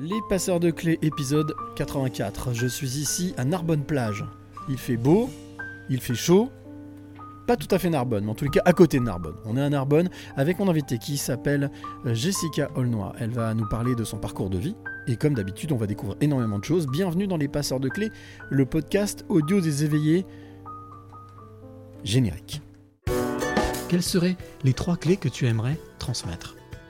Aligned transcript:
Les 0.00 0.20
passeurs 0.28 0.60
de 0.60 0.70
clés, 0.70 0.96
épisode 1.02 1.56
84. 1.74 2.52
Je 2.52 2.68
suis 2.68 2.98
ici 2.98 3.34
à 3.36 3.44
Narbonne 3.44 3.82
plage. 3.82 4.24
Il 4.68 4.78
fait 4.78 4.96
beau, 4.96 5.28
il 5.90 6.00
fait 6.00 6.14
chaud. 6.14 6.50
Pas 7.48 7.56
tout 7.56 7.66
à 7.72 7.80
fait 7.80 7.90
Narbonne, 7.90 8.24
mais 8.24 8.30
en 8.30 8.36
les 8.40 8.48
cas 8.48 8.62
à 8.64 8.72
côté 8.72 9.00
de 9.00 9.02
Narbonne. 9.02 9.34
On 9.44 9.56
est 9.56 9.60
à 9.60 9.68
Narbonne 9.68 10.08
avec 10.36 10.60
mon 10.60 10.68
invité 10.68 10.98
qui 10.98 11.16
s'appelle 11.16 11.72
euh, 12.06 12.14
Jessica 12.14 12.70
Aulnoy. 12.76 13.12
Elle 13.18 13.30
va 13.30 13.52
nous 13.54 13.66
parler 13.66 13.96
de 13.96 14.04
son 14.04 14.18
parcours 14.18 14.50
de 14.50 14.58
vie. 14.58 14.76
Et 15.08 15.16
comme 15.16 15.34
d'habitude, 15.34 15.72
on 15.72 15.76
va 15.76 15.88
découvrir 15.88 16.16
énormément 16.20 16.60
de 16.60 16.64
choses. 16.64 16.86
Bienvenue 16.86 17.26
dans 17.26 17.36
Les 17.36 17.48
Passeurs 17.48 17.80
de 17.80 17.88
Clés, 17.88 18.12
le 18.50 18.66
podcast 18.66 19.24
audio 19.28 19.60
des 19.60 19.82
éveillés 19.82 20.24
générique. 22.04 22.62
Quelles 23.88 24.04
seraient 24.04 24.36
les 24.62 24.74
trois 24.74 24.96
clés 24.96 25.16
que 25.16 25.28
tu 25.28 25.48
aimerais 25.48 25.76
transmettre? 25.98 26.57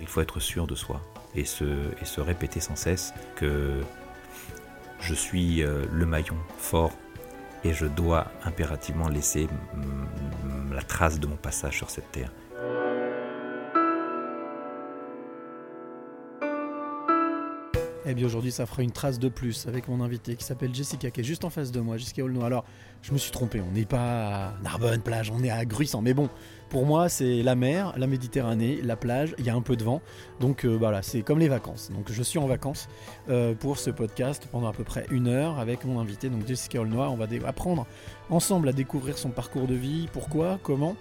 Il 0.00 0.06
faut 0.06 0.20
être 0.20 0.40
sûr 0.40 0.66
de 0.66 0.74
soi 0.74 1.00
et 1.34 1.44
se, 1.44 2.20
répéter 2.20 2.60
sans 2.60 2.76
cesse 2.76 3.12
que 3.36 3.80
je 5.00 5.14
suis 5.14 5.62
euh, 5.62 5.84
le 5.92 6.06
maillon 6.06 6.36
fort 6.58 6.92
et 7.64 7.72
je 7.72 7.86
dois 7.86 8.26
impérativement 8.44 9.08
laisser 9.08 9.48
la 10.70 10.82
trace 10.82 11.18
de 11.18 11.26
mon 11.26 11.36
passage 11.36 11.76
sur 11.76 11.90
cette 11.90 12.10
terre. 12.12 12.30
Eh 18.06 18.14
bien 18.14 18.26
aujourd'hui 18.26 18.52
ça 18.52 18.66
fera 18.66 18.82
une 18.82 18.90
trace 18.90 19.18
de 19.18 19.28
plus 19.28 19.66
avec 19.66 19.88
mon 19.88 20.02
invité 20.02 20.36
qui 20.36 20.44
s'appelle 20.44 20.74
Jessica 20.74 21.10
qui 21.10 21.22
est 21.22 21.24
juste 21.24 21.44
en 21.44 21.50
face 21.50 21.72
de 21.72 21.80
moi, 21.80 21.96
Jessica 21.96 22.22
Aulnoy. 22.22 22.44
Alors 22.44 22.64
je 23.00 23.12
me 23.12 23.18
suis 23.18 23.30
trompé, 23.30 23.62
on 23.62 23.72
n'est 23.72 23.86
pas 23.86 24.48
à 24.48 24.54
Narbonne 24.62 25.00
plage, 25.00 25.30
on 25.30 25.42
est 25.42 25.50
à 25.50 25.64
Gruissant. 25.64 26.02
Mais 26.02 26.12
bon, 26.12 26.28
pour 26.68 26.84
moi 26.84 27.08
c'est 27.08 27.42
la 27.42 27.54
mer, 27.54 27.94
la 27.96 28.06
Méditerranée, 28.06 28.80
la 28.82 28.96
plage, 28.96 29.34
il 29.38 29.46
y 29.46 29.50
a 29.50 29.54
un 29.54 29.62
peu 29.62 29.76
de 29.76 29.84
vent. 29.84 30.02
Donc 30.38 30.66
euh, 30.66 30.76
voilà, 30.76 31.00
c'est 31.00 31.22
comme 31.22 31.38
les 31.38 31.48
vacances. 31.48 31.90
Donc 31.92 32.12
je 32.12 32.22
suis 32.22 32.38
en 32.38 32.46
vacances 32.46 32.88
euh, 33.30 33.54
pour 33.54 33.78
ce 33.78 33.88
podcast 33.88 34.48
pendant 34.52 34.68
à 34.68 34.72
peu 34.74 34.84
près 34.84 35.06
une 35.10 35.28
heure 35.28 35.58
avec 35.58 35.84
mon 35.86 35.98
invité, 35.98 36.28
donc 36.28 36.46
Jessica 36.46 36.80
Aulnoy. 36.80 37.08
On 37.08 37.16
va 37.16 37.26
apprendre 37.46 37.86
ensemble 38.28 38.68
à 38.68 38.72
découvrir 38.72 39.16
son 39.16 39.30
parcours 39.30 39.66
de 39.66 39.74
vie, 39.74 40.08
pourquoi, 40.12 40.58
comment? 40.62 40.94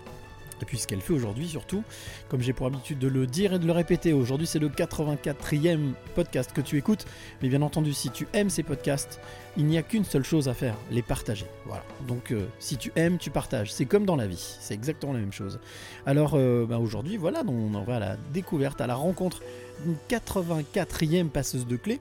Et 0.64 0.66
puis 0.66 0.78
ce 0.78 0.88
qu'elle 0.88 1.02
fait 1.02 1.12
aujourd'hui 1.12 1.50
surtout, 1.50 1.84
comme 2.30 2.42
j'ai 2.42 2.54
pour 2.54 2.68
habitude 2.68 2.98
de 2.98 3.10
le 3.10 3.28
dire 3.28 3.52
et 3.52 3.60
de 3.60 3.66
le 3.66 3.74
répéter, 3.74 4.14
aujourd'hui 4.14 4.48
c'est 4.48 4.60
le 4.60 4.70
84e 4.70 5.92
podcast 6.16 6.54
que 6.54 6.62
tu 6.62 6.78
écoutes, 6.78 7.06
mais 7.42 7.50
bien 7.50 7.62
entendu 7.62 7.92
si 7.92 8.10
tu 8.12 8.30
aimes 8.32 8.50
ces 8.50 8.64
podcasts, 8.64 9.20
il 9.58 9.66
n'y 9.66 9.78
a 9.78 9.82
qu'une 9.82 10.06
seule 10.06 10.24
chose 10.24 10.48
à 10.48 10.54
faire, 10.54 10.78
les 10.90 11.02
partager. 11.02 11.48
Voilà. 11.66 11.84
Donc 12.08 12.32
euh, 12.32 12.46
si 12.60 12.78
tu 12.78 12.94
aimes, 12.96 13.18
tu 13.18 13.30
partages. 13.30 13.74
C'est 13.74 13.84
comme 13.84 14.06
dans 14.06 14.16
la 14.16 14.26
vie, 14.26 14.56
c'est 14.62 14.74
exactement 14.74 15.12
la 15.12 15.20
même 15.20 15.34
chose. 15.34 15.60
Alors 16.06 16.36
euh, 16.36 16.66
bah, 16.66 16.80
aujourd'hui 16.80 17.18
voilà, 17.18 17.44
on 17.46 17.74
en 17.74 17.84
va 17.84 17.98
à 17.98 18.00
la 18.00 18.18
découverte, 18.34 18.80
à 18.80 18.88
la 18.88 18.96
rencontre 18.96 19.42
d'une 19.84 19.98
84e 20.10 21.28
passeuse 21.28 21.68
de 21.68 21.76
clés. 21.76 22.00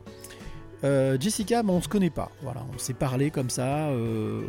Euh, 0.84 1.16
Jessica, 1.20 1.62
bon, 1.62 1.74
on 1.74 1.80
se 1.80 1.88
connaît 1.88 2.10
pas. 2.10 2.30
Voilà, 2.42 2.64
on 2.74 2.78
s'est 2.78 2.94
parlé 2.94 3.30
comme 3.30 3.50
ça 3.50 3.88
euh, 3.88 4.42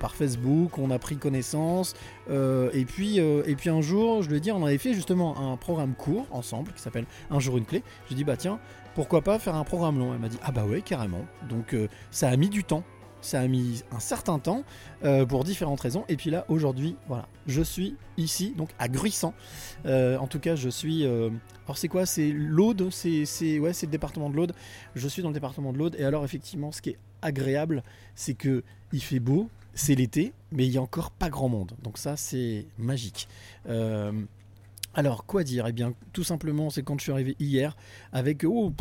par 0.00 0.14
Facebook, 0.14 0.78
on 0.78 0.90
a 0.90 0.98
pris 0.98 1.16
connaissance. 1.16 1.94
euh, 2.30 2.70
et 2.72 2.84
puis, 2.84 3.18
et 3.18 3.54
puis 3.56 3.70
un 3.70 3.80
jour, 3.80 4.22
je 4.22 4.28
lui 4.30 4.38
ai 4.38 4.40
dit, 4.40 4.50
on 4.52 4.64
avait 4.64 4.78
fait 4.78 4.94
justement 4.94 5.52
un 5.52 5.56
programme 5.56 5.94
court 5.94 6.26
ensemble 6.30 6.72
qui 6.72 6.82
s'appelle 6.82 7.06
Un 7.30 7.38
jour 7.40 7.58
une 7.58 7.64
clé. 7.64 7.82
J'ai 8.08 8.14
dit 8.14 8.24
bah 8.24 8.36
tiens, 8.36 8.58
pourquoi 8.94 9.22
pas 9.22 9.38
faire 9.38 9.54
un 9.54 9.64
programme 9.64 9.98
long? 9.98 10.12
Elle 10.12 10.20
m'a 10.20 10.28
dit 10.28 10.38
ah 10.42 10.50
bah 10.52 10.64
ouais 10.64 10.80
carrément. 10.80 11.24
Donc 11.48 11.76
ça 12.10 12.28
a 12.28 12.36
mis 12.36 12.48
du 12.48 12.64
temps. 12.64 12.82
Ça 13.20 13.40
a 13.40 13.48
mis 13.48 13.82
un 13.90 13.98
certain 13.98 14.38
temps 14.38 14.62
euh, 15.04 15.26
pour 15.26 15.44
différentes 15.44 15.80
raisons. 15.80 16.04
Et 16.08 16.16
puis 16.16 16.30
là, 16.30 16.44
aujourd'hui, 16.48 16.96
voilà, 17.08 17.28
je 17.46 17.62
suis 17.62 17.96
ici, 18.16 18.54
donc 18.56 18.70
à 18.78 18.88
Gruissant. 18.88 19.34
Euh, 19.86 20.16
en 20.18 20.26
tout 20.26 20.38
cas, 20.38 20.54
je 20.54 20.68
suis. 20.68 21.04
euh, 21.04 21.30
alors, 21.66 21.78
c'est 21.78 21.88
quoi? 21.88 22.06
C'est 22.06 22.30
l'Aude 22.30 22.88
C'est 22.90 23.58
ouais, 23.58 23.72
c'est 23.72 23.86
le 23.86 23.92
département 23.92 24.30
de 24.30 24.36
l'Aude. 24.36 24.52
Je 24.94 25.08
suis 25.08 25.22
dans 25.22 25.28
le 25.28 25.34
département 25.34 25.72
de 25.72 25.78
l'Aude. 25.78 25.96
Et 25.98 26.04
alors, 26.04 26.24
effectivement, 26.24 26.72
ce 26.72 26.80
qui 26.80 26.90
est 26.90 26.98
agréable, 27.22 27.82
c'est 28.14 28.34
que 28.34 28.62
il 28.92 29.02
fait 29.02 29.20
beau, 29.20 29.50
c'est 29.74 29.94
l'été, 29.94 30.32
mais 30.52 30.66
il 30.66 30.72
y 30.72 30.78
a 30.78 30.82
encore 30.82 31.10
pas 31.10 31.28
grand 31.28 31.48
monde. 31.48 31.72
Donc, 31.82 31.98
ça, 31.98 32.16
c'est 32.16 32.66
magique. 32.78 33.28
Alors, 34.94 35.26
quoi 35.26 35.44
dire? 35.44 35.66
Eh 35.66 35.72
bien, 35.72 35.92
tout 36.12 36.24
simplement, 36.24 36.70
c'est 36.70 36.82
quand 36.82 36.98
je 36.98 37.02
suis 37.02 37.12
arrivé 37.12 37.36
hier 37.38 37.76
avec 38.12 38.44
oh, 38.44 38.72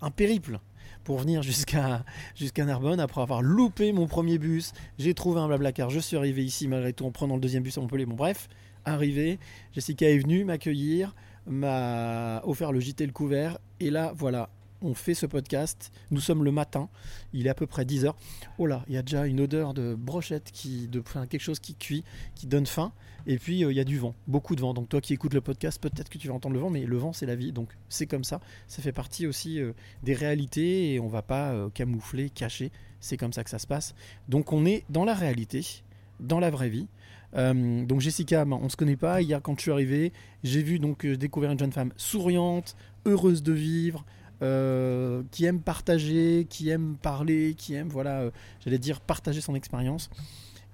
un 0.00 0.10
périple 0.10 0.60
pour 1.04 1.18
venir 1.18 1.42
jusqu'à 1.42 2.04
jusqu'à 2.34 2.64
Narbonne 2.64 3.00
après 3.00 3.20
avoir 3.20 3.42
loupé 3.42 3.92
mon 3.92 4.06
premier 4.06 4.38
bus. 4.38 4.72
J'ai 4.98 5.14
trouvé 5.14 5.40
un 5.40 5.48
blablacar. 5.48 5.90
Je 5.90 6.00
suis 6.00 6.16
arrivé 6.16 6.44
ici 6.44 6.68
malgré 6.68 6.92
tout 6.92 7.04
en 7.04 7.10
prenant 7.10 7.34
le 7.34 7.40
deuxième 7.40 7.62
bus 7.62 7.78
à 7.78 7.80
Montpellier. 7.80 8.06
Bon, 8.06 8.16
bref, 8.16 8.48
arrivé. 8.84 9.38
Jessica 9.72 10.08
est 10.08 10.18
venue 10.18 10.44
m'accueillir, 10.44 11.14
m'a 11.46 12.42
offert 12.44 12.72
le 12.72 12.80
JT 12.80 13.06
le 13.06 13.12
couvert. 13.12 13.58
Et 13.80 13.90
là, 13.90 14.12
voilà, 14.14 14.50
on 14.82 14.94
fait 14.94 15.14
ce 15.14 15.26
podcast. 15.26 15.92
Nous 16.10 16.20
sommes 16.20 16.44
le 16.44 16.52
matin. 16.52 16.88
Il 17.32 17.46
est 17.46 17.50
à 17.50 17.54
peu 17.54 17.66
près 17.66 17.84
10h. 17.84 18.14
Oh 18.58 18.66
là, 18.66 18.84
il 18.88 18.94
y 18.94 18.96
a 18.96 19.02
déjà 19.02 19.26
une 19.26 19.40
odeur 19.40 19.74
de 19.74 19.94
brochette, 19.94 20.50
qui, 20.52 20.88
de 20.88 21.00
quelque 21.00 21.40
chose 21.40 21.60
qui 21.60 21.74
cuit, 21.74 22.04
qui 22.34 22.46
donne 22.46 22.66
faim. 22.66 22.92
Et 23.26 23.38
puis, 23.38 23.64
euh, 23.64 23.72
il 23.72 23.76
y 23.76 23.80
a 23.80 23.84
du 23.84 23.98
vent, 23.98 24.14
beaucoup 24.26 24.56
de 24.56 24.60
vent. 24.60 24.72
Donc, 24.72 24.88
toi 24.88 25.00
qui 25.00 25.12
écoutes 25.12 25.34
le 25.34 25.40
podcast, 25.40 25.80
peut-être 25.80 26.08
que 26.08 26.18
tu 26.18 26.28
vas 26.28 26.34
entendre 26.34 26.54
le 26.54 26.60
vent, 26.60 26.70
mais 26.70 26.84
le 26.84 26.96
vent, 26.96 27.12
c'est 27.12 27.26
la 27.26 27.36
vie. 27.36 27.52
Donc, 27.52 27.70
c'est 27.88 28.06
comme 28.06 28.24
ça. 28.24 28.40
Ça 28.66 28.82
fait 28.82 28.92
partie 28.92 29.26
aussi 29.26 29.60
euh, 29.60 29.72
des 30.02 30.14
réalités 30.14 30.94
et 30.94 31.00
on 31.00 31.08
va 31.08 31.22
pas 31.22 31.50
euh, 31.50 31.68
camoufler, 31.68 32.30
cacher. 32.30 32.72
C'est 33.00 33.16
comme 33.16 33.32
ça 33.32 33.44
que 33.44 33.50
ça 33.50 33.58
se 33.58 33.66
passe. 33.66 33.94
Donc, 34.28 34.52
on 34.52 34.64
est 34.64 34.84
dans 34.88 35.04
la 35.04 35.14
réalité, 35.14 35.64
dans 36.18 36.40
la 36.40 36.50
vraie 36.50 36.70
vie. 36.70 36.86
Donc 37.32 38.00
Jessica, 38.00 38.44
ben, 38.44 38.58
on 38.60 38.68
se 38.68 38.76
connaît 38.76 38.96
pas. 38.96 39.22
Hier, 39.22 39.40
quand 39.40 39.54
je 39.56 39.62
suis 39.62 39.70
arrivé, 39.70 40.12
j'ai 40.42 40.64
vu 40.64 40.80
donc 40.80 41.06
découvrir 41.06 41.52
une 41.52 41.58
jeune 41.60 41.70
femme 41.70 41.92
souriante, 41.96 42.74
heureuse 43.06 43.44
de 43.44 43.52
vivre, 43.52 44.04
euh, 44.42 45.22
qui 45.30 45.44
aime 45.44 45.60
partager, 45.60 46.46
qui 46.48 46.70
aime 46.70 46.96
parler, 46.96 47.54
qui 47.56 47.74
aime, 47.74 47.88
voilà, 47.88 48.20
euh, 48.20 48.30
j'allais 48.64 48.78
dire 48.78 49.00
partager 49.00 49.40
son 49.40 49.54
expérience. 49.54 50.08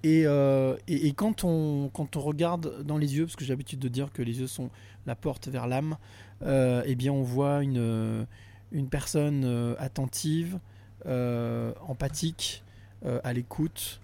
Et, 0.05 0.23
euh, 0.25 0.77
et, 0.87 1.09
et 1.09 1.13
quand, 1.13 1.43
on, 1.43 1.91
quand 1.93 2.17
on 2.17 2.21
regarde 2.21 2.85
dans 2.85 2.97
les 2.97 3.17
yeux, 3.17 3.25
parce 3.25 3.35
que 3.35 3.45
j'ai 3.45 3.53
l'habitude 3.53 3.81
de 3.81 3.89
dire 3.89 4.13
que 4.13 4.23
les 4.23 4.39
yeux 4.39 4.47
sont 4.47 4.71
la 5.07 5.17
porte 5.17 5.49
vers 5.49 5.67
l'âme, 5.67 5.97
eh 6.43 6.95
bien 6.95 7.13
on 7.13 7.23
voit 7.23 7.63
une, 7.63 8.27
une 8.71 8.89
personne 8.89 9.75
attentive, 9.79 10.59
empathique, 11.05 12.63
à 13.25 13.33
l'écoute, 13.33 14.01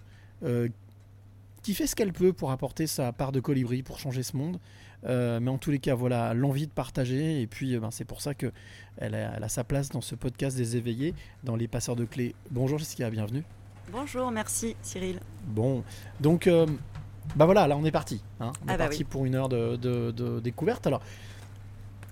qui 1.61 1.73
fait 1.73 1.87
ce 1.87 1.95
qu'elle 1.95 2.11
peut 2.11 2.33
pour 2.33 2.51
apporter 2.51 2.87
sa 2.87 3.13
part 3.13 3.31
de 3.31 3.39
colibri, 3.39 3.83
pour 3.83 3.99
changer 3.99 4.23
ce 4.23 4.35
monde. 4.35 4.59
Euh, 5.05 5.39
mais 5.41 5.49
en 5.51 5.57
tous 5.57 5.71
les 5.71 5.79
cas, 5.79 5.95
voilà, 5.95 6.33
l'envie 6.33 6.67
de 6.67 6.71
partager. 6.71 7.41
Et 7.41 7.47
puis, 7.47 7.75
euh, 7.75 7.79
ben, 7.79 7.91
c'est 7.91 8.05
pour 8.05 8.21
ça 8.21 8.33
que 8.33 8.51
elle 8.97 9.15
a, 9.15 9.33
elle 9.35 9.43
a 9.43 9.49
sa 9.49 9.63
place 9.63 9.89
dans 9.89 10.01
ce 10.01 10.15
podcast 10.15 10.55
des 10.55 10.77
éveillés, 10.77 11.13
dans 11.43 11.55
les 11.55 11.67
passeurs 11.67 11.95
de 11.95 12.05
clés. 12.05 12.35
Bonjour 12.51 12.77
Jessica, 12.79 13.09
bienvenue. 13.09 13.43
Bonjour, 13.91 14.31
merci 14.31 14.75
Cyril. 14.81 15.19
Bon, 15.47 15.83
donc, 16.21 16.47
euh, 16.47 16.65
bah 17.35 17.45
voilà, 17.45 17.67
là 17.67 17.75
on 17.75 17.83
est 17.83 17.91
parti. 17.91 18.21
hein. 18.39 18.53
On 18.61 18.65
Ah 18.69 18.75
est 18.75 18.77
bah 18.77 18.85
parti 18.85 18.99
oui. 18.99 19.03
pour 19.03 19.25
une 19.25 19.35
heure 19.35 19.49
de, 19.49 19.75
de- 19.75 20.11
de 20.11 20.39
découverte. 20.39 20.87
Alors, 20.87 21.01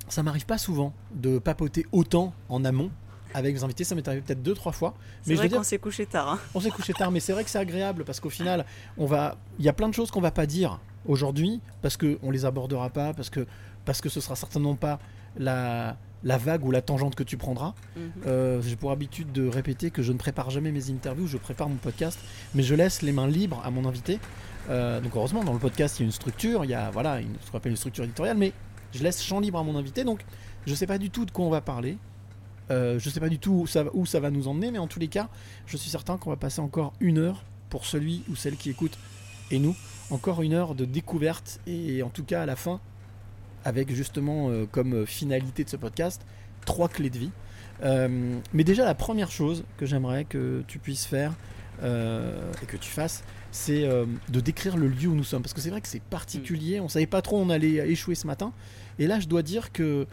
ça 0.10 0.22
m'arrive 0.24 0.46
pas 0.46 0.58
souvent 0.58 0.94
de 1.16 1.40
papoter 1.40 1.86
autant 1.94 2.34
en 2.50 2.66
amont 2.66 2.92
avec 3.34 3.56
vos 3.58 3.64
invités. 3.66 3.84
Ça 3.84 3.96
m'est 3.96 4.08
arrivé 4.08 4.22
peut-être 4.26 4.42
deux, 4.44 4.54
trois 4.54 4.72
fois. 4.72 4.94
C'est 5.22 5.30
Mais 5.30 5.36
je 5.36 5.38
vrai 5.40 5.46
veux 5.46 5.50
dire, 5.50 5.58
qu'on 5.60 5.64
s'est 5.64 5.80
couché 5.80 6.06
tard. 6.06 6.30
hein. 6.30 6.40
on 6.54 6.60
s'est 6.60 6.70
couché 6.72 6.94
tard, 6.94 7.12
mais 7.12 7.20
c'est 7.20 7.34
vrai 7.34 7.44
que 7.44 7.50
c'est 7.50 7.60
agréable 7.60 8.04
parce 8.06 8.20
qu'au 8.20 8.30
final, 8.30 8.66
on 8.98 9.06
va, 9.06 9.38
il 9.60 9.66
y 9.66 9.70
a 9.70 9.74
plein 9.74 9.90
de 9.90 9.94
choses 9.94 10.12
qu'on 10.12 10.22
va 10.22 10.32
pas 10.32 10.46
dire 10.46 10.80
aujourd'hui 11.06 11.62
parce 11.82 11.98
que 11.98 12.20
on 12.24 12.32
les 12.32 12.46
abordera 12.46 12.90
pas, 12.90 13.14
parce 13.14 13.30
que 13.30 13.46
parce 13.86 14.02
que 14.02 14.10
ce 14.10 14.22
sera 14.22 14.36
certainement 14.36 14.76
pas 14.76 15.00
la 15.38 15.98
la 16.24 16.38
vague 16.38 16.64
ou 16.66 16.70
la 16.70 16.84
tangente 16.84 17.16
que 17.16 17.24
tu 17.24 17.36
prendras. 17.36 17.74
Mhm. 17.96 18.12
Euh, 18.28 18.62
J'ai 18.62 18.76
pour 18.76 18.92
habitude 18.92 19.32
de 19.32 19.48
répéter 19.48 19.90
que 19.90 20.04
je 20.04 20.12
ne 20.12 20.20
prépare 20.20 20.52
jamais 20.52 20.72
mes 20.72 20.92
interviews, 20.92 21.26
je 21.26 21.38
prépare 21.38 21.68
mon 21.68 21.78
podcast, 21.78 22.20
mais 22.54 22.62
je 22.62 22.76
laisse 22.76 23.02
les 23.02 23.12
mains 23.12 23.26
libres 23.28 23.60
à 23.66 23.72
mon 23.72 23.86
invité. 23.86 24.20
Euh, 24.70 25.02
donc 25.02 25.16
heureusement, 25.16 25.44
dans 25.44 25.54
le 25.54 25.58
podcast, 25.58 25.98
il 25.98 26.04
y 26.04 26.04
a 26.04 26.06
une 26.06 26.12
structure, 26.12 26.64
il 26.64 26.70
y 26.70 26.76
a 26.76 26.92
voilà, 26.92 27.20
une, 27.22 27.34
ce 27.44 27.50
qu'on 27.50 27.58
appelle 27.58 27.72
une 27.72 27.78
structure 27.78 28.04
éditoriale, 28.04 28.38
mais 28.38 28.54
je 28.94 29.02
laisse 29.02 29.24
champ 29.24 29.40
libre 29.40 29.58
à 29.58 29.64
mon 29.64 29.76
invité. 29.76 30.04
Donc 30.04 30.24
je 30.68 30.76
sais 30.76 30.86
pas 30.86 31.00
du 31.00 31.10
tout 31.10 31.26
de 31.26 31.32
quoi 31.32 31.44
on 31.46 31.50
va 31.50 31.62
parler. 31.62 31.98
Euh, 32.72 32.98
je 32.98 33.10
sais 33.10 33.20
pas 33.20 33.30
du 33.30 33.38
tout 33.38 33.52
où 33.52 33.68
ça, 33.68 33.84
va- 33.84 34.32
nous 34.32 34.48
emmener, 34.48 34.72
mais 34.72 34.80
en 34.80 34.88
tous 34.88 35.00
les 35.00 35.08
cas, 35.10 35.30
je 35.68 35.78
suis 35.78 35.90
certain 35.90 36.18
qu'on 36.18 36.30
va 36.30 36.38
passer 36.38 36.62
encore 36.62 36.94
une 37.00 37.18
heure 37.20 37.44
pour 37.70 37.86
celui 37.86 38.24
ou 38.30 38.36
celle 38.36 38.56
qui 38.56 38.70
écoute 38.70 38.98
et 39.52 39.60
nous, 39.60 39.76
encore 40.10 40.42
une 40.42 40.54
heure 40.54 40.74
de 40.74 40.86
découverte 40.86 41.60
et 41.68 42.02
en 42.02 42.10
tout 42.10 42.24
cas 42.24 42.42
à 42.42 42.46
la 42.46 42.56
fin, 42.56 42.80
avec 43.66 43.94
justement 43.94 44.50
euh, 44.50 44.66
comme 44.66 45.06
finalité 45.06 45.64
de 45.64 45.70
ce 45.70 45.76
podcast 45.78 46.26
trois 46.66 46.88
clés 46.88 47.10
de 47.10 47.20
vie. 47.20 47.32
Euh, 47.84 48.38
mais 48.54 48.64
déjà 48.64 48.86
la 48.86 48.96
première 48.96 49.32
chose 49.32 49.64
que 49.78 49.86
j'aimerais 49.86 50.24
que 50.26 50.64
tu 50.68 50.80
puisses 50.80 51.06
faire, 51.06 51.34
et 51.84 52.66
que 52.68 52.78
tu 52.78 52.92
fasses, 52.92 53.24
c'est 53.52 53.88
de 54.30 54.40
décrire 54.40 54.78
le 54.78 54.88
lieu 54.88 55.08
où 55.08 55.16
nous 55.16 55.24
sommes. 55.24 55.42
Parce 55.42 55.54
que 55.54 55.62
c'est 55.62 55.72
vrai 55.72 55.82
que 55.82 55.88
c'est 55.88 56.04
particulier. 56.04 56.80
On 56.80 56.88
savait 56.88 57.08
pas 57.08 57.24
trop 57.24 57.40
où 57.40 57.42
on 57.42 57.50
allait 57.50 57.90
échouer 57.90 58.14
ce 58.14 58.28
matin. 58.28 58.54
Et 59.00 59.08
là, 59.08 59.20
je 59.20 59.28
dois 59.28 59.42
dire 59.42 59.72
que 59.72 60.06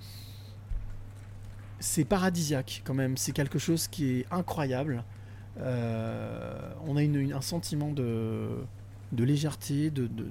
c'est 1.80 2.04
paradisiaque 2.04 2.82
quand 2.84 2.94
même. 2.94 3.16
C'est 3.16 3.32
quelque 3.32 3.58
chose 3.58 3.88
qui 3.88 4.10
est 4.20 4.26
incroyable. 4.30 5.04
Euh, 5.60 6.72
on 6.86 6.96
a 6.96 7.02
une- 7.02 7.32
un 7.32 7.40
sentiment 7.40 7.90
de, 7.92 8.48
de 9.12 9.24
légèreté, 9.24 9.90
de, 9.90 10.06
de- 10.06 10.30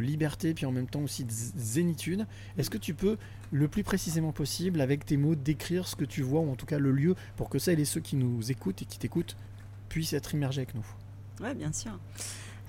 liberté, 0.00 0.54
puis 0.54 0.64
en 0.64 0.72
même 0.72 0.86
temps 0.86 1.02
aussi 1.02 1.24
de 1.24 1.30
zénitude. 1.30 2.26
Est-ce 2.56 2.70
que 2.70 2.78
tu 2.78 2.94
peux, 2.94 3.18
le 3.52 3.68
plus 3.68 3.82
précisément 3.84 4.32
possible, 4.32 4.80
avec 4.80 5.04
tes 5.04 5.18
mots, 5.18 5.34
décrire 5.34 5.86
ce 5.86 5.94
que 5.96 6.06
tu 6.06 6.22
vois, 6.22 6.40
ou 6.40 6.50
en 6.50 6.54
tout 6.56 6.64
cas 6.64 6.78
le 6.78 6.92
lieu, 6.92 7.14
pour 7.36 7.50
que 7.50 7.58
celles 7.58 7.78
et 7.78 7.84
ceux 7.84 8.00
qui 8.00 8.16
nous 8.16 8.50
écoutent 8.50 8.80
et 8.80 8.84
qui 8.86 8.98
t'écoutent 8.98 9.36
puissent 9.90 10.14
être 10.14 10.32
immergés 10.32 10.62
avec 10.62 10.74
nous? 10.74 10.86
Oui, 11.42 11.54
bien 11.54 11.72
sûr. 11.74 11.92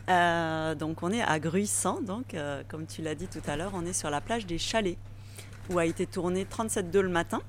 Euh, 0.10 0.76
donc 0.76 1.02
on 1.02 1.12
est 1.12 1.22
à 1.22 1.40
Gruissant, 1.40 2.02
donc 2.02 2.34
euh, 2.34 2.64
comme 2.68 2.86
tu 2.86 3.02
l'as 3.02 3.16
dit 3.16 3.28
tout 3.28 3.42
à 3.48 3.56
l'heure, 3.56 3.72
on 3.74 3.86
est 3.86 3.94
sur 3.94 4.10
la 4.10 4.20
plage 4.20 4.46
des 4.46 4.58
Chalets, 4.58 4.98
où 5.70 5.80
a 5.80 5.86
été 5.86 6.06
tourné 6.08 6.44
37.2 6.46 7.00
le 7.00 7.08
matin, 7.10 7.42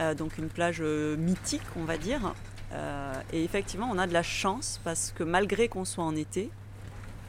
Euh, 0.00 0.14
donc 0.14 0.38
une 0.38 0.48
plage 0.48 0.78
euh, 0.80 1.16
mythique, 1.16 1.62
on 1.76 1.84
va 1.84 1.98
dire. 1.98 2.34
Euh, 2.72 3.12
et 3.32 3.44
effectivement, 3.44 3.88
on 3.92 3.98
a 3.98 4.06
de 4.06 4.12
la 4.12 4.22
chance 4.22 4.80
parce 4.84 5.12
que 5.16 5.24
malgré 5.24 5.68
qu'on 5.68 5.84
soit 5.84 6.04
en 6.04 6.14
été, 6.16 6.50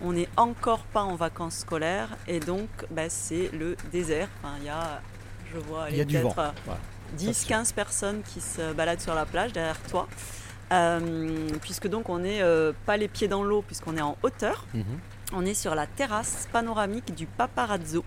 on 0.01 0.13
n'est 0.13 0.29
encore 0.38 0.83
pas 0.85 1.01
en 1.03 1.15
vacances 1.15 1.57
scolaires 1.57 2.09
et 2.27 2.39
donc 2.39 2.69
bah, 2.91 3.09
c'est 3.09 3.50
le 3.53 3.75
désert. 3.91 4.29
Enfin, 4.41 4.56
il 4.59 4.65
y 4.65 4.69
a, 4.69 5.01
je 5.53 5.59
vois, 5.59 5.88
Il 5.89 5.97
y 5.97 6.00
a 6.00 6.03
allez, 6.03 6.06
du 6.06 6.18
vent. 6.19 6.29
peut-être, 6.31 6.39
euh, 6.39 6.51
Voilà. 6.65 6.79
10-15 7.18 7.73
personnes 7.73 8.21
qui 8.23 8.39
se 8.39 8.73
baladent 8.73 9.01
sur 9.01 9.13
la 9.15 9.25
plage 9.25 9.51
derrière 9.51 9.81
toi. 9.83 10.07
Euh, 10.71 11.50
puisque 11.62 11.88
donc 11.89 12.07
on 12.07 12.19
n'est 12.19 12.41
euh, 12.41 12.71
pas 12.85 12.95
les 12.95 13.09
pieds 13.09 13.27
dans 13.27 13.44
l'eau, 13.44 13.62
puisqu'on 13.62 13.97
est 13.97 14.01
en 14.01 14.18
hauteur. 14.23 14.65
On 15.33 15.45
est 15.45 15.53
sur 15.53 15.75
la 15.75 15.85
terrasse 15.88 16.47
panoramique 16.51 17.13
du 17.13 17.25
Paparazzo, 17.25 18.03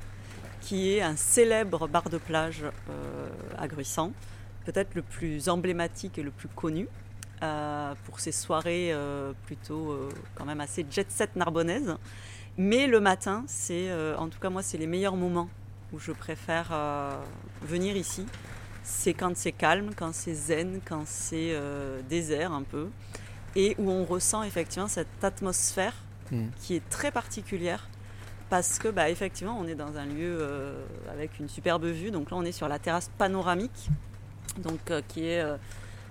qui 0.63 0.95
est 0.95 1.03
un 1.03 1.17
célèbre 1.17 1.89
bar 1.89 2.09
de 2.09 2.17
plage 2.19 2.63
euh, 2.65 3.29
à 3.59 3.69
Gruissant, 3.69 4.13
peut-être 4.65 4.95
le 4.95 5.03
plus 5.03 5.49
emblématique 5.49 6.19
et 6.19 6.23
le 6.23 6.31
plus 6.31 6.49
connu. 6.49 6.89
euh, 7.43 7.95
pour 8.07 8.21
ces 8.21 8.33
soirées 8.33 8.91
euh, 8.93 9.33
plutôt 9.45 9.91
euh, 9.91 10.09
quand 10.35 10.47
même 10.47 10.61
assez 10.61 10.87
jet 10.91 11.11
set 11.11 11.37
narbonnaise. 11.37 11.97
Mais 12.57 12.87
le 12.87 13.01
matin, 13.01 13.45
c'est 13.49 13.91
en 14.17 14.29
tout 14.29 14.39
cas 14.39 14.49
moi, 14.49 14.63
c'est 14.63 14.79
les 14.79 14.87
meilleurs 14.87 15.17
moments 15.17 15.49
où 15.93 15.99
je 15.99 16.13
préfère 16.13 16.73
venir 17.63 17.97
ici. 17.97 18.27
C'est 18.85 19.13
quand 19.13 19.37
c'est 19.37 19.51
calme, 19.51 19.91
quand 19.97 20.15
c'est 20.15 20.35
zen, 20.35 20.81
quand 20.85 21.03
c'est 21.05 21.53
désert 22.09 22.53
un 22.53 22.63
peu, 22.63 22.91
et 23.57 23.75
où 23.79 23.91
on 23.91 24.05
ressent 24.05 24.45
effectivement 24.45 24.87
cette 24.89 25.25
atmosphère 25.25 25.95
Mm. 26.31 26.47
qui 26.59 26.75
est 26.75 26.89
très 26.89 27.11
particulière 27.11 27.89
parce 28.51 28.79
que 28.79 28.89
bah, 28.89 29.11
effectivement 29.11 29.59
on 29.61 29.67
est 29.67 29.75
dans 29.75 29.97
un 29.97 30.07
lieu 30.07 30.39
euh, 30.41 30.85
avec 31.13 31.39
une 31.39 31.49
superbe 31.49 31.85
vue. 31.85 32.11
Donc 32.11 32.31
là 32.31 32.37
on 32.37 32.45
est 32.45 32.53
sur 32.53 32.69
la 32.69 32.79
terrasse 32.79 33.11
panoramique, 33.19 33.91
donc 34.59 34.91
euh, 34.91 35.01
qui 35.09 35.27
est 35.27 35.41
euh, 35.43 35.57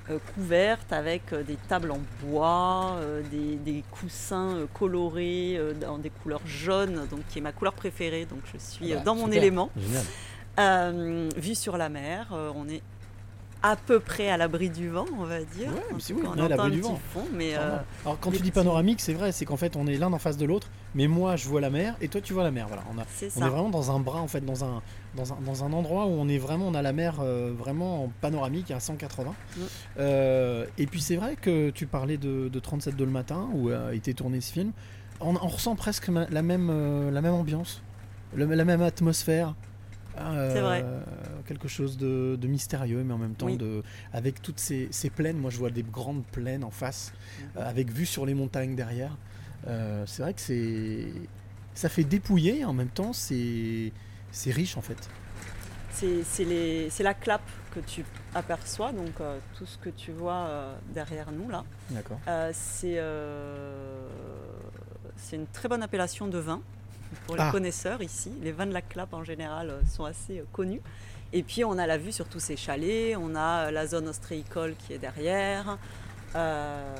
euh, 0.09 0.19
couverte 0.35 0.91
avec 0.91 1.33
des 1.33 1.55
tables 1.67 1.91
en 1.91 1.99
bois, 2.23 2.97
des, 3.31 3.55
des 3.55 3.83
coussins 3.91 4.67
colorés 4.73 5.59
dans 5.79 5.97
des 5.97 6.09
couleurs 6.09 6.45
jaunes, 6.45 7.07
donc 7.09 7.21
qui 7.29 7.39
est 7.39 7.41
ma 7.41 7.51
couleur 7.53 7.73
préférée. 7.73 8.25
Donc 8.25 8.39
je 8.53 8.57
suis 8.57 8.91
euh, 8.93 8.97
Bah, 8.97 9.03
dans 9.05 9.15
mon 9.15 9.25
super. 9.25 9.37
élément. 9.37 9.69
Génial. 9.77 10.03
Euh, 10.59 11.29
vue 11.37 11.55
sur 11.55 11.77
la 11.77 11.89
mer, 11.89 12.27
euh, 12.33 12.51
on 12.55 12.67
est 12.69 12.81
à 13.63 13.77
peu 13.77 14.01
près 14.01 14.29
à 14.29 14.35
l'abri 14.35 14.69
du 14.69 14.89
vent, 14.89 15.05
on 15.17 15.23
va 15.23 15.39
dire. 15.39 15.69
Ouais, 15.69 15.81
mais 15.93 15.99
c'est 15.99 16.13
tout 16.13 16.19
oui, 16.19 16.25
cas, 16.25 16.31
on 16.35 16.37
est 16.37 16.41
à 16.41 16.47
l'abri 16.49 16.71
du 16.71 16.81
vent. 16.81 16.99
fond, 17.13 17.25
mais 17.33 17.55
euh, 17.55 17.77
Alors 18.03 18.19
quand 18.19 18.29
tu 18.29 18.41
dis 18.41 18.51
panoramique, 18.51 18.99
c'est 18.99 19.13
vrai, 19.13 19.31
c'est 19.31 19.45
qu'en 19.45 19.55
fait 19.55 19.77
on 19.77 19.87
est 19.87 19.97
l'un 19.97 20.11
en 20.11 20.19
face 20.19 20.35
de 20.35 20.45
l'autre, 20.45 20.67
mais 20.93 21.07
moi 21.07 21.37
je 21.37 21.47
vois 21.47 21.61
la 21.61 21.69
mer 21.69 21.95
et 22.01 22.09
toi 22.09 22.19
tu 22.19 22.33
vois 22.33 22.43
la 22.43 22.51
mer. 22.51 22.67
Voilà, 22.67 22.83
on, 22.93 22.99
a, 22.99 23.05
c'est 23.07 23.31
on 23.37 23.45
est 23.45 23.49
vraiment 23.49 23.69
dans 23.69 23.89
un 23.95 23.99
bras 24.01 24.19
en 24.19 24.27
fait, 24.27 24.41
dans 24.45 24.65
un, 24.65 24.81
dans 25.15 25.31
un, 25.31 25.37
dans 25.45 25.63
un 25.63 25.71
endroit 25.71 26.07
où 26.07 26.09
on 26.11 26.27
est 26.27 26.37
vraiment, 26.37 26.67
on 26.67 26.73
a 26.73 26.81
la 26.81 26.91
mer 26.91 27.19
euh, 27.21 27.53
vraiment 27.57 28.03
en 28.03 28.11
panoramique 28.19 28.69
à 28.69 28.81
180. 28.81 29.29
Mm. 29.31 29.61
Euh, 29.97 30.65
et 30.77 30.85
puis 30.85 30.99
c'est 30.99 31.15
vrai 31.15 31.37
que 31.37 31.69
tu 31.69 31.87
parlais 31.87 32.17
de, 32.17 32.49
de 32.49 32.59
37 32.59 32.97
de 32.97 33.05
le 33.05 33.11
matin 33.11 33.47
où 33.53 33.69
a 33.69 33.93
été 33.95 34.13
tourné 34.13 34.41
ce 34.41 34.51
film. 34.51 34.73
On, 35.21 35.35
on 35.35 35.47
ressent 35.47 35.75
presque 35.77 36.09
la 36.09 36.41
même, 36.41 37.11
la 37.11 37.21
même 37.21 37.33
ambiance, 37.33 37.81
la 38.35 38.65
même 38.65 38.81
atmosphère. 38.81 39.55
Euh, 40.19 40.53
C'est 40.53 40.61
vrai. 40.61 40.85
Quelque 41.47 41.67
chose 41.67 41.97
de, 41.97 42.37
de 42.39 42.47
mystérieux, 42.47 43.03
mais 43.03 43.13
en 43.13 43.17
même 43.17 43.35
temps, 43.35 43.47
Oui. 43.47 43.57
de, 43.57 43.83
avec 44.13 44.41
toutes 44.41 44.59
ces, 44.59 44.87
ces 44.91 45.09
plaines, 45.09 45.37
moi 45.37 45.49
je 45.51 45.57
vois 45.57 45.69
des 45.71 45.83
grandes 45.83 46.23
plaines 46.25 46.63
en 46.63 46.71
face, 46.71 47.11
Mhm. 47.13 47.45
euh, 47.57 47.69
avec 47.69 47.91
vue 47.91 48.05
sur 48.05 48.25
les 48.25 48.33
montagnes 48.33 48.75
derrière. 48.75 49.17
Euh, 49.67 50.03
c'est 50.05 50.21
vrai 50.23 50.33
que 50.33 50.41
c'est. 50.41 51.07
Ça 51.73 51.89
fait 51.89 52.03
dépouiller, 52.03 52.59
et 52.59 52.65
en 52.65 52.73
même 52.73 52.89
temps, 52.89 53.13
c'est. 53.13 53.91
C'est 54.31 54.51
riche 54.51 54.77
en 54.77 54.81
fait. 54.81 55.09
C'est 55.91 56.23
c'est 56.23 56.43
les- 56.45 56.89
c'est 56.89 57.03
la 57.03 57.13
clape 57.13 57.47
que 57.73 57.79
tu 57.79 58.03
aperçois, 58.33 58.91
donc 58.91 59.19
euh, 59.21 59.37
tout 59.57 59.65
ce 59.67 59.77
que 59.77 59.89
tu 59.89 60.11
vois 60.11 60.45
euh, 60.47 60.75
derrière 60.93 61.31
nous 61.31 61.49
là. 61.51 61.63
D'accord. 61.91 62.19
Euh, 62.27 62.49
c'est 62.53 62.95
euh, 62.97 64.07
c'est 65.17 65.35
une 65.35 65.45
très 65.47 65.69
bonne 65.69 65.83
appellation 65.83 66.27
de 66.27 66.37
vin 66.39 66.61
pour 67.25 67.35
les 67.35 67.41
Ah. 67.41 67.51
connaisseurs 67.51 68.01
ici. 68.01 68.31
Les 68.41 68.51
vins 68.51 68.65
de 68.65 68.73
la 68.73 68.81
clape 68.81 69.13
en 69.13 69.23
général 69.23 69.69
euh, 69.69 69.81
sont 69.85 70.05
assez 70.05 70.39
euh, 70.39 70.43
connus. 70.51 70.81
Et 71.31 71.41
puis 71.43 71.63
on 71.63 71.77
a 71.77 71.87
la 71.87 71.97
vue 71.97 72.11
sur 72.11 72.27
tous 72.27 72.39
ces 72.39 72.55
chalets, 72.55 73.15
on 73.17 73.35
a 73.35 73.67
euh, 73.67 73.71
la 73.71 73.87
zone 73.87 74.07
ostréicole 74.07 74.75
qui 74.77 74.93
est 74.93 74.99
derrière. 74.99 75.77
Euh, 76.35 76.95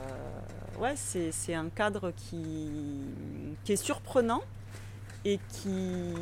ouais, 0.80 0.94
c'est 0.96 1.32
c'est 1.32 1.54
un 1.56 1.70
cadre 1.70 2.12
qui, 2.16 2.70
qui 3.64 3.74
est 3.74 3.76
surprenant 3.78 4.42
et, 5.26 5.40
qui, 5.50 6.14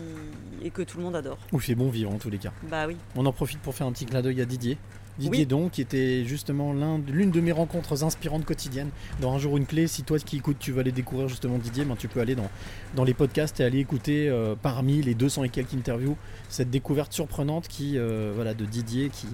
et 0.62 0.70
que 0.70 0.82
tout 0.82 0.98
le 0.98 1.04
monde 1.04 1.16
adore. 1.16 1.38
Ou 1.52 1.60
c'est 1.60 1.76
bon 1.76 1.90
vivre 1.90 2.12
en 2.14 2.18
tous 2.18 2.30
les 2.30 2.38
cas. 2.38 2.52
Bah 2.64 2.86
oui. 2.88 2.98
On 3.16 3.26
en 3.26 3.34
profite 3.34 3.60
pour 3.62 3.74
faire 3.76 3.88
un 3.88 3.92
petit 3.92 4.06
clin 4.06 4.22
d'œil 4.22 4.42
à 4.42 4.46
Didier. 4.46 4.78
Didier 5.21 5.39
Oui. 5.41 5.45
donc, 5.45 5.71
qui 5.71 5.81
était 5.81 6.25
justement 6.25 6.73
l'un- 6.73 7.00
l'une 7.07 7.31
de 7.31 7.39
mes 7.41 7.51
rencontres 7.51 8.03
inspirantes 8.03 8.44
quotidiennes. 8.45 8.89
Dans 9.21 9.33
Un 9.33 9.39
jour 9.39 9.56
une 9.57 9.65
clé, 9.65 9.88
si 9.88 10.03
toi 10.03 10.18
qui 10.19 10.38
écoutes, 10.38 10.57
tu 10.59 10.71
veux 10.71 10.79
aller 10.81 10.91
découvrir 10.91 11.27
justement 11.29 11.57
Didier, 11.57 11.85
ben, 11.85 11.95
tu 11.95 12.07
peux 12.07 12.19
aller 12.19 12.35
dans, 12.35 12.50
dans 12.95 13.03
les 13.03 13.13
podcasts 13.13 13.59
et 13.59 13.63
aller 13.63 13.79
écouter 13.79 14.27
euh, 14.29 14.56
parmi 14.62 15.01
les 15.01 15.13
200 15.15 15.44
et 15.45 15.50
quelques 15.50 15.73
interviews 15.73 16.18
cette 16.50 16.69
découverte 16.69 17.13
surprenante 17.13 17.68
qui, 17.68 17.97
euh, 17.97 18.31
voilà, 18.35 18.53
de 18.53 18.65
Didier, 18.65 19.09
qui, 19.09 19.27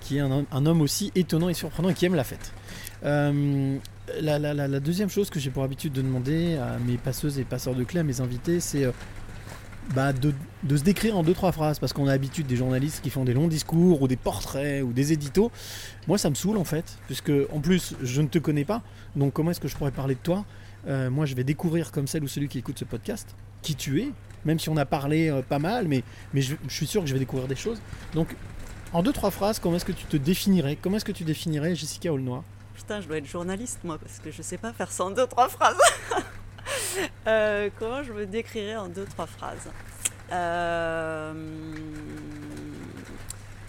qui 0.00 0.16
est 0.18 0.20
un, 0.20 0.30
homme- 0.30 0.46
un 0.52 0.66
homme 0.66 0.80
aussi 0.82 1.10
étonnant 1.14 1.48
et 1.48 1.54
surprenant 1.54 1.88
et 1.90 1.94
qui 1.94 2.04
aime 2.06 2.14
la 2.14 2.24
fête. 2.24 2.52
Euh, 3.04 3.76
la, 4.20 4.38
la- 4.38 4.52
la- 4.54 4.68
la 4.68 4.80
deuxième 4.80 5.08
chose 5.08 5.30
que 5.30 5.38
j'ai 5.40 5.50
pour 5.50 5.62
habitude 5.62 5.92
de 5.92 6.02
demander 6.02 6.56
à 6.56 6.78
mes 6.86 6.96
passeuses 6.96 7.38
et 7.38 7.44
passeurs 7.44 7.74
de 7.74 7.84
clés, 7.84 8.00
à 8.00 8.02
mes 8.04 8.20
invités, 8.20 8.60
c'est 8.60 8.84
bah, 9.94 10.12
de, 10.12 10.32
de 10.62 10.76
se 10.76 10.82
décrire 10.82 11.16
en 11.16 11.22
deux 11.22 11.34
trois 11.34 11.52
phrases 11.52 11.78
parce 11.78 11.92
qu'on 11.92 12.06
a 12.06 12.10
l'habitude 12.10 12.46
des 12.46 12.56
journalistes 12.56 13.00
qui 13.02 13.10
font 13.10 13.24
des 13.24 13.34
longs 13.34 13.48
discours 13.48 14.02
ou 14.02 14.08
des 14.08 14.16
portraits 14.16 14.82
ou 14.82 14.92
des 14.92 15.12
éditos. 15.12 15.50
Moi, 16.06 16.18
ça 16.18 16.30
me 16.30 16.34
saoule 16.34 16.58
en 16.58 16.64
fait, 16.64 16.98
puisque 17.06 17.32
en 17.52 17.60
plus 17.60 17.94
je 18.02 18.22
ne 18.22 18.28
te 18.28 18.38
connais 18.38 18.64
pas. 18.64 18.82
Donc 19.16 19.32
comment 19.32 19.50
est-ce 19.50 19.60
que 19.60 19.68
je 19.68 19.76
pourrais 19.76 19.90
parler 19.90 20.14
de 20.14 20.20
toi? 20.20 20.44
Euh, 20.86 21.10
Moi, 21.10 21.26
je 21.26 21.34
vais 21.34 21.44
découvrir 21.44 21.92
comme 21.92 22.06
celle 22.06 22.24
ou 22.24 22.28
celui 22.28 22.48
qui 22.48 22.58
écoute 22.58 22.78
ce 22.78 22.84
podcast 22.84 23.34
qui 23.62 23.74
tu 23.74 24.00
es, 24.00 24.10
même 24.44 24.58
si 24.58 24.68
on 24.70 24.76
a 24.76 24.86
parlé 24.86 25.28
euh, 25.28 25.42
pas 25.42 25.58
mal, 25.58 25.86
mais 25.86 26.02
je, 26.34 26.54
suis 26.68 26.86
sûr 26.86 27.02
que 27.02 27.08
je 27.08 27.12
vais 27.12 27.18
découvrir 27.18 27.48
des 27.48 27.56
choses. 27.56 27.80
Donc 28.14 28.34
en 28.92 29.02
deux 29.02 29.12
trois 29.12 29.30
phrases, 29.30 29.58
comment 29.58 29.76
est-ce 29.76 29.84
que 29.84 29.92
tu 29.92 30.04
te 30.04 30.16
définirais? 30.16 30.76
Comment 30.80 30.96
est-ce 30.96 31.04
que 31.04 31.12
tu 31.12 31.24
définirais 31.24 31.74
Jessica 31.74 32.12
Aulnoy? 32.12 32.42
Putain, 32.74 33.00
je 33.00 33.08
dois 33.08 33.18
être 33.18 33.26
journaliste 33.26 33.80
moi 33.84 33.98
parce 33.98 34.18
que 34.18 34.30
je 34.30 34.40
sais 34.40 34.56
pas 34.56 34.72
faire 34.72 34.90
ça 34.90 35.04
en 35.04 35.10
deux 35.10 35.26
trois 35.26 35.48
phrases. 35.48 35.76
Euh, 37.26 37.70
comment 37.78 38.02
je 38.02 38.12
me 38.12 38.26
décrirais 38.26 38.76
en 38.76 38.88
deux 38.88 39.04
trois 39.04 39.26
phrases? 39.26 39.68
Euh, 40.32 41.32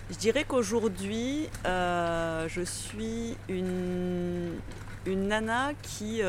Je 0.09 0.17
dirais 0.17 0.43
qu'aujourd'hui, 0.43 1.49
euh, 1.65 2.47
je 2.49 2.61
suis 2.61 3.37
une, 3.49 4.59
une 5.05 5.27
nana 5.27 5.71
qui, 5.81 6.21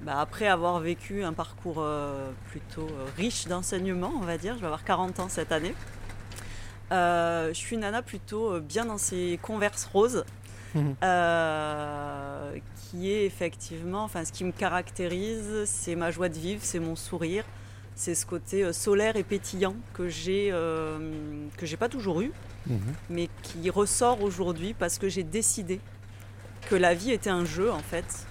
bah, 0.00 0.20
après 0.20 0.46
avoir 0.48 0.80
vécu 0.80 1.22
un 1.22 1.32
parcours 1.32 1.84
plutôt 2.50 2.88
riche 3.16 3.46
d'enseignement, 3.46 4.12
on 4.16 4.24
va 4.24 4.38
dire, 4.38 4.54
je 4.54 4.60
vais 4.60 4.66
avoir 4.66 4.84
40 4.84 5.20
ans 5.20 5.28
cette 5.28 5.52
année. 5.52 5.74
je 6.90 7.50
suis 7.54 7.74
une 7.74 7.82
nana 7.82 8.02
plutôt 8.02 8.60
bien 8.60 8.86
dans 8.86 8.98
ses 8.98 9.38
converses 9.42 9.84
roses. 9.92 10.24
Mhm. 10.74 10.94
Euh, 11.02 12.56
qui 12.76 13.10
est 13.10 13.24
effectivement, 13.24 14.04
enfin, 14.04 14.24
ce 14.24 14.32
qui 14.32 14.44
me 14.44 14.52
caractérise, 14.52 15.64
c'est 15.64 15.96
ma 15.96 16.10
joie 16.10 16.28
de 16.28 16.38
vivre, 16.38 16.60
c'est 16.62 16.80
mon 16.80 16.96
sourire, 16.96 17.44
c'est 17.94 18.14
ce 18.14 18.24
côté 18.26 18.62
euh, 18.62 18.72
solaire 18.72 19.16
et 19.16 19.24
pétillant 19.24 19.74
que 19.94 20.08
j'ai 20.08 20.50
euh, 20.52 20.98
que 21.56 21.66
j'ai 21.66 21.76
pas 21.76 21.88
toujours 21.88 22.20
eu, 22.20 22.32
mais 23.08 23.28
qui 23.42 23.68
ressort 23.70 24.22
aujourd'hui 24.22 24.74
parce 24.74 24.98
que 24.98 25.08
j'ai 25.08 25.24
décidé 25.24 25.80
que 26.68 26.76
la 26.76 26.94
vie 26.94 27.10
était 27.10 27.30
un 27.30 27.44
jeu 27.44 27.70
en 27.72 27.80
fait, 27.80 28.26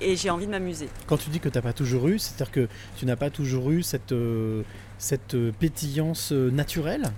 et 0.00 0.16
j'ai 0.16 0.30
envie 0.30 0.46
de 0.46 0.50
m'amuser. 0.50 0.88
Quand 1.06 1.16
tu 1.16 1.30
dis 1.30 1.40
que 1.40 1.48
tu 1.48 1.56
n'as 1.56 1.62
pas 1.62 1.72
toujours 1.72 2.08
eu, 2.08 2.18
c'est-à-dire 2.18 2.50
que 2.50 2.68
tu 2.96 3.06
n'as 3.06 3.16
pas 3.16 3.30
toujours 3.30 3.70
eu 3.70 3.82
cette, 3.82 4.12
euh, 4.12 4.62
cette 4.98 5.36
pétillance 5.58 6.32
naturelle? 6.32 7.12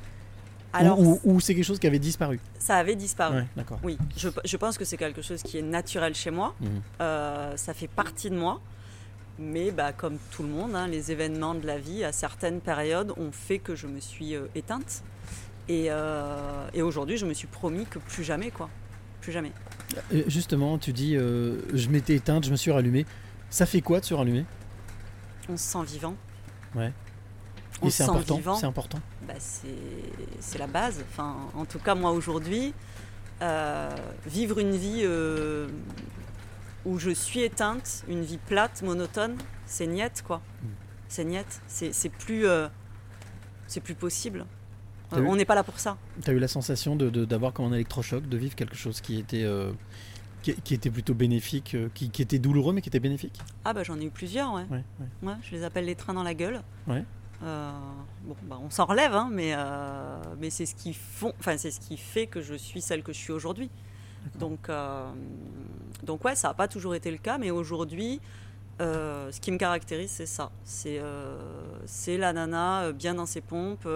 Alors, 0.74 0.98
ou, 1.00 1.20
ou- 1.24 1.34
ou 1.34 1.40
c'est 1.40 1.54
quelque 1.54 1.64
chose 1.64 1.78
qui 1.78 1.86
avait 1.86 1.98
disparu 1.98 2.40
ça 2.58 2.76
avait 2.76 2.96
disparu. 2.96 3.36
Ouais, 3.38 3.46
d'accord. 3.56 3.78
Oui, 3.82 3.98
je, 4.16 4.28
je 4.44 4.56
pense 4.56 4.78
que 4.78 4.84
c'est 4.84 4.96
quelque 4.96 5.22
chose 5.22 5.42
qui 5.42 5.58
est 5.58 5.62
naturel 5.62 6.14
chez 6.14 6.30
moi. 6.30 6.54
Mhm. 6.60 6.68
Euh, 7.00 7.56
ça 7.56 7.74
fait 7.74 7.88
partie 7.88 8.30
de 8.30 8.36
moi. 8.36 8.60
Mais 9.38 9.70
bah, 9.72 9.92
comme 9.92 10.16
tout 10.30 10.42
le 10.44 10.48
monde, 10.48 10.74
hein, 10.76 10.86
les 10.86 11.10
événements 11.10 11.54
de 11.54 11.66
la 11.66 11.76
vie, 11.78 12.04
à 12.04 12.12
certaines 12.12 12.60
périodes, 12.60 13.12
ont 13.16 13.32
fait 13.32 13.58
que 13.58 13.74
je 13.74 13.86
me 13.86 13.98
suis 14.00 14.34
euh, 14.36 14.46
éteinte. 14.54 15.02
Et, 15.68 15.86
euh, 15.88 16.68
et 16.72 16.82
aujourd'hui, 16.82 17.16
je 17.16 17.26
me 17.26 17.34
suis 17.34 17.46
promis 17.48 17.84
que 17.86 17.98
plus 17.98 18.22
jamais, 18.24 18.50
quoi. 18.50 18.68
Plus 19.20 19.32
jamais. 19.32 19.52
Justement, 20.28 20.78
tu 20.78 20.92
dis, 20.92 21.14
je 21.16 21.88
m'étais 21.88 22.14
éteinte, 22.14 22.44
je 22.44 22.50
me 22.50 22.56
suis 22.56 22.70
rallumée. 22.70 23.06
Ça 23.50 23.64
fait 23.66 23.80
quoi 23.80 24.00
de 24.00 24.04
se 24.04 24.14
rallumer? 24.14 24.44
On 25.48 25.56
se 25.56 25.64
sent 25.64 25.84
vivant. 25.86 26.14
Ouais. 26.74 26.92
On 27.82 27.86
Et 27.88 27.90
c'est 27.90 28.02
important. 28.04 28.36
vivant. 28.36 28.54
C'est 28.56 28.66
important. 28.66 28.98
Bah, 29.26 29.34
c'est 29.38 30.58
la 30.58 30.66
base. 30.66 31.02
Enfin, 31.10 31.36
en 31.54 31.64
tout 31.64 31.78
cas, 31.78 31.94
moi 31.94 32.10
aujourd'hui, 32.12 32.74
euh, 33.42 33.90
vivre 34.26 34.58
une 34.58 34.76
vie 34.76 35.00
euh, 35.02 35.68
où 36.84 36.98
je 36.98 37.10
suis 37.10 37.40
éteinte, 37.40 38.04
une 38.08 38.22
vie 38.22 38.38
plate, 38.38 38.82
monotone, 38.82 39.36
c'est 39.66 39.86
niette 39.86 40.22
quoi. 40.26 40.38
Mm. 40.62 40.66
C'est 41.08 41.24
niette. 41.24 41.60
C'est 41.66 42.08
plus, 42.10 42.46
euh, 42.46 42.68
c'est 43.66 43.80
plus 43.80 43.94
possible. 43.94 44.44
On 45.12 45.36
n'est 45.36 45.44
pas 45.44 45.54
là 45.54 45.62
pour 45.62 45.78
ça. 45.78 45.96
Tu 46.24 46.28
as 46.30 46.32
eu 46.32 46.38
la 46.40 46.48
sensation 46.48 46.96
de- 46.96 47.08
de- 47.08 47.24
d'avoir 47.24 47.52
comme 47.52 47.66
un 47.66 47.72
électrochoc, 47.74 48.28
de 48.28 48.36
vivre 48.36 48.56
quelque 48.56 48.74
chose 48.74 49.00
qui 49.00 49.18
était, 49.20 49.46
qui, 50.42 50.74
était 50.74 50.90
plutôt 50.90 51.14
bénéfique, 51.14 51.76
qui, 51.94 52.10
qui 52.10 52.20
était 52.20 52.40
douloureux 52.40 52.72
mais 52.74 52.80
qui 52.82 52.88
était 52.88 52.98
bénéfique? 53.00 53.38
Ah 53.64 53.72
bah 53.72 53.84
j'en 53.84 53.98
ai 54.00 54.04
eu 54.06 54.10
plusieurs, 54.10 54.52
ouais. 54.52 54.64
Ouais, 54.70 54.82
ouais. 55.00 55.28
Ouais, 55.28 55.34
je 55.42 55.52
les 55.54 55.62
appelle 55.62 55.84
les 55.84 55.94
trains 55.94 56.14
dans 56.14 56.24
la 56.24 56.34
gueule. 56.34 56.62
Euh, 57.44 57.70
bon, 58.22 58.36
bah, 58.44 58.58
on 58.62 58.70
s'en 58.70 58.86
relève, 58.86 59.14
hein, 59.14 59.28
mais, 59.30 59.52
euh, 59.54 60.18
mais 60.38 60.48
c'est 60.48 60.64
ce 60.64 60.74
qui 60.74 60.94
font, 60.94 61.34
enfin 61.38 61.58
c'est 61.58 61.70
ce 61.70 61.78
qui 61.80 61.98
fait 61.98 62.26
que 62.26 62.40
je 62.40 62.54
suis 62.54 62.80
celle 62.80 63.02
que 63.02 63.12
je 63.12 63.18
suis 63.18 63.32
aujourd'hui. 63.32 63.70
Donc, 64.38 64.70
euh, 64.70 65.06
donc 66.04 66.24
ouais, 66.24 66.34
ça 66.34 66.48
n'a 66.48 66.54
pas 66.54 66.68
toujours 66.68 66.94
été 66.94 67.10
le 67.10 67.18
cas, 67.18 67.36
mais 67.36 67.50
aujourd'hui, 67.50 68.22
euh, 68.80 69.30
ce 69.30 69.40
qui 69.40 69.52
me 69.52 69.58
caractérise, 69.58 70.10
c'est 70.10 70.26
ça. 70.26 70.50
C'est 70.64 71.02
c'est 71.84 72.16
la 72.16 72.32
nana 72.32 72.92
bien 72.92 73.14
dans 73.14 73.26
ses 73.26 73.42
pompes, 73.42 73.86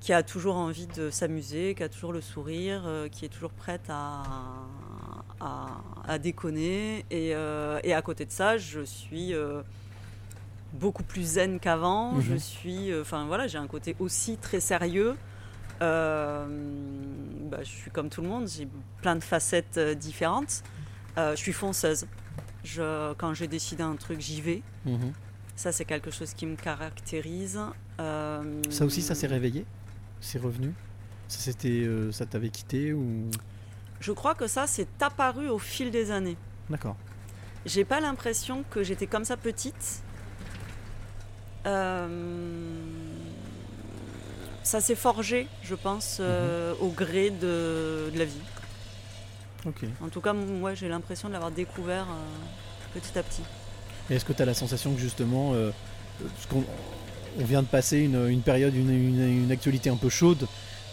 qui 0.00 0.12
a 0.12 0.24
toujours 0.24 0.56
envie 0.56 0.88
de 0.88 1.10
s'amuser, 1.10 1.76
qui 1.76 1.84
a 1.84 1.88
toujours 1.88 2.12
le 2.12 2.20
sourire, 2.20 2.82
qui 3.12 3.24
est 3.24 3.28
toujours 3.28 3.52
prête 3.52 3.88
à, 3.88 4.24
à, 5.38 5.80
à 6.08 6.18
déconner. 6.18 7.04
Et, 7.12 7.28
et 7.28 7.94
à 7.94 8.02
côté 8.02 8.26
de 8.26 8.32
ça, 8.32 8.58
je 8.58 8.80
suis 8.80 9.32
beaucoup 10.72 11.02
plus 11.02 11.22
zen 11.22 11.60
qu'avant. 11.60 12.12
Mhm. 12.12 12.22
Je 12.22 12.34
suis, 12.36 12.90
euh, 12.90 13.02
enfin 13.02 13.26
voilà, 13.26 13.46
j'ai 13.46 13.58
un 13.58 13.66
côté 13.66 13.96
aussi 13.98 14.36
très 14.36 14.60
sérieux. 14.60 15.16
Euh, 15.80 16.46
bah, 17.50 17.62
je 17.62 17.68
suis 17.68 17.90
comme 17.90 18.08
tout 18.08 18.22
le 18.22 18.28
monde, 18.28 18.48
j'ai 18.48 18.68
plein 19.00 19.16
de 19.16 19.22
facettes 19.22 19.78
euh, 19.78 19.94
différentes. 19.94 20.62
Je 21.16 21.36
suis 21.36 21.52
fonceuse. 21.52 22.06
Je, 22.64 23.12
quand 23.14 23.34
j'ai 23.34 23.48
décidé 23.48 23.82
un 23.82 23.96
truc, 23.96 24.20
j'y 24.20 24.40
vais. 24.40 24.62
Mhm. 24.86 25.12
Ça, 25.56 25.72
c'est 25.72 25.84
quelque 25.84 26.10
chose 26.10 26.32
qui 26.32 26.46
me 26.46 26.56
caractérise. 26.56 27.60
Ça 27.98 28.84
aussi, 28.84 29.02
ça 29.02 29.14
s'est 29.14 29.26
réveillé? 29.26 29.66
C'est 30.20 30.38
revenu? 30.38 30.72
Ça, 31.28 31.38
c'était, 31.40 31.86
ça 32.12 32.24
t'avait 32.26 32.48
quitté 32.48 32.92
ou? 32.92 33.30
Je 34.00 34.12
crois 34.12 34.34
que 34.34 34.46
ça, 34.46 34.66
c'est 34.66 35.02
apparu 35.02 35.48
au 35.48 35.58
fil 35.58 35.90
des 35.90 36.10
années. 36.10 36.36
D'accord. 36.70 36.96
J'ai 37.66 37.84
pas 37.84 38.00
l'impression 38.00 38.64
que 38.70 38.82
j'étais 38.82 39.06
comme 39.06 39.24
ça 39.24 39.36
petite. 39.36 40.02
Euh, 41.66 42.06
ça 44.62 44.80
s'est 44.80 44.94
forgé, 44.94 45.48
je 45.62 45.74
pense, 45.74 46.18
euh, 46.20 46.74
au 46.80 46.88
gré 46.88 47.30
de, 47.30 48.10
de 48.12 48.18
la 48.18 48.24
vie. 48.24 48.40
En 50.02 50.08
tout 50.08 50.20
cas, 50.20 50.32
moi, 50.32 50.74
j'ai 50.74 50.88
l'impression 50.88 51.28
de 51.28 51.32
l'avoir 51.34 51.50
découvert 51.52 52.06
euh, 52.10 52.98
petit 52.98 53.16
à 53.18 53.22
petit. 53.22 53.42
Et 54.10 54.14
est-ce 54.16 54.24
que 54.24 54.32
tu 54.32 54.42
as 54.42 54.44
la 54.44 54.54
sensation 54.54 54.92
que 54.94 55.00
justement, 55.00 55.52
euh, 55.54 55.70
parce 56.20 56.64
on 57.40 57.44
vient 57.44 57.62
de 57.62 57.66
passer 57.68 57.98
une, 57.98 58.28
une 58.28 58.42
période, 58.42 58.74
une, 58.74 58.90
une- 58.90 59.44
une 59.44 59.52
actualité 59.52 59.88
un 59.88 59.96
peu 59.96 60.08
chaude, 60.10 60.46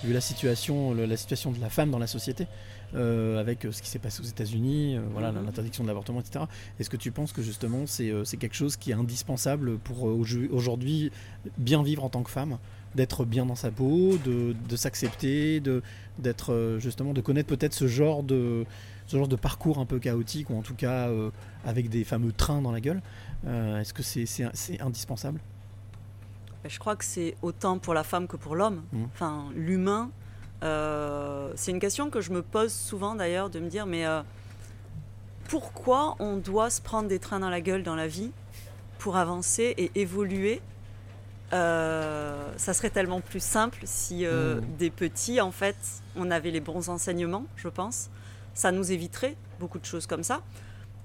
vu 0.04 0.14
la 0.14 0.22
situation, 0.22 0.94
le- 0.94 1.06
la 1.06 1.18
situation 1.18 1.52
de 1.52 1.60
la 1.60 1.70
femme 1.70 1.90
dans 1.92 2.00
la 2.00 2.08
société, 2.08 2.48
euh, 2.96 3.40
avec 3.40 3.66
euh, 3.66 3.72
ce 3.72 3.82
qui 3.82 3.90
s'est 3.90 4.00
passé 4.00 4.22
aux 4.22 4.26
États-Unis, 4.26 4.98
euh, 4.98 5.02
voilà, 5.12 5.32
Mhm. 5.32 5.46
l'interdiction 5.46 5.84
de 5.84 5.88
l'avortement, 5.90 6.20
etc. 6.20 6.46
Est-ce 6.80 6.90
que 6.90 6.98
tu 6.98 7.12
penses 7.12 7.32
que 7.34 7.42
justement 7.42 7.86
c'est 7.86 8.12
c'est 8.26 8.38
quelque 8.38 8.56
chose 8.56 8.76
qui 8.78 8.92
est 8.92 8.96
indispensable 8.96 9.78
pour 9.78 10.04
aujourd'hui 10.04 11.12
bien 11.58 11.84
vivre 11.84 12.04
en 12.04 12.10
tant 12.10 12.24
que 12.24 12.32
femme 12.32 12.58
d'être 12.96 13.24
bien 13.26 13.46
dans 13.46 13.56
sa 13.56 13.70
peau, 13.70 14.18
de, 14.26 14.56
de 14.68 14.76
s'accepter, 14.76 15.60
de 15.60 15.84
d'être 16.18 16.78
justement 16.80 17.14
de 17.14 17.22
connaître 17.22 17.48
peut-être 17.48 17.74
ce 17.74 17.88
genre 17.88 18.24
de 18.24 18.66
ce 19.06 19.18
genre 19.18 19.28
de 19.28 19.36
parcours 19.36 19.78
un 19.80 19.86
peu 19.86 20.00
chaotique 20.00 20.50
ou 20.50 20.56
en 20.58 20.62
tout 20.62 20.76
cas 20.76 21.08
euh, 21.10 21.30
avec 21.66 21.90
des 21.90 22.04
fameux 22.04 22.32
trains 22.32 22.62
dans 22.62 22.72
la 22.72 22.82
gueule. 22.82 23.02
Euh, 23.48 23.80
Est-ce 23.80 23.94
que 23.94 24.04
c'est 24.04 24.26
c'est- 24.26 24.50
c'est 24.54 24.82
indispensable? 24.82 25.40
Ben, 26.64 26.70
Je 26.70 26.80
crois 26.80 26.96
que 26.96 27.06
c'est 27.06 27.36
autant 27.42 27.78
pour 27.80 27.94
la 27.94 28.04
femme 28.04 28.28
que 28.28 28.36
pour 28.38 28.56
l'homme. 28.56 28.82
Mhm. 28.92 29.08
Enfin, 29.14 29.46
l'humain. 29.56 30.12
Euh, 30.64 31.52
c'est 31.56 31.72
une 31.72 31.80
question 31.80 32.10
que 32.10 32.22
je 32.22 32.32
me 32.32 32.42
pose 32.42 32.74
souvent 32.74 33.16
d'ailleurs, 33.16 33.50
de 33.50 33.60
me 33.60 33.70
dire, 33.70 33.86
mais 33.86 34.06
euh, 34.06 34.22
pourquoi 35.48 36.16
on 36.20 36.36
doit 36.38 36.70
se 36.70 36.82
prendre 36.82 37.08
des 37.08 37.20
trains 37.20 37.40
dans 37.40 37.50
la 37.50 37.62
gueule 37.62 37.84
dans 37.84 37.96
la 37.96 38.08
vie 38.08 38.32
pour 39.00 39.18
avancer 39.18 39.74
et 39.78 39.92
évoluer? 39.96 40.62
Euh, 41.54 42.52
Ça 42.58 42.74
serait 42.74 42.90
tellement 42.90 43.22
plus 43.22 43.42
simple 43.42 43.80
si 43.86 44.26
euh, 44.26 44.56
Mhm. 44.56 44.66
des 44.78 44.90
petits, 44.90 45.42
en 45.42 45.52
fait, 45.52 45.78
on 46.16 46.30
avait 46.30 46.52
les 46.52 46.60
bons 46.60 46.90
enseignements, 46.90 47.46
je 47.56 47.68
pense. 47.70 48.10
Ça 48.54 48.72
nous 48.72 48.92
éviterait 48.92 49.36
beaucoup 49.60 49.80
de 49.80 49.86
choses 49.86 50.06
comme 50.06 50.24
ça. 50.24 50.42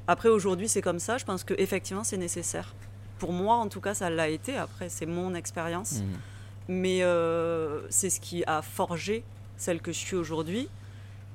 Après, 0.06 0.28
aujourd'hui, 0.28 0.68
c'est 0.68 0.82
comme 0.82 0.99
ça. 0.99 1.16
Je 1.16 1.25
pense 1.25 1.44
qu'effectivement, 1.44 2.04
c'est 2.04 2.16
nécessaire. 2.18 2.75
Pour 3.18 3.32
moi, 3.32 3.54
en 3.56 3.68
tout 3.68 3.80
cas, 3.80 3.94
ça 3.94 4.11
l'a 4.11 4.28
été. 4.28 4.56
Après, 4.56 4.88
c'est 4.90 5.06
mon 5.06 5.34
expérience. 5.34 6.02
Mais 6.68 7.02
euh, 7.02 7.80
c'est 7.88 8.11
ce 8.11 8.20
qui 8.20 8.42
a 8.46 8.61
forgé 8.61 9.23
celle 9.56 9.80
que 9.80 9.92
je 9.92 9.99
suis 9.99 10.16
aujourd'hui. 10.16 10.68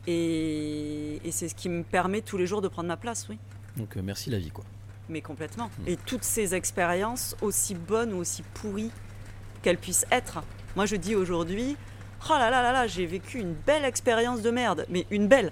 Et, 0.07 1.19
et 1.23 1.31
c'est 1.31 1.49
ce 1.49 1.55
qui 1.55 1.69
me 1.69 1.83
permet 1.83 2.21
tous 2.21 2.37
les 2.37 2.47
jours 2.47 2.61
de 2.61 2.67
prendre 2.67 2.87
ma 2.87 2.97
place, 2.97 3.27
oui. 3.29 3.37
Donc 3.77 3.95
euh, 3.97 4.01
merci 4.03 4.29
la 4.29 4.39
vie 4.39 4.49
quoi. 4.51 4.63
Mais 5.09 5.21
complètement. 5.21 5.69
Mm. 5.79 5.87
Et 5.87 5.97
toutes 5.97 6.23
ces 6.23 6.55
expériences, 6.55 7.35
aussi 7.41 7.75
bonnes 7.75 8.13
ou 8.13 8.17
aussi 8.17 8.43
pourries 8.53 8.91
qu'elles 9.61 9.77
puissent 9.77 10.05
être. 10.11 10.41
Moi, 10.75 10.85
je 10.85 10.95
dis 10.95 11.15
aujourd'hui, 11.15 11.75
oh 12.29 12.33
là 12.33 12.49
là 12.49 12.61
là 12.61 12.71
là, 12.71 12.87
j'ai 12.87 13.05
vécu 13.05 13.39
une 13.39 13.53
belle 13.53 13.85
expérience 13.85 14.41
de 14.41 14.51
merde. 14.51 14.85
Mais 14.89 15.05
une 15.11 15.27
belle. 15.27 15.51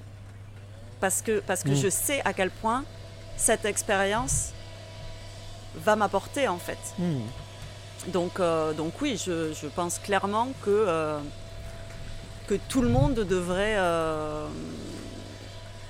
Parce 1.00 1.21
que, 1.21 1.39
parce 1.39 1.63
que 1.63 1.69
Mm. 1.71 1.75
je 1.75 1.89
sais 1.89 2.21
à 2.25 2.33
quel 2.33 2.50
point 2.51 2.83
cette 3.36 3.65
expérience 3.65 4.51
va 5.75 5.95
m'apporter, 5.95 6.47
en 6.47 6.57
fait. 6.57 6.77
Donc, 8.12 8.39
euh, 8.39 8.74
donc 8.74 9.00
oui, 9.01 9.19
je, 9.24 9.53
je 9.53 9.67
pense 9.67 10.00
clairement 10.00 10.47
que, 10.63 10.69
euh, 10.71 11.19
que 12.47 12.55
tout 12.69 12.81
le 12.81 12.89
monde 12.89 13.15
devrait 13.15 13.75
euh, 13.77 14.47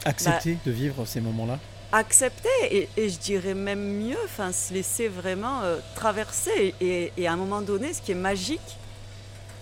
Accepter 0.05 0.57
de 0.65 0.71
vivre 0.71 1.05
ces 1.05 1.21
moments-là? 1.21 1.59
accepter 1.93 2.49
et, 2.69 2.89
et 2.97 3.07
je 3.07 3.17
dirais 3.17 3.53
même 3.53 3.79
mieux, 3.79 4.17
enfin, 4.25 4.51
se 4.51 4.73
laisser 4.73 5.07
vraiment 5.07 5.61
euh, 5.63 5.77
traverser. 5.95 6.75
Et, 6.81 7.13
et 7.15 7.27
à 7.27 7.31
un 7.31 7.37
moment 7.37 7.61
donné, 7.61 7.93
ce 7.93 8.01
qui 8.01 8.11
est 8.11 8.15
magique, 8.15 8.77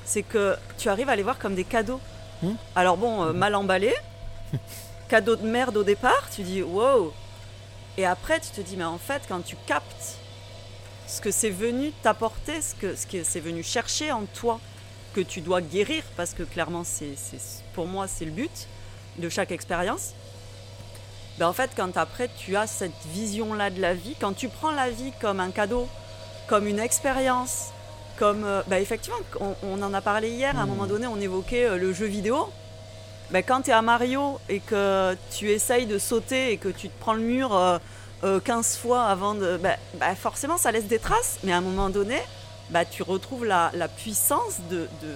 c'est 0.05 0.23
que 0.23 0.55
tu 0.79 0.89
arrives 0.89 1.07
à 1.09 1.15
les 1.15 1.21
voir 1.21 1.37
comme 1.37 1.53
des 1.53 1.63
cadeaux. 1.63 2.01
Hmm? 2.41 2.53
Alors 2.75 2.97
bon, 2.97 3.23
euh, 3.25 3.31
mal 3.31 3.53
emballé, 3.53 3.93
cadeau 5.07 5.35
de 5.35 5.45
merde 5.47 5.77
au 5.77 5.83
départ, 5.83 6.27
tu 6.35 6.41
dis 6.41 6.63
wow. 6.63 7.13
Et 7.97 8.05
après, 8.07 8.39
tu 8.39 8.49
te 8.49 8.61
dis, 8.61 8.75
mais 8.75 8.83
en 8.85 8.97
fait, 8.97 9.21
quand 9.27 9.41
tu 9.45 9.55
captes 9.67 10.17
ce 11.07 11.21
que 11.21 11.29
c'est 11.29 11.51
venu 11.51 11.91
t'apporter, 12.01 12.59
ce 12.61 12.73
que, 12.73 12.95
ce 12.95 13.05
que 13.05 13.23
c'est 13.23 13.39
venu 13.39 13.61
chercher 13.61 14.11
en 14.11 14.23
toi, 14.33 14.59
que 15.15 15.21
tu 15.21 15.39
dois 15.39 15.61
guérir, 15.61 16.03
parce 16.17 16.33
que 16.33 16.43
clairement, 16.43 16.83
c'est, 16.83 17.15
pour 17.73 17.87
moi, 17.87 18.05
c'est 18.07 18.25
le 18.25 18.31
but 18.31 18.67
de 19.17 19.29
chaque 19.29 19.51
expérience. 19.51 20.11
Ben 21.39 21.47
en 21.47 21.53
fait, 21.53 21.71
quand 21.75 21.95
après 21.95 22.29
tu 22.37 22.57
as 22.57 22.67
cette 22.67 22.91
vision-là 23.13 23.69
de 23.69 23.79
la 23.79 23.93
vie, 23.93 24.15
quand 24.19 24.33
tu 24.33 24.49
prends 24.49 24.71
la 24.71 24.89
vie 24.89 25.13
comme 25.21 25.39
un 25.39 25.51
cadeau, 25.51 25.87
comme 26.47 26.67
une 26.67 26.79
expérience, 26.79 27.67
comme. 28.17 28.43
euh, 28.43 28.61
ben 28.67 28.81
effectivement, 28.81 29.19
on, 29.39 29.55
on 29.63 29.81
en 29.81 29.93
a 29.93 30.01
parlé 30.01 30.29
hier, 30.29 30.57
à 30.59 30.63
un 30.63 30.65
moment 30.65 30.85
donné, 30.85 31.07
on 31.07 31.19
évoquait 31.19 31.65
euh, 31.65 31.77
le 31.77 31.93
jeu 31.93 32.07
vidéo. 32.07 32.49
Ben, 33.31 33.41
quand 33.41 33.61
tu 33.63 33.69
es 33.69 33.73
à 33.73 33.81
Mario 33.81 34.39
et 34.49 34.59
que 34.59 35.15
tu 35.35 35.49
essayes 35.49 35.85
de 35.87 35.97
sauter 35.97 36.51
et 36.51 36.57
que 36.57 36.69
tu 36.69 36.89
te 36.89 36.99
prends 36.99 37.13
le 37.13 37.21
mur 37.21 37.55
euh, 37.55 37.79
euh, 38.23 38.39
15 38.39 38.77
fois 38.77 39.05
avant 39.05 39.33
de. 39.33 39.57
Ben, 39.57 39.77
ben, 39.95 40.13
forcément, 40.15 40.57
ça 40.57 40.71
laisse 40.71 40.87
des 40.87 40.99
traces, 40.99 41.39
mais 41.43 41.51
à 41.53 41.57
un 41.57 41.61
moment 41.61 41.89
donné, 41.89 42.21
ben, 42.69 42.85
tu 42.89 43.03
retrouves 43.03 43.45
la, 43.45 43.71
la 43.73 43.87
puissance 43.87 44.59
de, 44.69 44.87
de, 45.01 45.15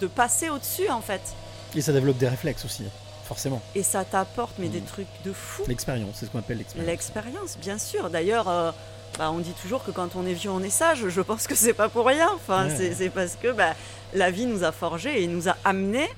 de 0.00 0.06
passer 0.06 0.48
au-dessus, 0.50 0.88
en 0.90 1.00
fait. 1.00 1.20
Et 1.74 1.80
ça 1.80 1.92
développe 1.92 2.18
des 2.18 2.28
réflexes 2.28 2.64
aussi, 2.64 2.84
forcément. 3.24 3.60
Et 3.74 3.82
ça 3.82 4.04
t'apporte 4.04 4.54
mais 4.58 4.68
des 4.68 4.80
Mhm. 4.80 4.86
trucs 4.86 5.22
de 5.24 5.32
fou. 5.32 5.62
L'expérience, 5.68 6.16
c'est 6.18 6.26
ce 6.26 6.30
qu'on 6.30 6.38
appelle 6.38 6.58
l'expérience. 6.58 6.88
L'expérience, 6.90 7.58
bien 7.58 7.78
sûr. 7.78 8.10
D'ailleurs, 8.10 8.48
euh, 8.48 8.70
bah, 9.18 9.30
on 9.30 9.38
dit 9.38 9.52
toujours 9.62 9.84
que 9.84 9.90
quand 9.90 10.16
on 10.16 10.26
est 10.26 10.32
vieux, 10.34 10.50
on 10.50 10.62
est 10.62 10.70
sage. 10.70 11.08
Je 11.08 11.20
pense 11.20 11.46
que 11.46 11.54
c'est 11.54 11.74
pas 11.74 11.88
pour 11.88 12.06
rien. 12.06 12.28
Enfin, 12.34 12.68
Ouais. 12.68 12.92
c'est- 12.94 13.10
parce 13.10 13.36
que 13.36 13.52
bah, 13.52 13.74
la 14.14 14.30
vie 14.30 14.46
nous 14.46 14.64
a 14.64 14.72
forgés 14.72 15.22
et 15.22 15.26
nous 15.26 15.48
a 15.48 15.56
amenés 15.64 16.08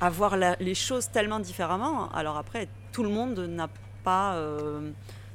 à 0.00 0.10
voir 0.10 0.36
la- 0.36 0.56
les 0.60 0.74
choses 0.74 1.08
tellement 1.10 1.40
différemment. 1.40 2.08
Alors 2.14 2.36
après, 2.36 2.68
tout 2.92 3.02
le 3.02 3.08
monde 3.10 3.38
n'a 3.38 3.68
pas, 4.04 4.34
euh, 4.34 4.90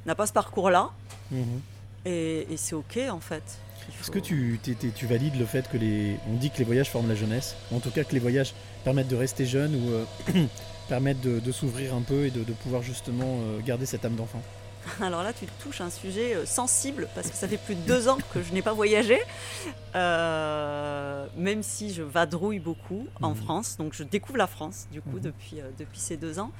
n'a 0.06 0.14
pas 0.14 0.26
ce 0.26 0.32
parcours-là. 0.32 0.90
Mhm. 1.30 1.60
Et, 2.06 2.46
et 2.52 2.56
c'est 2.56 2.74
ok 2.74 2.98
en 3.10 3.20
fait. 3.20 3.42
Est-ce 4.00 4.10
que 4.10 4.18
tu, 4.18 4.58
valides 5.02 5.36
le 5.38 5.44
fait 5.44 5.68
que 5.70 5.76
les. 5.76 6.16
On 6.30 6.34
dit 6.36 6.50
que 6.50 6.58
les 6.58 6.64
voyages 6.64 6.88
forment 6.90 7.08
la 7.08 7.14
jeunesse? 7.14 7.54
En 7.72 7.80
tout 7.80 7.90
cas, 7.90 8.04
que 8.04 8.12
les 8.12 8.18
voyages 8.18 8.54
permettent 8.82 9.08
de 9.08 9.16
rester 9.16 9.44
jeune 9.44 9.74
ou 9.74 9.90
euh, 9.92 10.04
permettent 10.88 11.20
de, 11.20 11.38
de 11.38 11.52
s'ouvrir 11.52 11.94
un 11.94 12.00
peu 12.02 12.24
et 12.26 12.30
de, 12.30 12.44
de 12.44 12.52
pouvoir 12.52 12.82
justement 12.82 13.40
euh, 13.40 13.60
garder 13.60 13.84
cette 13.86 14.04
âme 14.06 14.14
d'enfant? 14.16 14.40
Alors 15.02 15.22
là, 15.22 15.32
tu 15.34 15.46
touches 15.62 15.80
un 15.82 15.90
sujet 15.90 16.34
euh, 16.34 16.46
sensible 16.46 17.08
parce 17.14 17.28
que 17.30 17.36
ça 17.36 17.46
fait 17.48 17.58
plus 17.58 17.74
de 17.74 17.80
deux 17.82 18.08
ans 18.08 18.18
que 18.32 18.42
je 18.42 18.52
n'ai 18.54 18.62
pas 18.62 18.72
voyagé, 18.72 19.18
Euh, 20.04 21.26
même 21.36 21.62
si 21.62 21.92
je 21.92 22.02
vadrouille 22.02 22.58
beaucoup 22.58 23.06
en 23.22 23.30
Mhm. 23.30 23.36
France. 23.36 23.76
Donc 23.78 23.92
je 23.94 24.02
découvre 24.02 24.38
la 24.38 24.46
France 24.46 24.86
du 24.92 25.00
coup 25.00 25.18
depuis, 25.20 25.60
euh, 25.60 25.70
depuis 25.78 26.00
ces 26.00 26.16
deux 26.16 26.38
ans. 26.38 26.50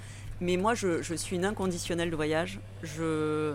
Mais 0.41 0.57
moi, 0.57 0.75
je, 0.75 1.03
je 1.03 1.15
suis 1.15 1.37
une 1.37 1.45
inconditionnelle 1.45 2.11
de 2.11 2.17
voyage. 2.17 2.61
Je 2.83 3.55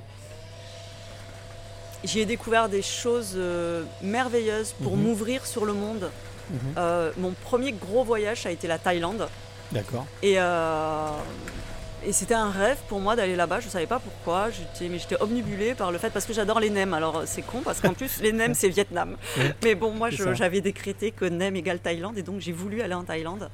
J'y 2.04 2.20
ai 2.22 2.26
découvert 2.26 2.70
des 2.70 2.82
choses 2.82 3.34
euh, 3.36 3.84
merveilleuses 4.02 4.74
pour 4.84 4.96
Mhm. 4.96 5.04
m'ouvrir 5.04 5.46
sur 5.46 5.66
le 5.66 5.74
monde. 5.74 6.10
Mhm. 6.50 6.60
Euh, 6.78 7.12
mon 7.18 7.32
premier 7.32 7.72
gros 7.74 8.04
voyage, 8.04 8.44
ça 8.44 8.50
a 8.50 8.52
été 8.52 8.68
la 8.68 8.78
Thaïlande. 8.80 9.28
D'accord. 9.72 10.06
Et, 10.24 10.36
euh, 10.40 11.10
et 12.06 12.14
c'était 12.14 12.34
un 12.34 12.50
rêve 12.50 12.78
pour 12.88 13.00
moi 13.02 13.16
d'aller 13.16 13.36
là-bas. 13.36 13.60
Je 13.60 13.66
ne 13.66 13.72
savais 13.72 13.86
pas 13.86 14.00
pourquoi. 14.00 14.50
J'étais, 14.50 14.90
mais 14.90 14.98
j'étais 14.98 15.22
obnubilée 15.22 15.76
par 15.76 15.92
le 15.92 15.98
fait 15.98 16.10
parce 16.10 16.26
que 16.26 16.34
j'adore 16.34 16.60
les 16.62 16.70
nems. 16.70 16.94
Alors 16.94 17.24
c'est 17.26 17.42
con 17.42 17.62
parce 17.64 17.82
qu'en 17.82 17.94
plus 17.94 18.22
les 18.22 18.32
nems 18.32 18.54
c'est 18.56 18.70
Vietnam. 18.70 19.18
Ouais. 19.38 19.54
Mais 19.64 19.76
bon, 19.76 19.92
moi 19.92 20.10
je- 20.10 20.34
j'avais 20.34 20.62
décrété 20.62 21.12
que 21.12 21.26
nem 21.26 21.56
égale 21.56 21.80
Thaïlande 21.80 22.18
et 22.18 22.24
donc 22.24 22.40
j'ai 22.40 22.54
voulu 22.54 22.82
aller 22.82 22.94
en 22.96 23.04
Thaïlande. 23.04 23.50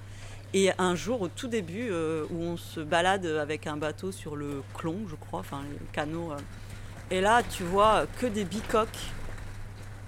Et 0.54 0.70
un 0.78 0.96
jour, 0.96 1.22
au 1.22 1.28
tout 1.28 1.48
début, 1.48 1.90
où 1.92 2.42
on 2.42 2.56
se 2.56 2.80
balade 2.80 3.26
avec 3.26 3.68
un 3.68 3.76
bateau 3.76 4.14
sur 4.14 4.38
le 4.38 4.62
Klong, 4.78 5.00
je 5.10 5.16
crois, 5.16 5.40
enfin 5.42 5.60
le 5.70 5.78
canot. 5.92 6.32
Et 7.12 7.22
là, 7.22 7.44
tu 7.44 7.64
vois 7.64 8.06
que 8.20 8.26
des 8.26 8.46
bicoques 8.46 9.12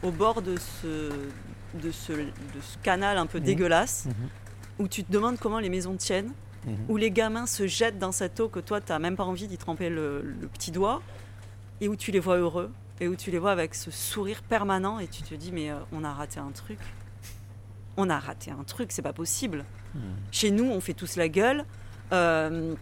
au 0.04 0.12
bord 0.12 0.42
de 0.42 0.56
ce, 0.58 1.10
de 1.74 1.92
ce, 1.92 2.12
de 2.14 2.62
ce 2.62 2.78
canal 2.84 3.18
un 3.18 3.26
peu 3.26 3.40
Mhm. 3.40 3.44
dégueulasse, 3.46 4.06
Mhm. 4.06 4.14
où 4.80 4.88
tu 4.88 5.04
te 5.04 5.12
demandes 5.12 5.38
comment 5.40 5.60
les 5.60 5.70
maisons 5.70 5.96
tiennent 5.96 6.32
Mhm. 6.66 6.76
où 6.90 6.98
les 6.98 7.12
gamins 7.12 7.46
se 7.46 7.66
jettent 7.68 8.00
dans 8.00 8.12
cette 8.12 8.40
eau 8.40 8.50
que 8.50 8.60
toi, 8.60 8.82
tu 8.82 8.92
n'as 8.92 9.00
même 9.00 9.16
pas 9.16 9.24
envie 9.24 9.48
d'y 9.48 9.58
tremper 9.58 9.90
le, 9.90 10.22
le 10.22 10.48
petit 10.48 10.72
doigt, 10.72 11.02
et 11.82 11.88
où 11.88 11.96
tu 11.96 12.12
les 12.12 12.20
vois 12.20 12.38
heureux, 12.38 12.72
et 13.00 13.08
où 13.08 13.16
tu 13.16 13.32
les 13.32 13.40
vois 13.40 13.52
avec 13.52 13.74
ce 13.76 13.90
sourire 13.92 14.42
permanent, 14.44 15.00
et 15.00 15.08
tu 15.08 15.22
te 15.24 15.34
dis, 15.36 15.52
mais 15.52 15.72
euh, 15.72 15.76
on 15.94 16.04
a 16.04 16.12
raté 16.12 16.40
un 16.40 16.52
truc. 16.52 16.80
On 17.96 18.10
a 18.10 18.20
raté 18.20 18.52
un 18.52 18.64
truc, 18.64 18.92
c'est 18.92 19.02
pas 19.02 19.14
possible. 19.14 19.64
Chez 20.32 20.52
nous, 20.52 20.66
on 20.66 20.80
fait 20.80 20.94
tous 20.94 21.16
la 21.16 21.30
gueule. 21.30 21.64
euh, 22.14 22.74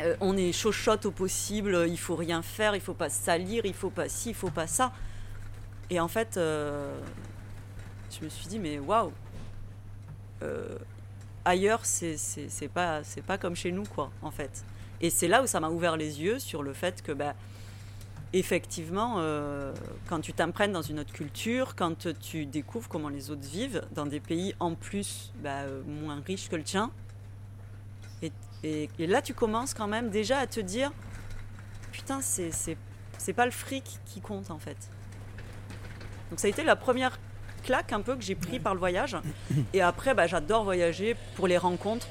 euh, 0.00 0.16
on 0.20 0.36
est 0.36 0.52
chochotte 0.52 1.06
au 1.06 1.10
possible, 1.10 1.86
il 1.88 1.98
faut 1.98 2.16
rien 2.16 2.42
faire, 2.42 2.74
il 2.74 2.80
faut 2.80 2.94
pas 2.94 3.08
salir, 3.08 3.64
il 3.64 3.74
faut 3.74 3.90
pas 3.90 4.08
ci, 4.08 4.30
il 4.30 4.34
faut 4.34 4.50
pas 4.50 4.66
ça. 4.66 4.92
Et 5.90 6.00
en 6.00 6.08
fait, 6.08 6.36
euh, 6.36 6.98
je 8.10 8.24
me 8.24 8.28
suis 8.28 8.46
dit, 8.46 8.58
mais 8.58 8.78
waouh! 8.78 9.12
Euh, 10.42 10.76
ailleurs, 11.44 11.80
c'est 11.84 12.16
pas, 12.72 13.02
pas 13.26 13.38
comme 13.38 13.56
chez 13.56 13.72
nous, 13.72 13.84
quoi, 13.84 14.10
en 14.22 14.30
fait. 14.30 14.64
Et 15.00 15.10
c'est 15.10 15.28
là 15.28 15.42
où 15.42 15.46
ça 15.46 15.60
m'a 15.60 15.70
ouvert 15.70 15.96
les 15.96 16.20
yeux 16.20 16.38
sur 16.38 16.62
le 16.62 16.72
fait 16.72 17.02
que, 17.02 17.12
bah, 17.12 17.34
effectivement, 18.32 19.16
euh, 19.18 19.72
quand 20.08 20.20
tu 20.20 20.32
t'imprègnes 20.32 20.72
dans 20.72 20.82
une 20.82 21.00
autre 21.00 21.12
culture, 21.12 21.74
quand 21.76 22.08
tu 22.20 22.46
découvres 22.46 22.88
comment 22.88 23.08
les 23.08 23.30
autres 23.30 23.46
vivent 23.46 23.82
dans 23.94 24.06
des 24.06 24.20
pays 24.20 24.54
en 24.60 24.74
plus 24.74 25.32
bah, 25.42 25.62
euh, 25.62 25.82
moins 25.86 26.20
riches 26.26 26.48
que 26.48 26.56
le 26.56 26.62
tien, 26.62 26.90
et, 28.64 28.88
là 28.98 29.22
tu 29.22 29.34
commences 29.34 29.74
quand 29.74 29.86
même 29.86 30.10
déjà 30.10 30.38
à 30.38 30.46
te 30.46 30.60
dire 30.60 30.90
putain, 31.92 32.20
c'est 32.22 32.50
c'est- 32.52 32.76
c'est 33.18 33.32
pas 33.32 33.44
le 33.46 33.50
fric 33.52 33.84
qui 34.06 34.20
compte 34.20 34.50
en 34.50 34.58
fait. 34.58 34.76
Donc 36.30 36.38
ça 36.40 36.46
a 36.46 36.50
été 36.50 36.62
la 36.62 36.76
première 36.76 37.18
claque 37.64 37.92
un 37.92 38.00
peu 38.00 38.14
que 38.16 38.22
j'ai 38.22 38.34
pris 38.34 38.60
par 38.60 38.74
le 38.74 38.78
voyage. 38.80 39.16
Et 39.74 39.80
après, 39.82 40.14
bah, 40.14 40.26
j'adore 40.26 40.64
voyager 40.64 41.16
pour 41.36 41.46
les 41.48 41.58
rencontres. 41.58 42.06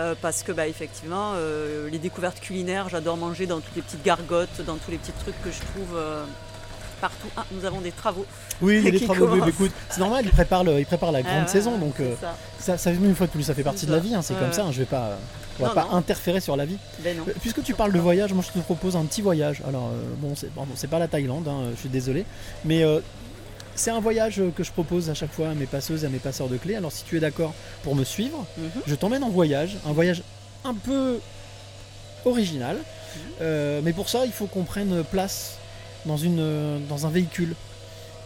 euh, 0.00 0.14
parce 0.22 0.44
que 0.44 0.52
bah, 0.52 0.68
effectivement, 0.68 1.32
euh, 1.34 1.90
les 1.90 1.98
découvertes 1.98 2.38
culinaires, 2.38 2.88
j'adore 2.88 3.16
manger 3.16 3.46
dans 3.46 3.58
toutes 3.60 3.74
les 3.74 3.82
petites 3.82 4.04
gargotes, 4.04 4.60
dans 4.64 4.76
tous 4.76 4.92
les 4.92 4.96
petits 4.98 5.10
trucs 5.10 5.40
que 5.42 5.50
je 5.50 5.58
trouve 5.58 5.96
euh, 5.96 6.24
partout. 7.00 7.26
Ah, 7.36 7.44
nous 7.50 7.64
avons 7.64 7.80
des 7.80 7.90
travaux. 7.90 8.24
Oui, 8.60 8.76
il 8.78 8.84
y 8.84 8.88
a 8.88 8.90
des 8.92 9.00
travaux. 9.04 9.26
mais 9.34 9.48
écoute, 9.50 9.72
c'est 9.90 9.98
normal, 9.98 10.24
ils 10.24 10.30
préparent, 10.30 10.62
le- 10.62 10.78
ils 10.78 10.86
préparent 10.86 11.10
la 11.10 11.22
grande 11.22 11.42
Ah, 11.46 11.48
saison, 11.48 11.78
donc 11.78 11.96
ça. 12.20 12.36
ça, 12.60 12.78
ça, 12.78 12.90
une 12.92 13.14
fois 13.16 13.26
de 13.26 13.32
plus, 13.32 13.42
ça 13.42 13.54
fait 13.54 13.64
partie 13.64 13.86
de 13.86 13.90
la 13.92 13.98
vie, 13.98 14.14
hein, 14.14 14.22
c'est 14.22 14.34
Ouais, 14.34 14.40
comme 14.40 14.52
ça. 14.52 14.64
hein, 14.66 14.70
je 14.70 14.78
vais 14.78 14.84
pas, 14.86 15.18
on 15.58 15.62
va 15.62 15.68
Non, 15.68 15.74
pas 15.74 15.84
non. 15.84 15.92
interférer 15.96 16.40
sur 16.40 16.56
la 16.56 16.64
vie. 16.66 16.76
Ben 17.00 17.16
non. 17.16 17.24
Euh, 17.28 17.32
Puisque 17.40 17.62
tu 17.62 17.74
parles 17.74 17.92
de 17.92 17.98
voyage, 17.98 18.32
moi 18.32 18.44
je 18.46 18.52
te 18.58 18.62
propose 18.64 18.96
un 18.96 19.04
petit 19.04 19.22
voyage. 19.22 19.62
Alors 19.66 19.88
euh, 19.92 20.02
bon, 20.18 20.34
c'est 20.36 20.52
bon, 20.54 20.66
pas 20.90 20.98
la 20.98 21.08
Thaïlande, 21.08 21.46
hein, 21.48 21.70
je 21.74 21.80
suis 21.80 21.88
désolé, 21.88 22.24
mais 22.64 22.82
euh, 22.84 23.00
c'est 23.74 23.90
un 23.90 24.00
voyage 24.00 24.40
que 24.56 24.64
je 24.64 24.72
propose 24.72 25.08
à 25.10 25.14
chaque 25.14 25.32
fois 25.32 25.48
à 25.50 25.54
mes 25.54 25.66
passeuses 25.66 26.04
et 26.04 26.06
à 26.06 26.10
mes 26.10 26.18
passeurs 26.18 26.48
de 26.48 26.56
clés. 26.56 26.74
Alors 26.76 26.92
si 26.92 27.04
tu 27.04 27.16
es 27.16 27.20
d'accord 27.20 27.54
pour 27.82 27.94
me 27.94 28.04
suivre, 28.04 28.44
Mhm. 28.56 28.70
je 28.86 28.94
t'emmène 28.94 29.22
en 29.24 29.30
voyage, 29.30 29.76
un 29.86 29.92
voyage 29.92 30.22
un 30.64 30.74
peu 30.74 31.18
original, 32.24 32.76
Mhm. 32.76 33.20
Euh, 33.40 33.80
mais 33.82 33.92
pour 33.92 34.08
ça 34.08 34.26
il 34.26 34.32
faut 34.32 34.46
qu'on 34.46 34.64
prenne 34.64 35.02
place 35.04 35.56
dans, 36.04 36.16
une, 36.18 36.86
dans 36.88 37.06
un 37.06 37.10
véhicule 37.10 37.54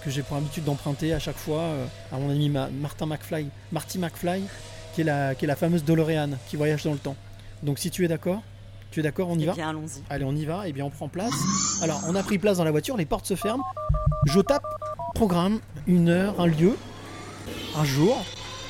que 0.04 0.10
j'ai 0.10 0.22
pour 0.22 0.36
habitude 0.36 0.64
d'emprunter 0.64 1.12
à 1.14 1.20
chaque 1.20 1.36
fois 1.36 1.62
à 2.10 2.16
mon 2.18 2.28
ami 2.30 2.48
Ma- 2.48 2.68
Martin 2.68 3.06
McFly, 3.06 3.46
Marty 3.70 3.98
McFly, 3.98 4.42
qui 4.94 5.02
est, 5.02 5.04
la, 5.04 5.34
qui 5.34 5.44
est 5.44 5.48
la 5.48 5.56
fameuse 5.56 5.84
DeLorean 5.84 6.30
qui 6.48 6.56
voyage 6.56 6.84
dans 6.84 6.92
le 6.92 6.98
temps. 6.98 7.16
Donc 7.62 7.78
si 7.78 7.90
tu 7.90 8.04
es 8.04 8.08
d'accord, 8.08 8.42
tu 8.90 9.00
es 9.00 9.02
d'accord, 9.02 9.28
on 9.30 9.38
y 9.38 9.44
Eh 9.44 9.46
va 9.46 9.52
bien, 9.54 9.70
allons-y. 9.70 10.02
Allez, 10.10 10.24
on 10.24 10.34
y 10.34 10.44
va, 10.44 10.68
et 10.68 10.72
bien 10.72 10.84
on 10.84 10.90
prend 10.90 11.08
place. 11.08 11.32
Alors, 11.82 12.00
on 12.08 12.14
a 12.14 12.22
pris 12.22 12.38
place 12.38 12.58
dans 12.58 12.64
la 12.64 12.70
voiture, 12.70 12.96
les 12.96 13.06
portes 13.06 13.26
se 13.26 13.34
ferment. 13.34 13.64
Je 14.26 14.40
tape 14.40 14.64
programme, 15.14 15.60
une 15.86 16.08
heure, 16.08 16.38
un 16.38 16.46
lieu, 16.46 16.76
un 17.76 17.84
jour. 17.84 18.22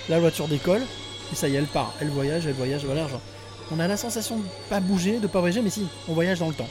La 0.08 0.18
voiture 0.20 0.48
décolle, 0.48 0.82
et 1.32 1.34
ça 1.34 1.48
y 1.48 1.54
est, 1.54 1.58
elle 1.58 1.66
part. 1.66 1.94
Elle 2.00 2.08
voyage, 2.08 2.46
elle 2.46 2.54
voyage, 2.54 2.84
voilà. 2.84 3.06
genre, 3.08 3.20
on 3.70 3.78
a 3.78 3.88
la 3.88 3.96
sensation 3.96 4.38
de 4.38 4.44
pas 4.68 4.80
bouger, 4.80 5.18
de 5.18 5.26
pas 5.26 5.40
voyager, 5.40 5.62
mais 5.62 5.70
si, 5.70 5.86
on 6.08 6.14
voyage 6.14 6.40
dans 6.40 6.48
le 6.48 6.54
temps. 6.54 6.68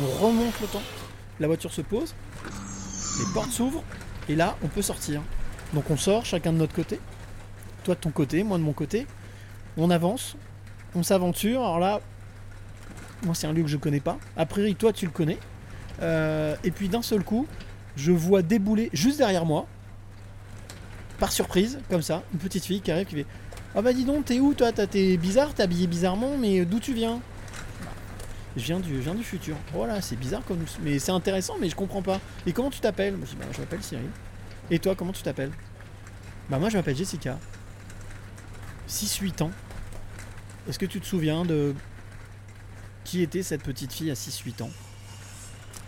On 0.00 0.26
remonte 0.26 0.60
le 0.60 0.66
temps, 0.66 0.82
la 1.38 1.46
voiture 1.46 1.72
se 1.72 1.80
pose, 1.80 2.14
les 3.18 3.32
portes 3.32 3.50
s'ouvrent, 3.50 3.82
et 4.28 4.34
là, 4.36 4.56
on 4.62 4.68
peut 4.68 4.82
sortir. 4.82 5.22
Donc 5.72 5.90
on 5.90 5.96
sort, 5.96 6.24
chacun 6.24 6.52
de 6.52 6.58
notre 6.58 6.74
côté. 6.74 7.00
Toi 7.84 7.94
de 7.94 8.00
ton 8.00 8.10
côté, 8.10 8.42
moi 8.42 8.58
de 8.58 8.62
mon 8.62 8.72
côté. 8.72 9.06
On 9.76 9.90
avance, 9.90 10.36
on 10.94 11.02
s'aventure. 11.02 11.60
Alors 11.60 11.78
là, 11.78 12.00
moi, 13.24 13.34
c'est 13.34 13.46
un 13.46 13.52
lieu 13.52 13.62
que 13.62 13.68
je 13.68 13.76
connais 13.76 14.00
pas. 14.00 14.18
A 14.36 14.46
priori, 14.46 14.74
toi, 14.74 14.92
tu 14.92 15.04
le 15.06 15.12
connais. 15.12 15.38
Euh, 16.02 16.56
et 16.64 16.70
puis, 16.70 16.88
d'un 16.88 17.02
seul 17.02 17.22
coup, 17.22 17.46
je 17.96 18.12
vois 18.12 18.42
débouler 18.42 18.88
juste 18.92 19.18
derrière 19.18 19.44
moi, 19.44 19.66
par 21.18 21.32
surprise, 21.32 21.80
comme 21.90 22.02
ça, 22.02 22.22
une 22.32 22.38
petite 22.38 22.64
fille 22.64 22.80
qui 22.80 22.90
arrive 22.90 23.06
qui 23.06 23.16
fait 23.16 23.26
Ah 23.74 23.82
bah 23.82 23.92
dis 23.92 24.04
donc, 24.04 24.24
t'es 24.24 24.40
où 24.40 24.54
toi? 24.54 24.72
T'es 24.72 25.16
bizarre, 25.18 25.52
t'es 25.52 25.62
habillé 25.62 25.86
bizarrement, 25.86 26.38
mais 26.38 26.64
d'où 26.64 26.80
tu 26.80 26.94
viens? 26.94 27.20
Je 28.56 28.64
viens 28.64 28.80
du, 28.80 28.96
je 28.96 29.00
viens 29.00 29.14
du 29.14 29.22
futur. 29.22 29.56
Voilà, 29.74 30.00
c'est 30.00 30.16
bizarre 30.16 30.42
comme. 30.46 30.64
Mais 30.82 30.98
c'est 30.98 31.12
intéressant, 31.12 31.54
mais 31.60 31.68
je 31.68 31.76
comprends 31.76 32.02
pas. 32.02 32.20
Et 32.46 32.52
comment 32.52 32.70
tu 32.70 32.80
t'appelles? 32.80 33.16
Je 33.20 33.30
dis 33.30 33.36
Bah, 33.38 33.44
je 33.52 33.60
m'appelle 33.60 33.82
Cyril. 33.82 34.08
Et 34.70 34.78
toi, 34.78 34.94
comment 34.96 35.12
tu 35.12 35.22
t'appelles? 35.22 35.52
Bah, 36.48 36.58
moi, 36.58 36.68
je 36.70 36.76
m'appelle 36.76 36.96
Jessica. 36.96 37.38
6-8 38.90 39.42
ans. 39.44 39.50
Est-ce 40.68 40.78
que 40.78 40.86
tu 40.86 41.00
te 41.00 41.06
souviens 41.06 41.44
de 41.44 41.74
qui 43.04 43.22
était 43.22 43.42
cette 43.42 43.62
petite 43.62 43.92
fille 43.92 44.10
à 44.10 44.14
6-8 44.14 44.62
ans? 44.62 44.70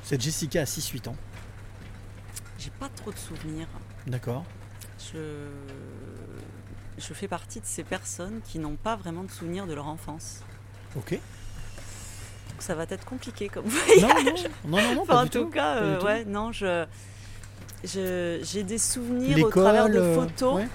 Cette 0.05 0.21
Jessica 0.21 0.61
à 0.63 0.65
6-8 0.65 1.09
ans? 1.11 1.17
J'ai 2.59 2.71
pas 2.71 2.89
trop 2.89 3.13
de 3.13 3.19
souvenirs. 3.19 3.67
D'accord. 4.07 4.45
Je... 5.13 5.19
je 6.99 7.15
fais 7.15 7.29
partie 7.29 7.61
de 7.61 7.67
ces 7.67 7.83
personnes 7.85 8.41
qui 8.45 8.59
n'ont 8.59 8.77
pas 8.77 8.97
vraiment 8.97 9.25
de 9.25 9.31
souvenirs 9.31 9.67
de 9.67 9.75
leur 9.75 9.89
enfance. 9.89 10.41
Ok. 10.97 11.13
Donc 11.13 11.21
ça 12.61 12.75
va 12.75 12.85
être 12.85 13.05
compliqué 13.05 13.49
comme 13.49 13.65
Non, 13.67 13.71
voyage. 14.09 14.45
non, 14.65 14.79
non, 14.79 14.83
non, 14.83 14.95
non, 14.95 15.03
Enfin, 15.03 15.15
pas 15.15 15.21
en 15.21 15.25
du 15.25 15.31
tout 15.31 15.45
tout. 15.45 15.51
cas, 15.51 15.75
Pas 15.75 15.81
du 15.81 15.87
euh, 15.87 15.99
tout. 15.99 16.07
ouais, 16.07 16.25
non, 16.25 16.53
je, 16.53 16.87
je- 17.85 18.41
j'ai 18.43 18.63
des 18.63 18.79
souvenirs 18.79 19.45
au 19.47 19.51
travers 19.51 19.89
de 19.89 19.99
euh, 19.99 20.15
photos. 20.15 20.55
ouais. 20.57 20.69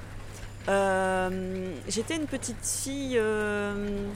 Euh, 0.70 1.72
J'étais 1.88 2.16
une 2.16 2.26
petite 2.26 2.66
fille 2.66 3.18
euh, 3.18 4.08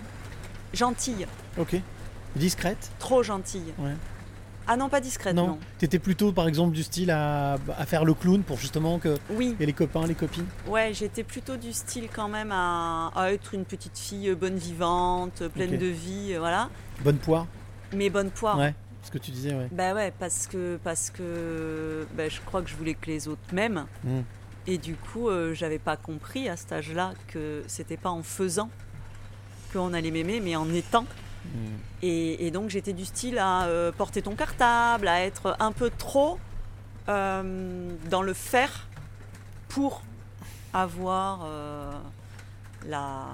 gentille, 0.74 1.28
Ok. 1.58 1.76
Discrète 2.36 2.92
trop 3.00 3.24
gentille. 3.24 3.74
Ouais. 3.78 3.92
Ah 4.68 4.78
non, 4.78 4.88
pas 4.90 5.02
discrète, 5.02 5.36
Non. 5.36 5.48
non. 5.48 5.60
T'étais 5.80 6.00
plutôt, 6.00 6.32
par 6.32 6.48
exemple, 6.48 6.72
du 6.74 6.84
style 6.84 7.12
à, 7.12 7.54
à 7.78 7.86
faire 7.86 8.06
le 8.06 8.14
clown 8.14 8.42
pour 8.44 8.58
justement 8.58 9.00
que. 9.00 9.18
Oui, 9.32 9.56
Et 9.60 9.66
les 9.66 9.74
copains, 9.74 10.06
les 10.08 10.14
copines 10.14 10.46
ouais, 10.68 10.94
j'étais 10.94 11.24
plutôt 11.24 11.58
du 11.58 11.74
style 11.74 12.08
quand 12.14 12.30
même 12.30 12.52
à, 12.54 13.12
à 13.16 13.32
être 13.32 13.54
une 13.54 13.66
petite 13.66 13.98
fille 13.98 14.34
bonne 14.36 14.56
vivante, 14.56 15.44
pleine 15.50 15.78
de 15.78 15.88
vie, 15.88 16.34
euh, 16.36 16.40
voilà. 16.40 16.70
Bonne 17.04 17.18
poire 17.18 17.48
Mais 17.94 18.10
bonne 18.10 18.30
poire. 18.30 18.58
Ouais. 18.58 18.74
Ce 19.04 19.10
que 19.10 19.18
tu 19.18 19.32
disais, 19.32 19.54
ouais. 19.54 19.68
Bah 19.72 19.94
ouais, 19.96 20.14
parce 20.20 20.46
que, 20.48 20.80
parce 20.84 21.10
que 21.10 22.06
bah, 22.16 22.30
je 22.30 22.40
crois 22.46 22.62
que 22.62 22.70
je 22.70 22.76
voulais 22.76 22.94
que 22.94 23.08
les 23.08 23.28
autres 23.28 23.42
m'aiment. 23.52 23.88
Mm. 24.04 24.20
Et 24.68 24.78
du 24.78 24.96
coup, 24.96 25.28
euh, 25.30 25.54
j'avais 25.54 25.80
pas 25.80 25.98
compris 25.98 26.48
à 26.50 26.56
cet 26.56 26.72
âge-là 26.72 27.14
que 27.28 27.64
c'était 27.68 27.98
pas 27.98 28.10
en 28.12 28.24
faisant 28.24 28.70
qu'on 29.74 29.94
allait 29.94 30.12
m'aimer, 30.12 30.40
mais 30.40 30.56
en 30.56 30.72
étant. 30.74 31.06
Mm. 31.46 31.58
Et, 32.04 32.46
et 32.48 32.52
donc 32.52 32.70
j'étais 32.70 32.94
du 32.94 33.06
style 33.06 33.38
à 33.40 33.66
euh, 33.66 33.92
porter 33.92 34.22
ton 34.22 34.36
cartable, 34.36 35.08
à 35.08 35.22
être 35.22 35.56
un 35.60 35.72
peu 35.72 35.90
trop 35.90 36.38
euh, 37.10 37.90
dans 38.10 38.22
le 38.22 38.34
faire 38.34 38.88
pour 39.70 40.04
avoir 40.74 41.42
euh, 41.46 41.92
la 42.88 43.26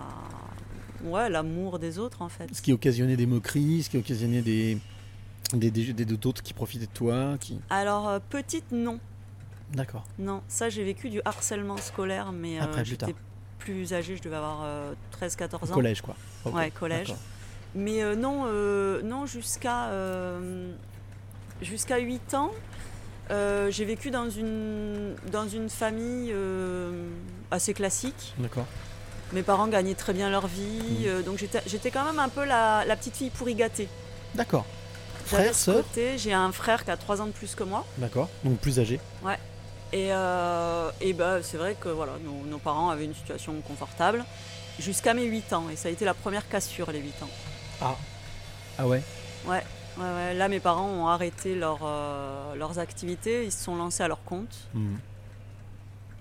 ouais 1.03 1.29
l'amour 1.29 1.79
des 1.79 1.99
autres 1.99 2.21
en 2.21 2.29
fait. 2.29 2.47
Ce 2.53 2.61
qui 2.61 2.71
occasionnait 2.73 3.17
des 3.17 3.25
moqueries, 3.25 3.83
ce 3.83 3.89
qui 3.89 3.97
occasionnait 3.97 4.41
des 4.41 4.77
des 5.53 5.69
des- 5.71 5.93
des- 5.93 6.05
d'autres 6.05 6.41
qui 6.43 6.53
profitaient 6.53 6.85
de 6.87 6.91
toi, 6.91 7.35
qui. 7.39 7.59
Alors 7.69 8.19
petite 8.29 8.71
non, 8.71 8.99
D'accord. 9.73 10.05
non, 10.17 10.41
ça 10.47 10.69
j'ai 10.69 10.83
vécu 10.83 11.09
du 11.09 11.21
harcèlement 11.25 11.77
scolaire, 11.77 12.31
mais 12.31 12.59
euh, 12.59 12.63
Après, 12.63 12.81
plus 12.83 12.91
j'étais 12.91 13.05
tard. 13.07 13.15
plus 13.59 13.93
âgée, 13.93 14.15
je 14.15 14.21
devais 14.21 14.35
avoir 14.37 14.65
13-14 15.21 15.71
ans. 15.71 15.73
Collège, 15.73 16.01
quoi. 16.01 16.15
Ouais, 16.45 16.71
collège. 16.71 17.07
d'accord. 17.07 17.21
Mais 17.75 18.01
euh, 18.01 18.15
non, 18.15 18.45
euh, 18.47 19.01
non 19.03 19.25
jusqu'à 19.25 19.87
euh, 19.89 20.71
jusqu'à 21.61 21.97
8 21.97 22.33
ans, 22.33 22.51
euh, 23.29 23.69
j'ai 23.69 23.83
vécu 23.83 24.09
dans 24.09 24.29
une, 24.29 25.15
dans 25.31 25.47
une 25.49 25.69
famille 25.69 26.31
euh, 26.33 27.09
assez 27.51 27.73
classique. 27.73 28.33
D'accord. 28.39 28.65
Mes 29.33 29.43
parents 29.43 29.67
gagnaient 29.67 29.95
très 29.95 30.13
bien 30.13 30.29
leur 30.29 30.47
vie, 30.47 31.03
euh, 31.05 31.21
donc 31.21 31.37
j'étais 31.37 31.61
j'étais 31.67 31.91
quand 31.91 32.05
même 32.05 32.19
un 32.19 32.29
peu 32.29 32.45
la, 32.45 32.85
la 32.85 32.95
petite 32.95 33.17
fille 33.17 33.29
pourri 33.29 33.53
gâtée. 33.55 33.89
D'accord. 34.33 34.65
Frère, 35.25 35.53
sœur 35.53 35.83
J'ai 36.15 36.31
un 36.31 36.53
frère 36.53 36.85
qui 36.85 36.91
a 36.91 36.95
3 36.95 37.21
ans 37.21 37.25
de 37.25 37.31
plus 37.33 37.53
que 37.53 37.63
moi. 37.65 37.85
D'accord. 37.97 38.29
Donc 38.45 38.59
plus 38.59 38.79
âgé. 38.79 39.01
Et, 39.93 40.11
euh, 40.11 40.91
et 41.01 41.13
bah, 41.13 41.41
c'est 41.41 41.57
vrai 41.57 41.75
que 41.79 41.89
voilà, 41.89 42.13
nos, 42.23 42.45
nos 42.49 42.57
parents 42.57 42.89
avaient 42.89 43.05
une 43.05 43.15
situation 43.15 43.53
confortable 43.61 44.25
jusqu'à 44.79 45.13
mes 45.13 45.23
8 45.25 45.53
ans. 45.53 45.65
Et 45.71 45.75
ça 45.75 45.87
a 45.89 45.91
été 45.91 46.03
la 46.05 46.13
première 46.13 46.47
cassure, 46.49 46.91
les 46.91 46.99
8 46.99 47.23
ans. 47.23 47.29
Ah 47.81 48.85
ouais? 48.87 49.01
Ouais, 49.47 49.63
ouais, 49.97 50.03
ouais. 50.03 50.33
Là, 50.33 50.49
mes 50.49 50.59
parents 50.59 50.87
ont 50.89 51.07
arrêté 51.07 51.55
leur, 51.55 51.79
euh, 51.83 52.55
leurs 52.55 52.79
activités, 52.79 53.45
ils 53.45 53.51
se 53.51 53.63
sont 53.63 53.75
lancés 53.75 54.03
à 54.03 54.07
leur 54.07 54.23
compte 54.23 54.55
Mm. 54.73 54.95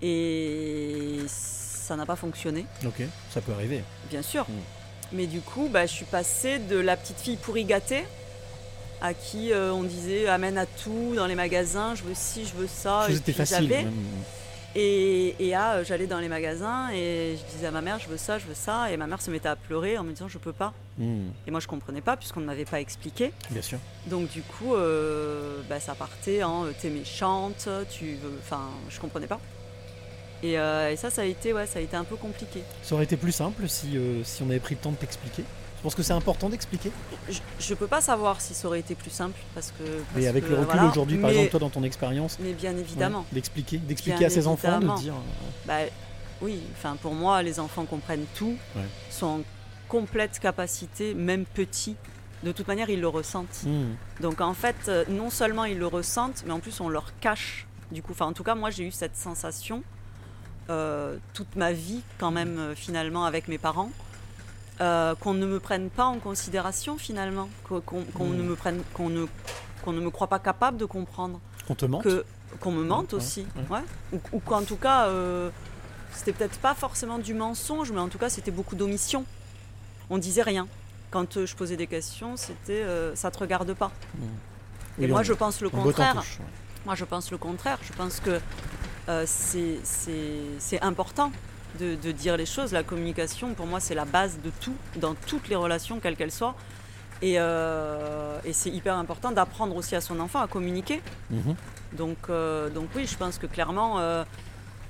et 0.01 1.19
ça 1.27 1.95
n'a 1.95 2.05
pas 2.05 2.15
fonctionné, 2.15 2.65
Ok. 2.85 3.01
Ça 3.33 3.41
peut 3.41 3.51
arriver. 3.53 3.83
bien 4.09 4.21
sûr. 4.21 4.43
Mm. 4.49 4.53
Mais 5.13 5.27
du 5.27 5.41
coup, 5.41 5.69
bah, 5.71 5.85
je 5.85 5.93
suis 5.93 6.05
passée 6.05 6.59
de 6.59 6.77
la 6.77 6.97
petite 6.97 7.19
fille 7.19 7.37
pourri 7.37 7.63
gâtée 7.65 8.05
à 9.01 9.13
qui 9.13 9.51
euh, 9.51 9.71
on 9.71 9.83
disait 9.83 10.27
amène 10.27 10.57
à 10.57 10.65
tout 10.65 11.13
dans 11.15 11.27
les 11.27 11.35
magasins, 11.35 11.95
je 11.95 12.03
veux 12.03 12.15
ci, 12.15 12.45
je 12.45 12.53
veux 12.55 12.67
ça. 12.67 13.07
et 13.09 13.15
puis 13.15 13.33
facile. 13.33 13.69
même. 13.69 13.93
Et, 14.79 15.33
euh, 15.55 15.83
j'allais 15.83 16.05
dans 16.05 16.19
les 16.19 16.27
magasins 16.27 16.89
et 16.93 17.35
je 17.35 17.55
disais 17.55 17.65
à 17.65 17.71
ma 17.71 17.81
mère 17.81 17.97
je 17.99 18.07
veux 18.07 18.17
ça, 18.17 18.37
je 18.37 18.45
veux 18.45 18.53
ça. 18.53 18.91
Et 18.91 18.97
ma 18.97 19.07
mère 19.07 19.21
se 19.21 19.31
mettait 19.31 19.49
à 19.49 19.55
pleurer 19.55 19.97
en 19.97 20.03
me 20.03 20.11
disant 20.11 20.27
je 20.27 20.37
peux 20.37 20.53
pas. 20.53 20.73
Mm. 20.99 21.29
Et 21.47 21.51
moi 21.51 21.59
je 21.59 21.67
comprenais 21.67 22.01
pas 22.01 22.15
puisqu'on 22.15 22.41
ne 22.41 22.45
m'avait 22.45 22.65
pas 22.65 22.79
expliqué. 22.79 23.33
Bien 23.49 23.61
sûr. 23.63 23.79
Donc 24.05 24.29
du 24.29 24.43
coup, 24.43 24.75
euh, 24.75 25.61
bah, 25.67 25.79
ça 25.79 25.95
partait 25.95 26.43
en 26.43 26.65
t'es 26.79 26.89
méchante, 26.89 27.67
tu 27.89 28.15
veux... 28.15 28.37
Enfin, 28.39 28.69
je 28.89 28.99
comprenais 28.99 29.27
pas. 29.27 29.39
Et, 30.43 30.59
euh, 30.59 30.91
et 30.91 30.95
ça, 30.95 31.09
ça 31.09 31.23
a 31.23 31.25
été, 31.25 31.53
ouais, 31.53 31.65
ça 31.65 31.79
a 31.79 31.81
été 31.81 31.95
un 31.95 32.03
peu 32.03 32.15
compliqué. 32.15 32.61
Ça 32.83 32.93
aurait 32.93 33.05
été 33.05 33.17
plus 33.17 33.31
simple 33.31 33.67
si, 33.67 33.97
si 34.23 34.43
on 34.43 34.49
avait 34.51 34.59
pris 34.59 34.75
le 34.75 34.81
temps 34.81 34.91
de 34.91 34.97
t'expliquer? 34.97 35.43
Je 35.77 35.83
pense 35.83 35.93
que 35.95 36.01
c'est 36.03 36.13
important 36.13 36.49
d'expliquer? 36.49 36.91
Je, 37.29 37.39
je 37.59 37.73
peux 37.75 37.87
pas 37.87 38.01
savoir 38.01 38.41
si 38.41 38.53
ça 38.55 38.67
aurait 38.67 38.79
été 38.79 38.95
plus 38.95 39.11
simple 39.11 39.37
parce 39.53 39.71
que. 39.71 39.83
parce 40.13 40.25
Et 40.25 40.27
avec 40.27 40.43
que, 40.45 40.49
le 40.49 40.55
recul 40.55 40.71
voilà. 40.73 40.89
aujourd'hui, 40.89 41.17
par 41.17 41.29
Mais- 41.29 41.35
exemple, 41.35 41.51
toi 41.51 41.59
dans 41.59 41.69
ton 41.69 41.83
expérience, 41.83 42.37
Mais 42.39 42.53
bien 42.53 42.75
évidemment. 42.75 43.19
ouais, 43.19 43.25
d'expliquer, 43.33 43.77
d'expliquer 43.77 44.25
à 44.25 44.29
ses 44.29 44.47
enfants, 44.47 44.79
de 44.79 44.99
dire. 44.99 45.13
euh, 45.13 45.17
Bah, 45.65 45.91
oui, 46.41 46.59
enfin 46.73 46.95
pour 47.01 47.13
moi, 47.13 47.43
les 47.43 47.59
enfants 47.59 47.85
comprennent 47.85 48.25
tout, 48.35 48.55
Ouais. 48.75 48.81
sont 49.11 49.25
en 49.27 49.41
complète 49.87 50.39
capacité, 50.39 51.13
même 51.13 51.45
petits. 51.45 51.95
De 52.43 52.51
toute 52.51 52.67
manière, 52.67 52.89
ils 52.89 52.99
le 53.01 53.07
ressentent. 53.07 53.63
mm. 53.65 54.21
Donc 54.21 54.41
en 54.41 54.53
fait, 54.53 54.75
euh, 54.87 55.05
non 55.09 55.29
seulement 55.29 55.65
ils 55.65 55.77
le 55.77 55.87
ressentent, 55.87 56.43
mais 56.45 56.53
en 56.53 56.59
plus 56.59 56.79
on 56.81 56.89
leur 56.89 57.17
cache. 57.19 57.67
Du 57.91 58.01
coup, 58.01 58.11
enfin 58.13 58.25
en 58.25 58.33
tout 58.33 58.43
cas, 58.43 58.55
moi 58.55 58.69
j'ai 58.71 58.83
eu 58.83 58.91
cette 58.91 59.15
sensation 59.15 59.83
euh, 60.69 61.17
toute 61.33 61.55
ma 61.55 61.71
vie 61.71 62.01
quand 62.17 62.31
même 62.31 62.73
finalement 62.75 63.25
avec 63.25 63.47
mes 63.47 63.57
parents. 63.59 63.91
Euh, 64.81 65.15
qu'on 65.15 65.33
ne 65.33 65.45
me 65.45 65.59
prenne 65.59 65.89
pas 65.89 66.05
en 66.05 66.19
considération 66.19 66.97
finalement, 66.97 67.49
qu'o- 67.67 67.81
qu'on 67.81 68.27
ne 68.29 68.43
me 68.43 68.55
prenne, 68.55 68.81
qu'on 68.93 69.09
ne, 69.09 69.25
qu'on 69.83 69.91
ne 69.93 69.99
me 70.01 70.09
croit 70.11 70.27
pas 70.27 70.39
capable 70.39 70.77
de 70.77 70.85
comprendre, 70.85 71.39
Qu'on 71.67 71.75
te 71.75 71.85
mente. 71.85 72.07
qu'on 72.59 72.71
me 72.71 72.83
mente 72.83 73.13
Ouais, 73.13 73.17
aussi, 73.17 73.45
ouais. 73.69 73.77
ouais. 73.77 73.83
ou, 74.13 74.19
ou 74.37 74.39
qu'en 74.39 74.63
tout 74.63 74.75
cas 74.77 75.05
euh, 75.07 75.49
c'était 76.13 76.33
peut-être 76.33 76.59
pas 76.59 76.73
forcément 76.75 77.17
du 77.19 77.33
mensonge, 77.33 77.91
mais 77.91 77.99
en 77.99 78.07
tout 78.09 78.17
cas 78.19 78.29
c'était 78.29 78.51
beaucoup 78.51 78.75
d'omission. 78.75 79.25
On 80.09 80.17
disait 80.17 80.43
rien. 80.43 80.67
Quand 81.11 81.37
euh, 81.37 81.45
je 81.45 81.55
posais 81.55 81.77
des 81.77 81.87
questions, 81.87 82.37
c'était 82.37 82.83
euh, 82.83 83.15
ça 83.15 83.31
te 83.31 83.39
regarde 83.39 83.73
pas. 83.73 83.91
Et 84.99 85.01
Oui, 85.05 85.07
moi 85.07 85.19
on- 85.21 85.23
je 85.23 85.33
pense 85.33 85.61
le 85.61 85.69
contraire. 85.69 86.15
touche, 86.15 86.39
ouais. 86.39 86.45
Moi, 86.85 86.95
je 86.95 87.03
pense 87.03 87.31
le 87.31 87.37
contraire. 87.37 87.79
Je 87.83 87.91
pense 87.91 88.21
que 88.21 88.39
c'est 89.35 90.81
important 90.81 91.31
de, 91.79 91.95
de 91.95 92.11
dire 92.11 92.35
les 92.37 92.45
choses. 92.45 92.71
La 92.71 92.83
communication, 92.83 93.53
pour 93.53 93.65
moi, 93.67 93.79
c'est 93.79 93.95
la 93.95 94.05
base 94.05 94.37
de 94.43 94.51
tout, 94.61 94.75
dans 94.97 95.13
toutes 95.15 95.47
les 95.49 95.55
relations, 95.55 95.99
quelles 95.99 96.15
qu'elles 96.15 96.31
soient. 96.31 96.55
Et, 97.21 97.35
euh, 97.37 98.39
et 98.45 98.53
c'est 98.53 98.69
hyper 98.69 98.95
important 98.95 99.31
d'apprendre 99.31 99.75
aussi 99.75 99.95
à 99.95 100.01
son 100.01 100.19
enfant 100.19 100.39
à 100.41 100.47
communiquer. 100.47 101.01
Mhm. 101.31 101.55
Donc, 101.93 102.17
euh, 102.29 102.69
donc 102.69 102.89
oui, 102.95 103.07
je 103.07 103.17
pense 103.17 103.37
que 103.37 103.47
clairement, 103.47 103.99
euh, 103.99 104.23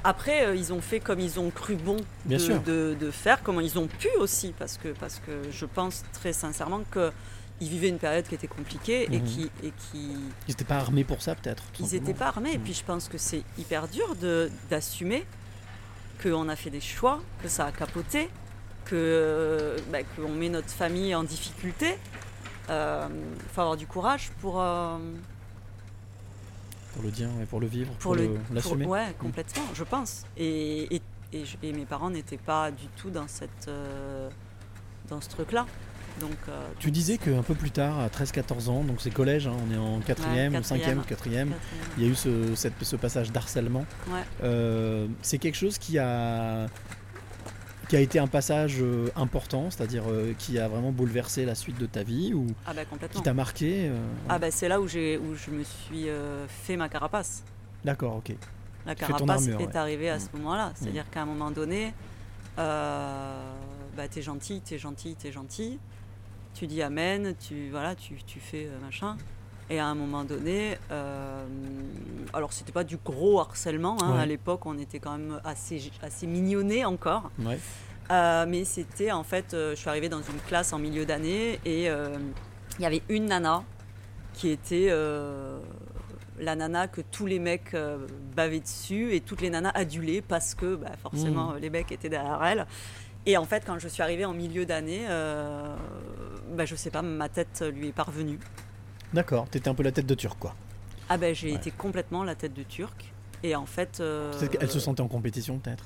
après, 0.04 0.58
ils 0.58 0.74
ont 0.74 0.82
fait 0.82 1.00
comme 1.00 1.20
ils 1.20 1.40
ont 1.40 1.50
cru 1.52 1.76
bon 1.76 1.98
de, 2.26 2.38
sûr. 2.38 2.62
de- 2.62 2.96
de 3.00 3.12
faire, 3.12 3.42
comment 3.44 3.62
ils 3.62 3.78
ont 3.80 3.88
pu 3.88 4.10
aussi, 4.20 4.54
parce 4.58 4.78
que, 4.78 4.90
parce 4.90 5.22
que 5.26 5.32
je 5.52 5.66
pense 5.66 6.04
très 6.14 6.34
sincèrement 6.34 6.82
qu'ils 6.92 7.70
vivaient 7.70 7.90
une 7.90 7.98
période 7.98 8.26
qui 8.28 8.36
était 8.36 8.48
compliquée 8.48 9.04
et 9.12 9.20
Mhm. 9.20 9.24
qui... 9.26 9.52
Et 9.64 9.72
qui 9.92 10.10
Ils 10.48 10.50
n'étaient 10.50 10.66
pas 10.66 10.78
armés 10.78 11.04
pour 11.06 11.22
ça, 11.22 11.34
peut-être. 11.36 11.64
ils 11.80 11.86
n'étaient 11.94 12.14
pas 12.14 12.28
armés. 12.28 12.52
Et 12.54 12.58
Mm. 12.58 12.62
puis 12.62 12.74
je 12.74 12.84
pense 12.84 13.08
que 13.08 13.18
c'est 13.18 13.44
hyper 13.58 13.88
dur 13.88 14.16
de- 14.16 14.50
d'assumer 14.70 15.26
qu'on 16.22 16.50
a 16.50 16.56
fait 16.56 16.70
des 16.70 16.82
choix, 16.82 17.20
que 17.42 17.48
ça 17.50 17.66
a 17.66 17.72
capoté, 17.72 18.30
que 18.86 19.76
bah, 19.92 20.00
qu'on 20.16 20.30
met 20.30 20.50
notre 20.50 20.70
famille 20.70 21.14
en 21.16 21.24
difficulté. 21.24 21.98
Il 22.70 22.74
faut 23.54 23.62
avoir 23.62 23.78
du 23.78 23.88
courage 23.88 24.30
pour, 24.42 24.62
euh, 24.62 24.98
Pour 26.94 27.04
le 27.04 27.12
dire 27.12 27.30
et 27.42 27.46
pour 27.46 27.60
le 27.60 27.68
vivre, 27.68 27.92
pour 27.94 28.16
pour, 28.16 28.26
l'assumer. 28.54 28.86
ouais, 28.86 29.16
complètement, 29.20 29.64
je 29.74 29.84
pense. 29.84 30.24
Et, 30.36 30.96
et, 30.96 31.02
et 31.34 31.46
je- 31.46 31.58
et 31.64 31.72
mes 31.74 31.86
parents 31.86 32.10
n'étaient 32.10 32.38
pas 32.38 32.72
du 32.72 32.88
tout 32.98 33.10
dans, 33.10 33.28
cette, 33.28 33.68
euh, 33.68 34.30
dans 35.10 35.22
ce 35.22 35.30
truc-là. 35.30 35.66
Donc, 36.20 36.32
euh, 36.50 36.60
Tu 36.80 36.90
disais 36.92 37.18
qu'un 37.18 37.44
peu 37.44 37.54
plus 37.54 37.70
tard, 37.72 38.00
à 38.00 38.08
13-14 38.10 38.70
ans, 38.70 38.84
donc 38.84 39.02
c'est 39.02 39.12
collège, 39.12 39.46
hein, 39.48 39.54
on 39.68 39.74
est 39.74 39.78
en 39.78 40.00
4ème, 40.00 40.54
Ouais, 40.54 40.60
5ème, 40.62 40.62
quatrième. 40.62 41.00
4ème, 41.00 41.06
quatrième. 41.06 41.54
il 41.98 42.04
y 42.04 42.08
a 42.08 42.10
eu 42.10 42.16
ce, 42.16 42.56
cette- 42.56 42.84
ce 42.84 42.96
passage 42.96 43.32
d'harcèlement. 43.32 43.86
Ouais. 44.08 44.22
Euh, 44.44 45.08
c'est 45.22 45.38
quelque 45.38 45.56
chose 45.56 45.78
qui 45.78 46.00
a, 46.00 46.66
qui 47.88 47.96
a 47.96 48.00
été 48.00 48.18
un 48.20 48.26
passage 48.28 48.78
euh, 48.82 49.10
important, 49.16 49.70
c'est-à-dire 49.70 50.04
qui 50.40 50.58
a 50.60 50.68
vraiment 50.68 50.92
bouleversé 50.92 51.46
la 51.46 51.54
suite 51.56 51.78
de 51.80 51.86
ta 51.86 52.02
vie 52.04 52.34
ou 52.34 52.48
Ah 52.66 52.74
bah 52.74 52.82
qui 53.12 53.22
t'a 53.22 53.34
marqué. 53.34 53.92
Ah 54.28 54.40
bah 54.40 54.50
c'est 54.52 54.68
là 54.68 54.82
où, 54.82 54.88
j'ai 54.88 55.18
où 55.20 55.36
je 55.36 55.52
me 55.52 55.64
suis 55.64 56.08
fait 56.48 56.78
ma 56.78 56.90
carapace. 56.90 57.44
D'accord, 57.86 58.16
ok. 58.18 58.36
La 58.88 58.96
carapace 58.96 59.44
armure, 59.44 59.62
est 59.62 59.66
ouais. 59.68 59.78
arrivée 59.78 60.10
à 60.10 60.20
ce 60.20 60.28
moment-là. 60.34 60.72
C'est-à-dire 60.76 61.10
qu'à 61.12 61.22
un 61.22 61.26
moment 61.26 61.52
donné, 61.52 61.94
bah, 63.96 64.08
t'es 64.10 64.22
gentil, 64.22 64.62
t'es 64.62 64.78
gentil, 64.78 65.16
t'es 65.16 65.32
gentil. 65.32 65.80
Tu 66.58 66.66
dis 66.66 66.82
amen, 66.82 67.36
tu, 67.40 67.70
voilà, 67.70 67.94
tu, 67.96 68.16
tu 68.26 68.40
fais 68.40 68.66
euh, 68.66 68.80
machin. 68.84 69.16
Et 69.70 69.80
à 69.80 69.86
un 69.88 69.96
moment 69.96 70.24
donné, 70.24 70.78
euh, 70.92 71.46
alors 72.34 72.54
c'était 72.54 72.72
pas 72.72 72.84
du 72.86 72.98
gros 72.98 73.40
harcèlement. 73.40 73.98
hein. 74.02 74.14
Ouais. 74.16 74.22
À 74.22 74.26
l'époque, 74.26 74.66
on 74.66 74.78
était 74.80 75.00
quand 75.00 75.18
même 75.18 75.40
assez, 75.44 75.92
assez 76.02 76.26
mignonnés 76.26 76.84
encore. 76.86 77.30
Ouais. 77.40 77.60
Euh, 78.10 78.46
mais 78.48 78.64
c'était 78.64 79.12
en 79.12 79.24
fait, 79.24 79.54
euh, 79.54 79.72
je 79.72 79.76
suis 79.76 79.90
arrivée 79.90 80.10
dans 80.10 80.22
une 80.22 80.40
classe 80.48 80.72
en 80.74 80.80
milieu 80.80 81.06
d'année 81.06 81.60
et 81.66 81.88
il 81.88 82.82
y 82.82 82.86
avait 82.86 83.04
une 83.10 83.26
nana 83.26 83.64
qui 84.34 84.50
était 84.50 84.90
la 86.40 86.56
nana 86.56 86.88
que 86.88 87.02
tous 87.02 87.26
les 87.26 87.40
mecs 87.40 87.76
bavaient 88.36 88.60
dessus 88.62 89.14
et 89.16 89.22
toutes 89.22 89.42
les 89.42 89.50
nanas 89.50 89.72
adulaient 89.74 90.22
parce 90.22 90.56
que 90.56 90.76
bah, 90.76 90.92
forcément 91.02 91.54
Mmh. 91.54 91.58
les 91.58 91.70
mecs 91.70 91.92
étaient 91.92 92.10
derrière 92.10 92.44
elle. 92.44 92.66
Et 93.28 93.36
en 93.38 93.44
fait, 93.46 93.64
quand 93.66 93.78
je 93.78 93.90
suis 93.90 94.02
arrivée 94.02 94.24
en 94.26 94.34
milieu 94.34 94.66
d'année, 94.66 95.06
euh, 95.10 95.76
bah, 96.56 96.66
je 96.66 96.76
sais 96.76 96.90
pas, 96.90 97.02
ma 97.02 97.28
tête 97.28 97.64
lui 97.76 97.90
est 97.90 97.92
parvenue. 97.92 98.40
D'accord, 99.14 99.48
t'étais 99.50 99.68
un 99.70 99.76
peu 99.76 99.84
la 99.84 99.92
tête 99.92 100.06
de 100.06 100.16
turc, 100.16 100.40
quoi. 100.40 100.56
Ah 101.10 101.18
ben 101.18 101.36
j'ai 101.36 101.50
Ouais. 101.52 101.56
été 101.58 101.72
complètement 101.72 102.24
la 102.24 102.36
tête 102.36 102.54
de 102.54 102.64
turc. 102.64 103.12
Et 103.44 103.54
en 103.56 103.66
fait, 103.66 104.00
euh, 104.00 104.32
Peut-être 104.32 104.58
qu'elle 104.58 104.72
se 104.72 104.80
sentait 104.80 105.02
en 105.02 105.08
compétition, 105.10 105.60
peut-être. 105.60 105.84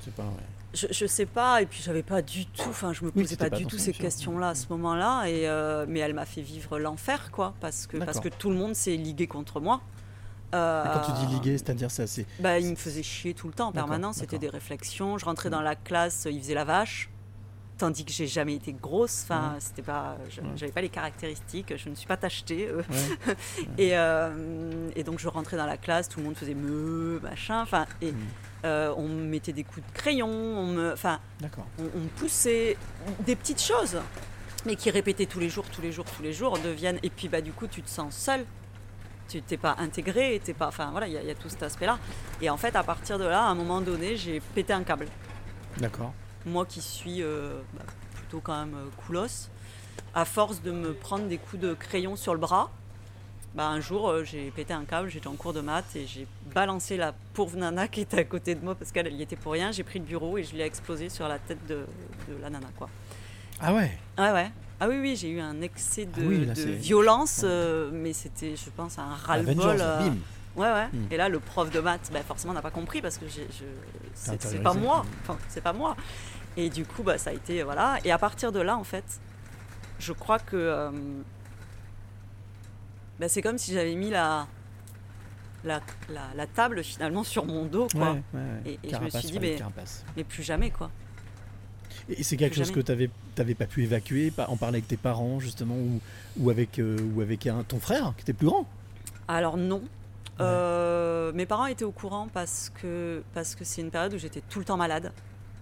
Je 0.00 0.04
sais 0.06 0.10
pas, 0.12 0.22
ouais. 0.22 0.30
je, 0.74 0.86
je 0.92 1.06
sais 1.06 1.26
pas, 1.26 1.60
et 1.60 1.66
puis 1.66 1.82
j'avais 1.82 2.02
pas 2.04 2.22
du 2.22 2.46
tout, 2.46 2.68
enfin 2.68 2.92
je 2.92 3.04
me 3.04 3.10
posais 3.10 3.36
pas, 3.36 3.50
pas 3.50 3.56
du 3.56 3.66
tout 3.66 3.76
ces 3.78 3.92
sûr. 3.92 4.00
questions-là 4.02 4.50
à 4.50 4.54
ce 4.54 4.66
moment-là, 4.70 5.26
et 5.26 5.48
euh, 5.48 5.86
mais 5.88 5.98
elle 6.00 6.14
m'a 6.14 6.24
fait 6.24 6.40
vivre 6.40 6.78
l'enfer, 6.78 7.30
quoi, 7.32 7.54
parce 7.60 7.86
que, 7.88 7.96
parce 7.98 8.20
que 8.20 8.28
tout 8.28 8.48
le 8.50 8.56
monde 8.56 8.74
s'est 8.76 8.96
ligué 8.96 9.26
contre 9.26 9.60
moi. 9.60 9.80
Euh, 10.54 10.84
quand 10.94 11.00
tu 11.00 11.12
dis 11.12 11.26
liguer, 11.26 11.58
c'est-à-dire 11.58 11.90
c'est 11.90 12.02
assez. 12.04 12.26
bah, 12.38 12.58
il 12.58 12.70
me 12.70 12.76
faisait 12.76 13.02
chier 13.02 13.34
tout 13.34 13.46
le 13.48 13.52
temps, 13.52 13.68
en 13.68 13.72
permanence, 13.72 14.16
c'était 14.18 14.38
des 14.38 14.48
réflexions. 14.48 15.18
Je 15.18 15.24
rentrais 15.24 15.50
dans 15.50 15.60
la 15.60 15.74
classe, 15.76 16.26
il 16.30 16.40
faisait 16.40 16.54
la 16.54 16.64
vache, 16.64 17.10
tandis 17.76 18.04
que 18.04 18.12
j'ai 18.12 18.26
jamais 18.26 18.54
été 18.54 18.72
grosse, 18.72 19.22
enfin, 19.24 19.56
c'était 19.60 19.82
pas, 19.82 20.16
Ouais. 20.18 20.44
j'avais 20.56 20.72
pas 20.72 20.80
les 20.80 20.88
caractéristiques, 20.88 21.76
je 21.76 21.88
ne 21.90 21.94
suis 21.94 22.06
pas 22.06 22.16
tachetée. 22.16 22.66
euh, 22.68 22.82
Ouais. 22.88 23.34
et, 23.78 23.96
euh, 23.98 24.88
et 24.96 25.04
donc 25.04 25.18
je 25.18 25.28
rentrais 25.28 25.56
dans 25.58 25.66
la 25.66 25.76
classe, 25.76 26.08
tout 26.08 26.18
le 26.20 26.24
monde 26.26 26.36
faisait 26.36 26.54
me, 26.54 27.20
machin, 27.22 27.60
enfin, 27.62 27.86
et 28.00 28.12
Mm. 28.12 28.16
euh, 28.64 28.94
on 28.96 29.06
me 29.06 29.24
mettait 29.24 29.52
des 29.52 29.64
coups 29.64 29.86
de 29.86 29.92
crayon, 29.92 30.28
on 30.28 30.66
me, 30.66 30.92
enfin, 30.94 31.20
on, 31.78 31.82
on 31.94 32.00
me 32.00 32.08
poussait 32.16 32.76
des 33.26 33.36
petites 33.36 33.62
choses, 33.62 33.98
mais 34.66 34.74
qui 34.76 34.90
répétaient 34.90 35.26
tous 35.26 35.38
les 35.40 35.48
jours, 35.50 35.66
tous 35.70 35.82
les 35.82 35.92
jours, 35.92 36.06
tous 36.06 36.22
les 36.22 36.32
jours, 36.32 36.58
deviennent, 36.58 36.98
et 37.02 37.10
puis 37.10 37.28
bah 37.28 37.40
du 37.42 37.52
coup 37.52 37.66
tu 37.68 37.82
te 37.82 37.88
sens 37.90 38.16
seul. 38.16 38.44
Tu 39.28 39.42
t'es 39.42 39.56
pas 39.58 39.76
intégré, 39.78 40.40
t'es 40.42 40.54
pas, 40.54 40.68
enfin 40.68 40.90
voilà, 40.90 41.06
il 41.06 41.12
y, 41.12 41.18
a- 41.18 41.22
il 41.22 41.28
y 41.28 41.30
a 41.30 41.34
tout 41.34 41.48
cet 41.50 41.62
aspect-là. 41.62 41.98
Et 42.40 42.48
en 42.48 42.56
fait, 42.56 42.74
à 42.76 42.82
partir 42.82 43.18
de 43.18 43.24
là, 43.24 43.42
à 43.44 43.48
un 43.48 43.54
moment 43.54 43.80
donné, 43.80 44.16
j'ai 44.16 44.40
pété 44.40 44.72
un 44.72 44.82
câble. 44.84 45.06
D'accord. 45.76 46.12
Moi 46.46 46.64
qui 46.64 46.80
suis 46.80 47.22
euh, 47.22 47.58
bah, 47.74 47.82
plutôt 48.14 48.40
quand 48.40 48.58
même 48.58 48.74
euh, 48.74 48.86
coolos, 49.06 49.50
à 50.14 50.24
force 50.24 50.62
de 50.62 50.70
me 50.72 50.94
prendre 50.94 51.26
des 51.26 51.36
coups 51.38 51.60
de 51.60 51.74
crayon 51.74 52.16
sur 52.16 52.32
le 52.32 52.40
bras, 52.40 52.70
bah, 53.54 53.68
un 53.68 53.80
jour 53.80 54.08
euh, 54.08 54.24
j'ai 54.24 54.50
pété 54.50 54.72
un 54.72 54.84
câble, 54.84 55.08
j'étais 55.10 55.26
en 55.26 55.34
cours 55.34 55.52
de 55.52 55.60
maths 55.60 55.94
et 55.96 56.06
j'ai 56.06 56.26
balancé 56.54 56.96
la 56.96 57.12
pauvre 57.34 57.56
nana 57.58 57.86
qui 57.88 58.00
était 58.02 58.18
à 58.20 58.24
côté 58.24 58.54
de 58.54 58.64
moi 58.64 58.74
parce 58.74 58.92
qu'elle 58.92 59.06
elle 59.08 59.14
y 59.14 59.22
était 59.22 59.36
pour 59.36 59.52
rien. 59.52 59.72
J'ai 59.72 59.84
pris 59.84 59.98
le 59.98 60.04
bureau 60.06 60.38
et 60.38 60.44
je 60.44 60.54
l'ai 60.56 60.64
explosé 60.64 61.10
sur 61.10 61.28
la 61.28 61.38
tête 61.38 61.66
de, 61.66 61.84
de 62.28 62.36
la 62.40 62.48
nana. 62.48 62.68
Quoi. 62.78 62.88
Ah 63.60 63.74
ouais? 63.74 63.90
Ouais, 64.16 64.30
ouais. 64.32 64.50
Ah 64.80 64.88
oui, 64.88 64.98
oui, 65.00 65.16
j'ai 65.16 65.30
eu 65.30 65.40
un 65.40 65.60
excès 65.60 66.04
de, 66.06 66.12
Ah 66.22 66.26
oui, 66.26 66.44
là, 66.46 66.54
de 66.54 66.62
violence, 66.76 67.40
euh, 67.44 67.90
mais 67.92 68.12
c'était, 68.12 68.54
je 68.56 68.70
pense, 68.70 68.98
un 68.98 69.06
ras-le-bol. 69.14 69.76
Euh. 69.80 70.10
Ouais, 70.56 70.72
ouais. 70.72 70.86
Mm. 70.92 71.06
Et 71.12 71.16
là, 71.16 71.28
le 71.28 71.40
prof 71.40 71.70
de 71.70 71.80
maths, 71.80 72.10
bah, 72.12 72.20
forcément, 72.22 72.52
n'a 72.52 72.62
pas 72.62 72.70
compris 72.70 73.00
parce 73.02 73.18
que 73.18 73.26
je... 73.28 73.40
c'est 74.14 74.62
pas 74.62 74.74
moi. 74.74 75.04
Enfin, 75.22 75.36
c'est 75.48 75.60
pas 75.60 75.72
moi. 75.72 75.96
Et 76.56 76.70
du 76.70 76.84
coup, 76.84 77.02
bah, 77.02 77.18
ça 77.18 77.30
a 77.30 77.32
été. 77.32 77.62
Voilà. 77.62 77.98
Et 78.04 78.10
à 78.12 78.18
partir 78.18 78.50
de 78.52 78.60
là, 78.60 78.76
en 78.76 78.84
fait, 78.84 79.04
je 79.98 80.12
crois 80.12 80.38
que. 80.38 80.56
euh, 80.56 80.90
bah, 83.20 83.28
c'est 83.28 83.42
comme 83.42 83.58
si 83.58 83.72
j'avais 83.72 83.94
mis 83.94 84.10
la, 84.10 84.46
la, 85.64 85.80
la, 86.08 86.22
la 86.36 86.46
table 86.46 86.82
finalement 86.84 87.24
sur 87.24 87.44
mon 87.46 87.64
dos, 87.64 87.88
quoi. 87.92 88.12
Ouais, 88.12 88.22
ouais, 88.34 88.40
ouais. 88.40 88.62
Et- 88.66 88.70
et 88.74 88.90
je 88.90 88.94
me 89.04 89.10
suis 89.10 89.28
dit, 89.32 89.38
mais-. 89.40 89.56
Mais 90.16 90.24
plus 90.24 90.42
jamais, 90.42 90.70
quoi. 90.70 90.90
Et 92.10 92.22
c'est 92.22 92.36
quelque 92.36 92.56
chose 92.56 92.70
que 92.70 92.80
tu 92.80 92.92
n'avais 93.36 93.54
pas 93.54 93.66
pu 93.66 93.82
évacuer, 93.84 94.32
en 94.48 94.56
parler 94.56 94.78
avec 94.78 94.88
tes 94.88 94.96
parents 94.96 95.40
justement, 95.40 95.74
ou, 95.74 96.00
ou 96.38 96.50
avec, 96.50 96.78
euh, 96.78 96.96
ou 97.14 97.20
avec 97.20 97.46
un, 97.46 97.62
ton 97.64 97.78
frère 97.80 98.14
qui 98.16 98.22
était 98.22 98.32
plus 98.32 98.46
grand? 98.46 98.66
Alors 99.28 99.56
non. 99.56 99.82
Euh, 100.40 101.32
mes 101.32 101.46
parents 101.46 101.66
étaient 101.66 101.84
au 101.84 101.90
courant 101.90 102.28
parce 102.32 102.70
que 102.80 103.22
parce 103.34 103.54
que 103.56 103.64
c'est 103.64 103.80
une 103.82 103.90
période 103.90 104.14
où 104.14 104.18
j'étais 104.18 104.40
tout 104.48 104.60
le 104.60 104.64
temps 104.64 104.76
malade. 104.76 105.12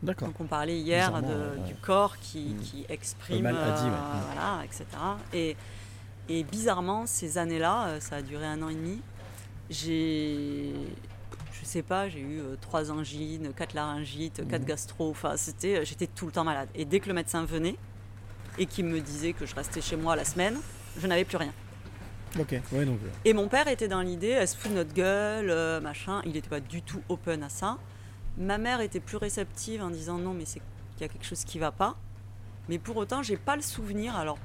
D'accord. 0.02 0.28
Donc 0.28 0.38
on 0.40 0.44
parlait 0.44 0.78
hier 0.78 1.11
de- 1.22 1.26
ouais, 1.26 1.66
du 1.66 1.74
corps 1.76 2.18
qui, 2.18 2.50
Mm. 2.50 2.61
qui 2.61 2.87
exprime, 2.90 3.37
Le 3.38 3.42
mal 3.42 3.56
a 3.56 3.72
dit, 3.72 3.85
ouais. 3.85 3.90
euh, 3.90 4.14
Mm. 4.18 4.20
voilà, 4.35 4.64
etc. 4.64 4.85
Et, 5.32 5.56
et 6.28 6.44
bizarrement, 6.44 7.06
ces 7.06 7.38
années-là, 7.38 7.98
ça 8.00 8.16
a 8.16 8.22
duré 8.22 8.44
un 8.44 8.61
an 8.62 8.68
et 8.68 8.74
demi. 8.74 9.00
J'ai, 9.70 10.74
sais 11.66 11.83
pas, 11.83 12.09
j'ai 12.09 12.20
eu 12.20 12.40
euh, 12.40 12.57
trois 12.61 12.90
angines, 12.90 13.52
quatre 13.55 13.74
laryngites, 13.74 14.46
quatre 14.48 14.62
Mhm. 14.62 14.66
gastro. 14.68 15.11
Enfin, 15.11 15.37
c'était, 15.37 15.79
euh, 15.79 15.85
j'étais 15.85 16.07
tout 16.07 16.26
le 16.26 16.33
temps 16.33 16.44
malade. 16.44 16.68
Et 16.74 16.85
dès 16.85 17.00
que 17.00 17.09
le 17.09 17.14
médecin 17.14 17.44
venait 17.44 17.76
et 18.59 18.66
qu'il 18.66 18.87
me 18.87 19.00
disait 19.00 19.33
que 19.35 19.44
je 19.46 19.55
restais 19.55 19.81
chez 19.81 19.96
moi 19.96 20.16
la 20.16 20.24
semaine, 20.24 20.57
je 20.98 21.07
n'avais 21.07 21.24
plus 21.24 21.37
rien. 21.37 21.52
Ok, 22.38 22.52
ouais, 22.72 22.85
donc. 22.85 22.98
euh, 23.05 23.09
Et 23.24 23.33
mon 23.33 23.48
père 23.48 23.68
était 23.68 23.88
dans 23.88 24.00
l'idée, 24.02 24.29
elle 24.29 24.48
se 24.48 24.57
fout 24.57 24.70
de 24.70 24.76
notre 24.76 24.92
gueule, 24.94 25.81
machin. 25.83 26.22
Il 26.24 26.33
n'était 26.33 26.48
pas 26.50 26.61
du 26.61 26.83
tout 26.83 27.02
open 27.09 27.42
à 27.42 27.48
ça. 27.48 27.79
Ma 28.38 28.59
mère 28.59 28.81
était 28.81 29.00
plus 29.00 29.16
réceptive 29.16 29.83
en 29.83 29.90
disant 29.90 30.18
non, 30.18 30.35
mais 30.35 30.44
c'est 30.44 30.61
qu'il 30.94 31.00
y 31.02 31.05
a 31.05 31.09
quelque 31.09 31.24
chose 31.26 31.44
qui 31.44 31.59
va 31.59 31.70
pas. 31.72 31.96
Mais 32.68 32.79
pour 32.79 32.96
autant, 32.96 33.22
j'ai 33.22 33.37
pas 33.37 33.57
le 33.57 33.62
souvenir. 33.62 34.16
Alors, 34.16 34.38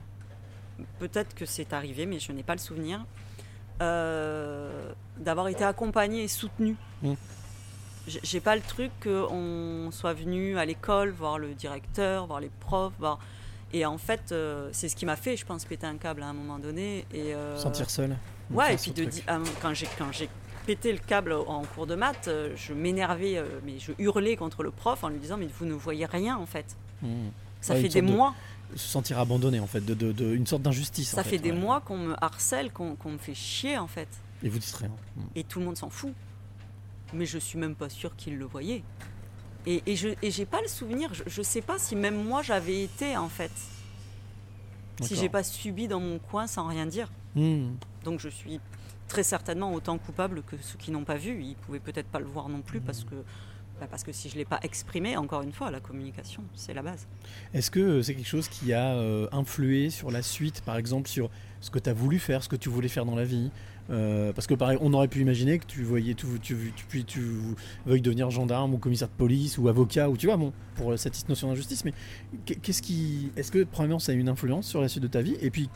peut-être 1.00 1.34
que 1.36 1.46
c'est 1.46 1.74
arrivé, 1.74 2.06
mais 2.06 2.20
je 2.20 2.32
n'ai 2.32 2.44
pas 2.44 2.54
le 2.54 2.60
souvenir 2.60 3.06
euh, 3.82 4.61
d'avoir 5.22 5.48
été 5.48 5.64
accompagnée 5.64 6.24
et 6.24 6.28
soutenue. 6.28 6.76
Mm. 7.02 7.14
J'ai- 8.24 8.40
pas 8.40 8.56
le 8.56 8.62
truc 8.62 8.92
qu'on 9.04 9.90
soit 9.92 10.14
venu 10.14 10.58
à 10.58 10.66
l'école 10.66 11.12
voir 11.12 11.38
le 11.38 11.54
directeur, 11.54 12.26
voir 12.28 12.40
les 12.40 12.50
profs, 12.60 12.94
voir. 13.00 13.20
Et 13.74 13.86
en 13.86 13.98
fait, 13.98 14.32
euh, 14.32 14.70
c'est 14.74 14.90
ce 14.90 14.96
qui 14.96 15.06
m'a 15.06 15.16
fait, 15.16 15.38
je 15.38 15.46
pense, 15.46 15.64
péter 15.66 15.86
un 15.86 15.98
câble 15.98 16.24
à 16.24 16.28
un 16.28 16.34
moment 16.34 16.58
donné. 16.60 17.06
Et, 17.14 17.34
euh, 17.36 17.58
Sentir 17.58 17.90
seul. 17.90 18.18
Ouais, 18.50 18.74
et 18.74 18.78
puis 18.78 18.92
de 18.92 19.08
ah, 19.28 19.38
quand 19.62 19.74
j'ai 19.74 19.88
quand 19.98 20.12
j'ai 20.12 20.28
pété 20.66 20.92
le 20.92 20.98
câble 20.98 21.32
en 21.34 21.62
cours 21.64 21.88
de 21.88 21.96
maths, 21.96 22.28
euh, 22.28 22.54
je 22.58 22.74
m'énervais, 22.74 23.42
mais 23.64 23.80
je 23.80 23.94
hurlais 24.00 24.36
contre 24.36 24.64
le 24.64 24.72
prof 24.72 25.04
en 25.04 25.10
lui 25.10 25.20
disant 25.20 25.38
mais 25.38 25.48
vous 25.60 25.66
ne 25.66 25.74
voyez 25.74 26.06
rien 26.06 26.36
en 26.38 26.46
fait. 26.48 26.76
Mm. 27.02 27.08
Ça 27.62 27.76
Ouais, 27.76 27.82
fait 27.84 27.90
des 27.90 28.02
de- 28.02 28.08
mois, 28.08 28.34
Se 28.76 28.88
sentir 28.90 29.20
abandonné 29.20 29.60
en 29.60 29.68
fait, 29.68 29.82
de, 29.86 29.94
de- 29.94 30.12
de- 30.12 30.34
une 30.34 30.48
sorte 30.48 30.64
d'injustice. 30.64 31.10
ça 31.10 31.22
en 31.22 31.24
fait 31.24 31.38
des 31.38 31.52
ouais. 31.52 31.58
mois 31.58 31.80
qu'on 31.82 31.98
me 31.98 32.16
harcèle, 32.24 32.72
qu'on 32.72 32.96
qu'on 32.96 33.12
me 33.12 33.18
fait 33.20 33.36
chier 33.36 33.78
en 33.78 33.88
fait, 33.88 34.08
Et 34.44 34.50
vous. 34.50 34.60
Mm. 34.60 35.22
et 35.36 35.44
tout 35.44 35.60
le 35.60 35.66
monde 35.66 35.78
s'en 35.78 35.90
fout. 35.90 36.14
Mais 37.14 37.26
je 37.26 37.38
suis 37.38 37.60
même 37.60 37.76
pas 37.76 37.90
sûre 37.90 38.16
qu'il 38.16 38.38
le 38.38 38.46
voyait. 38.46 38.84
Et, 39.66 39.84
et 39.86 39.96
je 39.96 40.10
j'ai 40.24 40.46
pas 40.46 40.62
le 40.62 40.68
souvenir, 40.68 41.14
je, 41.14 41.24
je 41.28 41.42
sais 41.42 41.62
pas 41.62 41.78
si 41.78 41.96
même 41.96 42.24
moi 42.24 42.42
j'avais 42.42 42.82
été 42.84 43.16
en 43.16 43.30
fait, 43.30 43.52
si 45.02 45.16
j'ai 45.16 45.30
pas 45.30 45.44
subi 45.44 45.88
dans 45.88 46.00
mon 46.00 46.18
coin 46.18 46.48
sans 46.48 46.68
rien 46.68 46.86
dire. 46.86 47.12
Mm. 47.36 47.74
Donc 48.04 48.20
je 48.20 48.30
suis 48.30 48.60
très 49.12 49.24
certainement 49.24 49.74
autant 49.74 49.98
coupable 49.98 50.42
que 50.42 50.56
ceux 50.62 50.78
qui 50.78 50.90
n'ont 50.92 51.04
pas 51.04 51.18
vu. 51.18 51.44
Ils 51.44 51.56
pouvaient 51.56 51.80
peut-être 51.80 52.08
pas 52.08 52.20
le 52.20 52.26
voir 52.26 52.48
non 52.48 52.62
plus 52.62 52.80
parce 52.80 53.04
que, 53.04 53.16
bah, 53.80 53.88
parce 53.90 54.04
que 54.04 54.12
si 54.12 54.30
je 54.30 54.36
ne 54.36 54.40
l'ai 54.40 54.46
pas 54.46 54.60
exprimé, 54.64 55.18
encore 55.18 55.42
une 55.42 55.52
fois, 55.52 55.70
la 55.70 55.82
communication, 55.82 56.44
c'est 56.56 56.74
la 56.74 56.82
base. 56.82 57.08
Est-ce 57.54 57.70
que 57.70 58.02
c'est 58.02 58.16
quelque 58.16 58.28
chose 58.28 58.48
qui 58.48 58.72
a 58.74 58.94
euh, 58.94 59.28
influé 59.34 59.90
sur 59.90 60.12
la 60.12 60.22
suite, 60.22 60.62
par 60.62 60.78
exemple, 60.78 61.10
sur 61.10 61.30
ce 61.60 61.70
que 61.70 61.78
tu 61.78 61.90
as 61.90 61.94
voulu 61.94 62.20
faire, 62.20 62.42
ce 62.42 62.50
que 62.50 62.56
tu 62.56 62.70
voulais 62.70 62.88
faire 62.88 63.06
dans 63.06 63.16
la 63.16 63.26
vie? 63.26 63.52
Euh, 63.92 64.32
Parce 64.34 64.48
que 64.48 64.54
pareil, 64.54 64.78
on 64.82 64.94
aurait 64.94 65.08
pu 65.10 65.20
imaginer 65.20 65.60
que 65.60 65.66
tu 65.66 65.84
voyais 65.84 66.14
tout, 66.14 66.38
tu, 66.42 66.74
tu, 66.90 67.04
tu 67.04 67.22
veuilles 67.86 68.02
devenir 68.02 68.30
gendarme 68.30 68.74
ou 68.74 68.78
commissaire 68.78 69.10
de 69.10 69.14
police 69.14 69.58
ou 69.58 69.68
avocat 69.68 70.10
ou 70.10 70.16
tu 70.18 70.28
vois, 70.28 70.38
bon, 70.38 70.54
pour 70.76 70.92
euh, 70.94 70.98
cette 70.98 71.28
notion 71.28 71.50
d'injustice. 71.50 71.84
Mais 71.86 71.94
qu'est- 72.46 72.56
qu'est-ce 72.56 72.82
qui, 72.82 73.32
est-ce 73.36 73.52
que 73.52 73.64
premièrement 73.66 74.00
ça 74.00 74.14
a 74.14 74.16
une 74.16 74.30
influence 74.30 74.66
sur 74.68 74.82
la 74.82 74.88
suite 74.88 75.04
de 75.04 75.08
ta 75.10 75.22
vie? 75.22 75.36
Et 75.42 75.50
puis, 75.50 75.70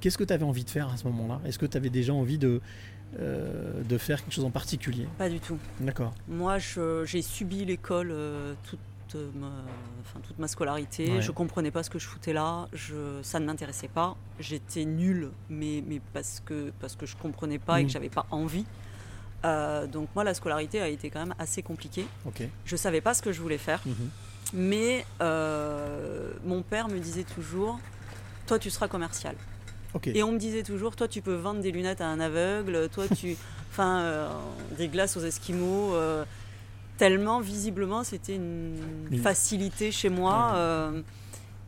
qu'est-ce 0.00 0.18
que 0.18 0.24
tu 0.24 0.32
avais 0.32 0.44
envie 0.44 0.64
de 0.64 0.70
faire 0.70 0.88
à 0.88 0.96
ce 0.96 1.04
moment-là? 1.06 1.40
Est-ce 1.46 1.58
que 1.58 1.66
tu 1.66 1.76
avais 1.76 1.90
déjà 1.90 2.12
envie 2.12 2.38
de 2.38 2.60
euh, 3.20 3.82
de 3.88 3.98
faire 3.98 4.22
quelque 4.24 4.32
chose 4.34 4.44
en 4.46 4.50
particulier? 4.50 5.06
Pas 5.18 5.28
du 5.28 5.38
tout. 5.38 5.58
D'accord. 5.80 6.14
Moi, 6.28 6.56
j'ai 7.04 7.20
subi 7.22 7.64
l'école 7.66 8.08
euh, 8.10 8.54
toute, 8.68 8.78
ma, 9.34 9.48
enfin, 10.00 10.20
toute 10.26 10.38
ma 10.38 10.48
scolarité. 10.48 11.12
Ouais. 11.14 11.22
Je 11.22 11.30
comprenais 11.32 11.70
pas 11.70 11.82
ce 11.82 11.90
que 11.90 11.98
je 11.98 12.06
foutais 12.06 12.32
là. 12.32 12.68
Je, 12.72 13.20
ça 13.22 13.40
ne 13.40 13.46
m'intéressait 13.46 13.88
pas. 13.88 14.16
J'étais 14.40 14.84
nulle, 14.84 15.30
mais, 15.48 15.82
mais 15.86 16.00
parce, 16.12 16.40
que, 16.44 16.72
parce 16.80 16.96
que 16.96 17.06
je 17.06 17.16
comprenais 17.16 17.58
pas 17.58 17.80
et 17.80 17.84
Mm. 17.84 17.86
que 17.86 17.92
j'avais 17.92 18.08
pas 18.08 18.26
envie. 18.30 18.64
Euh, 19.44 19.86
donc 19.86 20.08
moi, 20.14 20.22
la 20.24 20.34
scolarité 20.34 20.80
a 20.80 20.88
été 20.88 21.10
quand 21.10 21.20
même 21.20 21.34
assez 21.38 21.62
compliquée. 21.62 22.06
Je 22.64 22.76
savais 22.76 23.00
pas 23.00 23.14
ce 23.14 23.22
que 23.22 23.32
je 23.32 23.40
voulais 23.40 23.58
faire. 23.58 23.80
Mhm. 23.86 24.10
Mais 24.54 25.06
euh, 25.20 26.30
mon 26.44 26.62
père 26.62 26.88
me 26.88 26.98
disait 26.98 27.24
toujours, 27.24 27.80
toi 28.46 28.58
tu 28.58 28.70
seras 28.70 28.86
commercial. 28.88 29.34
Et 30.06 30.22
on 30.22 30.32
me 30.32 30.38
disait 30.38 30.62
toujours, 30.62 30.94
toi 30.96 31.08
tu 31.08 31.22
peux 31.22 31.34
vendre 31.34 31.60
des 31.60 31.70
lunettes 31.70 32.00
à 32.00 32.06
un 32.08 32.20
aveugle, 32.20 32.88
toi 32.90 33.04
tu... 33.08 33.36
Enfin, 33.72 34.00
euh, 34.00 34.28
des 34.76 34.88
glaces 34.88 35.16
aux 35.16 35.22
Esquimaux. 35.24 35.94
Tellement 36.98 37.40
visiblement 37.40 38.04
c'était 38.04 38.36
une 38.36 39.20
facilité 39.22 39.90
chez 39.92 40.08
moi. 40.08 40.52
Euh, 40.54 41.02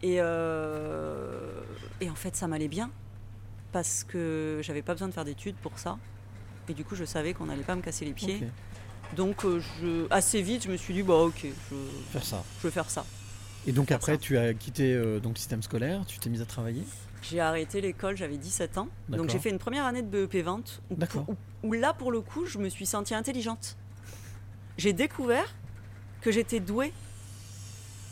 et, 0.03 0.17
euh, 0.21 1.61
et 2.01 2.11
en 2.11 2.15
fait 2.15 2.37
ça 2.37 2.47
m'allait 2.47 2.69
bien. 2.69 2.91
Parce 3.73 4.05
que 4.05 4.61
j'avais 4.63 4.83
pas 4.83 4.93
besoin 4.93 5.09
de 5.09 5.13
faire 5.13 5.25
d'études 5.25 5.57
pour 5.57 5.79
ça. 5.79 5.99
Et 6.69 6.75
du 6.75 6.85
coup 6.85 6.95
je 6.95 7.05
savais 7.05 7.35
qu'on 7.35 7.47
n'allait 7.47 7.63
pas 7.65 7.75
me 7.77 7.83
casser 7.83 8.05
les 8.05 8.13
pieds. 8.13 8.43
Donc 9.17 9.45
euh, 9.45 9.61
je, 9.81 10.07
assez 10.11 10.43
vite 10.43 10.65
je 10.65 10.71
me 10.71 10.77
suis 10.77 10.95
dit, 10.95 11.03
bah 11.03 11.15
ok, 11.15 11.45
je, 11.45 11.75
Faire 12.13 12.25
ça. 12.25 12.43
je 12.63 12.67
vais 12.69 12.73
faire 12.73 12.91
ça. 12.91 13.05
Et 13.67 13.73
donc 13.73 13.91
après, 13.91 14.13
ça. 14.13 14.19
tu 14.19 14.37
as 14.37 14.53
quitté 14.53 14.95
donc 15.23 15.35
le 15.35 15.39
système 15.39 15.63
scolaire, 15.63 16.05
tu 16.07 16.19
t'es 16.19 16.29
mise 16.29 16.43
à 16.43 16.47
travailler? 16.47 16.83
J'ai 17.23 17.41
arrêté 17.41 17.81
l'école, 17.81 18.15
j'avais 18.17 18.37
17 18.37 18.77
ans. 18.77 18.89
Donc 19.09 19.31
j'ai 19.31 19.39
fait 19.39 19.49
une 19.49 19.59
première 19.59 19.87
année 19.87 20.03
de 20.03 20.09
BEP 20.27 20.45
vente 20.45 20.83
où, 20.91 20.97
D'accord. 20.97 21.25
où- 21.29 21.37
où 21.69 21.73
là, 21.73 21.95
pour 21.95 22.13
le 22.13 22.21
coup, 22.21 22.45
je 22.45 22.59
me 22.59 22.69
suis 22.69 22.85
sentie 22.85 23.15
intelligente. 23.15 23.79
J'ai 24.77 24.93
découvert 24.93 25.47
que 26.21 26.31
j'étais 26.33 26.61
douée 26.61 26.93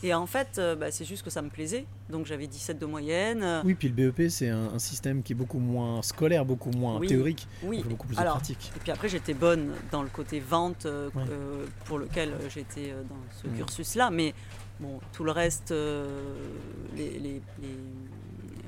Et 0.05 0.13
en 0.15 0.27
fait, 0.27 0.59
euh, 0.59 0.75
bah, 0.75 0.91
c'est 0.91 1.05
juste 1.05 1.23
que 1.23 1.31
ça 1.31 1.43
me 1.43 1.49
plaisait. 1.49 1.87
Donc 2.11 2.27
j'avais 2.27 2.47
17 2.49 2.77
de 2.79 2.87
moyenne. 2.87 3.63
Oui, 3.65 3.75
puis 3.75 3.89
le 3.89 3.95
BEP, 4.11 4.29
c'est 4.31 4.49
un, 4.49 4.75
un 4.75 4.79
système 4.81 5.23
qui 5.23 5.33
est 5.33 5.37
beaucoup 5.37 5.61
moins 5.61 6.03
scolaire, 6.03 6.45
beaucoup 6.45 6.71
moins 6.73 6.99
Oui. 6.99 7.07
théorique, 7.07 7.47
oui. 7.63 7.85
beaucoup 7.89 8.09
plus 8.09 8.19
Alors, 8.19 8.35
de 8.35 8.39
pratique. 8.41 8.73
Et 8.77 8.81
puis 8.81 8.91
après, 8.91 9.09
j'étais 9.09 9.33
bonne 9.35 9.73
dans 9.93 10.03
le 10.03 10.09
côté 10.09 10.41
vente 10.41 10.87
euh, 10.87 11.09
Ouais. 11.15 11.23
euh, 11.31 11.67
pour 11.85 11.99
lequel 11.99 12.33
j'étais 12.53 12.93
dans 13.09 13.17
ce 13.43 13.47
Mm. 13.47 13.57
cursus-là. 13.59 14.11
Mais 14.11 14.35
bon, 14.81 14.99
tout 15.13 15.23
le 15.25 15.31
reste, 15.31 15.71
les, 15.71 17.11
les- 17.19 17.41
les- 17.61 17.79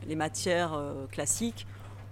les 0.07 0.15
matières 0.17 0.79
classiques, 1.11 1.67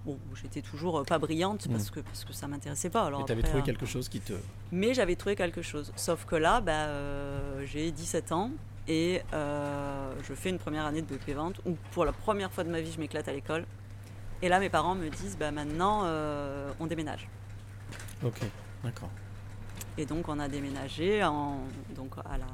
bon, 0.05 0.17
j'étais 0.41 0.61
toujours 0.61 0.99
euh, 0.99 1.03
pas 1.03 1.19
brillante 1.19 1.67
parce, 1.69 1.89
que, 1.89 1.99
parce 1.99 2.25
que 2.25 2.33
ça 2.33 2.47
m'intéressait 2.47 2.89
pas. 2.89 3.05
Alors 3.05 3.21
Et 3.21 3.25
tu 3.25 3.31
avais 3.31 3.41
après, 3.41 3.49
trouvé 3.49 3.63
euh, 3.63 3.65
quelque 3.65 3.85
chose 3.85 4.09
qui 4.09 4.19
te. 4.19 4.33
Mais 4.71 4.93
j'avais 4.93 5.15
trouvé 5.15 5.35
quelque 5.35 5.61
chose. 5.61 5.91
Sauf 5.95 6.25
que 6.25 6.35
là, 6.35 6.61
bah, 6.61 6.71
euh, 6.87 7.65
j'ai 7.65 7.91
17 7.91 8.31
ans 8.31 8.51
et 8.87 9.21
euh, 9.33 10.13
je 10.27 10.33
fais 10.33 10.49
une 10.49 10.59
première 10.59 10.85
année 10.85 11.01
de 11.01 11.07
BP 11.07 11.35
vente 11.35 11.61
où 11.65 11.77
pour 11.91 12.05
la 12.05 12.11
première 12.11 12.51
fois 12.51 12.63
de 12.63 12.69
ma 12.69 12.81
vie, 12.81 12.91
je 12.91 12.99
m'éclate 12.99 13.27
à 13.27 13.33
l'école. 13.33 13.65
Et 14.41 14.49
là, 14.49 14.59
mes 14.59 14.69
parents 14.69 14.95
me 14.95 15.09
disent, 15.09 15.37
bah, 15.37 15.51
maintenant, 15.51 16.01
euh, 16.03 16.71
on 16.79 16.87
déménage. 16.87 17.29
Ok, 18.23 18.41
d'accord. 18.83 19.09
Et 19.97 20.05
donc, 20.05 20.27
on 20.27 20.37
a 20.39 20.49
déménagé 20.49 21.23
en, 21.23 21.59
donc, 21.95 22.11
à 22.29 22.37
la 22.37 22.47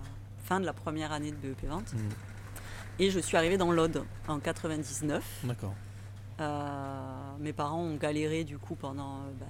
fin 0.43 0.59
de 0.59 0.65
la 0.65 0.73
première 0.73 1.11
année 1.11 1.31
de 1.31 1.37
BEP 1.37 1.65
vente. 1.65 1.93
Mm. 1.93 2.09
Et 2.99 3.09
je 3.09 3.19
suis 3.19 3.37
arrivée 3.37 3.57
dans 3.57 3.71
l'Aude 3.71 4.03
en 4.27 4.39
99. 4.39 5.23
D'accord. 5.45 5.73
Euh, 6.39 7.01
mes 7.39 7.53
parents 7.53 7.81
ont 7.81 7.95
galéré 7.95 8.43
du 8.43 8.57
coup 8.57 8.75
pendant 8.75 9.17
euh, 9.17 9.31
bah, 9.39 9.45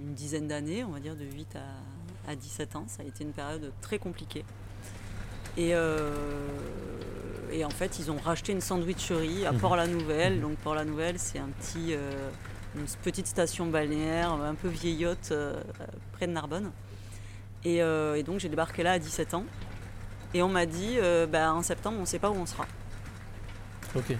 une 0.00 0.14
dizaine 0.14 0.46
d'années, 0.48 0.84
on 0.84 0.90
va 0.92 1.00
dire 1.00 1.16
de 1.16 1.24
8 1.24 1.56
à, 1.56 2.30
à 2.30 2.36
17 2.36 2.76
ans. 2.76 2.84
Ça 2.86 3.02
a 3.02 3.06
été 3.06 3.24
une 3.24 3.32
période 3.32 3.72
très 3.80 3.98
compliquée. 3.98 4.44
Et, 5.56 5.74
euh, 5.74 6.46
et 7.52 7.64
en 7.64 7.70
fait, 7.70 7.98
ils 7.98 8.10
ont 8.10 8.16
racheté 8.18 8.52
une 8.52 8.60
sandwicherie 8.60 9.44
à 9.46 9.52
Mhm. 9.52 9.58
Port-la-Nouvelle. 9.58 10.40
Donc 10.40 10.56
Port-la-Nouvelle, 10.58 11.18
c'est 11.18 11.38
un 11.40 11.48
petit, 11.48 11.94
une 12.76 12.84
petite 13.02 13.26
station 13.26 13.66
balnéaire 13.66 14.30
un 14.32 14.54
peu 14.54 14.68
vieillotte 14.68 15.30
euh, 15.32 15.60
près 16.12 16.26
de 16.28 16.32
Narbonne. 16.32 16.70
Et, 17.64 17.82
euh, 17.82 18.14
et 18.14 18.22
donc 18.22 18.38
j'ai 18.40 18.48
débarqué 18.48 18.82
là 18.84 18.92
à 18.92 18.98
17 19.00 19.34
ans. 19.34 19.44
Et 20.32 20.42
on 20.42 20.48
m'a 20.48 20.64
dit, 20.64 20.94
euh, 20.98 21.26
bah, 21.26 21.52
en 21.52 21.62
septembre, 21.62 21.96
on 21.98 22.02
ne 22.02 22.06
sait 22.06 22.20
pas 22.20 22.30
où 22.30 22.34
on 22.36 22.46
sera. 22.46 22.64
Ok. 23.96 24.14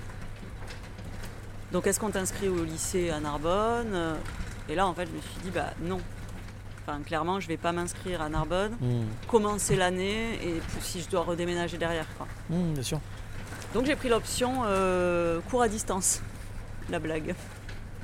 Donc 1.73 1.87
est-ce 1.87 2.01
qu'on 2.01 2.11
t'inscrit 2.11 2.49
au 2.49 2.65
lycée 2.65 3.11
à 3.11 3.21
Narbonne 3.21 3.93
Euh, 3.95 4.17
Et 4.69 4.75
là 4.75 4.87
en 4.87 4.95
fait 4.95 5.07
je 5.07 5.13
me 5.13 5.21
suis 5.21 5.41
dit 5.43 5.51
bah 5.51 5.73
non. 5.83 6.01
Enfin 6.83 7.01
clairement 7.03 7.39
je 7.41 7.47
vais 7.49 7.57
pas 7.57 7.73
m'inscrire 7.73 8.21
à 8.23 8.29
Narbonne, 8.29 8.73
Mm. 8.81 9.05
commencer 9.29 9.77
l'année 9.77 10.35
et 10.47 10.61
si 10.81 11.01
je 11.03 11.09
dois 11.09 11.23
redéménager 11.23 11.79
derrière 11.79 12.07
quoi. 12.17 12.27
Mm, 12.51 12.73
bien 12.75 12.83
sûr. 12.83 13.01
Donc 13.75 13.87
j'ai 13.87 13.95
pris 13.97 14.09
l'option 14.09 14.63
euh, 14.67 15.41
cours 15.51 15.63
à 15.63 15.69
distance. 15.69 16.21
La 16.89 16.99
blague. 16.99 17.35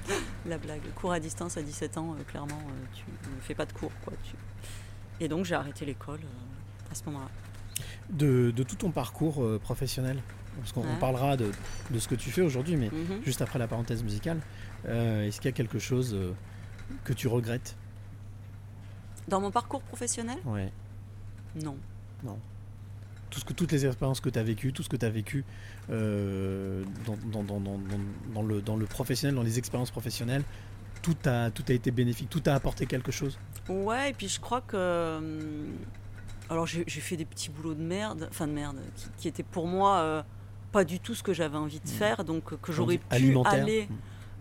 La 0.46 0.59
blague. 0.59 0.83
Cours 0.94 1.11
à 1.12 1.18
distance 1.18 1.57
à 1.57 1.62
17 1.62 1.98
ans, 1.98 2.14
euh, 2.18 2.22
clairement 2.31 2.61
euh, 2.68 2.87
tu 2.94 3.02
ne 3.35 3.40
fais 3.40 3.55
pas 3.55 3.66
de 3.66 3.72
cours 3.72 3.90
quoi. 4.05 4.12
Tu- 4.22 5.24
Et 5.24 5.26
donc 5.29 5.44
j'ai 5.44 5.57
arrêté 5.57 5.85
l'école 5.85 6.20
à 6.90 6.94
ce 6.94 7.02
moment-là. 7.07 7.29
De, 8.11 8.52
de 8.52 8.62
tout 8.62 8.76
ton 8.76 8.92
parcours 8.92 9.42
professionnel, 9.61 10.22
parce 10.58 10.72
qu'on 10.72 10.82
Ouais. 10.82 10.98
parlera 11.00 11.36
de, 11.36 11.50
de 11.90 11.98
ce 11.98 12.08
que 12.08 12.14
tu 12.14 12.30
fais 12.30 12.42
aujourd'hui, 12.42 12.76
mais 12.76 12.88
Mhm. 12.90 13.22
juste 13.24 13.42
après 13.42 13.58
la 13.58 13.68
parenthèse 13.68 14.02
musicale, 14.02 14.40
euh, 14.86 15.26
est-ce 15.26 15.40
qu'il 15.40 15.48
y 15.48 15.54
a 15.54 15.56
quelque 15.56 15.78
chose 15.78 16.14
euh, 16.14 16.32
que 17.04 17.12
tu 17.12 17.28
regrettes? 17.28 17.76
Dans 19.28 19.40
mon 19.40 19.50
parcours 19.50 19.82
professionnel? 19.82 20.38
Ouais. 20.44 20.70
Non. 21.62 21.76
Tout 23.30 23.40
ce 23.40 23.44
que, 23.44 23.52
toutes 23.52 23.72
les 23.72 23.84
expériences 23.84 24.20
que 24.20 24.30
tu 24.30 24.38
as 24.38 24.42
vécues, 24.42 24.72
tout 24.72 24.82
ce 24.82 24.88
que 24.88 24.96
tu 24.96 25.04
as 25.04 25.10
vécu 25.10 25.44
euh, 25.90 26.82
dans, 27.04 27.16
dans- 27.16 27.42
dans- 27.44 27.60
dans- 27.60 27.78
dans- 27.78 28.34
dans 28.34 28.42
le, 28.42 28.62
dans 28.62 28.76
le 28.76 28.86
professionnel, 28.86 29.34
dans 29.34 29.42
les 29.42 29.58
expériences 29.58 29.90
professionnelles, 29.90 30.42
tout 31.02 31.16
a, 31.26 31.50
tout 31.50 31.64
a 31.68 31.72
été 31.72 31.90
bénéfique, 31.90 32.30
tout 32.30 32.42
a 32.46 32.52
apporté 32.54 32.86
quelque 32.86 33.12
chose? 33.12 33.38
Ouais, 33.68 34.10
et 34.10 34.12
puis 34.14 34.28
je 34.28 34.40
crois 34.40 34.60
que. 34.62 35.18
hum, 35.18 35.74
Alors 36.48 36.66
j'ai 36.66 36.84
fait 36.86 37.16
des 37.16 37.24
petits 37.24 37.50
boulots 37.50 37.74
de 37.74 37.82
merde, 37.82 38.28
enfin 38.30 38.46
de 38.46 38.52
merde, 38.52 38.76
qui, 38.96 39.06
qui 39.18 39.28
étaient 39.28 39.42
pour 39.42 39.66
moi 39.66 40.24
pas 40.76 40.84
du 40.84 41.00
tout 41.00 41.14
ce 41.14 41.22
que 41.22 41.32
j'avais 41.32 41.56
envie 41.56 41.80
de 41.80 41.88
faire, 41.88 42.22
donc 42.22 42.52
euh, 42.52 42.56
que 42.60 42.70
j'aurais 42.70 42.98
pu 42.98 43.06
aller 43.46 43.86
Mm. 43.88 43.94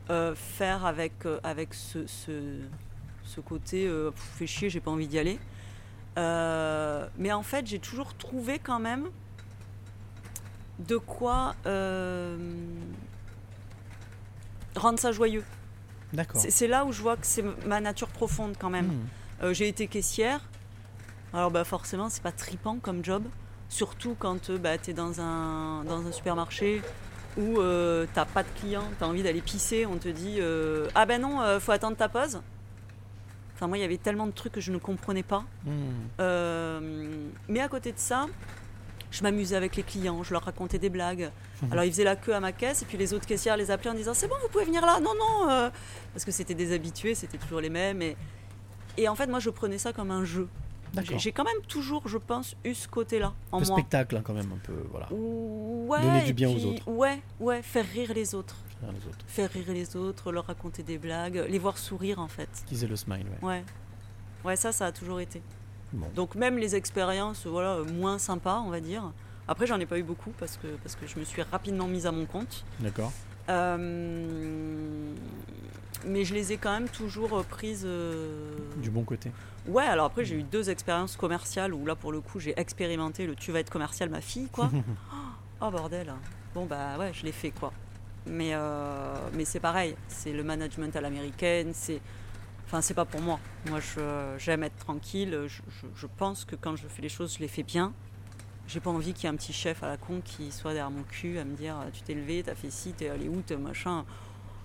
euh, 0.09 0.35
faire 0.35 0.85
avec, 0.85 1.25
euh, 1.25 1.39
avec 1.43 1.73
ce, 1.73 2.05
ce, 2.07 2.59
ce 3.23 3.39
côté 3.39 3.87
euh, 3.87 4.11
fait 4.37 4.45
chier, 4.45 4.69
j'ai 4.69 4.81
pas 4.81 4.91
envie 4.91 5.07
d'y 5.07 5.17
aller. 5.17 5.39
Euh, 6.17 7.07
mais 7.17 7.31
en 7.31 7.41
fait, 7.41 7.65
j'ai 7.67 7.79
toujours 7.79 8.13
trouvé 8.15 8.59
quand 8.59 8.79
même 8.79 9.05
de 10.79 10.97
quoi 10.97 11.55
rendre 14.75 14.99
ça 14.99 15.13
joyeux. 15.13 15.45
D'accord. 16.11 16.41
C'est 16.49 16.67
là 16.67 16.83
où 16.83 16.91
je 16.91 17.01
vois 17.01 17.15
que 17.15 17.25
c'est 17.25 17.45
ma 17.65 17.79
nature 17.79 18.09
profonde 18.09 18.55
quand 18.59 18.69
même. 18.69 18.91
Mm. 19.41 19.53
J'ai 19.53 19.69
été 19.69 19.87
caissière. 19.87 20.41
Alors 21.33 21.49
bah 21.49 21.63
forcément, 21.63 22.09
c'est 22.09 22.21
pas 22.23 22.33
tripant 22.33 22.77
comme 22.81 23.03
job. 23.05 23.23
Surtout 23.75 24.15
quand 24.17 24.51
euh, 24.51 24.57
bah, 24.57 24.77
tu 24.77 24.91
es 24.91 24.93
dans 24.93 25.19
un, 25.19 25.83
dans 25.83 26.07
un 26.07 26.11
supermarché 26.13 26.81
où 27.35 27.59
euh, 27.59 28.05
t'as 28.13 28.23
pas 28.23 28.41
de 28.43 28.47
clients, 28.57 28.87
tu 28.97 29.03
as 29.03 29.07
envie 29.07 29.21
d'aller 29.21 29.41
pisser, 29.41 29.85
on 29.85 29.97
te 29.97 30.07
dit 30.07 30.37
euh, 30.39 30.87
Ah 30.95 31.05
ben 31.05 31.21
non, 31.21 31.41
euh, 31.41 31.59
faut 31.59 31.73
attendre 31.73 31.97
ta 31.97 32.07
pause. 32.07 32.39
Enfin, 33.53 33.67
moi, 33.67 33.77
il 33.77 33.81
y 33.81 33.83
avait 33.83 33.97
tellement 33.97 34.27
de 34.27 34.31
trucs 34.31 34.53
que 34.53 34.61
je 34.61 34.71
ne 34.71 34.77
comprenais 34.77 35.23
pas. 35.23 35.43
Mm. 35.65 35.71
Euh, 36.21 36.79
mais 37.49 37.59
à 37.59 37.67
côté 37.67 37.91
de 37.91 37.99
ça, 37.99 38.27
je 39.11 39.21
m'amusais 39.23 39.57
avec 39.57 39.75
les 39.75 39.83
clients, 39.83 40.23
je 40.23 40.31
leur 40.31 40.43
racontais 40.43 40.79
des 40.79 40.89
blagues. 40.89 41.29
Alors 41.69 41.83
ils 41.83 41.91
faisaient 41.91 42.05
la 42.05 42.15
queue 42.15 42.33
à 42.33 42.39
ma 42.39 42.53
caisse 42.53 42.81
et 42.81 42.85
puis 42.85 42.97
les 42.97 43.13
autres 43.13 43.25
caissières 43.25 43.57
les 43.57 43.71
appelaient 43.71 43.91
en 43.91 43.95
disant 43.95 44.13
c'est 44.13 44.27
bon 44.27 44.35
vous 44.41 44.49
pouvez 44.49 44.65
venir 44.65 44.85
là 44.85 44.99
non 44.99 45.13
non 45.17 45.71
parce 46.13 46.25
que 46.25 46.31
c'était 46.31 46.53
des 46.53 46.73
habitués 46.73 47.15
c'était 47.15 47.37
toujours 47.37 47.61
les 47.61 47.69
mêmes 47.69 48.01
et, 48.01 48.17
et 48.97 49.07
en 49.07 49.15
fait 49.15 49.27
moi 49.27 49.39
je 49.39 49.49
prenais 49.49 49.77
ça 49.77 49.93
comme 49.93 50.11
un 50.11 50.25
jeu 50.25 50.49
J'ai 51.17 51.31
quand 51.31 51.43
même 51.43 51.61
toujours 51.67 52.07
je 52.07 52.17
pense 52.17 52.55
eu 52.63 52.73
ce 52.73 52.87
côté 52.87 53.19
là 53.19 53.33
en 53.51 53.59
Le 53.59 53.65
moi 53.65 53.77
spectacle, 53.77 54.15
hein, 54.17 54.21
quand 54.23 54.33
même, 54.33 54.51
un 54.53 54.57
peu. 54.63 54.73
Voilà. 54.91 55.07
ouais 55.11 56.01
Donner 56.01 56.23
du 56.23 56.33
bien 56.33 56.49
aux 56.49 56.65
autres. 56.65 56.87
ouais 56.89 57.21
ouais 57.39 57.61
faire 57.61 57.85
rire 57.85 58.11
les 58.15 58.33
autres 58.35 58.55
Faire 58.79 58.91
les 58.91 59.05
autres. 59.07 59.25
faire 59.27 59.49
rire 59.51 59.65
les 59.69 59.95
autres 59.95 60.31
leur 60.31 60.45
raconter 60.45 60.83
des 60.83 60.97
blagues 60.97 61.45
les 61.49 61.59
voir 61.59 61.77
sourire 61.77 62.19
en 62.19 62.27
fait 62.27 62.49
Utiliser 62.63 62.87
le 62.87 62.95
smile, 62.95 63.25
ouais. 63.41 63.47
ouais 63.47 63.63
ouais 64.43 64.55
ça 64.55 64.71
ça 64.71 64.85
a 64.87 64.91
toujours 64.91 65.19
été 65.19 65.41
Bon. 65.93 66.07
donc 66.15 66.35
même 66.35 66.57
les 66.57 66.75
expériences 66.75 67.45
voilà 67.47 67.79
moins 67.93 68.17
sympas 68.19 68.59
on 68.65 68.69
va 68.69 68.79
dire 68.81 69.11
après 69.47 69.65
j'en 69.67 69.79
ai 69.79 69.85
pas 69.85 69.97
eu 69.97 70.03
beaucoup 70.03 70.31
parce 70.39 70.57
que 70.57 70.67
parce 70.83 70.95
que 70.95 71.07
je 71.07 71.17
me 71.19 71.23
suis 71.23 71.41
rapidement 71.43 71.87
mise 71.87 72.05
à 72.05 72.11
mon 72.11 72.25
compte 72.25 72.65
D'accord. 72.79 73.11
Euh, 73.47 75.13
mais 76.05 76.25
je 76.25 76.33
les 76.33 76.51
ai 76.53 76.57
quand 76.57 76.71
même 76.71 76.89
toujours 76.89 77.37
euh, 77.37 77.43
prises. 77.43 77.83
euh, 77.85 78.55
Du 78.77 78.89
bon 78.89 79.03
côté. 79.03 79.31
Ouais, 79.67 79.83
alors 79.83 80.05
après, 80.05 80.25
j'ai 80.25 80.35
eu 80.35 80.43
deux 80.43 80.69
expériences 80.69 81.15
commerciales 81.15 81.73
où 81.73 81.85
là, 81.85 81.95
pour 81.95 82.11
le 82.11 82.21
coup, 82.21 82.39
j'ai 82.39 82.53
expérimenté 82.59 83.25
le 83.25 83.35
tu 83.35 83.51
vas 83.51 83.59
être 83.59 83.69
commercial, 83.71 84.09
ma 84.09 84.21
fille, 84.21 84.49
quoi. 84.49 84.69
oh 85.61 85.71
bordel. 85.71 86.13
Bon, 86.53 86.65
bah 86.65 86.97
ouais, 86.99 87.11
je 87.13 87.23
l'ai 87.25 87.31
fait, 87.31 87.51
quoi. 87.51 87.71
Mais, 88.27 88.51
euh, 88.53 89.13
mais 89.33 89.45
c'est 89.45 89.59
pareil, 89.59 89.95
c'est 90.07 90.33
le 90.33 90.43
management 90.43 90.95
à 90.95 91.01
l'américaine, 91.01 91.71
c'est. 91.73 92.01
Enfin, 92.65 92.81
c'est 92.81 92.93
pas 92.95 93.05
pour 93.05 93.21
moi. 93.21 93.39
Moi, 93.69 93.79
j'aime 94.39 94.63
être 94.63 94.77
tranquille. 94.77 95.37
Je, 95.47 95.61
je- 95.69 95.87
je 95.95 96.07
pense 96.17 96.45
que 96.45 96.55
quand 96.55 96.75
je 96.75 96.87
fais 96.87 97.01
les 97.03 97.09
choses, 97.09 97.35
je 97.35 97.39
les 97.39 97.47
fais 97.47 97.61
bien. 97.63 97.93
J'ai 98.67 98.79
pas 98.79 98.89
envie 98.89 99.13
qu'il 99.13 99.25
y 99.25 99.27
ait 99.27 99.29
un 99.33 99.37
petit 99.37 99.53
chef 99.53 99.83
à 99.83 99.87
la 99.87 99.97
con 99.97 100.21
qui 100.25 100.51
soit 100.51 100.73
derrière 100.73 100.89
mon 100.89 101.03
cul 101.03 101.37
à 101.37 101.43
me 101.45 101.55
dire 101.55 101.75
tu 101.93 102.01
t'es 102.01 102.15
levé, 102.15 102.41
t'as 102.43 102.55
fait 102.55 102.71
ci, 102.71 102.93
t'es 102.93 103.09
allé 103.09 103.29
où, 103.29 103.41
t'es 103.41 103.55
machin. 103.57 104.05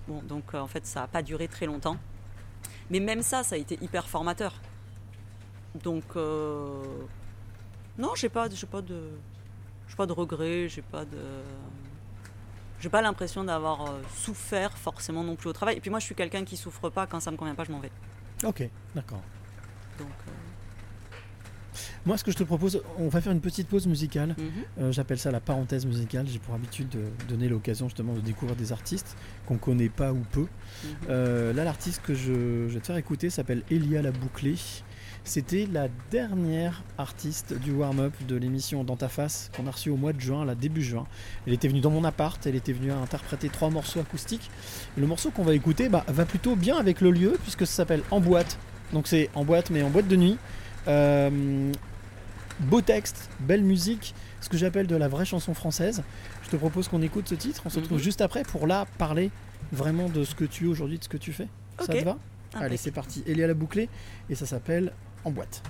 Bon, 0.07 0.21
donc 0.23 0.43
euh, 0.53 0.59
en 0.59 0.67
fait, 0.67 0.85
ça 0.85 1.03
a 1.03 1.07
pas 1.07 1.21
duré 1.21 1.47
très 1.47 1.65
longtemps. 1.65 1.97
Mais 2.89 2.99
même 2.99 3.21
ça, 3.21 3.43
ça 3.43 3.55
a 3.55 3.57
été 3.57 3.77
hyper 3.81 4.07
formateur. 4.07 4.53
Donc, 5.83 6.03
euh, 6.15 6.83
non, 7.97 8.15
j'ai 8.15 8.29
pas, 8.29 8.49
j'ai 8.49 8.67
pas 8.67 8.81
de, 8.81 9.11
j'ai 9.87 9.95
pas 9.95 10.05
de 10.05 10.11
regrets, 10.11 10.67
j'ai 10.67 10.81
pas 10.81 11.05
de, 11.05 11.17
j'ai 12.79 12.89
pas 12.89 13.01
l'impression 13.01 13.43
d'avoir 13.43 13.89
euh, 13.89 14.01
souffert 14.15 14.77
forcément 14.77 15.23
non 15.23 15.35
plus 15.35 15.49
au 15.49 15.53
travail. 15.53 15.77
Et 15.77 15.79
puis 15.79 15.89
moi, 15.89 15.99
je 15.99 16.05
suis 16.05 16.15
quelqu'un 16.15 16.43
qui 16.43 16.57
souffre 16.57 16.89
pas 16.89 17.07
quand 17.07 17.19
ça 17.19 17.31
me 17.31 17.37
convient 17.37 17.55
pas, 17.55 17.63
je 17.63 17.71
m'en 17.71 17.79
vais. 17.79 17.91
Ok, 18.43 18.67
d'accord. 18.95 19.21
Donc, 19.99 20.09
euh, 20.27 20.31
Moi, 22.05 22.17
ce 22.17 22.23
que 22.23 22.31
je 22.31 22.37
te 22.37 22.43
propose, 22.43 22.81
on 22.97 23.07
va 23.09 23.21
faire 23.21 23.31
une 23.31 23.41
petite 23.41 23.67
pause 23.67 23.87
musicale. 23.87 24.35
mhm. 24.37 24.45
Euh, 24.79 24.91
J'appelle 24.91 25.19
ça 25.19 25.31
la 25.31 25.39
parenthèse 25.39 25.85
musicale. 25.85 26.25
J'ai 26.27 26.39
pour 26.39 26.53
habitude 26.55 26.89
de 26.89 27.03
donner 27.27 27.47
l'occasion 27.49 27.87
justement 27.87 28.13
de 28.13 28.21
découvrir 28.21 28.55
des 28.55 28.71
artistes 28.71 29.15
qu'on 29.47 29.57
connaît 29.57 29.89
pas 29.89 30.11
ou 30.11 30.21
peu. 30.31 30.41
Mhm. 30.41 30.47
Euh, 31.09 31.53
là, 31.53 31.63
l'artiste 31.63 32.01
que 32.01 32.13
je, 32.13 32.67
je 32.67 32.73
vais 32.73 32.79
te 32.79 32.87
faire 32.87 32.97
écouter 32.97 33.29
s'appelle 33.29 33.63
Elia 33.69 34.01
La 34.01 34.11
Bouclée. 34.11 34.55
C'était 35.23 35.67
la 35.71 35.87
dernière 36.09 36.83
artiste 36.97 37.53
du 37.53 37.71
warm-up 37.71 38.11
de 38.27 38.35
l'émission 38.35 38.83
Dans 38.83 38.95
ta 38.95 39.07
face 39.07 39.51
qu'on 39.55 39.67
a 39.67 39.71
reçue 39.71 39.91
au 39.91 39.95
mois 39.95 40.13
de 40.13 40.19
juin, 40.19 40.45
là 40.45 40.55
début 40.55 40.81
juin. 40.81 41.05
Elle 41.45 41.53
était 41.53 41.67
venue 41.67 41.79
dans 41.81 41.91
mon 41.91 42.03
appart, 42.03 42.43
elle 42.47 42.55
était 42.55 42.73
venue 42.73 42.91
interpréter 42.91 43.49
trois 43.49 43.69
morceaux 43.69 43.99
acoustiques. 43.99 44.49
Et 44.97 45.01
le 45.01 45.05
morceau 45.05 45.29
qu'on 45.29 45.43
va 45.43 45.53
écouter 45.53 45.89
bah, 45.89 46.03
va 46.07 46.25
plutôt 46.25 46.55
bien 46.55 46.75
avec 46.77 47.01
le 47.01 47.11
lieu 47.11 47.37
puisque 47.43 47.67
ça 47.67 47.73
s'appelle 47.73 48.01
En 48.09 48.19
boîte. 48.19 48.57
Donc 48.93 49.07
c'est 49.07 49.29
en 49.35 49.45
boîte 49.45 49.69
mais 49.69 49.83
en 49.83 49.91
boîte 49.91 50.07
de 50.07 50.15
nuit. 50.15 50.37
Euh, 50.87 51.71
beau 52.59 52.81
texte, 52.81 53.29
belle 53.39 53.63
musique, 53.63 54.13
ce 54.39 54.49
que 54.49 54.57
j'appelle 54.57 54.87
de 54.87 54.95
la 54.95 55.07
vraie 55.07 55.25
chanson 55.25 55.53
française. 55.53 56.03
Je 56.43 56.49
te 56.49 56.55
propose 56.55 56.87
qu'on 56.87 57.01
écoute 57.01 57.27
ce 57.27 57.35
titre. 57.35 57.61
On 57.65 57.69
se 57.69 57.79
retrouve 57.79 57.97
Mhm. 57.97 58.03
juste 58.03 58.21
après 58.21 58.43
pour 58.43 58.67
là 58.67 58.85
parler 58.97 59.31
vraiment 59.71 60.09
de 60.09 60.23
ce 60.23 60.35
que 60.35 60.45
tu 60.45 60.65
es 60.65 60.67
aujourd'hui, 60.67 60.97
de 60.99 61.03
ce 61.03 61.09
que 61.09 61.17
tu 61.17 61.31
fais. 61.33 61.47
Ça 61.79 61.87
te 61.87 62.03
va? 62.03 62.17
Allez, 62.53 62.77
c'est 62.77 62.91
parti. 62.91 63.23
Elia 63.25 63.47
la 63.47 63.53
bouclée 63.53 63.87
et 64.29 64.35
ça 64.35 64.45
s'appelle 64.45 64.91
En 65.23 65.31
boîte. 65.31 65.61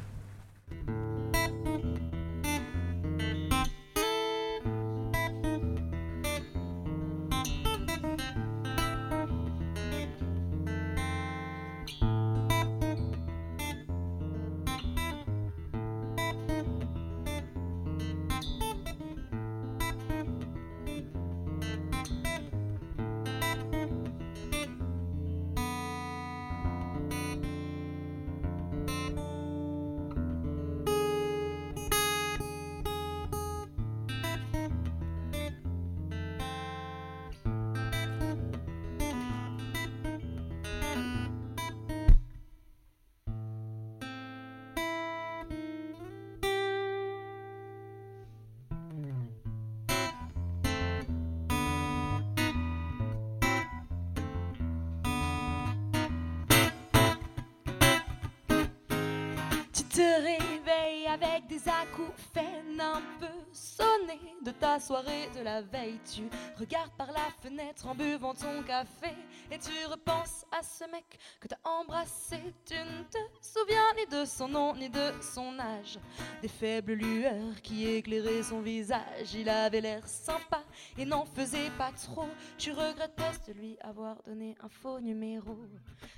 Soirée 64.81 65.29
de 65.35 65.41
la 65.41 65.61
veille. 65.61 65.99
Tu 66.13 66.23
regardes 66.57 66.91
par 66.97 67.11
la 67.11 67.29
fenêtre 67.41 67.87
en 67.87 67.95
buvant 67.95 68.33
ton 68.33 68.63
café 68.63 69.13
et 69.51 69.59
tu 69.59 69.71
repenses 69.85 70.45
à 70.51 70.63
ce 70.63 70.83
mec 70.91 71.05
que 71.39 71.47
t'as 71.47 71.57
embrassé. 71.63 72.37
Tu 72.65 72.73
ne 72.73 73.03
te 73.03 73.17
souviens 73.41 73.93
ni 73.95 74.05
de 74.07 74.25
son 74.25 74.47
nom 74.47 74.75
ni 74.75 74.89
de 74.89 75.11
son 75.21 75.57
âge. 75.59 75.99
Des 76.41 76.47
faibles 76.47 76.93
lueurs 76.93 77.61
qui 77.61 77.87
éclairaient 77.87 78.43
son 78.43 78.61
visage. 78.61 79.33
Il 79.33 79.49
avait 79.49 79.81
l'air 79.81 80.07
sympa 80.07 80.63
et 80.97 81.05
n'en 81.05 81.25
faisait 81.25 81.69
pas 81.77 81.91
trop. 81.91 82.27
Tu 82.57 82.71
regrettes 82.71 83.15
presque 83.15 83.47
de 83.47 83.53
lui 83.53 83.77
avoir 83.81 84.21
donné 84.23 84.55
un 84.61 84.69
faux 84.69 84.99
numéro. 84.99 85.57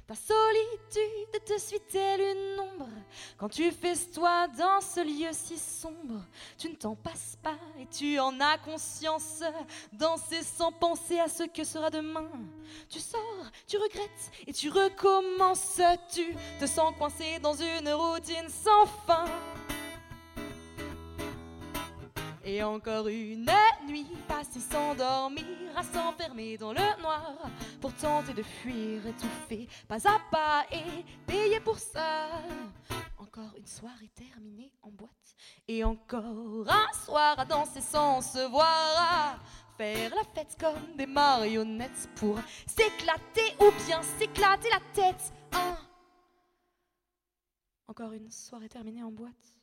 Ta 0.07 0.16
solitude 0.16 1.45
te 1.45 1.59
suit-elle 1.59 2.22
une 2.22 2.59
ombre? 2.59 2.89
Quand 3.38 3.49
tu 3.49 3.70
festoies 3.72 4.47
dans 4.47 4.80
ce 4.82 5.01
lieu 5.01 5.30
si 5.32 5.57
sombre, 5.57 6.22
tu 6.57 6.70
ne 6.70 6.76
t'en 6.76 6.95
passes 6.95 7.38
pas 7.41 7.57
et 7.80 7.88
tu 7.88 8.20
en 8.20 8.39
as 8.39 8.53
conscience. 8.58 9.43
Danser 9.91 10.43
sans 10.43 10.72
penser 10.72 11.20
à 11.20 11.28
ce 11.28 11.43
que 11.43 11.64
sera 11.64 11.89
demain. 11.89 12.30
Tu 12.89 12.99
sors, 12.99 13.51
tu 13.68 13.78
regrettes 13.78 14.32
et 14.47 14.54
tu 14.54 14.70
recommences. 14.70 15.82
Tu 16.14 16.36
te 16.60 16.66
sens 16.66 16.93
coincé 16.97 17.39
dans 17.39 17.54
une 17.54 17.89
routine 17.89 18.49
sans 18.49 18.86
fin. 19.08 19.26
Et 22.46 22.62
encore 22.62 23.08
une 23.08 23.50
nuit 23.88 24.06
passée 24.28 24.60
sans 24.60 24.96
dormir, 24.96 25.46
à 25.78 25.84
s'enfermer 25.84 26.58
dans 26.58 26.74
le 26.74 27.02
noir 27.02 27.50
pour 27.80 27.94
tenter 27.94 28.34
de 28.34 28.44
fuir, 28.44 29.08
étouffé 29.08 29.70
pas 29.88 30.06
à 30.06 30.20
pas 30.30 30.66
et 30.70 31.06
payer 31.26 31.62
pour 31.62 31.80
ça. 31.80 32.28
Encore 33.18 33.56
une 33.58 33.66
soirée 33.66 34.10
terminée 34.14 34.74
en 34.82 34.89
boîte 34.89 35.36
et 35.70 35.86
encore 35.86 36.68
un 36.70 37.06
soir 37.06 37.39
à 37.39 37.46
danser 37.46 37.80
sans 37.80 38.22
se 38.22 38.46
voir, 38.50 38.68
à 38.68 39.39
faire 39.78 40.14
la 40.14 40.24
fête 40.36 40.58
comme 40.60 40.98
des 40.98 41.06
marionnettes 41.06 42.10
pour 42.18 42.38
s'éclater 42.68 43.56
ou 43.62 43.72
bien 43.86 44.02
s'éclater 44.20 44.70
la 44.70 44.82
tête. 44.94 45.34
Hein. 45.54 45.78
Encore 47.88 48.12
une 48.12 48.30
soirée 48.30 48.70
terminée 48.70 49.04
en 49.04 49.12
boîte. 49.12 49.62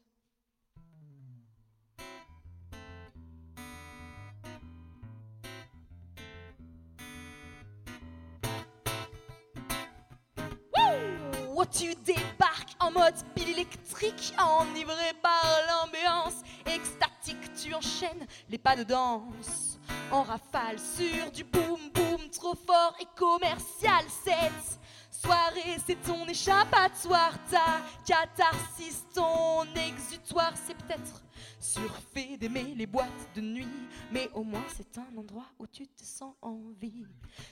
Tu 11.67 11.95
débarques 11.95 12.75
en 12.81 12.91
mode 12.91 13.15
pile 13.35 13.51
électrique, 13.51 14.35
enivré 14.39 15.13
par 15.23 15.45
l'ambiance 15.69 16.41
extatique. 16.67 17.53
Tu 17.55 17.75
enchaînes 17.75 18.27
les 18.49 18.57
pas 18.57 18.77
de 18.77 18.83
danse 18.83 19.79
en 20.11 20.23
rafale 20.23 20.79
sur 20.79 21.31
du 21.31 21.45
boom 21.45 21.91
boom 21.93 22.31
trop 22.31 22.55
fort 22.55 22.95
et 22.99 23.07
commercial. 23.15 24.05
Cette 24.25 24.81
soirée, 25.11 25.77
c'est 25.87 26.01
ton 26.03 26.27
échappatoire, 26.27 27.35
ta 27.51 27.83
catharsis, 28.07 29.05
ton 29.15 29.65
exutoire. 29.75 30.53
C'est 30.67 30.77
peut-être 30.77 31.23
surfait 31.61 32.39
d'aimer 32.39 32.75
les 32.77 32.87
boîtes 32.87 33.29
de 33.35 33.43
nuit, 33.43 33.69
mais 34.11 34.31
au 34.35 34.43
moins 34.43 34.65
c'est 34.75 34.99
un 34.99 35.17
endroit 35.17 35.47
où 35.59 35.67
tu 35.67 35.87
te 35.87 36.03
sens 36.03 36.35
en 36.41 36.59
vie. 36.81 37.07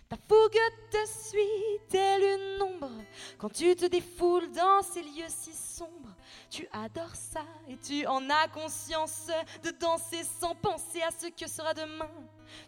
Ta 0.08 0.16
fougue 0.16 0.58
te 0.90 1.06
suit 1.06 1.78
telle 1.88 2.22
une 2.22 2.62
ombre 2.62 2.90
quand 3.36 3.50
tu 3.50 3.76
te 3.76 3.84
défoules 3.84 4.50
dans 4.50 4.82
ces 4.82 5.02
lieux 5.02 5.28
si 5.28 5.52
sombres. 5.52 6.14
Tu 6.50 6.66
adores 6.72 7.14
ça 7.14 7.44
et 7.68 7.76
tu 7.76 8.06
en 8.06 8.28
as 8.30 8.48
conscience 8.48 9.28
de 9.62 9.70
danser 9.70 10.24
sans 10.40 10.54
penser 10.54 11.02
à 11.02 11.10
ce 11.10 11.26
que 11.28 11.48
sera 11.48 11.74
demain. 11.74 12.10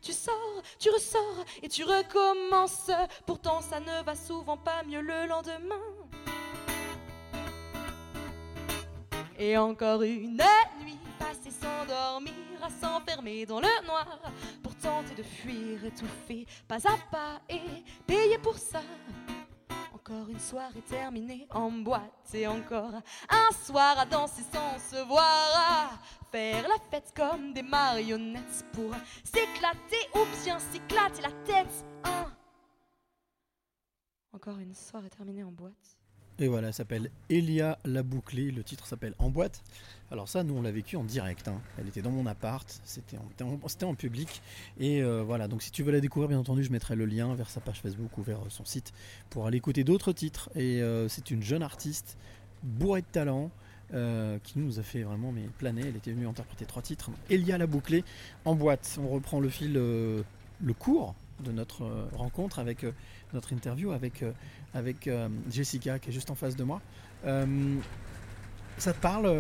Tu 0.03 0.13
sors, 0.13 0.63
tu 0.79 0.91
ressors 0.91 1.45
et 1.63 1.69
tu 1.69 1.85
recommences. 1.85 2.91
Pourtant, 3.27 3.63
ça 3.63 3.81
ne 3.81 4.05
va 4.05 4.15
souvent 4.15 4.59
pas 4.59 4.83
mieux 4.83 5.01
le 5.01 5.27
lendemain. 5.27 5.81
Et 9.39 9.57
encore 9.57 10.03
une 10.03 10.43
nuit 10.83 11.00
passée 11.21 11.51
sans 11.51 11.85
dormir, 11.87 12.33
à 12.63 12.71
s'enfermer 12.71 13.45
dans 13.45 13.61
le 13.61 13.87
noir 13.87 14.19
pour 14.63 14.75
tenter 14.77 15.15
de 15.15 15.23
fuir, 15.23 15.85
étouffé 15.85 16.47
pas 16.67 16.77
à 16.77 16.97
pas 17.11 17.41
et 17.49 17.61
payer 18.07 18.39
pour 18.39 18.57
ça. 18.57 18.83
Encore 19.95 20.29
une 20.31 20.41
soirée 20.41 20.81
terminée 20.89 21.47
en 21.51 21.71
boîte 21.71 22.35
et 22.35 22.47
encore 22.47 22.95
un 23.29 23.55
soir 23.65 23.99
à 23.99 24.07
danser 24.07 24.43
sans 24.53 24.79
se 24.79 25.05
voir, 25.05 25.49
à 25.55 25.91
faire 26.33 26.67
la 26.67 26.79
fête 26.91 27.13
comme 27.15 27.53
des 27.53 27.63
marionnettes 27.63 28.65
pour 28.73 28.93
s'éclater 29.23 30.09
ou 30.15 30.25
bien 30.43 30.59
s'éclater 30.59 31.23
la 31.23 31.33
tête. 31.45 31.85
Hein. 32.05 32.33
Encore 34.33 34.59
une 34.59 34.75
soirée 34.75 35.11
terminée 35.11 35.45
en 35.45 35.53
boîte. 35.53 36.00
Et 36.41 36.49
voilà, 36.49 36.69
elle 36.69 36.75
s'appelle 36.75 37.11
Elia 37.29 37.79
la 37.85 38.03
bouclée. 38.03 38.51
Le 38.51 38.65
titre 38.65 38.87
s'appelle 38.87 39.15
En 39.19 39.29
boîte. 39.29 39.63
Alors 40.11 40.27
ça, 40.27 40.43
nous 40.43 40.55
on 40.55 40.63
l'a 40.63 40.73
vécu 40.73 40.97
en 40.97 41.05
direct. 41.05 41.47
hein. 41.49 41.61
Elle 41.79 41.87
était 41.87 42.01
dans 42.01 42.11
mon 42.11 42.25
appart, 42.27 42.67
c'était 42.83 43.19
en, 43.85 43.95
public. 43.95 44.41
Et 44.81 45.03
euh, 45.03 45.23
voilà, 45.23 45.49
donc 45.49 45.63
si 45.63 45.71
tu 45.71 45.83
veux 45.83 45.93
la 45.93 46.01
découvrir, 46.01 46.31
bien 46.31 46.39
entendu, 46.39 46.65
je 46.65 46.73
mettrai 46.73 46.97
le 46.97 47.05
lien 47.05 47.35
vers 47.35 47.51
sa 47.51 47.61
page 47.61 47.81
Facebook 47.81 48.17
ou 48.17 48.23
vers 48.23 48.41
son 48.49 48.65
site 48.65 48.93
pour 49.29 49.47
aller 49.47 49.59
écouter 49.59 49.85
d'autres 49.85 50.13
titres. 50.13 50.49
Et 50.57 50.81
euh, 50.81 51.09
c'est 51.09 51.31
une 51.31 51.43
jeune 51.43 51.63
artiste 51.63 52.17
bourrée 52.63 53.03
de 53.03 53.07
talent. 53.13 53.51
euh, 53.93 54.39
qui 54.45 54.61
nous 54.61 54.79
a 54.79 54.83
fait 54.85 55.03
vraiment 55.03 55.35
planer. 55.59 55.83
Elle 55.83 55.97
était 55.97 56.13
venue 56.13 56.29
interpréter 56.29 56.65
trois 56.65 56.81
titres. 56.81 57.11
Elia 57.29 57.59
la 57.59 57.67
bouclée 57.67 58.05
en 58.45 58.55
boîte. 58.55 58.99
On 59.03 59.09
reprend 59.09 59.41
le 59.41 59.49
fil, 59.49 59.73
le 59.73 60.25
cours 60.79 61.17
de 61.45 61.51
notre 61.51 62.07
rencontre 62.15 62.61
avec 62.61 62.87
notre 63.35 63.53
interview 63.53 63.93
avec, 63.93 64.23
euh, 64.23 64.33
avec 64.75 65.07
euh, 65.07 65.29
Jessica 65.51 65.99
qui 65.99 66.11
est 66.11 66.13
juste 66.13 66.31
en 66.31 66.35
face 66.35 66.57
de 66.57 66.65
moi. 66.65 66.81
Euh, 67.27 67.47
ça 68.79 68.93
te 68.93 68.99
parle 69.01 69.31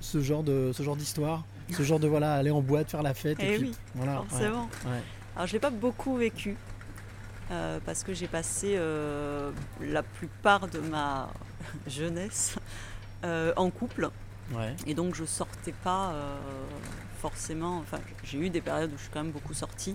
ce 0.00 0.20
genre 0.22 0.42
de 0.42 0.70
ce 0.74 0.82
genre 0.82 0.96
d'histoire, 0.96 1.44
ce 1.70 1.82
genre 1.82 2.00
de 2.00 2.08
voilà 2.08 2.34
aller 2.34 2.50
en 2.50 2.62
boîte 2.62 2.90
faire 2.90 3.02
la 3.02 3.12
fête 3.14 3.36
Eh 3.40 3.54
et 3.54 3.58
puis 3.58 3.68
oui, 3.68 3.74
voilà. 3.94 4.22
forcément. 4.28 4.68
ouais. 4.86 5.02
Alors 5.36 5.46
je 5.46 5.52
l'ai 5.52 5.58
pas 5.60 5.70
beaucoup 5.70 6.16
vécu 6.16 6.56
euh, 7.50 7.78
parce 7.84 8.04
que 8.04 8.14
j'ai 8.14 8.26
passé 8.26 8.74
euh, 8.76 9.50
la 9.82 10.02
plupart 10.02 10.66
de 10.68 10.78
ma 10.78 11.28
jeunesse 11.86 12.56
euh, 13.24 13.52
en 13.56 13.70
couple 13.70 14.10
Ouais. 14.54 14.74
et 14.86 14.94
donc 14.94 15.14
je 15.14 15.26
sortais 15.26 15.74
pas 15.84 16.14
forcément. 17.20 17.80
Enfin, 17.80 17.98
j'ai 18.24 18.38
eu 18.38 18.48
des 18.48 18.62
périodes 18.62 18.90
où 18.90 18.96
je 18.96 19.02
suis 19.02 19.10
quand 19.12 19.22
même 19.22 19.30
beaucoup 19.32 19.52
sortie. 19.52 19.94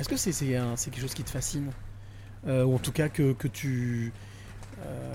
Est-ce 0.00 0.08
que 0.08 0.16
c'est 0.16 0.32
c'est 0.32 0.90
quelque 0.90 1.00
chose 1.00 1.14
qui 1.14 1.22
te 1.24 1.30
fascine 1.30 1.70
Euh, 2.46 2.64
ou 2.64 2.74
en 2.74 2.78
tout 2.78 2.92
cas 2.92 3.08
que, 3.08 3.32
que 3.32 3.48
tu 3.48 4.12
euh, 4.84 5.14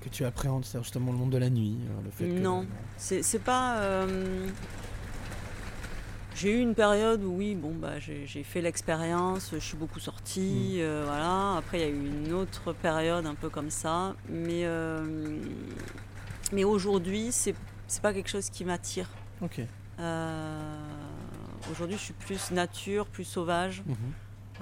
que 0.00 0.08
tu 0.10 0.24
appréhendes, 0.24 0.64
c'est 0.64 0.78
justement 0.82 1.12
le 1.12 1.18
monde 1.18 1.30
de 1.30 1.38
la 1.38 1.48
nuit, 1.48 1.78
euh, 1.88 2.02
le 2.04 2.10
fait 2.10 2.24
que- 2.28 2.40
Non. 2.40 2.66
C'est 2.98 3.22
c'est 3.22 3.38
pas. 3.38 3.78
euh, 3.78 4.48
J'ai 6.34 6.52
eu 6.58 6.60
une 6.60 6.74
période 6.74 7.22
où 7.24 7.36
oui, 7.38 7.54
bon 7.54 7.72
bah 7.74 7.98
j'ai 7.98 8.26
fait 8.44 8.60
l'expérience, 8.60 9.50
je 9.54 9.58
suis 9.58 9.76
beaucoup 9.78 10.00
sortie, 10.00 10.76
euh, 10.80 11.04
voilà. 11.06 11.56
Après 11.56 11.78
il 11.78 11.80
y 11.80 11.84
a 11.84 11.88
eu 11.88 12.06
une 12.26 12.32
autre 12.34 12.74
période 12.74 13.24
un 13.24 13.34
peu 13.34 13.48
comme 13.48 13.70
ça, 13.70 14.14
mais 14.28 14.64
mais 16.52 16.64
aujourd'hui 16.64 17.28
c'est 17.32 17.54
c'est 17.88 18.02
pas 18.02 18.12
quelque 18.12 18.28
chose 18.28 18.50
qui 18.50 18.64
m'attire. 18.66 19.08
Ok. 19.40 19.60
Euh, 19.98 20.76
aujourd'hui 21.70 21.96
je 21.96 22.02
suis 22.02 22.12
plus 22.14 22.50
nature, 22.50 23.06
plus 23.06 23.24
sauvage. 23.24 23.82
Mhm. 23.86 23.96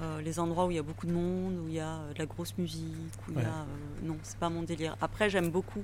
Euh, 0.01 0.21
les 0.21 0.39
endroits 0.39 0.65
où 0.65 0.71
il 0.71 0.75
y 0.75 0.79
a 0.79 0.83
beaucoup 0.83 1.05
de 1.07 1.13
monde, 1.13 1.57
où 1.63 1.67
il 1.69 1.75
y 1.75 1.79
a 1.79 1.87
euh, 1.87 2.13
de 2.13 2.19
la 2.19 2.25
grosse 2.25 2.57
musique, 2.57 3.13
où 3.29 3.31
il 3.31 3.37
y 3.37 3.45
a. 3.45 3.47
euh, 3.61 3.65
non, 4.03 4.17
c'est 4.23 4.37
pas 4.37 4.49
mon 4.49 4.61
délire. 4.63 4.97
Après, 5.01 5.29
j'aime 5.29 5.49
beaucoup 5.49 5.83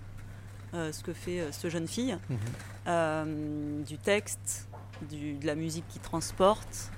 euh, 0.74 0.92
ce 0.92 1.02
que 1.02 1.14
fait 1.14 1.50
ce 1.54 1.70
jeune 1.70 1.88
fille. 1.88 2.18
Mhm. 2.30 3.84
Du 3.86 3.98
texte, 3.98 4.68
du- 5.10 5.36
de 5.36 5.46
la 5.48 5.56
musique 5.56 5.86
qui 5.88 6.00
transporte. 6.00 6.92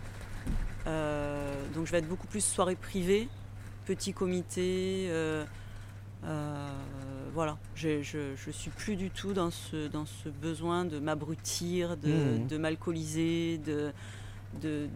Donc 0.85 1.85
je 1.85 1.91
vais 1.91 1.99
être 1.99 2.07
beaucoup 2.09 2.27
plus 2.27 2.43
soirée 2.43 2.75
privée, 2.75 3.29
petit 3.85 4.13
comité. 4.13 5.07
euh, 5.11 5.45
voilà, 7.33 7.57
je, 7.75 8.01
je, 8.03 8.35
je 8.35 8.51
suis 8.51 8.69
plus 8.71 8.95
du 8.95 9.09
tout 9.09 9.33
dans 9.33 9.49
ce, 9.51 9.87
dans 9.87 10.05
ce 10.05 10.29
besoin 10.29 10.85
de 10.85 10.99
m'abrutir, 10.99 11.97
de, 11.97 12.09
Mhm. 12.09 12.47
de 12.47 12.57
m'alcooliser, 12.57 13.57
de, 13.59 13.91
de, 14.61 14.87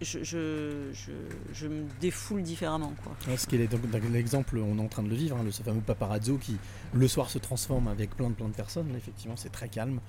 je, 0.00 0.22
je, 0.22 0.90
je, 0.92 1.12
je 1.52 1.66
me 1.68 1.84
défoule 2.00 2.42
différemment. 2.42 2.92
Quoi. 3.02 3.12
Ouais, 3.28 3.36
ce 3.36 3.46
qui 3.46 3.56
est 3.56 3.68
l'exemple, 4.12 4.58
on 4.58 4.78
est 4.78 4.80
en 4.82 4.88
train 4.88 5.02
de 5.02 5.08
le 5.08 5.14
vivre, 5.14 5.36
hein, 5.36 5.42
le, 5.44 5.50
ce 5.52 5.62
fameux 5.62 5.80
paparazzo 5.80 6.36
qui 6.38 6.56
le 6.92 7.08
soir 7.08 7.30
se 7.30 7.38
transforme 7.38 7.88
avec 7.88 8.14
plein 8.16 8.28
de 8.30 8.34
plein 8.34 8.48
de 8.48 8.54
personnes. 8.54 8.94
Effectivement, 8.96 9.36
c'est 9.36 9.52
très 9.52 9.68
calme, 9.68 10.00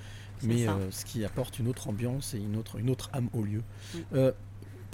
mais 0.44 0.68
euh, 0.68 0.92
ce 0.92 1.06
qui 1.06 1.24
apporte 1.24 1.60
une 1.60 1.68
autre 1.68 1.88
ambiance 1.88 2.34
et 2.34 2.40
une 2.40 2.56
autre, 2.58 2.78
une 2.78 2.90
autre 2.90 3.10
âme 3.14 3.30
au 3.34 3.44
lieu. 3.44 3.62
Oui. 3.94 4.04
Euh, 4.16 4.32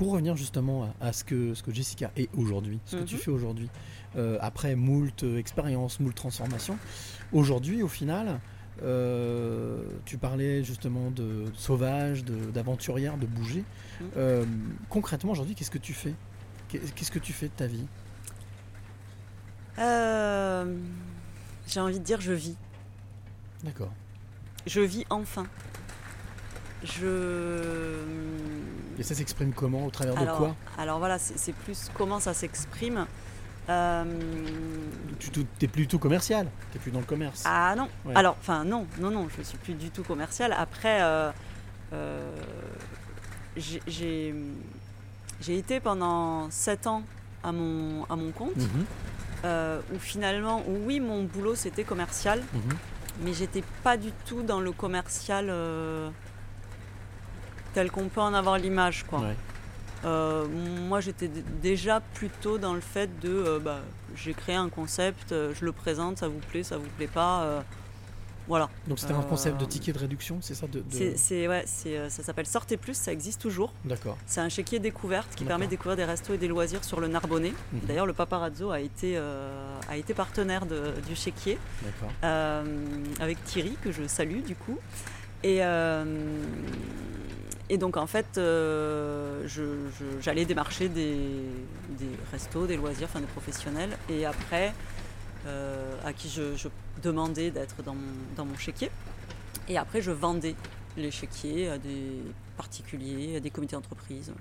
pour 0.02 0.14
revenir 0.14 0.36
justement 0.36 0.86
à, 1.00 1.10
à 1.10 1.14
ce, 1.14 1.24
que, 1.24 1.54
ce 1.54 1.62
que 1.62 1.72
Jessica 1.72 2.10
est 2.18 2.28
aujourd'hui, 2.36 2.80
ce 2.88 2.96
que 2.96 3.04
tu 3.04 3.14
Mhm. 3.14 3.22
fais 3.22 3.30
aujourd'hui, 3.30 3.70
euh, 4.16 4.36
après 4.42 4.74
moult 4.76 5.22
euh, 5.22 5.38
expériences, 5.38 6.00
moult 6.00 6.16
transformations, 6.16 6.80
aujourd'hui, 7.32 7.84
au 7.84 7.88
final, 7.88 8.40
euh, 8.82 9.84
tu 10.06 10.18
parlais 10.18 10.64
justement 10.64 11.12
de 11.12 11.46
sauvage, 11.54 12.24
d'aventurière, 12.26 13.16
de, 13.18 13.28
bouger. 13.28 13.64
Mhm. 14.00 14.08
Euh, 14.18 14.46
concrètement, 14.90 15.34
aujourd'hui, 15.34 15.54
qu'est-ce 15.54 15.70
que 15.70 15.78
tu 15.78 15.94
fais? 15.94 16.16
Qu'est- 16.68 16.96
Qu'est-ce 16.96 17.12
que 17.12 17.20
tu 17.20 17.32
fais 17.32 17.46
de 17.50 17.54
ta 17.54 17.68
vie? 17.68 17.86
J'ai 21.68 21.80
envie 21.80 22.00
de 22.00 22.04
dire 22.04 22.20
je 22.22 22.34
vis. 22.34 22.56
D'accord. 23.64 23.92
Je 24.66 24.82
vis 24.82 25.06
enfin. 25.12 25.46
Je. 26.84 27.96
Et 29.00 29.04
ça 29.04 29.16
s'exprime 29.16 29.54
comment 29.54 29.86
Au 29.86 29.90
travers 29.92 30.16
de 30.16 30.26
quoi? 30.38 30.56
alors 30.78 31.00
voilà, 31.00 31.18
c'est 31.20 31.54
plus 31.54 31.90
comment 31.94 32.20
ça 32.20 32.34
s'exprime. 32.34 33.06
Euh, 33.70 34.04
Tu 35.20 35.30
es 35.62 35.68
plutôt 35.68 36.00
commercial, 36.00 36.48
tu 36.72 36.80
plus 36.80 36.92
dans 36.92 37.00
le 37.00 37.06
commerce. 37.06 37.44
Ah 37.46 37.74
non. 37.78 37.88
Ouais. 38.06 38.16
Alors, 38.16 38.36
enfin 38.40 38.64
non, 38.64 38.86
non, 39.00 39.12
non, 39.12 39.28
je 39.36 39.44
suis 39.44 39.58
plus 39.58 39.74
du 39.76 39.90
tout 39.92 40.04
commercial. 40.04 40.54
Après, 40.58 41.02
euh, 41.02 41.32
euh, 41.94 42.32
j'ai- 43.56 44.34
été 45.48 45.80
pendant 45.80 46.50
7 46.50 46.88
ans 46.88 47.04
à 47.44 47.52
mon, 47.52 48.04
à 48.06 48.16
mon 48.16 48.32
compte, 48.32 48.56
Mhm, 48.58 48.86
euh, 49.46 49.80
où 49.94 50.00
finalement, 50.00 50.64
où 50.68 50.78
oui, 50.86 51.00
mon 51.00 51.24
boulot 51.24 51.56
c'était 51.56 51.84
commercial, 51.84 52.42
mhm. 52.54 52.62
mais 53.24 53.34
j'étais 53.34 53.64
pas 53.84 53.98
du 53.98 54.12
tout 54.26 54.42
dans 54.44 54.60
le 54.60 54.72
commercial 54.72 55.50
tel 57.74 57.92
qu'on 57.92 58.08
peut 58.10 58.22
en 58.22 58.34
avoir 58.34 58.58
l'image, 58.58 59.04
quoi. 59.08 59.20
Ouais. 59.20 59.36
Euh, 60.04 60.48
moi, 60.88 61.00
j'étais 61.00 61.30
déjà 61.62 62.02
plutôt 62.16 62.58
dans 62.58 62.74
le 62.74 62.82
fait 62.82 63.20
de, 63.20 63.30
euh, 63.30 63.60
bah, 63.60 63.80
j'ai 64.16 64.34
créé 64.34 64.56
un 64.56 64.70
concept, 64.70 65.32
euh, 65.32 65.54
je 65.60 65.64
le 65.64 65.72
présente, 65.72 66.18
ça 66.18 66.28
vous 66.28 66.40
plaît, 66.40 66.64
ça 66.64 66.78
vous 66.78 66.88
plaît 66.98 67.08
pas, 67.08 67.64
voilà. 68.48 68.68
Donc 68.88 68.98
c'était 69.00 69.14
un 69.14 69.22
concept 69.22 69.62
de 69.62 69.66
ticket 69.66 69.94
de 69.94 70.00
réduction, 70.00 70.40
c'est 70.42 70.56
ça 70.56 70.66
de, 70.68 70.80
de- 70.80 72.10
ça 72.10 72.24
s'appelle 72.24 72.48
Sortez 72.48 72.76
Plus, 72.76 72.96
ça 72.96 73.14
existe 73.14 73.40
toujours. 73.40 73.72
D'accord. 73.86 74.18
C'est 74.26 74.42
un 74.42 74.50
chéquier 74.50 74.80
découverte 74.80 75.30
qui 75.36 75.46
permet 75.46 75.66
de 75.66 75.70
découvrir 75.70 75.96
des 75.96 76.04
restos 76.04 76.34
et 76.34 76.38
des 76.40 76.48
loisirs 76.48 76.84
sur 76.84 77.00
le 77.00 77.08
Narbonnais. 77.08 77.54
Mhm. 77.72 77.82
D'ailleurs, 77.88 78.08
le 78.08 78.14
Paparazzo 78.14 78.72
a 78.72 78.80
été, 78.82 79.16
a 79.18 79.96
été 79.98 80.16
partenaire 80.16 80.66
de- 80.66 80.94
du 81.08 81.16
chéquier 81.16 81.60
D'accord. 81.84 82.10
avec 83.20 83.42
Thierry, 83.46 83.78
que 83.84 83.92
je 83.92 84.08
salue 84.08 84.42
du 84.42 84.56
coup. 84.56 84.80
Et, 85.44 85.62
et 87.72 87.78
donc 87.78 87.96
en 87.96 88.06
fait, 88.06 88.38
euh, 88.38 89.48
j'allais 90.20 90.44
démarcher 90.44 90.90
des, 90.90 91.46
restos, 92.30 92.68
des 92.68 92.76
loisirs, 92.76 93.08
enfin 93.10 93.22
des 93.22 93.28
professionnels. 93.28 93.98
Et 94.10 94.26
après, 94.26 94.74
euh, 95.48 95.96
à 96.04 96.12
qui 96.12 96.28
je, 96.28 96.68
demandais 97.02 97.50
d'être 97.50 97.82
dans 97.82 97.96
mon, 97.96 98.12
dans 98.36 98.46
chéquier. 98.58 98.92
Et 99.70 99.78
après, 99.78 100.02
je 100.02 100.12
vendais 100.12 100.54
les 100.98 101.12
chéquiers 101.12 101.70
à 101.70 101.78
des 101.78 102.22
particuliers, 102.58 103.38
à 103.38 103.40
des 103.40 103.50
comités 103.50 103.78
d'entreprise. 103.78 104.34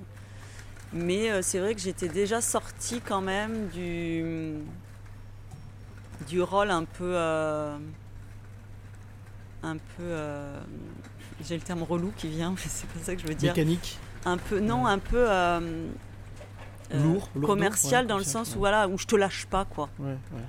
Mais 0.92 1.30
euh, 1.30 1.40
c'est 1.40 1.60
vrai 1.60 1.76
que 1.76 1.80
j'étais 1.80 2.08
déjà 2.08 2.40
sortie 2.40 3.00
quand 3.00 3.20
même 3.20 3.68
du, 3.68 4.54
du 6.28 6.42
rôle 6.42 6.72
un 6.72 6.82
peu. 6.82 7.16
un 7.16 7.78
peu. 9.96 10.16
Euh, 11.40 11.44
J'ai 11.48 11.54
le 11.56 11.62
terme 11.62 11.82
relou 11.82 12.12
qui 12.16 12.28
vient, 12.28 12.50
mais 12.56 12.56
c'est 12.68 12.86
pas 12.88 13.00
ça 13.02 13.14
que 13.14 13.22
je 13.22 13.26
veux 13.26 13.34
dire. 13.34 13.52
Mécanique, 13.52 13.98
Un 14.24 14.36
peu, 14.36 14.60
non, 14.60 14.86
un 14.86 14.98
peu. 14.98 15.24
euh, 15.30 15.60
euh, 16.92 17.02
Lourd, 17.04 17.28
lourdeau, 17.34 17.46
commercial 17.46 18.02
ouais, 18.04 18.08
dans 18.08 18.18
le 18.18 18.24
sens 18.24 18.54
où 18.56 18.58
voilà 18.58 18.88
où 18.88 18.98
je 18.98 19.06
te 19.06 19.14
lâche 19.14 19.46
pas 19.46 19.64
quoi. 19.64 19.88
ouais, 20.00 20.06
ouais. 20.10 20.42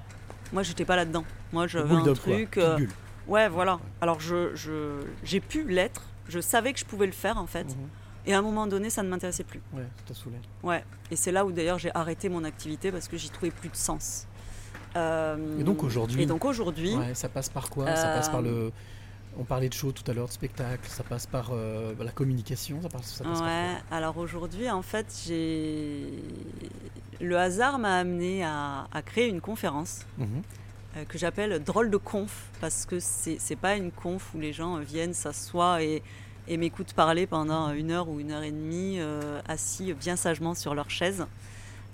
Moi 0.54 0.64
j'étais 0.64 0.86
pas 0.86 0.96
là-dedans. 0.96 1.24
Moi 1.54 1.68
j'avais 1.68 1.92
un 1.92 1.96
Bulldog, 1.98 2.18
quoi. 2.20 2.34
truc. 2.34 2.58
Euh, 2.58 2.80
ouais 3.28 3.48
voilà. 3.48 3.80
Alors 4.02 4.20
je 4.20 4.56
je- 4.56 5.04
j'ai 5.24 5.40
pu 5.40 5.68
l'être. 5.68 6.02
Je 6.28 6.40
savais 6.40 6.74
que 6.74 6.80
je 6.80 6.86
pouvais 6.86 7.06
le 7.06 7.12
faire 7.12 7.38
en 7.38 7.46
fait. 7.46 7.66
Mhm. 7.66 7.88
Et 8.26 8.34
à 8.34 8.40
un 8.40 8.42
moment 8.42 8.66
donné 8.68 8.90
ça 8.90 9.04
ne 9.04 9.10
m'intéressait 9.10 9.44
plus. 9.44 9.62
Ouais, 9.74 9.84
ça 9.98 10.04
t'a 10.08 10.14
saoulé. 10.16 10.38
Ouais. 10.64 10.84
Et 11.12 11.16
c'est 11.16 11.32
là 11.32 11.46
où 11.46 11.52
d'ailleurs 11.52 11.78
j'ai 11.78 11.92
arrêté 11.96 12.28
mon 12.28 12.44
activité 12.44 12.92
parce 12.92 13.08
que 13.08 13.18
j'y 13.18 13.30
trouvais 13.30 13.52
plus 13.52 13.70
de 13.70 13.76
sens. 13.76 14.26
Euh, 14.96 15.60
Et 15.60 15.64
donc 15.64 15.84
aujourd'hui 15.84 16.24
Et 16.24 16.26
donc 16.26 16.44
aujourd'hui. 16.44 16.96
Ouais, 16.96 17.14
ça 17.14 17.30
passe 17.30 17.50
par 17.50 17.70
quoi? 17.70 17.86
Ça 17.96 18.08
passe 18.16 18.30
par 18.30 18.40
Euh, 18.42 18.44
le. 18.70 18.72
On 19.42 19.44
parlait 19.44 19.70
de 19.70 19.74
show 19.74 19.92
tout 19.92 20.04
à 20.10 20.14
l'heure, 20.14 20.28
de 20.28 20.32
spectacle, 20.32 20.88
ça 20.88 21.02
passe 21.04 21.26
par 21.26 21.50
euh, 21.52 21.96
la 22.00 22.12
communication, 22.12 22.80
ça 22.84 22.90
passe, 22.90 23.12
ça 23.12 23.24
passe 23.24 23.40
par 23.40 23.48
Ouais, 23.48 23.74
alors 23.90 24.16
aujourd'hui, 24.18 24.70
en 24.70 24.84
fait, 24.84 25.08
j'ai. 25.26 26.14
Le 27.20 27.36
hasard 27.40 27.80
m'a 27.80 27.98
amené 27.98 28.44
à, 28.44 28.88
à 28.92 29.02
créer 29.02 29.28
une 29.28 29.42
conférence 29.42 30.06
Mhm. 30.20 30.28
euh, 30.98 31.06
que 31.06 31.18
j'appelle 31.18 31.64
Drôle 31.64 31.90
de 31.90 31.98
conf, 31.98 32.50
parce 32.62 32.86
que 32.86 33.00
c'est 33.00 33.38
c'est 33.40 33.56
pas 33.56 33.76
une 33.78 33.92
conf 33.92 34.32
où 34.36 34.40
les 34.40 34.54
gens 34.54 34.78
viennent, 34.78 35.16
s'assoient 35.16 35.82
et, 35.82 36.04
et 36.48 36.58
m'écoutent 36.58 36.94
parler 36.94 37.26
pendant 37.26 37.72
une 37.72 37.90
heure 37.90 38.10
ou 38.10 38.20
une 38.20 38.32
heure 38.32 38.44
et 38.44 38.52
demie, 38.52 38.98
euh, 39.00 39.42
assis 39.48 39.92
bien 39.94 40.18
sagement 40.18 40.54
sur 40.54 40.76
leur 40.76 40.92
chaise. 40.92 41.26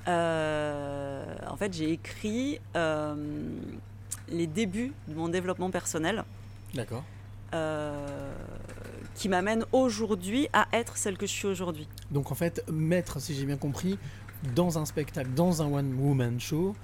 Euh, 0.09 1.23
en 1.49 1.55
fait, 1.55 1.73
j'ai 1.73 1.91
écrit 1.91 2.59
euh, 2.75 3.15
les 4.27 4.47
débuts 4.47 4.91
de 5.07 5.13
mon 5.15 5.29
développement 5.29 5.71
personnel 5.71 6.25
D'accord. 6.73 7.03
Euh, 7.53 8.31
qui 9.15 9.29
m'amènent 9.29 9.65
aujourd'hui 9.71 10.47
à 10.53 10.67
être 10.73 10.97
celle 10.97 11.17
que 11.17 11.25
je 11.25 11.31
suis 11.31 11.47
aujourd'hui. 11.47 11.87
Donc 12.11 12.31
en 12.31 12.35
fait, 12.35 12.63
mettre, 12.71 13.19
si 13.19 13.33
j'ai 13.35 13.45
bien 13.45 13.57
compris, 13.57 13.97
dans 14.55 14.77
un 14.77 14.85
spectacle, 14.85 15.29
dans 15.35 15.61
un 15.61 15.71
one-woman 15.71 16.39
show, 16.39 16.75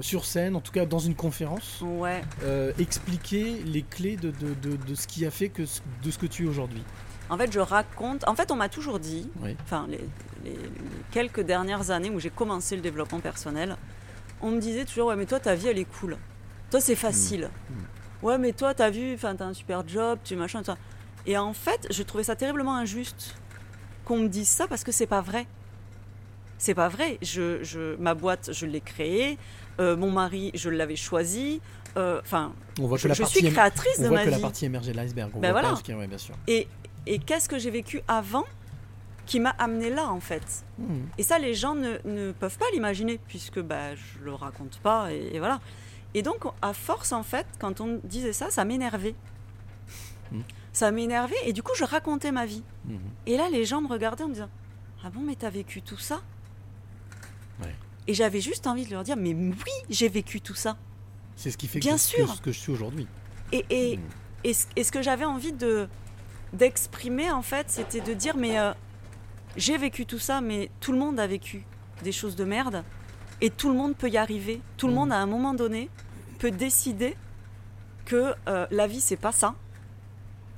sur 0.00 0.24
scène, 0.24 0.56
en 0.56 0.60
tout 0.62 0.72
cas 0.72 0.86
dans 0.86 0.98
une 1.00 1.14
conférence, 1.14 1.82
Ouais. 1.82 2.22
euh, 2.44 2.72
expliquer 2.78 3.62
les 3.66 3.82
clés 3.82 4.16
de, 4.16 4.30
de, 4.30 4.54
de- 4.54 4.76
de 4.76 4.94
ce 4.94 5.06
qui 5.06 5.26
a 5.26 5.30
fait 5.30 5.50
que, 5.50 5.66
ce- 5.66 5.80
de 6.02 6.10
ce 6.10 6.18
que 6.18 6.26
tu 6.26 6.44
es 6.46 6.48
aujourd'hui. 6.48 6.82
En 7.28 7.36
fait, 7.36 7.52
je 7.52 7.60
raconte. 7.60 8.26
En 8.26 8.34
fait, 8.34 8.50
on 8.50 8.56
m'a 8.56 8.68
toujours 8.70 8.98
dit, 8.98 9.28
Oui. 9.42 9.54
enfin, 9.64 9.86
les, 9.90 9.98
les- 10.44 10.56
les 10.56 10.58
quelques 11.10 11.40
dernières 11.42 11.90
années 11.90 12.10
où 12.10 12.18
j'ai 12.20 12.30
commencé 12.30 12.74
le 12.74 12.80
développement 12.82 13.20
personnel, 13.20 13.76
on 14.40 14.50
me 14.50 14.60
disait 14.60 14.84
toujours 14.86 15.08
Ouais, 15.08 15.16
mais 15.16 15.26
toi, 15.26 15.38
ta 15.40 15.54
vie, 15.54 15.68
elle 15.68 15.78
est 15.78 15.84
cool. 16.00 16.16
Toi, 16.70 16.80
c'est 16.80 16.96
facile. 16.96 17.50
Ouais, 18.22 18.38
mais 18.38 18.52
toi, 18.52 18.72
t'as 18.74 18.90
vu, 18.90 19.14
enfin, 19.14 19.34
t'as 19.36 19.46
un 19.46 19.54
super 19.54 19.86
job, 19.86 20.18
tu 20.24 20.36
machin, 20.36 20.62
tout. 20.62 20.72
Et 21.26 21.36
en 21.36 21.52
fait, 21.52 21.86
je 21.90 22.02
trouvais 22.02 22.24
ça 22.24 22.36
terriblement 22.36 22.74
injuste 22.76 23.36
qu'on 24.04 24.18
me 24.18 24.28
dise 24.28 24.48
ça 24.48 24.66
parce 24.66 24.84
que 24.84 24.92
c'est 24.92 25.06
pas 25.06 25.20
vrai. 25.20 25.46
C'est 26.58 26.74
pas 26.74 26.88
vrai. 26.88 27.18
Je, 27.22 27.62
je- 27.64 27.96
ma 27.96 28.14
boîte, 28.14 28.50
je 28.52 28.66
l'ai 28.66 28.80
créée. 28.80 29.38
euh, 29.80 29.96
mon 29.96 30.10
mari, 30.10 30.50
je 30.54 30.68
l'avais 30.70 30.96
choisi. 30.96 31.60
euh, 31.96 32.20
Enfin, 32.22 32.52
je, 32.98 33.02
que 33.04 33.08
la 33.08 33.14
je 33.14 33.20
partie 33.22 33.38
suis 33.38 33.46
émer- 33.46 33.52
créatrice 33.54 33.98
on 33.98 34.02
de 34.02 34.08
voit 34.08 34.18
ma 34.18 34.24
que 34.24 34.30
la 34.30 34.36
vie. 34.36 34.42
partie 34.42 34.64
émergée 34.66 34.92
de 34.92 34.96
l'iceberg. 34.96 35.30
Ben 35.32 35.38
voit 35.40 35.48
pas 35.48 35.52
voilà. 35.52 35.70
jusqu'à- 35.70 35.96
ouais, 35.96 36.06
bien 36.06 36.18
sûr. 36.18 36.34
Et, 36.46 36.68
et 37.06 37.18
qu'est-ce 37.18 37.48
que 37.48 37.58
j'ai 37.58 37.70
vécu 37.70 38.02
avant 38.06 38.44
qui 39.26 39.40
m'a 39.40 39.50
amené 39.58 39.88
là, 39.90 40.08
en 40.08 40.20
fait? 40.20 40.64
Mhm. 40.78 41.06
Et 41.18 41.22
ça, 41.22 41.38
les 41.38 41.54
gens 41.54 41.74
ne, 41.74 41.96
ne 42.04 42.32
peuvent 42.32 42.58
pas 42.58 42.66
l'imaginer, 42.72 43.18
puisque 43.28 43.60
bah, 43.60 43.94
je 43.94 44.22
le 44.24 44.34
raconte 44.34 44.78
pas, 44.82 45.12
et, 45.12 45.30
et 45.34 45.38
voilà. 45.38 45.58
Et 46.14 46.22
donc, 46.22 46.44
à 46.60 46.72
force, 46.74 47.12
en 47.12 47.22
fait, 47.22 47.46
quand 47.58 47.80
on 47.80 48.00
disait 48.04 48.32
ça, 48.32 48.50
ça 48.50 48.64
m'énervait. 48.64 49.14
Mm. 50.30 50.40
Ça 50.72 50.90
m'énervait 50.90 51.36
et 51.44 51.52
du 51.52 51.62
coup, 51.62 51.72
je 51.76 51.84
racontais 51.84 52.32
ma 52.32 52.46
vie. 52.46 52.62
Mhm. 52.86 52.98
Et 53.26 53.36
là, 53.36 53.48
les 53.50 53.64
gens 53.66 53.82
me 53.82 53.88
regardaient 53.88 54.24
en 54.24 54.28
me 54.28 54.32
disant 54.34 54.48
Ah 55.04 55.10
bon, 55.10 55.20
mais 55.20 55.36
t'as 55.36 55.50
vécu 55.50 55.82
tout 55.82 55.98
ça? 55.98 56.22
Ouais. 57.62 57.74
Et 58.06 58.14
j'avais 58.14 58.40
juste 58.40 58.66
envie 58.66 58.86
de 58.86 58.90
leur 58.90 59.02
dire 59.04 59.16
Mais 59.18 59.34
oui, 59.34 59.52
j'ai 59.90 60.08
vécu 60.08 60.40
tout 60.40 60.54
ça. 60.54 60.76
C'est 61.36 61.50
ce 61.50 61.58
qui 61.58 61.68
fait 61.68 61.78
Bien 61.78 61.94
que, 61.96 62.00
sûr. 62.00 62.26
que 62.26 62.36
ce 62.36 62.40
que 62.40 62.52
je 62.52 62.58
suis 62.58 62.72
aujourd'hui. 62.72 63.06
Et, 63.52 63.64
et, 63.68 63.96
Mm. 63.98 64.00
et 64.44 64.54
ce, 64.54 64.66
et 64.76 64.84
ce 64.84 64.92
que 64.92 65.02
j'avais 65.02 65.24
envie 65.26 65.52
de 65.52 65.88
d'exprimer, 66.54 67.30
en 67.30 67.42
fait, 67.42 67.68
c'était 67.70 68.00
de 68.00 68.14
dire 68.14 68.36
Mais 68.36 68.58
euh, 68.58 68.72
j'ai 69.56 69.76
vécu 69.76 70.06
tout 70.06 70.18
ça, 70.18 70.40
mais 70.40 70.70
tout 70.80 70.92
le 70.92 70.98
monde 70.98 71.20
a 71.20 71.26
vécu 71.26 71.64
des 72.02 72.12
choses 72.12 72.34
de 72.36 72.44
merde. 72.44 72.82
Et 73.42 73.50
tout 73.50 73.68
le 73.70 73.76
monde 73.76 73.94
peut 73.96 74.08
y 74.08 74.16
arriver. 74.16 74.62
Tout 74.78 74.86
le 74.86 74.92
Mm. 74.94 74.96
monde, 74.96 75.12
à 75.12 75.16
un 75.18 75.26
moment 75.26 75.52
donné, 75.52 75.90
peut 76.38 76.50
décider 76.50 77.16
que 78.06 78.34
euh, 78.48 78.66
la 78.70 78.86
vie, 78.86 79.00
c'est 79.00 79.16
pas 79.16 79.32
ça. 79.32 79.54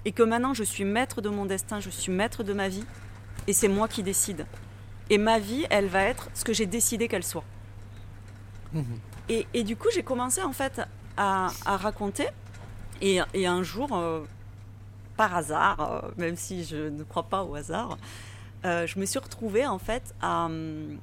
Et 0.05 0.13
que 0.13 0.23
maintenant, 0.23 0.55
je 0.55 0.63
suis 0.65 0.85
maître 0.85 1.21
de 1.23 1.29
mon 1.31 1.47
destin, 1.47 1.81
je 1.81 1.91
suis 1.91 2.13
maître 2.13 2.43
de 2.45 2.53
ma 2.53 2.69
vie. 2.69 2.85
Et 3.47 3.53
c'est 3.53 3.69
moi 3.69 3.89
qui 3.89 4.03
décide. 4.03 4.47
Et 5.11 5.19
ma 5.19 5.39
vie, 5.39 5.67
elle 5.71 5.87
va 5.89 6.03
être 6.03 6.29
ce 6.35 6.45
que 6.45 6.53
j'ai 6.53 6.67
décidé 6.67 7.09
qu'elle 7.09 7.25
soit. 7.25 7.45
Mhm. 8.73 8.85
Et, 9.29 9.47
et 9.55 9.65
du 9.65 9.77
coup, 9.77 9.89
j'ai 9.95 10.03
commencé 10.03 10.43
en 10.43 10.53
fait 10.53 10.81
à, 11.17 11.49
à 11.65 11.77
raconter. 11.77 12.27
Et, 13.01 13.19
et 13.33 13.47
un 13.47 13.63
jour, 13.63 13.89
euh, 13.97 14.25
par 15.17 15.35
hasard, 15.35 15.81
euh, 15.81 16.11
même 16.19 16.37
si 16.37 16.65
je 16.65 16.89
ne 16.89 17.03
crois 17.03 17.25
pas 17.25 17.43
au 17.45 17.55
hasard, 17.55 17.97
euh, 18.65 18.87
je 18.87 18.99
me 18.99 19.05
suis 19.07 19.19
retrouvée 19.19 19.67
en 19.67 19.79
fait 19.79 20.15
à, 20.21 20.47
hum, 20.47 20.99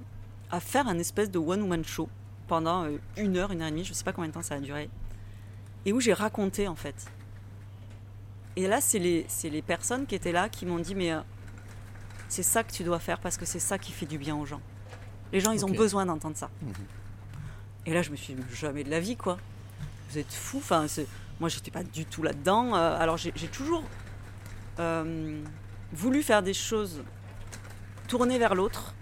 à 0.52 0.60
faire 0.60 0.88
un 0.88 1.00
espèce 1.00 1.32
de 1.32 1.40
one-woman 1.40 1.84
show 1.84 2.10
pendant 2.48 2.84
euh, 2.84 2.98
une 3.18 3.38
heure, 3.38 3.52
une 3.52 3.62
heure 3.62 3.68
et 3.68 3.72
demie, 3.72 3.84
je 3.84 3.92
ne 3.92 3.96
sais 3.96 4.04
pas 4.04 4.14
combien 4.14 4.30
de 4.30 4.34
temps 4.34 4.42
ça 4.42 4.56
a 4.56 4.60
duré, 4.60 4.90
et 5.86 5.94
où 5.94 6.00
j'ai 6.00 6.14
raconté 6.14 6.68
en 6.68 6.76
fait. 6.76 7.08
Et 8.56 8.68
là, 8.68 8.82
c'est 8.82 9.00
les, 9.00 9.26
les 9.44 9.62
personnes 9.62 10.06
qui 10.06 10.16
étaient 10.16 10.34
là 10.34 10.50
qui 10.50 10.66
m'ont 10.66 10.80
dit, 10.80 10.94
mais 10.94 11.14
euh, 11.14 11.22
c'est 12.28 12.44
ça 12.44 12.64
que 12.64 12.72
tu 12.72 12.84
dois 12.84 13.00
faire 13.00 13.20
parce 13.20 13.38
que 13.38 13.46
c'est 13.46 13.60
ça 13.60 13.78
qui 13.78 13.92
fait 13.92 14.06
du 14.06 14.18
bien 14.18 14.36
aux 14.36 14.46
gens. 14.46 14.62
Les 15.32 15.40
gens, 15.40 15.52
ils 15.52 15.66
ont 15.66 15.70
besoin 15.70 16.06
d'entendre 16.06 16.36
ça. 16.36 16.50
Mhm. 16.62 16.74
Et 17.86 17.94
là, 17.94 18.02
je 18.02 18.12
me 18.12 18.16
suis 18.16 18.34
dit, 18.34 18.44
jamais 18.54 18.84
de 18.84 18.90
la 18.90 19.00
vie, 19.00 19.16
quoi. 19.16 19.38
Vous 20.10 20.18
êtes 20.18 20.32
fous. 20.32 20.58
Enfin, 20.58 20.86
moi, 21.40 21.48
j'étais 21.50 21.72
pas 21.72 21.84
du 21.84 22.06
tout 22.06 22.22
là-dedans. 22.22 22.76
Euh, 22.76 23.00
alors, 23.00 23.18
j'ai 23.18 23.32
j'ai 23.36 23.48
toujours 23.48 23.84
euh, 24.80 25.42
voulu 25.94 26.22
faire 26.22 26.44
des 26.44 26.54
choses 26.54 27.02
tournées 28.08 28.38
vers 28.38 28.56
l'autre. 28.56 28.94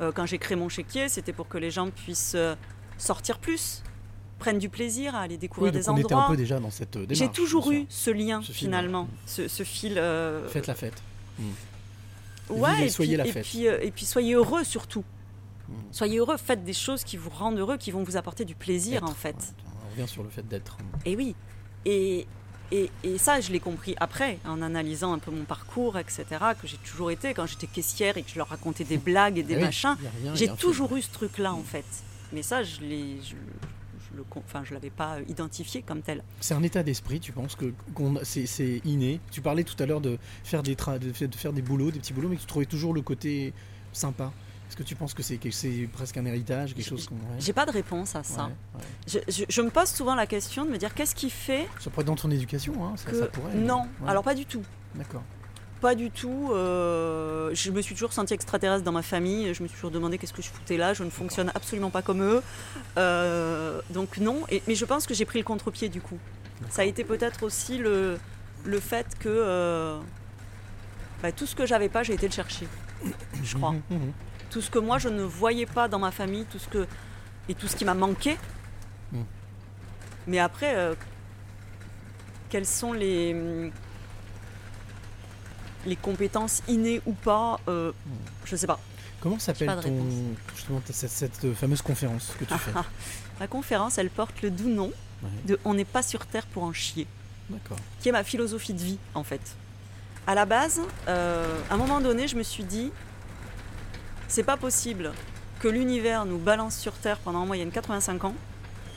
Euh, 0.00 0.12
quand 0.12 0.26
j'ai 0.26 0.38
créé 0.38 0.56
mon 0.56 0.68
chéquier, 0.68 1.08
c'était 1.08 1.32
pour 1.32 1.48
que 1.48 1.58
les 1.58 1.70
gens 1.70 1.90
puissent 1.90 2.34
euh, 2.34 2.54
sortir 2.98 3.38
plus, 3.38 3.82
prennent 4.38 4.58
du 4.58 4.68
plaisir 4.68 5.14
à 5.14 5.20
aller 5.20 5.38
découvrir 5.38 5.72
Oui, 5.72 5.78
donc 5.78 5.84
des 5.84 5.88
on 5.90 5.96
était 5.96 6.12
un 6.12 6.16
endroits. 6.18 6.30
peu 6.32 6.36
déjà 6.36 6.60
dans 6.60 6.70
cette 6.70 6.96
euh, 6.96 7.06
démarche. 7.06 7.18
J'ai 7.18 7.28
toujours 7.30 7.70
eu 7.72 7.86
ce 7.88 8.10
lien, 8.10 8.42
Ce 8.42 8.52
finalement, 8.52 9.02
ouais. 9.02 9.08
ce, 9.26 9.48
ce 9.48 9.62
fil. 9.62 9.94
euh, 9.98 10.46
Faites 10.48 10.66
la 10.66 10.74
fête. 10.74 11.02
Ouais, 12.48 12.74
Vivez, 12.74 12.86
et 12.86 12.88
soyez 12.90 13.10
puis, 13.12 13.16
la 13.16 13.26
et 13.26 13.32
fête. 13.32 13.44
puis, 13.46 13.66
euh, 13.68 13.78
et 13.82 13.90
puis 13.90 14.04
soyez 14.06 14.34
heureux 14.34 14.62
surtout. 14.64 15.04
Mm. 15.68 15.72
Soyez 15.90 16.18
heureux, 16.18 16.36
faites 16.36 16.62
des 16.62 16.72
choses 16.72 17.02
qui 17.02 17.16
vous 17.16 17.30
rendent 17.30 17.58
heureux, 17.58 17.76
qui 17.76 17.90
vont 17.90 18.04
vous 18.04 18.16
apporter 18.16 18.44
du 18.44 18.54
plaisir 18.54 18.98
Être, 18.98 19.10
en 19.10 19.14
fait. 19.14 19.34
ouais. 19.36 19.72
On 19.88 19.90
revient 20.00 20.08
sur 20.08 20.22
le 20.22 20.28
fait 20.30 20.46
d'être. 20.46 20.76
Et 21.04 21.16
oui. 21.16 21.34
Et, 21.84 22.26
et, 22.72 22.90
et 23.04 23.18
ça, 23.18 23.40
je 23.40 23.52
l'ai 23.52 23.60
compris 23.60 23.94
après, 23.98 24.38
en 24.46 24.60
analysant 24.62 25.12
un 25.12 25.18
peu 25.18 25.30
mon 25.30 25.44
parcours, 25.44 25.98
etc., 25.98 26.24
que 26.60 26.66
j'ai 26.66 26.76
toujours 26.78 27.10
été, 27.10 27.32
quand 27.34 27.46
j'étais 27.46 27.66
caissière 27.66 28.16
et 28.16 28.22
que 28.22 28.30
je 28.30 28.36
leur 28.36 28.48
racontais 28.48 28.84
des 28.84 28.98
blagues 28.98 29.38
et 29.38 29.42
des 29.42 29.54
Ah 29.54 29.58
oui, 29.58 29.64
machins, 29.64 29.96
j'ai 30.34 30.48
toujours 30.48 30.96
eu 30.96 31.02
ce 31.02 31.10
truc-là, 31.12 31.52
en 31.54 31.62
fait. 31.62 31.84
Mais 32.32 32.42
ça, 32.42 32.62
je 32.62 32.80
l'ai... 32.80 33.20
Je, 33.22 33.30
je 34.10 34.16
le, 34.16 34.22
con- 34.24 34.42
enfin, 34.46 34.62
je 34.64 34.72
l'avais 34.72 34.90
pas 34.90 35.18
identifié 35.28 35.82
comme 35.82 36.00
tel. 36.00 36.22
C'est 36.40 36.54
un 36.54 36.62
état 36.62 36.82
d'esprit, 36.82 37.20
tu 37.20 37.32
penses 37.32 37.54
que 37.54 37.72
c'est, 38.22 38.80
inné. 38.84 39.20
Tu 39.30 39.40
parlais 39.40 39.64
tout 39.64 39.76
à 39.82 39.86
l'heure 39.86 40.00
de 40.00 40.18
faire 40.42 40.62
des 40.62 40.74
tra- 40.74 40.98
de 40.98 41.12
faire 41.36 41.52
des 41.52 41.60
boulots, 41.62 41.90
des 41.90 41.98
petits 41.98 42.12
boulots, 42.14 42.28
mais 42.28 42.36
que 42.36 42.40
tu 42.40 42.46
trouvais 42.46 42.66
toujours 42.66 42.94
le 42.94 43.02
côté 43.02 43.52
sympa. 43.92 44.32
Est-ce 44.68 44.76
que 44.76 44.82
tu 44.82 44.94
penses 44.96 45.14
que 45.14 45.22
c'est, 45.22 45.36
que 45.36 45.50
c'est 45.50 45.88
presque 45.92 46.16
un 46.16 46.24
héritage, 46.24 46.74
quelque 46.74 46.88
chose 46.88 47.06
qu'on 47.08 47.14
ouais. 47.14 47.20
J'ai 47.38 47.52
pas 47.52 47.66
de 47.66 47.70
réponse 47.70 48.16
à 48.16 48.22
ça. 48.24 48.44
Ouais, 48.46 48.50
ouais. 48.76 49.20
Je, 49.28 49.32
je- 49.32 49.44
je 49.48 49.62
me 49.62 49.70
pose 49.70 49.88
souvent 49.88 50.14
la 50.14 50.26
question 50.26 50.64
de 50.64 50.70
me 50.70 50.76
dire 50.76 50.92
qu'est-ce 50.94 51.14
qui 51.14 51.30
fait 51.30 51.66
Ça 51.78 51.88
pourrait 51.90 52.02
être 52.02 52.06
dans 52.08 52.16
ton 52.16 52.30
éducation, 52.30 52.74
hein, 52.84 52.94
ça, 52.96 53.10
que... 53.10 53.16
ça 53.18 53.26
pourrait. 53.26 53.54
non, 53.54 53.86
alors 54.06 54.22
pas 54.24 54.34
du 54.34 54.44
tout. 54.44 54.62
D'accord. 54.94 55.22
Pas 55.80 55.94
du 55.94 56.10
tout. 56.10 56.50
euh, 56.52 57.50
je 57.54 57.70
me 57.70 57.82
suis 57.82 57.94
toujours 57.94 58.12
sentie 58.14 58.32
extraterrestre 58.34 58.82
dans 58.82 58.92
ma 58.92 59.02
famille. 59.02 59.52
Je 59.54 59.62
me 59.62 59.68
suis 59.68 59.74
toujours 59.76 59.90
demandé 59.90 60.16
qu'est-ce 60.18 60.32
que 60.32 60.40
je 60.42 60.48
foutais 60.48 60.78
là. 60.78 60.94
Je 60.94 61.04
ne 61.04 61.10
fonctionne 61.10 61.52
absolument 61.54 61.90
pas 61.90 62.00
comme 62.02 62.22
eux. 62.22 62.42
Euh, 62.96 63.80
donc 63.90 64.16
non. 64.18 64.40
Et- 64.50 64.62
mais 64.66 64.74
je 64.74 64.84
pense 64.86 65.06
que 65.06 65.12
j'ai 65.14 65.26
pris 65.26 65.38
le 65.38 65.44
contre-pied 65.44 65.88
du 65.90 66.00
coup. 66.00 66.18
Ça 66.70 66.82
a 66.82 66.84
été 66.86 67.04
peut-être 67.04 67.42
aussi 67.42 67.76
le, 67.76 68.18
le 68.64 68.80
fait 68.80 69.06
que 69.18 69.28
euh, 69.28 69.98
bah, 71.22 71.30
tout 71.30 71.46
ce 71.46 71.54
que 71.54 71.66
j'avais 71.66 71.90
pas, 71.90 72.02
j'ai 72.02 72.14
été 72.14 72.26
le 72.26 72.32
chercher. 72.32 72.66
Je 73.44 73.54
crois. 73.56 73.74
Tout 74.56 74.62
ce 74.62 74.70
que 74.70 74.78
moi 74.78 74.96
je 74.96 75.10
ne 75.10 75.22
voyais 75.22 75.66
pas 75.66 75.86
dans 75.86 75.98
ma 75.98 76.10
famille, 76.10 76.46
tout 76.46 76.58
ce 76.58 76.66
que 76.66 76.86
et 77.46 77.54
tout 77.54 77.68
ce 77.68 77.76
qui 77.76 77.84
m'a 77.84 77.92
manqué. 77.92 78.38
Mm. 79.12 79.20
Mais 80.28 80.38
après, 80.38 80.74
euh, 80.74 80.94
quelles 82.48 82.64
sont 82.64 82.94
les 82.94 83.34
hum, 83.34 83.70
les 85.84 85.96
compétences 85.96 86.62
innées 86.68 87.02
ou 87.04 87.12
pas 87.12 87.60
euh, 87.68 87.92
Je 88.46 88.56
sais 88.56 88.66
pas. 88.66 88.80
Comment 89.20 89.38
s'appelle 89.38 89.70
justement 90.54 90.80
cette, 90.90 91.10
cette 91.10 91.52
fameuse 91.52 91.82
conférence 91.82 92.32
que 92.38 92.46
tu 92.46 92.54
fais 92.54 92.70
Ah, 92.74 92.86
La 93.38 93.48
conférence, 93.48 93.98
elle 93.98 94.08
porte 94.08 94.40
le 94.40 94.50
doux 94.50 94.70
nom 94.70 94.90
Ouais. 95.22 95.28
de 95.44 95.60
On 95.66 95.74
n'est 95.74 95.84
pas 95.84 96.02
sur 96.02 96.24
Terre 96.24 96.46
pour 96.46 96.62
en 96.62 96.72
chier, 96.72 97.06
D'accord. 97.50 97.76
qui 98.00 98.08
est 98.08 98.12
ma 98.12 98.24
philosophie 98.24 98.72
de 98.72 98.82
vie 98.82 98.98
en 99.14 99.22
fait. 99.22 99.42
À 100.26 100.34
la 100.34 100.46
base, 100.46 100.80
euh, 101.08 101.60
à 101.68 101.74
un 101.74 101.76
moment 101.76 102.00
donné, 102.00 102.26
je 102.26 102.36
me 102.36 102.42
suis 102.42 102.64
dit, 102.64 102.90
c'est 104.28 104.42
pas 104.42 104.56
possible 104.56 105.12
que 105.60 105.68
l'univers 105.68 106.24
nous 106.24 106.38
balance 106.38 106.76
sur 106.76 106.92
Terre 106.92 107.18
pendant 107.18 107.40
en 107.40 107.46
moyenne 107.46 107.70
85 107.70 108.24
ans 108.24 108.34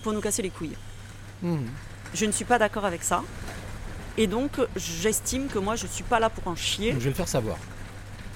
pour 0.03 0.13
nous 0.13 0.21
casser 0.21 0.41
les 0.41 0.49
couilles. 0.49 0.75
Mhm. 1.41 1.67
Je 2.13 2.25
ne 2.25 2.31
suis 2.31 2.45
pas 2.45 2.57
d'accord 2.59 2.85
avec 2.85 3.03
ça. 3.03 3.23
Et 4.17 4.27
donc, 4.27 4.59
j'estime 4.75 5.47
que 5.47 5.59
moi, 5.59 5.75
je 5.75 5.87
suis 5.87 6.03
pas 6.03 6.19
là 6.19 6.29
pour 6.29 6.47
en 6.47 6.55
chier. 6.55 6.91
Donc, 6.91 6.99
je 6.99 7.05
vais 7.05 7.11
le 7.11 7.15
faire 7.15 7.27
savoir. 7.27 7.57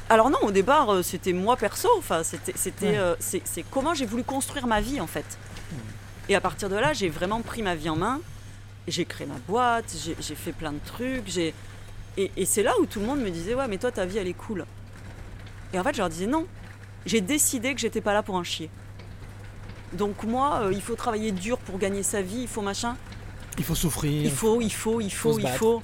Alors 0.09 0.29
non, 0.29 0.39
au 0.43 0.51
départ, 0.51 0.89
euh, 0.93 1.01
c'était 1.01 1.33
moi 1.33 1.57
perso. 1.57 1.89
Enfin, 1.97 2.23
c'était, 2.23 2.53
c'était, 2.55 2.89
Ouais. 2.91 2.97
euh, 2.97 3.15
c'est, 3.19 3.41
c'est 3.45 3.63
comment 3.63 3.93
j'ai 3.93 4.05
voulu 4.05 4.23
construire 4.23 4.67
ma 4.67 4.79
vie 4.81 5.01
en 5.01 5.07
fait. 5.07 5.25
Et 6.29 6.35
à 6.35 6.41
partir 6.41 6.69
de 6.69 6.75
là, 6.75 6.93
j'ai 6.93 7.09
vraiment 7.09 7.41
pris 7.41 7.61
ma 7.63 7.75
vie 7.75 7.89
en 7.89 7.95
main. 7.97 8.21
J'ai 8.87 9.05
créé 9.05 9.25
ma 9.27 9.35
boîte, 9.47 9.93
j'ai, 10.01 10.15
j'ai 10.19 10.35
fait 10.35 10.51
plein 10.53 10.71
de 10.71 10.79
trucs. 10.85 11.23
J'ai... 11.27 11.53
Et, 12.17 12.31
et 12.37 12.45
c'est 12.45 12.63
là 12.63 12.73
où 12.79 12.85
tout 12.85 12.99
le 12.99 13.05
monde 13.05 13.19
me 13.21 13.29
disait 13.29 13.55
ouais, 13.55 13.67
mais 13.67 13.77
toi, 13.77 13.91
ta 13.91 14.05
vie, 14.05 14.17
elle 14.19 14.27
est 14.27 14.33
cool. 14.33 14.65
Et 15.73 15.79
en 15.79 15.83
fait, 15.83 15.93
je 15.93 15.99
leur 15.99 16.09
disais 16.09 16.27
non. 16.27 16.45
J'ai 17.05 17.21
décidé 17.21 17.73
que 17.73 17.81
j'étais 17.81 18.01
pas 18.01 18.13
là 18.13 18.23
pour 18.23 18.35
en 18.35 18.43
chier. 18.43 18.69
Donc 19.93 20.23
moi, 20.23 20.61
euh, 20.63 20.73
il 20.73 20.81
faut 20.81 20.95
travailler 20.95 21.31
dur 21.31 21.57
pour 21.59 21.77
gagner 21.77 22.03
sa 22.03 22.21
vie, 22.21 22.41
il 22.41 22.47
faut 22.47 22.61
machin. 22.61 22.95
Il 23.57 23.63
faut 23.63 23.75
souffrir. 23.75 24.11
Il 24.23 24.31
faut, 24.31 24.61
il 24.61 24.71
faut, 24.73 25.01
il 25.01 25.11
faut, 25.11 25.37
il 25.37 25.47
faut. 25.47 25.83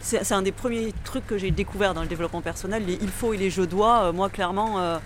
C'est 0.00 0.24
c'est 0.24 0.34
un 0.34 0.42
des 0.42 0.50
premiers 0.52 0.92
trucs 1.04 1.26
que 1.26 1.38
j'ai 1.38 1.50
découvert 1.50 1.94
dans 1.94 2.02
le 2.02 2.08
développement 2.08 2.40
personnel, 2.40 2.84
les 2.86 2.98
il 3.00 3.10
faut 3.10 3.32
et 3.34 3.36
les 3.36 3.50
je 3.50 3.62
dois. 3.62 4.04
Euh, 4.06 4.12
moi, 4.12 4.30
clairement, 4.30 4.80
euh, 4.80 4.98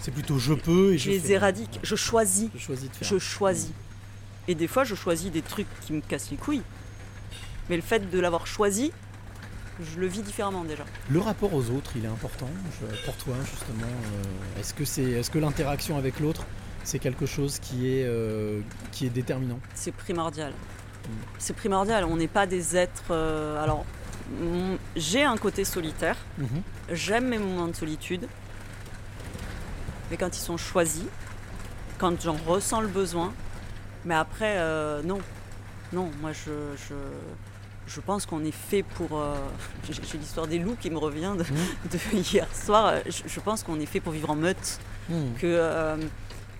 C'est 0.00 0.12
plutôt 0.12 0.38
je 0.38 0.54
peux 0.54 0.94
et 0.94 0.98
je 0.98 1.04
je 1.06 1.10
les 1.10 1.20
fais. 1.20 1.32
éradique. 1.32 1.80
Je 1.82 1.96
choisis. 1.96 2.48
Je 2.54 2.60
choisis 2.60 2.88
de 2.90 2.94
faire. 2.94 3.08
Je 3.08 3.18
choisis. 3.18 3.72
Et 4.48 4.54
des 4.54 4.68
fois, 4.68 4.84
je 4.84 4.94
choisis 4.94 5.30
des 5.30 5.42
trucs 5.42 5.66
qui 5.80 5.92
me 5.92 6.00
cassent 6.00 6.30
les 6.30 6.36
couilles. 6.36 6.62
Mais 7.68 7.76
le 7.76 7.82
fait 7.82 8.08
de 8.10 8.18
l'avoir 8.20 8.46
choisi, 8.46 8.92
je 9.80 10.00
le 10.00 10.06
vis 10.06 10.22
différemment 10.22 10.64
déjà. 10.64 10.84
Le 11.10 11.18
rapport 11.20 11.52
aux 11.54 11.70
autres, 11.70 11.92
il 11.96 12.04
est 12.04 12.08
important 12.08 12.48
je- 12.80 13.04
pour 13.04 13.14
toi 13.16 13.34
justement. 13.50 13.86
euh, 13.86 14.60
est-ce 14.60 14.72
que 14.74 14.84
c'est, 14.84 15.02
est-ce 15.02 15.30
que 15.30 15.38
l'interaction 15.38 15.96
avec 15.98 16.18
l'autre, 16.20 16.44
c'est 16.84 16.98
quelque 16.98 17.26
chose 17.26 17.58
qui 17.58 17.88
est, 17.88 18.04
euh, 18.04 18.60
qui 18.92 19.06
est 19.06 19.10
déterminant? 19.10 19.58
C'est 19.74 19.92
primordial. 19.92 20.52
C'est 21.38 21.54
primordial. 21.54 22.04
On 22.04 22.16
n'est 22.16 22.26
pas 22.28 22.46
des 22.46 22.76
êtres. 22.76 23.04
euh, 23.10 23.62
alors, 23.62 23.84
mon- 24.40 24.78
j'ai 24.96 25.22
un 25.24 25.36
côté 25.36 25.64
solitaire. 25.64 26.16
Mhm. 26.38 26.62
J'aime 26.92 27.28
mes 27.28 27.38
moments 27.38 27.68
de 27.68 27.76
solitude, 27.76 28.26
mais 30.10 30.16
quand 30.16 30.36
ils 30.36 30.40
sont 30.40 30.56
choisis, 30.56 31.04
quand 31.98 32.20
j'en 32.20 32.36
ressens 32.46 32.80
le 32.80 32.88
besoin, 32.88 33.32
mais 34.04 34.14
après, 34.14 34.56
non. 35.04 35.18
Non, 35.92 36.10
moi 36.20 36.32
je, 36.32 36.50
je, 36.88 36.94
je 37.86 38.00
pense 38.00 38.26
qu'on 38.26 38.44
est 38.44 38.50
fait 38.70 38.82
pour. 38.82 39.18
euh, 39.18 39.34
j'ai 39.90 40.18
l'histoire 40.18 40.46
des 40.46 40.58
loups 40.58 40.76
qui 40.80 40.90
me 40.90 40.98
revient 40.98 41.34
de, 41.38 41.44
de 41.90 42.16
hier 42.16 42.46
soir. 42.54 42.94
Je, 43.06 43.22
je 43.26 43.40
pense 43.40 43.62
qu'on 43.62 43.78
est 43.80 43.86
fait 43.86 44.00
pour 44.00 44.12
vivre 44.12 44.30
en 44.30 44.36
meute, 44.36 44.78
Mhm. 45.08 45.34
que, 45.38 45.46
euh, 45.46 45.96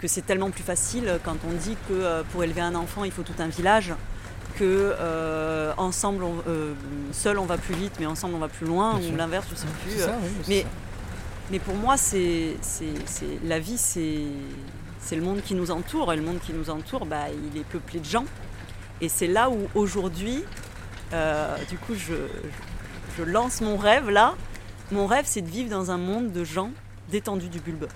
que 0.00 0.06
c'est 0.06 0.22
tellement 0.24 0.50
plus 0.50 0.62
facile 0.62 1.18
quand 1.24 1.36
on 1.48 1.52
dit 1.52 1.76
que 1.88 1.94
euh, 1.94 2.22
pour 2.30 2.44
élever 2.44 2.60
un 2.60 2.76
enfant 2.76 3.02
il 3.02 3.10
faut 3.10 3.22
tout 3.24 3.34
un 3.40 3.48
village, 3.48 3.92
que 4.56 4.94
euh, 5.00 5.72
ensemble, 5.76 6.22
on- 6.22 6.42
euh, 6.48 6.72
seul 7.12 7.38
on 7.38 7.44
va 7.44 7.58
plus 7.58 7.74
vite, 7.74 7.92
mais 7.98 8.06
ensemble 8.06 8.34
on 8.36 8.38
va 8.38 8.48
plus 8.48 8.66
loin, 8.66 8.98
Bien 8.98 9.12
ou 9.12 9.16
l'inverse, 9.16 9.46
je 9.50 9.56
sais 9.56 9.66
plus. 9.82 9.90
C'est 9.92 9.98
ça, 10.04 10.16
oui, 10.22 10.30
mais, 10.48 10.62
ça. 10.62 10.68
mais 11.50 11.58
pour 11.58 11.74
moi, 11.74 11.96
c'est, 11.96 12.54
la 13.44 13.58
vie, 13.58 13.76
c'est, 13.78 14.20
c'est 15.00 15.16
le 15.16 15.22
monde 15.22 15.42
qui 15.42 15.54
nous 15.54 15.70
entoure. 15.72 16.12
Et 16.12 16.16
le 16.16 16.22
monde 16.22 16.38
qui 16.40 16.52
nous 16.52 16.70
entoure, 16.70 17.04
bah, 17.04 17.24
il 17.52 17.60
est 17.60 17.64
peuplé 17.64 17.98
de 18.00 18.04
gens. 18.04 18.24
Et 19.00 19.08
c'est 19.08 19.26
là 19.26 19.50
où 19.50 19.58
aujourd'hui, 19.74 20.42
euh, 21.12 21.56
du 21.68 21.78
coup, 21.78 21.94
je, 21.94 22.14
je 23.18 23.22
lance 23.22 23.60
mon 23.60 23.76
rêve 23.76 24.10
là. 24.10 24.34
Mon 24.92 25.06
rêve, 25.06 25.24
c'est 25.26 25.42
de 25.42 25.48
vivre 25.50 25.70
dans 25.70 25.90
un 25.90 25.98
monde 25.98 26.32
de 26.32 26.44
gens 26.44 26.70
détendus 27.10 27.48
du 27.48 27.60
bulbe. 27.60 27.86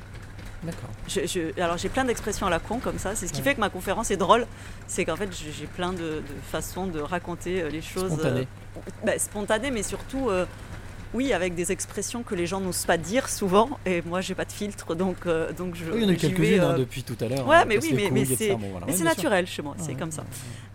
D'accord. 0.63 0.91
Je- 1.09 1.27
je- 1.27 1.59
alors 1.63 1.79
j'ai 1.79 1.89
plein 1.89 2.05
d'expressions 2.05 2.47
à 2.47 2.51
la 2.51 2.59
con 2.59 2.79
comme 2.81 2.99
ça. 2.99 3.15
C'est 3.15 3.27
ce 3.27 3.33
qui 3.33 3.39
Ouais. 3.39 3.45
fait 3.45 3.55
que 3.55 3.61
ma 3.61 3.71
conférence 3.71 4.11
est 4.11 4.17
drôle. 4.19 4.47
C'est 4.87 5.05
qu'en 5.07 5.17
fait 5.17 5.29
j'ai 5.33 5.67
plein 5.67 5.93
de, 5.93 5.99
de 5.99 6.23
façons 6.53 6.87
de 6.87 7.01
raconter 7.01 7.63
euh, 7.63 7.71
les 7.71 7.81
choses. 7.81 8.21
Euh, 8.25 8.45
bah, 9.05 9.19
spontanées, 9.19 9.71
mais 9.71 9.83
surtout, 9.83 10.29
euh, 10.29 10.45
oui, 11.13 11.33
avec 11.33 11.55
des 11.55 11.73
expressions 11.73 12.23
que 12.23 12.35
les 12.35 12.47
gens 12.47 12.61
n'osent 12.61 12.87
pas 12.87 12.97
dire 12.97 13.29
souvent. 13.29 13.79
Et 13.87 14.03
moi 14.03 14.21
j'ai 14.21 14.35
pas 14.35 14.45
de 14.45 14.53
filtre, 14.53 14.95
donc 14.95 15.27
donc 15.27 15.27
donc 15.57 15.75
je. 15.75 15.91
Oui, 15.91 15.99
il 15.99 16.03
y 16.03 16.07
en 16.07 16.09
a 16.11 16.15
quelques-unes 16.15 16.61
hein, 16.61 16.75
euh, 16.75 16.79
depuis 16.79 17.03
tout 17.03 17.17
à 17.21 17.29
l'heure. 17.29 17.47
Ouais, 17.47 17.57
hein, 17.57 17.65
mais 17.67 17.79
oui, 17.79 18.09
mais, 18.13 18.25
c'est 18.25 18.51
bon, 18.51 18.71
voilà. 18.71 18.87
Ouais, 18.87 18.93
sûr. 18.93 19.05
naturel 19.05 19.47
chez 19.47 19.63
moi, 19.63 19.75
c'est 19.79 19.93
Ouais, 19.93 19.99
comme 19.99 20.13
ça. 20.13 20.25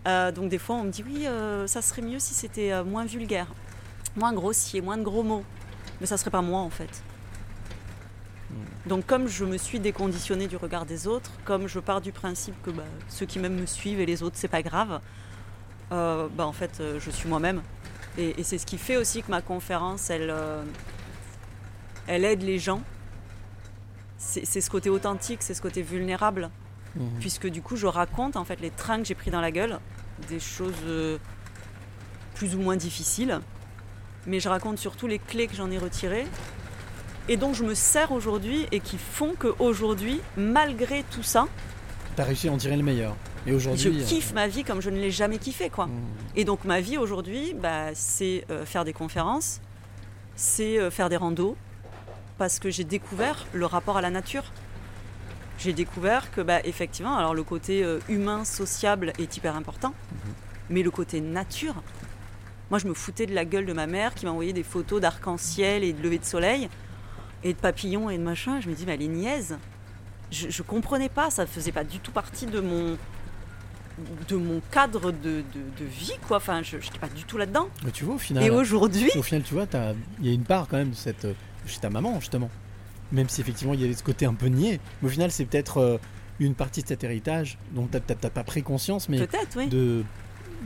Euh, 0.06 0.30
donc 0.30 0.48
des 0.48 0.58
fois 0.58 0.76
on 0.76 0.84
me 0.84 0.90
dit 0.90 1.02
oui, 1.04 1.26
euh, 1.26 1.66
ça 1.66 1.82
serait 1.82 2.02
mieux 2.02 2.18
si 2.18 2.34
c'était 2.34 2.72
euh, 2.72 2.84
moins 2.84 3.04
vulgaire, 3.04 3.48
moins 4.16 4.32
grossier, 4.32 4.80
moins 4.80 4.96
de 4.96 5.02
gros 5.02 5.22
mots. 5.22 5.44
Mais 6.00 6.06
ça 6.06 6.16
serait 6.16 6.30
pas 6.30 6.42
moi 6.42 6.60
en 6.60 6.70
fait. 6.70 7.02
Hmm. 8.50 8.88
Donc 8.88 9.06
comme 9.06 9.26
je 9.26 9.44
me 9.44 9.56
suis 9.56 9.80
déconditionnée 9.80 10.46
du 10.46 10.56
regard 10.56 10.86
des 10.86 11.06
autres, 11.06 11.30
comme 11.44 11.66
je 11.66 11.80
pars 11.80 12.00
du 12.00 12.12
principe 12.12 12.54
que 12.62 12.70
bah, 12.70 12.84
ceux 13.08 13.26
qui 13.26 13.38
m'aiment 13.38 13.60
me 13.60 13.66
suivent 13.66 14.00
et 14.00 14.06
les 14.06 14.22
autres 14.22 14.36
c'est 14.38 14.48
pas 14.48 14.62
grave, 14.62 15.00
euh, 15.92 16.28
bah, 16.36 16.46
en 16.46 16.52
fait 16.52 16.78
euh, 16.80 16.98
je 17.00 17.10
suis 17.10 17.28
moi-même. 17.28 17.62
Et, 18.18 18.40
et 18.40 18.42
c'est 18.44 18.58
ce 18.58 18.66
qui 18.66 18.78
fait 18.78 18.96
aussi 18.96 19.22
que 19.22 19.30
ma 19.30 19.42
conférence 19.42 20.10
elle, 20.10 20.30
euh, 20.30 20.62
elle 22.06 22.24
aide 22.24 22.42
les 22.42 22.58
gens. 22.58 22.80
C'est 24.18 24.60
ce 24.60 24.70
côté 24.70 24.88
authentique, 24.90 25.42
c'est 25.42 25.54
ce 25.54 25.62
côté 25.62 25.82
vulnérable 25.82 26.50
Mhm. 26.96 27.20
puisque 27.20 27.46
du 27.48 27.60
coup 27.60 27.76
je 27.76 27.86
raconte 27.86 28.36
en 28.36 28.44
fait 28.46 28.58
les 28.60 28.70
trains 28.70 28.98
que 28.98 29.04
j'ai 29.04 29.14
pris 29.14 29.30
dans 29.30 29.42
la 29.42 29.50
gueule, 29.50 29.78
des 30.30 30.40
choses 30.40 30.72
euh, 30.86 31.18
plus 32.34 32.54
ou 32.54 32.60
moins 32.60 32.76
difficiles, 32.76 33.38
mais 34.26 34.40
je 34.40 34.48
raconte 34.48 34.78
surtout 34.78 35.06
les 35.06 35.18
clés 35.18 35.46
que 35.46 35.54
j'en 35.54 35.70
ai 35.70 35.76
retirées 35.76 36.26
et 37.28 37.36
dont 37.36 37.52
je 37.52 37.64
me 37.64 37.74
sers 37.74 38.12
aujourd'hui 38.12 38.66
et 38.72 38.80
qui 38.80 38.96
font 38.96 39.34
que 39.38 39.54
aujourd'hui, 39.58 40.22
malgré 40.38 41.02
tout 41.10 41.22
ça, 41.22 41.48
T'as 42.16 42.24
réussi 42.24 42.48
à 42.48 42.52
en 42.52 42.56
tirer 42.56 42.76
le 42.76 42.82
meilleur. 42.82 43.14
Et 43.46 43.50
je 43.50 43.54
aujourd'hui. 43.54 44.02
kiffe 44.04 44.32
ma 44.32 44.48
vie 44.48 44.64
comme 44.64 44.80
je 44.80 44.88
ne 44.90 44.96
l'ai 44.96 45.10
jamais 45.10 45.38
kiffé 45.38 45.68
quoi. 45.70 45.84
euh, 45.84 45.88
mhm. 45.88 46.02
Et 46.34 46.44
donc 46.44 46.64
ma 46.64 46.80
vie 46.80 46.96
aujourd'hui, 46.96 47.54
bah, 47.54 47.94
c'est 47.94 48.44
euh, 48.50 48.64
faire 48.64 48.84
des 48.84 48.94
conférences, 48.94 49.60
c'est 50.34 50.78
euh, 50.78 50.90
faire 50.90 51.08
des 51.10 51.16
randos, 51.16 51.56
parce 52.38 52.58
que 52.58 52.70
j'ai 52.70 52.84
découvert 52.84 53.46
le 53.52 53.66
rapport 53.66 53.98
à 53.98 54.00
la 54.00 54.10
nature. 54.10 54.44
J'ai 55.58 55.72
découvert 55.72 56.30
que, 56.32 56.42
bah, 56.42 56.60
effectivement, 56.64 57.16
alors 57.16 57.34
le 57.34 57.42
côté 57.42 57.82
euh, 57.82 57.98
humain, 58.08 58.44
sociable 58.44 59.12
est 59.18 59.36
hyper 59.36 59.54
important, 59.56 59.94
mais 60.70 60.82
le 60.82 60.90
côté 60.90 61.20
nature, 61.20 61.74
moi 62.70 62.78
je 62.78 62.86
me 62.88 62.94
foutais 62.94 63.26
de 63.26 63.34
la 63.34 63.44
gueule 63.44 63.66
de 63.66 63.72
ma 63.72 63.86
mère 63.86 64.14
qui 64.14 64.26
m'envoyait 64.26 64.52
des 64.52 64.62
photos 64.62 65.00
d'arc-en-ciel 65.00 65.84
et 65.84 65.92
de 65.92 66.02
lever 66.02 66.18
de 66.18 66.24
soleil, 66.24 66.68
et 67.44 67.52
de 67.52 67.58
papillons 67.58 68.10
et 68.10 68.18
de 68.18 68.22
machin. 68.22 68.60
Je 68.60 68.68
me 68.68 68.74
dis, 68.74 68.84
mais 68.86 68.94
elle 68.94 69.02
est 69.02 69.08
niaise. 69.08 69.58
Je, 70.30 70.48
je 70.50 70.62
comprenais 70.62 71.08
pas, 71.08 71.30
ça 71.30 71.46
faisait 71.46 71.72
pas 71.72 71.84
du 71.84 71.98
tout 72.00 72.10
partie 72.12 72.46
de 72.46 72.60
mon, 72.60 72.96
de 74.28 74.36
mon 74.36 74.60
cadre 74.70 75.12
de, 75.12 75.42
de- 75.54 75.80
de 75.80 75.84
vie, 75.84 76.12
quoi. 76.26 76.38
Enfin, 76.38 76.62
je 76.62 76.76
n'étais 76.76 76.98
pas 76.98 77.08
du 77.08 77.24
tout 77.24 77.38
là-dedans. 77.38 77.68
Mais 77.84 77.90
tu 77.92 78.04
vois, 78.04 78.16
au 78.16 78.18
final. 78.18 78.42
Et 78.44 78.50
aujourd'hui, 78.50 79.10
Au 79.16 79.22
final, 79.22 79.42
tu 79.42 79.54
vois, 79.54 79.66
il 80.20 80.26
y 80.26 80.30
a 80.30 80.32
une 80.34 80.44
part 80.44 80.66
quand 80.68 80.76
même 80.76 80.90
de 80.90 80.94
cette. 80.96 81.24
euh, 81.24 81.34
chez 81.66 81.80
ta 81.80 81.90
maman, 81.90 82.18
justement. 82.20 82.50
Même 83.12 83.28
si 83.28 83.40
effectivement 83.40 83.72
il 83.74 83.80
y 83.80 83.84
avait 83.84 83.94
ce 83.94 84.02
côté 84.02 84.26
un 84.26 84.34
peu 84.34 84.46
niais. 84.46 84.80
Mais 85.00 85.08
au 85.08 85.10
final, 85.10 85.30
c'est 85.30 85.44
peut-être 85.44 85.78
euh, 85.78 85.98
une 86.40 86.54
partie 86.54 86.82
de 86.82 86.88
cet 86.88 87.04
héritage 87.04 87.56
dont 87.72 87.86
t'as 87.86 88.00
t'as 88.00 88.30
pas 88.30 88.42
pris 88.44 88.62
conscience, 88.62 89.08
mais 89.08 89.20
oui. 89.56 89.66
de, 89.68 90.04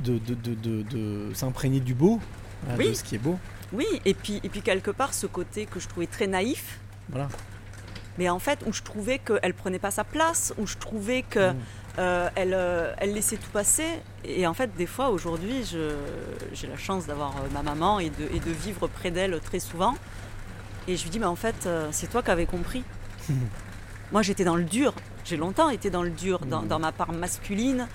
de, 0.03 0.19
de, 0.19 0.35
de, 0.35 0.55
de- 0.55 0.83
de 0.83 1.35
s'imprégner 1.35 1.81
du 1.81 1.95
beau, 1.95 2.19
voilà, 2.65 2.79
Oui. 2.79 2.89
de 2.89 2.95
ce 2.95 3.05
qui 3.05 3.15
est 3.15 3.19
beau. 3.19 3.39
Oui, 3.73 3.87
et 4.05 4.15
puis, 4.15 4.41
et 4.43 4.49
puis 4.49 4.63
quelque 4.63 4.91
part, 4.91 5.13
ce 5.15 5.27
côté 5.27 5.67
que 5.67 5.79
je 5.81 5.87
trouvais 5.87 6.07
très 6.07 6.27
naïf, 6.27 6.81
Voilà. 7.11 7.29
Mais 8.19 8.29
en 8.29 8.39
fait, 8.39 8.61
où 8.67 8.73
je 8.73 8.83
trouvais 8.83 9.19
qu'elle 9.19 9.55
prenait 9.55 9.79
pas 9.79 9.91
sa 9.91 10.05
place, 10.05 10.53
où 10.59 10.67
je 10.67 10.77
trouvais 10.77 11.23
que 11.23 11.51
Mm. 11.53 11.57
euh, 11.99 12.29
elle, 12.35 12.55
euh, 12.55 12.93
elle 12.99 13.13
laissait 13.15 13.37
tout 13.37 13.51
passer. 13.51 13.87
Et 14.25 14.47
en 14.47 14.55
fait, 14.55 14.75
des 14.77 14.87
fois, 14.87 15.09
aujourd'hui, 15.11 15.65
j'ai 16.53 16.67
la 16.67 16.77
chance 16.77 17.07
d'avoir 17.07 17.31
euh, 17.37 17.49
ma 17.53 17.63
maman 17.63 17.99
et 18.01 18.11
de, 18.11 18.25
et 18.35 18.41
de 18.41 18.51
vivre 18.51 18.87
près 18.89 19.11
d'elle 19.11 19.39
très 19.41 19.61
souvent. 19.61 19.95
Et 20.89 20.97
je 20.97 21.03
lui 21.05 21.11
dis, 21.11 21.19
mais 21.19 21.27
en 21.27 21.37
fait, 21.37 21.69
c'est 21.93 22.09
toi 22.11 22.23
qui 22.23 22.31
avais 22.31 22.47
compris. 22.47 22.85
Moi, 24.13 24.23
j'étais 24.23 24.45
dans 24.45 24.57
le 24.57 24.65
dur. 24.65 24.93
J'ai 25.25 25.37
longtemps 25.37 25.71
été 25.71 25.91
dans 25.91 26.03
le 26.03 26.11
dur, 26.11 26.41
dans, 26.47 26.63
dans 26.63 26.79
ma 26.79 26.91
part 26.91 27.13
masculine, 27.13 27.87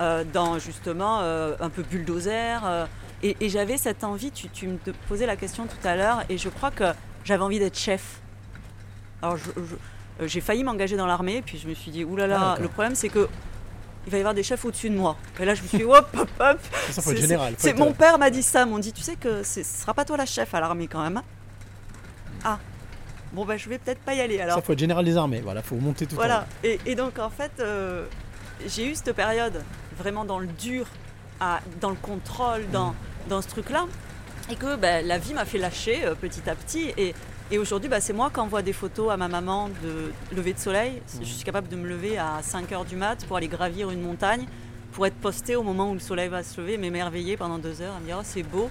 euh, 0.00 0.24
dans 0.32 0.58
justement 0.58 1.20
un 1.20 1.68
peu 1.70 1.82
bulldozer. 1.82 2.86
et 3.22 3.36
et 3.40 3.48
j'avais 3.48 3.76
cette 3.76 4.04
envie, 4.04 4.30
tu, 4.30 4.48
tu 4.48 4.68
me 4.68 4.78
posais 5.08 5.26
la 5.26 5.36
question 5.36 5.66
tout 5.66 5.86
à 5.86 5.96
l'heure, 5.96 6.22
et 6.28 6.38
je 6.38 6.48
crois 6.48 6.70
que 6.70 6.84
j'avais 7.24 7.42
envie 7.42 7.58
d'être 7.58 7.76
chef. 7.78 8.20
Alors, 9.22 9.36
je- 9.36 9.44
je- 9.56 10.24
euh, 10.24 10.26
j'ai 10.28 10.40
failli 10.40 10.64
m'engager 10.64 10.96
dans 10.96 11.06
l'armée, 11.06 11.42
puis 11.44 11.58
je 11.58 11.68
me 11.68 11.74
suis 11.74 11.90
dit, 11.90 12.02
Ah, 12.06 12.10
oulala, 12.12 12.38
d'accord. 12.38 12.58
le 12.60 12.68
problème 12.68 12.94
c'est 12.94 13.08
que 13.08 13.28
il 14.06 14.10
va 14.12 14.16
y 14.16 14.20
avoir 14.20 14.32
des 14.34 14.42
chefs 14.42 14.64
au-dessus 14.64 14.88
de 14.88 14.96
moi. 14.96 15.16
Et 15.38 15.44
là, 15.44 15.54
je 15.54 15.62
me 15.62 15.68
suis 15.68 15.78
dit, 15.78 15.84
hop, 15.84 16.08
hop, 16.16 16.28
hop. 16.40 16.58
C'est- 17.58 17.74
mon 17.74 17.92
père 17.92 18.18
m'a 18.18 18.30
dit 18.30 18.42
ça, 18.42 18.64
m'ont 18.64 18.78
dit, 18.78 18.92
tu 18.92 19.02
sais 19.02 19.16
que 19.16 19.42
ce 19.42 19.62
sera 19.62 19.92
pas 19.92 20.04
toi 20.06 20.16
la 20.16 20.24
chef 20.24 20.54
à 20.54 20.60
l'armée 20.60 20.86
quand 20.86 21.02
même. 21.02 21.20
Ah, 22.44 22.58
bon, 23.32 23.44
bah, 23.44 23.56
je 23.56 23.68
vais 23.68 23.78
peut-être 23.78 24.00
pas 24.00 24.14
y 24.14 24.20
aller 24.20 24.40
alors. 24.40 24.56
Ça, 24.56 24.62
faut 24.62 24.72
être 24.72 24.78
général 24.78 25.04
des 25.04 25.16
armées. 25.16 25.40
Voilà, 25.42 25.62
faut 25.62 25.76
monter 25.76 26.06
tout 26.06 26.14
Voilà. 26.14 26.46
Et, 26.64 26.78
et 26.86 26.94
donc, 26.94 27.18
en 27.18 27.28
fait, 27.30 27.52
euh, 27.60 28.06
j'ai 28.66 28.86
eu 28.90 28.94
cette 28.94 29.12
période 29.14 29.62
vraiment 29.98 30.24
dans 30.24 30.38
le 30.38 30.46
dur, 30.46 30.86
à- 31.40 31.60
dans 31.80 31.90
le 31.90 31.96
contrôle, 31.96 32.68
dans, 32.72 32.94
dans 33.28 33.42
ce 33.42 33.48
truc-là. 33.48 33.86
Et 34.50 34.56
que 34.56 34.76
ben, 34.76 35.06
la 35.06 35.18
vie 35.18 35.34
m'a 35.34 35.44
fait 35.44 35.58
lâcher 35.58 36.04
euh, 36.06 36.14
petit 36.14 36.48
à 36.48 36.54
petit. 36.54 36.94
Et, 36.96 37.14
et 37.50 37.58
aujourd'hui, 37.58 37.88
ben, 37.88 38.00
c'est 38.00 38.12
moi 38.12 38.30
qui 38.30 38.40
envoie 38.40 38.62
des 38.62 38.72
photos 38.72 39.10
à 39.10 39.16
ma 39.16 39.28
maman 39.28 39.70
de 39.82 40.12
lever 40.36 40.52
de 40.52 40.58
soleil. 40.58 41.00
Je 41.20 41.24
suis 41.24 41.44
capable 41.44 41.68
de 41.68 41.76
me 41.76 41.88
lever 41.88 42.18
à 42.18 42.40
5 42.42 42.70
h 42.70 42.86
du 42.86 42.96
mat 42.96 43.24
pour 43.26 43.36
aller 43.38 43.48
gravir 43.48 43.90
une 43.90 44.02
montagne, 44.02 44.46
pour 44.92 45.06
être 45.06 45.16
postée 45.16 45.56
au 45.56 45.62
moment 45.62 45.90
où 45.90 45.94
le 45.94 46.00
soleil 46.00 46.28
va 46.28 46.42
se 46.42 46.60
lever, 46.60 46.76
m'émerveiller 46.76 47.36
pendant 47.36 47.58
deux 47.58 47.80
heures, 47.80 47.96
à 47.96 48.00
me 48.00 48.04
dire 48.04 48.18
oh, 48.20 48.24
c'est 48.24 48.42
beau. 48.42 48.70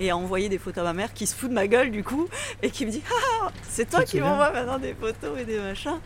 Et 0.00 0.10
à 0.10 0.16
envoyer 0.16 0.48
des 0.48 0.58
photos 0.58 0.82
à 0.82 0.84
ma 0.84 0.92
mère 0.94 1.12
qui 1.12 1.26
se 1.26 1.34
fout 1.34 1.50
de 1.50 1.54
ma 1.54 1.66
gueule 1.66 1.90
du 1.90 2.02
coup 2.02 2.26
et 2.62 2.70
qui 2.70 2.86
me 2.86 2.90
dit 2.90 3.02
Ah, 3.42 3.50
c'est 3.68 3.88
toi 3.90 4.04
qui 4.04 4.20
m'envoie 4.20 4.50
maintenant 4.50 4.78
des 4.78 4.94
photos 4.94 5.38
et 5.38 5.44
des 5.44 5.58
machins. 5.58 5.98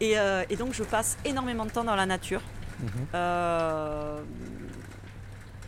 Et, 0.00 0.18
euh, 0.18 0.44
et 0.48 0.56
donc 0.56 0.72
je 0.72 0.82
passe 0.82 1.18
énormément 1.24 1.66
de 1.66 1.70
temps 1.70 1.84
dans 1.84 1.96
la 1.96 2.06
nature. 2.06 2.40
Mhm. 2.80 2.88
Euh, 3.14 4.20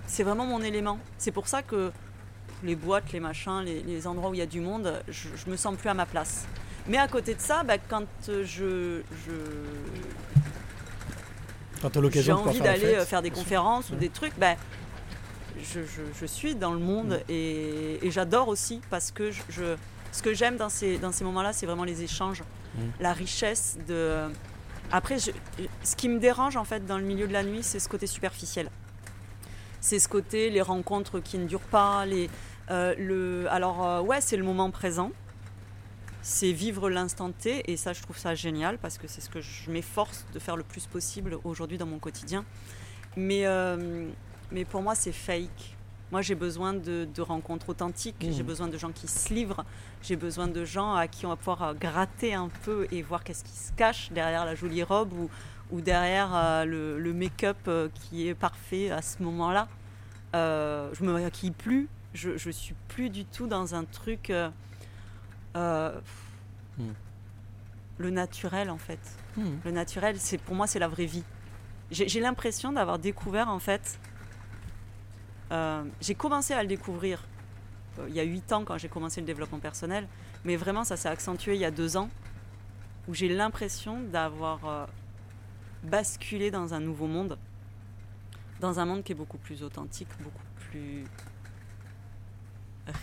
c'est 0.06 0.22
vraiment 0.22 0.46
mon 0.46 0.62
élément. 0.62 0.98
C'est 1.18 1.32
pour 1.32 1.48
ça 1.48 1.62
que 1.62 1.90
les 2.66 2.76
boîtes, 2.76 3.12
les 3.12 3.20
machins, 3.20 3.62
les, 3.64 3.82
les 3.82 4.06
endroits 4.06 4.30
où 4.30 4.34
il 4.34 4.38
y 4.38 4.42
a 4.42 4.46
du 4.46 4.60
monde, 4.60 4.92
je, 5.08 5.28
je 5.36 5.50
me 5.50 5.56
sens 5.56 5.76
plus 5.76 5.88
à 5.88 5.94
ma 5.94 6.04
place. 6.06 6.46
Mais 6.88 6.98
à 6.98 7.08
côté 7.08 7.34
de 7.34 7.40
ça, 7.40 7.62
bah, 7.64 7.78
quand 7.78 8.04
euh, 8.28 8.44
je, 8.44 9.00
je- 9.26 9.32
Quand 11.82 11.90
j'ai 12.22 12.32
envie 12.32 12.60
d'aller 12.60 12.94
euh, 12.94 13.04
faire 13.04 13.22
des 13.22 13.30
conférences 13.30 13.90
ou 13.90 13.96
des 13.96 14.08
trucs, 14.08 14.36
bah, 14.38 14.54
je, 15.58 15.80
je- 15.80 16.02
je 16.20 16.26
suis 16.26 16.54
dans 16.54 16.72
le 16.72 16.78
monde 16.78 17.20
Mm. 17.28 17.30
et, 17.32 18.06
et 18.06 18.10
j'adore 18.10 18.48
aussi 18.48 18.80
parce 18.90 19.10
que 19.10 19.30
je, 19.30 19.42
je- 19.48 19.76
ce 20.12 20.22
que 20.22 20.32
j'aime 20.34 20.56
dans 20.56 20.68
ces, 20.70 20.98
dans 20.98 21.12
ces 21.12 21.24
moments-là, 21.24 21.52
c'est 21.52 21.66
vraiment 21.66 21.84
les 21.84 22.02
échanges, 22.02 22.42
Mm. 22.74 22.80
la 23.00 23.12
richesse 23.12 23.78
de. 23.88 24.22
Après, 24.92 25.18
je- 25.18 25.32
ce 25.82 25.96
qui 25.96 26.08
me 26.08 26.18
dérange 26.18 26.56
en 26.56 26.64
fait 26.64 26.86
dans 26.86 26.98
le 26.98 27.04
milieu 27.04 27.26
de 27.26 27.32
la 27.32 27.42
nuit, 27.42 27.62
c'est 27.62 27.78
ce 27.80 27.88
côté 27.88 28.06
superficiel. 28.06 28.70
C'est 29.80 29.98
ce 29.98 30.08
côté, 30.08 30.50
les 30.50 30.62
rencontres 30.62 31.20
qui 31.20 31.38
ne 31.38 31.46
durent 31.46 31.60
pas, 31.60 32.06
les, 32.06 32.28
euh, 32.70 32.94
le, 32.98 33.46
alors 33.50 33.86
euh, 33.86 34.00
ouais, 34.00 34.20
c'est 34.20 34.36
le 34.36 34.44
moment 34.44 34.70
présent. 34.70 35.12
C'est 36.22 36.50
vivre 36.52 36.90
l'instant 36.90 37.30
T 37.30 37.70
et 37.70 37.76
ça, 37.76 37.92
je 37.92 38.02
trouve 38.02 38.18
ça 38.18 38.34
génial 38.34 38.78
parce 38.78 38.98
que 38.98 39.06
c'est 39.06 39.20
ce 39.20 39.30
que 39.30 39.40
je 39.40 39.70
m'efforce 39.70 40.26
de 40.34 40.40
faire 40.40 40.56
le 40.56 40.64
plus 40.64 40.86
possible 40.86 41.38
aujourd'hui 41.44 41.78
dans 41.78 41.86
mon 41.86 42.00
quotidien. 42.00 42.44
Mais, 43.16 43.46
euh, 43.46 44.08
mais 44.50 44.64
pour 44.64 44.82
moi, 44.82 44.96
c'est 44.96 45.12
fake. 45.12 45.76
Moi, 46.10 46.22
j'ai 46.22 46.34
besoin 46.34 46.72
de, 46.72 47.06
de 47.12 47.22
rencontres 47.22 47.68
authentiques, 47.68 48.16
Mmh. 48.22 48.32
j'ai 48.32 48.42
besoin 48.42 48.68
de 48.68 48.76
gens 48.78 48.90
qui 48.92 49.06
se 49.08 49.32
livrent, 49.34 49.64
j'ai 50.02 50.16
besoin 50.16 50.46
de 50.48 50.64
gens 50.64 50.94
à 50.94 51.06
qui 51.08 51.26
on 51.26 51.30
va 51.30 51.36
pouvoir 51.36 51.74
gratter 51.74 52.34
un 52.34 52.48
peu 52.64 52.86
et 52.92 53.02
voir 53.02 53.22
qu'est-ce 53.24 53.44
qui 53.44 53.56
se 53.56 53.72
cache 53.72 54.10
derrière 54.12 54.44
la 54.44 54.54
jolie 54.54 54.82
robe 54.82 55.12
ou, 55.12 55.30
ou 55.72 55.80
derrière 55.80 56.64
le, 56.64 56.98
le 57.00 57.12
make-up 57.12 57.68
qui 57.94 58.28
est 58.28 58.34
parfait 58.34 58.90
à 58.90 59.02
ce 59.02 59.20
moment-là. 59.22 59.68
Je 60.34 61.02
me 61.02 61.12
maquille 61.12 61.50
plus, 61.50 61.88
je, 62.16 62.36
je 62.36 62.50
suis 62.50 62.74
plus 62.88 63.10
du 63.10 63.24
tout 63.24 63.46
dans 63.46 63.74
un 63.74 63.84
truc. 63.84 64.30
euh, 64.30 64.50
euh, 65.56 65.98
Hmm. 66.78 66.92
Le 67.98 68.10
naturel, 68.10 68.68
en 68.68 68.76
fait. 68.76 68.98
Mhm. 69.38 69.60
Le 69.64 69.70
naturel, 69.70 70.16
c'est 70.18 70.36
pour 70.36 70.54
moi, 70.54 70.66
c'est 70.66 70.78
la 70.78 70.88
vraie 70.88 71.06
vie. 71.06 71.22
J'ai 71.90 72.20
l'impression 72.20 72.70
d'avoir 72.72 72.98
découvert, 72.98 73.48
en 73.48 73.58
fait. 73.58 73.98
euh, 75.52 75.84
j'ai 76.02 76.14
commencé 76.14 76.52
à 76.52 76.60
le 76.62 76.68
découvrir 76.68 77.24
il 78.08 78.14
y 78.14 78.20
a 78.20 78.24
8 78.24 78.52
ans 78.52 78.64
quand 78.66 78.76
j'ai 78.76 78.90
commencé 78.90 79.20
le 79.22 79.26
développement 79.26 79.58
personnel, 79.58 80.06
mais 80.44 80.56
vraiment, 80.56 80.84
ça 80.84 80.98
s'est 80.98 81.08
accentué 81.08 81.54
il 81.54 81.60
y 81.60 81.64
a 81.64 81.70
deux 81.70 81.96
ans, 81.96 82.10
où 83.08 83.14
j'ai 83.14 83.30
l'impression 83.30 84.02
d'avoir 84.02 84.88
basculer 85.82 86.50
dans 86.50 86.74
un 86.74 86.80
nouveau 86.80 87.06
monde, 87.06 87.38
dans 88.60 88.78
un 88.80 88.84
monde 88.84 89.02
qui 89.02 89.12
est 89.12 89.14
beaucoup 89.14 89.38
plus 89.38 89.62
authentique, 89.62 90.08
beaucoup 90.20 90.44
plus 90.68 91.04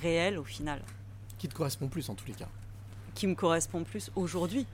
réel 0.01 0.37
au 0.37 0.43
final, 0.43 0.81
Qui 1.37 1.47
te 1.47 1.53
correspond 1.55 1.87
plus 1.87 2.09
en 2.09 2.15
tous 2.15 2.25
les 2.27 2.33
cas. 2.33 2.47
qui 3.15 3.27
me 3.27 3.35
correspond 3.35 3.83
plus 3.83 4.09
aujourd'hui. 4.15 4.65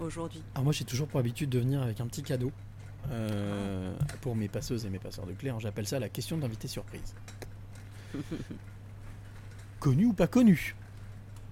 Aujourd'hui. 0.00 0.42
Alors 0.54 0.64
moi 0.64 0.72
j'ai 0.72 0.84
toujours 0.84 1.06
pour 1.08 1.20
habitude 1.20 1.50
de 1.50 1.58
venir 1.58 1.80
avec 1.82 2.00
un 2.00 2.06
petit 2.06 2.22
cadeau 2.22 2.50
euh, 3.10 3.94
pour 4.20 4.34
mes 4.36 4.48
passeuses 4.48 4.84
et 4.86 4.90
mes 4.90 4.98
passeurs 4.98 5.26
de 5.26 5.32
clés. 5.32 5.48
Alors, 5.50 5.60
J'appelle 5.60 5.86
ça 5.86 5.98
la 5.98 6.08
question 6.08 6.38
d'invité 6.38 6.68
surprise. 6.68 7.14
connu 9.80 10.06
ou 10.06 10.12
pas 10.12 10.26
connu? 10.26 10.74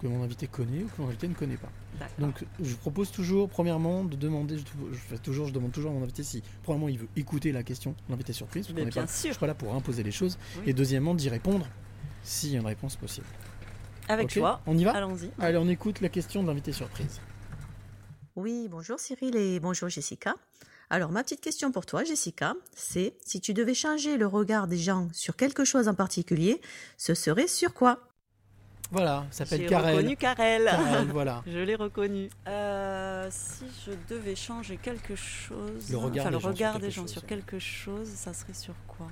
Que 0.00 0.06
mon 0.06 0.22
invité 0.22 0.46
connaît 0.46 0.82
ou 0.82 0.86
que 0.86 1.02
mon 1.02 1.08
invité 1.08 1.28
ne 1.28 1.34
connaît 1.34 1.58
pas. 1.58 1.68
Donc 2.18 2.44
je 2.62 2.74
propose 2.76 3.10
toujours 3.10 3.50
premièrement 3.50 4.02
de 4.04 4.16
demander, 4.16 4.56
je, 4.56 4.64
je 4.92 4.96
fais 4.98 5.18
toujours, 5.18 5.46
je 5.48 5.52
demande 5.52 5.72
toujours 5.72 5.90
à 5.90 5.94
mon 5.94 6.02
invité 6.02 6.22
si 6.22 6.42
premièrement 6.62 6.88
il 6.88 6.98
veut 6.98 7.08
écouter 7.16 7.52
la 7.52 7.62
question, 7.62 7.94
l'invité 8.08 8.32
surprise, 8.32 8.66
parce 8.66 8.74
Mais 8.74 8.82
qu'on 8.82 8.88
est 8.88 8.92
bien 8.92 9.02
pas- 9.02 9.08
sûr. 9.08 9.28
je 9.28 9.32
suis 9.34 9.40
pas 9.40 9.46
là 9.46 9.54
pour 9.54 9.74
imposer 9.74 10.02
les 10.02 10.12
choses, 10.12 10.38
Oui. 10.58 10.62
et 10.68 10.72
deuxièmement 10.72 11.14
d'y 11.14 11.28
répondre 11.28 11.66
s'il 12.22 12.50
y 12.52 12.56
a 12.56 12.60
une 12.60 12.66
réponse 12.66 12.96
possible. 12.96 13.26
Avec 14.08 14.30
joie. 14.32 14.60
On 14.66 14.76
y 14.76 14.84
va? 14.84 14.92
Allons-y. 14.92 15.30
Allez, 15.38 15.56
on 15.58 15.68
écoute 15.68 16.00
la 16.00 16.08
question 16.08 16.42
de 16.42 16.48
l'invité 16.48 16.72
surprise. 16.72 17.20
Oui, 18.36 18.68
bonjour 18.70 18.98
Cyril 18.98 19.36
et 19.36 19.60
bonjour 19.60 19.88
Jessica. 19.88 20.34
Alors, 20.92 21.12
ma 21.12 21.22
petite 21.22 21.40
question 21.40 21.70
pour 21.70 21.86
toi, 21.86 22.02
Jessica, 22.02 22.54
c'est 22.74 23.14
si 23.24 23.40
tu 23.40 23.54
devais 23.54 23.74
changer 23.74 24.16
le 24.16 24.26
regard 24.26 24.66
des 24.66 24.76
gens 24.78 25.08
sur 25.12 25.36
quelque 25.36 25.64
chose 25.64 25.86
en 25.86 25.94
particulier, 25.94 26.60
ce 26.96 27.14
serait 27.14 27.46
sur 27.46 27.74
quoi? 27.74 28.00
Voilà, 28.90 29.24
ça 29.30 29.44
s'appelle 29.44 29.60
J'ai 29.62 29.66
Karel. 29.68 29.96
reconnu 29.96 30.16
Karel. 30.16 30.64
Karel, 30.64 31.08
voilà. 31.12 31.44
Je 31.46 31.58
l'ai 31.58 31.76
reconnu. 31.76 32.28
Euh, 32.48 33.28
si 33.30 33.64
je 33.86 33.92
devais 34.12 34.34
changer 34.34 34.78
quelque 34.78 35.14
chose, 35.14 35.88
Le 35.90 35.96
regard 35.96 36.26
enfin, 36.26 36.30
des 36.30 36.36
le 36.36 36.40
gens 36.40 36.40
sur 36.40 36.48
regard 36.50 36.72
quelque 36.72 36.82
des 36.86 36.90
gens 36.90 37.02
chose, 37.02 37.10
sur 37.12 37.22
ouais. 37.22 37.28
quelque 37.28 37.58
chose, 37.60 38.08
ça 38.08 38.34
serait 38.34 38.54
sur 38.54 38.74
quoi? 38.88 39.06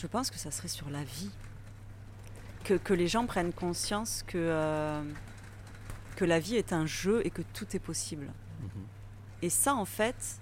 Je 0.00 0.06
pense 0.06 0.30
que 0.30 0.38
ça 0.38 0.50
serait 0.50 0.68
sur 0.68 0.88
la 0.90 1.04
vie. 1.04 1.30
Que, 2.64 2.74
que 2.74 2.94
les 2.94 3.08
gens 3.08 3.26
prennent 3.26 3.52
conscience 3.52 4.22
que, 4.26 4.38
euh, 4.38 5.02
que 6.16 6.24
la 6.24 6.38
vie 6.38 6.56
est 6.56 6.72
un 6.72 6.86
jeu 6.86 7.20
et 7.24 7.30
que 7.30 7.42
tout 7.42 7.66
est 7.74 7.78
possible. 7.80 8.26
Mhm. 8.60 8.68
Et 9.42 9.50
ça, 9.50 9.74
en 9.74 9.84
fait, 9.84 10.40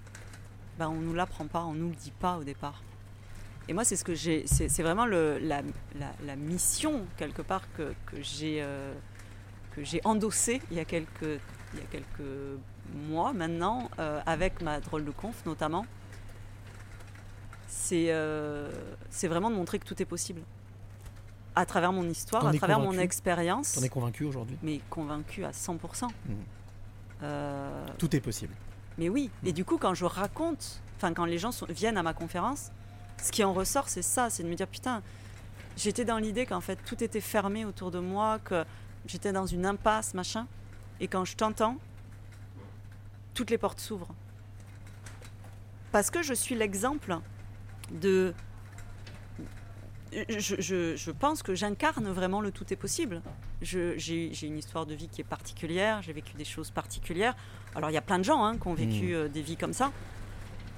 ben, 0.78 0.88
on 0.88 1.00
nous 1.00 1.14
l'apprend 1.14 1.46
pas, 1.46 1.64
on 1.64 1.74
nous 1.74 1.88
le 1.90 1.94
dit 1.96 2.12
pas 2.12 2.36
au 2.38 2.44
départ. 2.44 2.82
Et 3.68 3.72
moi, 3.72 3.84
c'est 3.84 3.96
ce 3.96 4.04
que 4.04 4.14
j'ai, 4.14 4.46
c'est, 4.46 4.68
c'est 4.68 4.82
vraiment 4.82 5.06
le, 5.06 5.38
la, 5.38 5.62
la- 5.98 6.14
la 6.24 6.36
mission 6.36 7.04
quelque 7.16 7.42
part 7.42 7.62
que, 7.76 7.92
que 8.06 8.20
j'ai 8.22 8.62
euh, 8.62 8.94
que 9.72 9.84
j'ai 9.84 10.00
endossée 10.04 10.62
il 10.70 10.76
y 10.78 10.80
a 10.80 10.84
quelques 10.86 11.22
il 11.74 11.80
y 11.80 11.82
a 11.82 11.86
quelques 11.90 12.58
mois 13.08 13.32
maintenant 13.34 13.90
euh, 13.98 14.20
avec 14.24 14.62
ma 14.62 14.80
drôle 14.80 15.04
de 15.04 15.10
conf 15.10 15.44
notamment. 15.44 15.84
C'est 17.70 18.06
euh, 18.08 18.70
c'est 19.10 19.28
vraiment 19.28 19.50
de 19.50 19.54
montrer 19.54 19.78
que 19.78 19.84
tout 19.84 20.00
est 20.02 20.06
possible 20.06 20.40
à 21.54 21.66
travers 21.66 21.92
mon 21.92 22.08
histoire, 22.08 22.46
à 22.46 22.52
travers 22.54 22.80
mon 22.80 22.96
expérience, 22.98 23.72
T'en 23.72 23.82
es 23.82 23.88
convaincu 23.88 24.24
aujourd'hui 24.24 24.56
mais 24.62 24.80
convaincu 24.90 25.44
à 25.44 25.50
100%. 25.52 26.06
Mhm. 26.26 26.36
Euh, 27.24 27.86
Tout 27.98 28.14
est 28.16 28.20
possible. 28.20 28.54
mais 28.96 29.08
oui, 29.08 29.28
et 29.44 29.52
du 29.52 29.64
coup, 29.64 29.76
quand 29.76 29.92
je 29.92 30.04
raconte, 30.04 30.80
enfin, 30.96 31.12
quand 31.12 31.24
les 31.24 31.36
gens 31.38 31.50
sont- 31.52 31.66
viennent 31.66 31.96
à 31.98 32.02
ma 32.04 32.14
conférence, 32.14 32.70
ce 33.20 33.32
qui 33.32 33.42
en 33.42 33.52
ressort, 33.52 33.88
c'est 33.88 34.02
ça, 34.02 34.30
c'est 34.30 34.44
de 34.44 34.48
me 34.48 34.54
dire 34.54 34.68
putain, 34.68 35.02
j'étais 35.76 36.04
dans 36.04 36.18
l'idée 36.18 36.46
qu'en 36.46 36.60
fait 36.60 36.78
tout 36.86 37.02
était 37.02 37.20
fermé 37.20 37.64
autour 37.64 37.90
de 37.90 37.98
moi, 37.98 38.38
que 38.44 38.64
j'étais 39.06 39.32
dans 39.32 39.46
une 39.46 39.66
impasse, 39.66 40.14
machin, 40.14 40.46
et 41.00 41.08
quand 41.08 41.24
je 41.24 41.34
t'entends, 41.36 41.76
toutes 43.34 43.50
les 43.50 43.58
portes 43.58 43.80
s'ouvrent. 43.80 44.14
Parce 45.90 46.10
que 46.10 46.22
je 46.22 46.34
suis 46.34 46.54
l'exemple 46.54 47.18
de. 47.92 48.34
Je, 50.12 50.54
je- 50.58 50.96
je 50.96 51.10
pense 51.10 51.42
que 51.42 51.54
j'incarne 51.54 52.08
vraiment 52.08 52.40
le 52.40 52.50
tout 52.50 52.72
est 52.72 52.76
possible. 52.76 53.20
J'ai 53.60 54.46
une 54.46 54.56
histoire 54.56 54.86
de 54.86 54.94
vie 54.94 55.08
qui 55.08 55.20
est 55.20 55.24
particulière, 55.24 56.00
j'ai 56.00 56.14
vécu 56.14 56.32
des 56.34 56.46
choses 56.46 56.70
particulières. 56.70 57.36
Alors 57.74 57.90
il 57.90 57.92
y 57.92 57.98
a 57.98 58.02
plein 58.02 58.18
de 58.18 58.24
gens 58.24 58.42
hein, 58.42 58.56
qui 58.56 58.66
ont 58.68 58.74
vécu 58.74 59.08
Mm. 59.08 59.14
euh, 59.14 59.28
des 59.28 59.42
vies 59.42 59.58
comme 59.58 59.74
ça. 59.74 59.92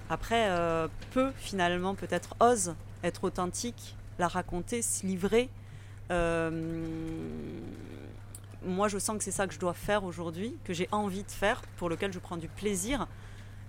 Après, 0.09 0.49
euh, 0.51 0.89
peu 1.13 1.31
finalement 1.39 1.95
peut-être 1.95 2.35
osent 2.41 2.75
être 3.05 3.23
authentiques, 3.23 3.95
la 4.19 4.27
raconter, 4.27 4.83
se 4.83 5.07
livrer. 5.07 5.49
Euh, 6.11 6.51
moi, 8.67 8.89
je 8.89 8.99
sens 8.99 9.17
que 9.17 9.23
c'est 9.25 9.31
ça 9.31 9.47
que 9.47 9.55
je 9.55 9.61
dois 9.61 9.73
faire 9.75 10.03
aujourd'hui, 10.05 10.57
que 10.65 10.75
j'ai 10.75 10.89
envie 10.91 11.23
de 11.23 11.31
faire, 11.31 11.63
pour 11.77 11.89
lequel 11.89 12.13
je 12.13 12.19
prends 12.19 12.37
du 12.37 12.49
plaisir. 12.49 13.07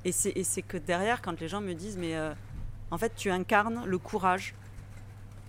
Et 0.06 0.12
c'est 0.12 0.32
et 0.36 0.44
c'est 0.44 0.64
que 0.64 0.78
derrière, 0.78 1.22
quand 1.22 1.40
les 1.40 1.48
gens 1.48 1.62
me 1.62 1.74
disent, 1.74 1.98
mais 1.98 2.16
euh, 2.16 2.34
en 2.92 2.98
fait, 2.98 3.14
tu 3.16 3.32
incarnes 3.32 3.84
le 3.86 3.98
courage 3.98 4.54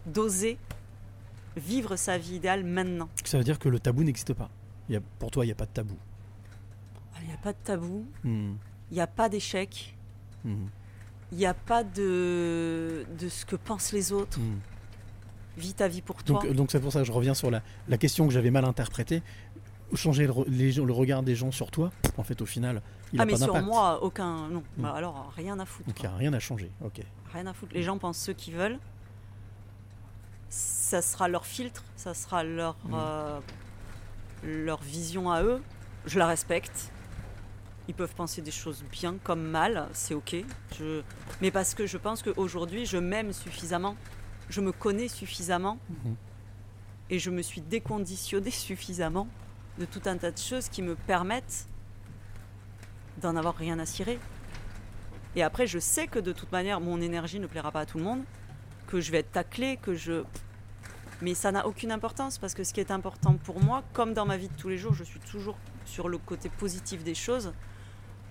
d'oser 0.06 0.58
vivre 1.56 1.96
sa 1.96 2.16
vie 2.18 2.36
idéale 2.36 2.64
maintenant. 2.64 3.08
Ça 3.24 3.38
veut 3.38 3.44
dire 3.44 3.58
que 3.58 3.68
le 3.68 3.78
tabou 3.78 4.04
n'existe 4.04 4.32
pas. 4.32 4.48
Il 4.88 4.94
y 4.94 4.96
a, 4.96 5.00
pour 5.18 5.30
toi, 5.30 5.44
il 5.44 5.48
n'y 5.48 5.52
a 5.52 5.56
pas 5.56 5.66
de 5.66 5.70
tabou. 5.70 5.96
Il 7.20 7.28
n'y 7.28 7.34
a 7.34 7.36
pas 7.36 7.52
de 7.52 7.58
tabou, 7.62 8.04
Hmm, 8.24 8.54
il 8.90 8.94
n'y 8.94 9.00
a 9.00 9.06
pas 9.06 9.28
d'échec, 9.28 9.96
hmm, 10.44 10.64
il 11.30 11.38
n'y 11.38 11.46
a 11.46 11.54
pas 11.54 11.84
de, 11.84 13.06
de 13.16 13.28
ce 13.28 13.44
que 13.46 13.54
pensent 13.54 13.92
les 13.92 14.12
autres. 14.12 14.40
hmm. 14.40 14.58
Vis 15.56 15.74
ta 15.74 15.86
vie 15.86 16.00
pour 16.02 16.24
toi. 16.24 16.40
Donc, 16.42 16.52
donc 16.52 16.70
c'est 16.72 16.80
pour 16.80 16.92
ça 16.92 17.00
que 17.00 17.04
je 17.04 17.12
reviens 17.12 17.34
sur 17.34 17.50
la, 17.50 17.62
la 17.86 17.96
question 17.98 18.26
que 18.26 18.32
j'avais 18.32 18.50
mal 18.50 18.64
interprétée. 18.64 19.22
Changer 19.94 20.26
le, 20.26 20.32
les 20.48 20.72
regard 20.80 21.22
des 21.22 21.34
gens 21.36 21.52
sur 21.52 21.70
toi, 21.70 21.92
en 22.16 22.22
fait, 22.24 22.40
au 22.40 22.46
final, 22.46 22.80
il 23.12 23.20
ah 23.20 23.24
n'a 23.24 23.26
mais 23.26 23.32
pas 23.32 23.38
sur 23.38 23.46
d'impact. 23.48 23.66
moi, 23.66 24.02
aucun... 24.02 24.48
Non, 24.48 24.62
Mm. 24.78 24.82
Bah 24.82 24.94
alors 24.96 25.30
rien 25.36 25.60
à 25.60 25.66
foutre. 25.66 25.86
Donc 25.86 26.00
il 26.00 26.06
n'y 26.08 26.12
a 26.12 26.16
rien 26.16 26.32
à 26.32 26.40
changer. 26.40 26.70
Ok. 26.82 27.02
Rien 27.32 27.46
à 27.46 27.52
foutre. 27.52 27.72
Les 27.74 27.82
gens 27.82 27.98
pensent 27.98 28.18
ce 28.18 28.30
qu'ils 28.32 28.54
veulent. 28.54 28.78
Ça 30.48 31.00
sera 31.00 31.28
leur 31.28 31.46
filtre, 31.46 31.82
ça 31.96 32.12
sera 32.14 32.44
leur, 32.44 32.76
Mm. 32.84 32.94
euh, 32.94 33.40
leur 34.42 34.82
vision 34.82 35.30
à 35.30 35.42
eux. 35.42 35.62
Je 36.04 36.18
la 36.18 36.26
respecte. 36.26 36.90
Ils 37.88 37.94
peuvent 37.94 38.14
penser 38.14 38.42
des 38.42 38.50
choses 38.50 38.84
bien 38.90 39.16
comme 39.24 39.42
mal, 39.42 39.88
c'est 39.92 40.14
ok. 40.14 40.36
Je... 40.78 41.02
Mais 41.40 41.50
parce 41.50 41.74
que 41.74 41.86
je 41.86 41.96
pense 41.96 42.22
qu'aujourd'hui, 42.22 42.86
je 42.86 42.98
m'aime 42.98 43.32
suffisamment, 43.32 43.96
je 44.50 44.60
me 44.60 44.72
connais 44.72 45.08
suffisamment 45.08 45.78
Mhm. 45.88 46.14
et 47.10 47.18
je 47.18 47.30
me 47.30 47.42
suis 47.42 47.60
déconditionnée 47.60 48.50
suffisamment 48.68 49.26
de 49.78 49.84
tout 49.86 50.02
un 50.04 50.16
tas 50.18 50.30
de 50.30 50.38
choses 50.38 50.68
qui 50.68 50.82
me 50.82 50.94
permettent 50.94 51.66
d'en 53.22 53.36
avoir 53.36 53.56
rien 53.56 53.78
à 53.78 53.86
cirer. 53.86 54.18
Et 55.36 55.42
après, 55.42 55.66
je 55.66 55.78
sais 55.78 56.06
que 56.06 56.18
de 56.18 56.32
toute 56.32 56.52
manière, 56.52 56.80
mon 56.80 57.00
énergie 57.00 57.40
ne 57.40 57.46
plaira 57.46 57.70
pas 57.72 57.80
à 57.80 57.86
tout 57.86 57.98
le 57.98 58.04
monde, 58.04 58.22
que 58.86 59.00
je 59.00 59.10
vais 59.12 59.18
être 59.18 59.32
taclée, 59.32 59.78
que 59.80 59.94
je. 59.94 60.24
Mais 61.22 61.34
ça 61.34 61.52
n'a 61.52 61.66
aucune 61.66 61.92
importance 61.92 62.38
parce 62.38 62.52
que 62.52 62.64
ce 62.64 62.72
qui 62.74 62.80
est 62.80 62.90
important 62.90 63.34
pour 63.44 63.62
moi, 63.62 63.82
comme 63.92 64.12
dans 64.12 64.26
ma 64.26 64.36
vie 64.36 64.48
de 64.48 64.54
tous 64.56 64.68
les 64.68 64.76
jours, 64.76 64.92
je 64.94 65.04
suis 65.04 65.20
toujours 65.20 65.56
sur 65.84 66.08
le 66.08 66.18
côté 66.18 66.48
positif 66.48 67.04
des 67.04 67.14
choses. 67.14 67.52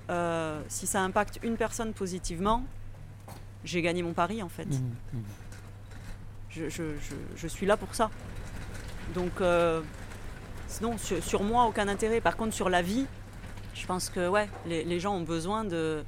Euh, 0.10 0.62
si 0.68 0.88
ça 0.88 1.02
impacte 1.02 1.40
une 1.42 1.56
personne 1.56 1.94
positivement, 1.94 2.64
j'ai 3.64 3.82
gagné 3.82 4.04
mon 4.04 4.14
pari 4.14 4.44
en 4.44 4.50
fait. 4.50 4.66
Mhm, 4.66 4.96
mhm. 5.14 5.24
Je, 6.50 6.68
je- 6.70 6.98
je- 7.00 7.16
je 7.38 7.48
suis 7.48 7.66
là 7.66 7.78
pour 7.78 7.96
ça. 7.96 8.10
Donc, 9.16 9.40
euh, 9.40 9.82
sinon, 10.68 10.98
sur, 10.98 11.24
sur 11.24 11.44
moi, 11.44 11.64
aucun 11.66 11.88
intérêt. 11.88 12.20
Par 12.20 12.36
contre, 12.36 12.54
sur 12.54 12.70
la 12.70 12.82
vie, 12.82 13.06
je 13.74 13.86
pense 13.86 14.10
que 14.10 14.28
ouais, 14.28 14.50
les, 14.66 14.84
les 14.84 15.00
gens 15.00 15.16
ont 15.16 15.22
besoin 15.24 15.64
de, 15.64 16.04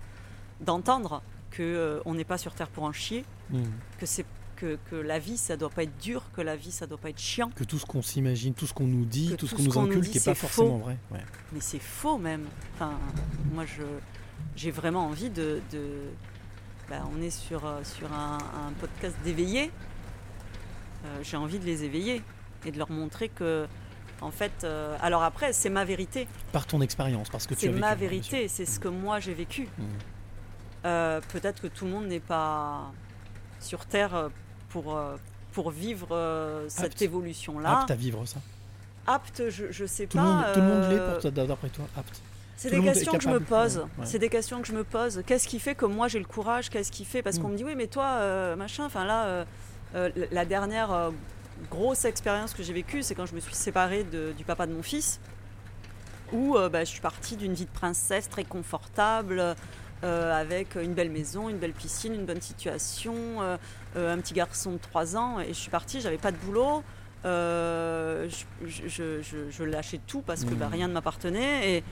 d'entendre 0.64 1.22
qu'on 1.56 2.14
n'est 2.14 2.24
pas 2.24 2.38
sur 2.38 2.54
Terre 2.56 2.70
pour 2.70 2.84
en 2.84 2.92
chier, 2.92 3.26
Mhm. 3.52 3.64
que, 4.00 4.06
c'est, 4.06 4.26
que, 4.56 4.78
que 4.90 4.96
la 4.96 5.20
vie, 5.20 5.38
ça 5.38 5.56
doit 5.58 5.70
pas 5.70 5.84
être 5.84 5.98
dur, 6.00 6.24
que 6.34 6.42
la 6.42 6.56
vie, 6.56 6.72
ça 6.72 6.88
doit 6.88 6.98
pas 6.98 7.10
être 7.10 7.20
chiant. 7.20 7.50
Que 7.56 7.64
tout 7.64 7.78
ce 7.78 7.86
qu'on 7.86 8.02
s'imagine, 8.02 8.54
tout 8.54 8.66
ce 8.66 8.74
qu'on 8.74 8.88
nous 8.88 9.06
dit, 9.06 9.30
Que 9.32 9.36
tout 9.36 9.48
ce 9.48 9.56
qu'on 9.56 9.64
nous 9.64 9.80
inculque 9.80 10.02
dit, 10.04 10.10
n'est 10.10 10.14
pas 10.16 10.20
c'est 10.20 10.36
forcément 10.36 10.78
faux. 10.80 10.86
vrai. 10.86 10.98
Ouais. 11.12 11.20
Mais 11.52 11.60
c'est 11.60 11.80
faux 11.82 12.18
même. 12.18 12.46
Enfin, 12.76 12.94
moi, 13.54 13.66
je, 13.66 13.84
j'ai 14.56 14.72
vraiment 14.72 15.06
envie 15.08 15.30
de... 15.30 15.62
de- 15.72 16.10
bah, 16.90 16.98
on 17.18 17.22
est 17.22 17.30
sur, 17.30 17.66
euh, 17.66 17.82
sur 17.84 18.12
un, 18.12 18.38
un 18.40 18.72
podcast 18.80 19.16
d'éveillés. 19.24 19.72
Euh, 21.06 21.20
j'ai 21.24 21.38
envie 21.38 21.60
de 21.60 21.66
les 21.66 21.84
éveiller 21.84 22.22
et 22.66 22.72
de 22.72 22.78
leur 22.78 22.92
montrer 22.92 23.30
que, 23.30 23.68
en 24.22 24.32
fait, 24.32 24.52
euh, 24.64 24.96
alors 25.02 25.24
après, 25.24 25.54
c'est 25.54 25.70
ma 25.70 25.86
vérité. 25.86 26.28
Par 26.52 26.66
ton 26.66 26.82
expérience, 26.82 27.30
parce 27.30 27.46
que 27.48 27.54
tu 27.54 27.62
C'est 27.62 27.68
as 27.68 27.72
vécu, 27.72 27.82
ma 27.82 27.96
vérité, 27.96 28.48
c'est 28.48 28.66
ce 28.66 28.80
que 28.80 28.88
moi 28.88 29.20
j'ai 29.20 29.34
vécu. 29.34 29.68
Mhm. 29.78 29.86
Euh, 30.86 31.22
peut-être 31.32 31.62
que 31.62 31.68
tout 31.68 31.86
le 31.86 31.92
monde 31.92 32.08
n'est 32.08 32.20
pas 32.20 32.92
sur 33.60 33.86
Terre 33.86 34.16
euh, 34.16 34.30
pour, 34.70 34.96
euh, 34.98 35.16
pour 35.54 35.72
vivre 35.72 36.10
euh, 36.12 36.66
cette 36.68 37.02
évolution-là. 37.02 37.80
Apte 37.82 37.92
à 37.92 37.96
vivre 37.96 38.26
ça. 38.26 38.40
Apte, 39.08 39.44
je, 39.50 39.72
je 39.72 39.86
sais 39.86 40.08
Tout 40.08 40.18
pas. 40.18 40.24
monde, 40.24 40.46
tout 40.54 40.60
le 40.60 40.66
monde 40.66 40.82
l'est 40.90 41.26
euh, 41.40 41.46
d'après 41.48 41.70
toi. 41.70 41.86
Apte. 41.98 42.22
C'est 42.56 42.70
des 42.70 42.82
questions 42.82 43.14
que 43.14 43.24
je 43.24 43.30
me 43.30 43.40
pose. 43.40 43.78
ouais. 43.80 44.06
C'est 44.06 44.20
des 44.20 44.30
questions 44.30 44.62
que 44.62 44.68
je 44.68 44.74
me 44.74 44.84
pose. 44.84 45.24
Qu'est-ce 45.26 45.48
qui 45.48 45.60
fait 45.60 45.76
que 45.76 45.86
moi 45.86 46.08
j'ai 46.08 46.20
le 46.20 46.26
courage? 46.26 46.70
Qu'est-ce 46.70 46.92
qui 46.92 47.04
fait? 47.04 47.22
Parce 47.22 47.38
Mm. 47.38 47.42
qu'on 47.42 47.48
me 47.50 47.58
dit 47.58 47.64
oui, 47.66 47.76
mais 47.76 47.88
toi, 47.88 48.06
euh, 48.20 48.56
machin. 48.56 48.86
Enfin 48.86 49.04
là, 49.06 49.26
euh, 49.26 49.46
euh, 49.96 50.10
la 50.32 50.46
dernière 50.46 50.92
euh, 50.94 51.12
grosse 51.70 52.06
expérience 52.06 52.54
que 52.54 52.64
j'ai 52.64 52.72
vécue, 52.74 53.04
c'est 53.04 53.16
quand 53.16 53.26
je 53.26 53.36
me 53.36 53.40
suis 53.42 53.56
séparée 53.56 54.04
de- 54.06 54.34
du 54.38 54.44
papa 54.46 54.66
de 54.68 54.74
mon 54.74 54.84
fils. 54.84 55.20
où 56.32 56.56
euh, 56.58 56.68
bah, 56.70 56.80
je 56.84 56.90
suis 56.90 57.02
partie 57.02 57.36
d'une 57.36 57.54
vie 57.54 57.66
de 57.66 57.70
princesse 57.72 58.28
très 58.30 58.44
confortable, 58.44 59.56
euh, 60.04 60.34
avec 60.40 60.76
une 60.76 60.94
belle 60.94 61.10
maison, 61.12 61.50
une 61.50 61.58
belle 61.58 61.74
piscine, 61.74 62.14
une 62.14 62.26
bonne 62.26 62.42
situation, 62.42 63.16
euh, 63.42 63.58
euh, 63.96 64.14
un 64.14 64.18
petit 64.20 64.34
garçon 64.34 64.74
de 64.74 64.78
3 64.78 65.16
ans. 65.18 65.40
Et 65.40 65.48
je 65.50 65.54
suis 65.54 65.70
partie, 65.72 66.02
j'avais 66.02 66.18
pas 66.18 66.32
de 66.32 66.38
boulot. 66.38 66.84
je, 67.26 68.28
je- 68.66 69.22
je- 69.22 69.50
je 69.50 69.64
lâchais 69.64 70.00
tout 70.06 70.22
parce 70.22 70.44
que 70.44 70.54
bah, 70.54 70.66
Mhm. 70.68 70.74
rien 70.74 70.88
ne 70.90 70.94
m'appartenait. 70.94 71.78
Et, 71.78 71.84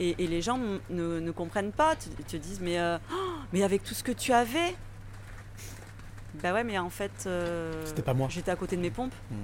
et, 0.00 0.24
et 0.24 0.26
les 0.26 0.42
gens 0.42 0.58
ne, 0.58 1.20
ne 1.20 1.30
comprennent 1.30 1.70
pas, 1.72 1.94
te, 1.94 2.08
te 2.22 2.36
disent 2.36 2.60
mais, 2.60 2.78
euh, 2.80 2.98
Oh, 3.12 3.14
mais 3.52 3.62
avec 3.62 3.84
tout 3.84 3.94
ce 3.94 4.02
que 4.02 4.10
tu 4.12 4.32
avais. 4.32 4.74
Bah 6.42 6.52
ouais, 6.52 6.64
mais 6.64 6.78
en 6.78 6.90
fait, 6.90 7.12
euh, 7.26 7.72
C'était 7.86 8.02
pas 8.02 8.14
moi. 8.14 8.26
j'étais 8.30 8.50
à 8.50 8.56
côté 8.56 8.76
de 8.76 8.80
mes 8.82 8.90
pompes. 8.90 9.14
Mhm. 9.30 9.36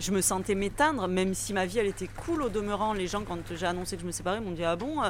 Je 0.00 0.10
me 0.12 0.20
sentais 0.20 0.54
m'éteindre, 0.54 1.08
même 1.08 1.32
si 1.34 1.52
ma 1.54 1.64
vie 1.66 1.78
elle 1.78 1.86
était 1.86 2.08
cool 2.08 2.42
au 2.42 2.48
demeurant. 2.50 2.92
Les 2.92 3.06
gens, 3.06 3.22
quand 3.22 3.38
j'ai 3.54 3.64
annoncé 3.66 3.96
que 3.96 4.02
je 4.02 4.06
me 4.06 4.12
séparais, 4.12 4.40
m'ont 4.40 4.50
dit 4.50 4.64
Ah 4.64 4.76
bon 4.76 5.00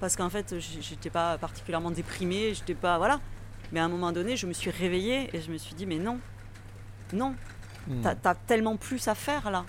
Parce 0.00 0.16
qu'en 0.16 0.30
fait, 0.30 0.54
j'étais 0.58 1.10
pas 1.10 1.38
particulièrement 1.38 1.90
déprimée, 1.90 2.54
j'étais 2.54 2.74
pas. 2.74 2.98
Voilà. 2.98 3.20
Mais 3.72 3.80
à 3.80 3.84
un 3.84 3.88
moment 3.88 4.12
donné, 4.12 4.36
je 4.36 4.46
me 4.46 4.52
suis 4.52 4.70
réveillée 4.70 5.28
et 5.34 5.40
je 5.40 5.50
me 5.50 5.58
suis 5.58 5.74
dit 5.74 5.86
Mais 5.86 5.98
non, 5.98 6.18
non, 7.12 7.34
Hmm. 7.86 8.02
T'as 8.02 8.30
as 8.32 8.34
tellement 8.34 8.76
plus 8.76 9.08
à 9.08 9.14
faire 9.14 9.50
là. 9.50 9.64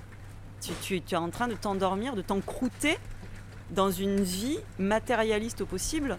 Tu, 0.60 0.72
tu- 0.82 1.02
tu 1.02 1.14
es 1.16 1.18
en 1.18 1.30
train 1.30 1.48
de 1.48 1.54
t'endormir, 1.54 2.16
de 2.18 2.22
t'encrouter 2.22 2.98
dans 3.70 3.92
une 3.92 4.22
vie 4.22 4.58
matérialiste 4.78 5.62
au 5.62 5.66
possible 5.66 6.18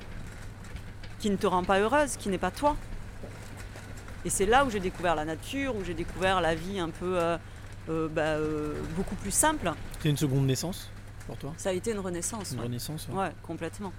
qui 1.19 1.29
ne 1.29 1.37
te 1.37 1.47
rend 1.47 1.63
pas 1.63 1.79
heureuse, 1.79 2.17
qui 2.17 2.31
n'est 2.31 2.39
pas 2.39 2.51
toi. 2.51 2.75
Et 4.25 4.31
c'est 4.31 4.47
là 4.47 4.65
où 4.65 4.71
j'ai 4.71 4.81
découvert 4.81 5.15
la 5.15 5.27
nature, 5.27 5.77
où 5.77 5.85
j'ai 5.85 5.93
découvert 5.93 6.41
la 6.41 6.55
vie 6.55 6.79
un 6.79 6.89
peu 6.89 7.19
euh, 7.21 7.37
euh, 7.91 8.09
bah, 8.09 8.23
euh, 8.23 8.81
beaucoup 8.97 9.15
plus 9.17 9.31
simple. 9.31 9.71
C'est 10.03 10.09
une 10.09 10.17
seconde 10.17 10.47
naissance? 10.47 10.89
Pour 11.31 11.39
toi 11.39 11.55
Ça 11.57 11.69
a 11.69 11.73
été 11.73 11.93
une 11.93 12.01
renaissance. 12.01 12.51
Une 12.53 12.59
ouais. 12.59 12.65
renaissance 12.65 13.07
ouais. 13.09 13.17
Ouais, 13.17 13.31
complètement. 13.45 13.93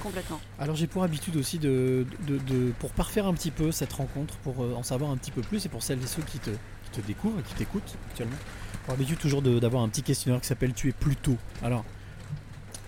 Complètement. 0.00 0.40
Alors 0.60 0.76
j'ai 0.76 0.86
pour 0.86 1.02
habitude 1.02 1.36
aussi 1.36 1.58
de, 1.58 2.06
de, 2.26 2.38
de- 2.38 2.72
pour 2.78 2.90
parfaire 2.92 3.26
un 3.26 3.34
petit 3.34 3.50
peu 3.50 3.72
cette 3.72 3.92
rencontre, 3.92 4.34
pour 4.38 4.62
euh, 4.62 4.74
en 4.76 4.82
savoir 4.84 5.10
un 5.10 5.16
petit 5.16 5.30
peu 5.32 5.40
plus, 5.42 5.64
et 5.66 5.68
pour 5.68 5.82
celles 5.82 6.02
et 6.02 6.06
ceux 6.06 6.22
qui 6.22 6.38
te, 6.38 6.50
qui 6.50 7.00
te 7.00 7.00
découvrent 7.06 7.38
et 7.40 7.42
qui 7.42 7.54
t'écoutent 7.54 7.96
actuellement, 8.10 8.36
pour 8.84 8.94
habitude 8.94 9.18
toujours 9.18 9.42
de- 9.42 9.58
d'avoir 9.58 9.82
un 9.82 9.88
petit 9.88 10.02
questionnaire 10.04 10.40
qui 10.40 10.46
s'appelle 10.46 10.72
Tu 10.72 10.88
es 10.88 10.92
plutôt. 10.92 11.36
Alors, 11.64 11.84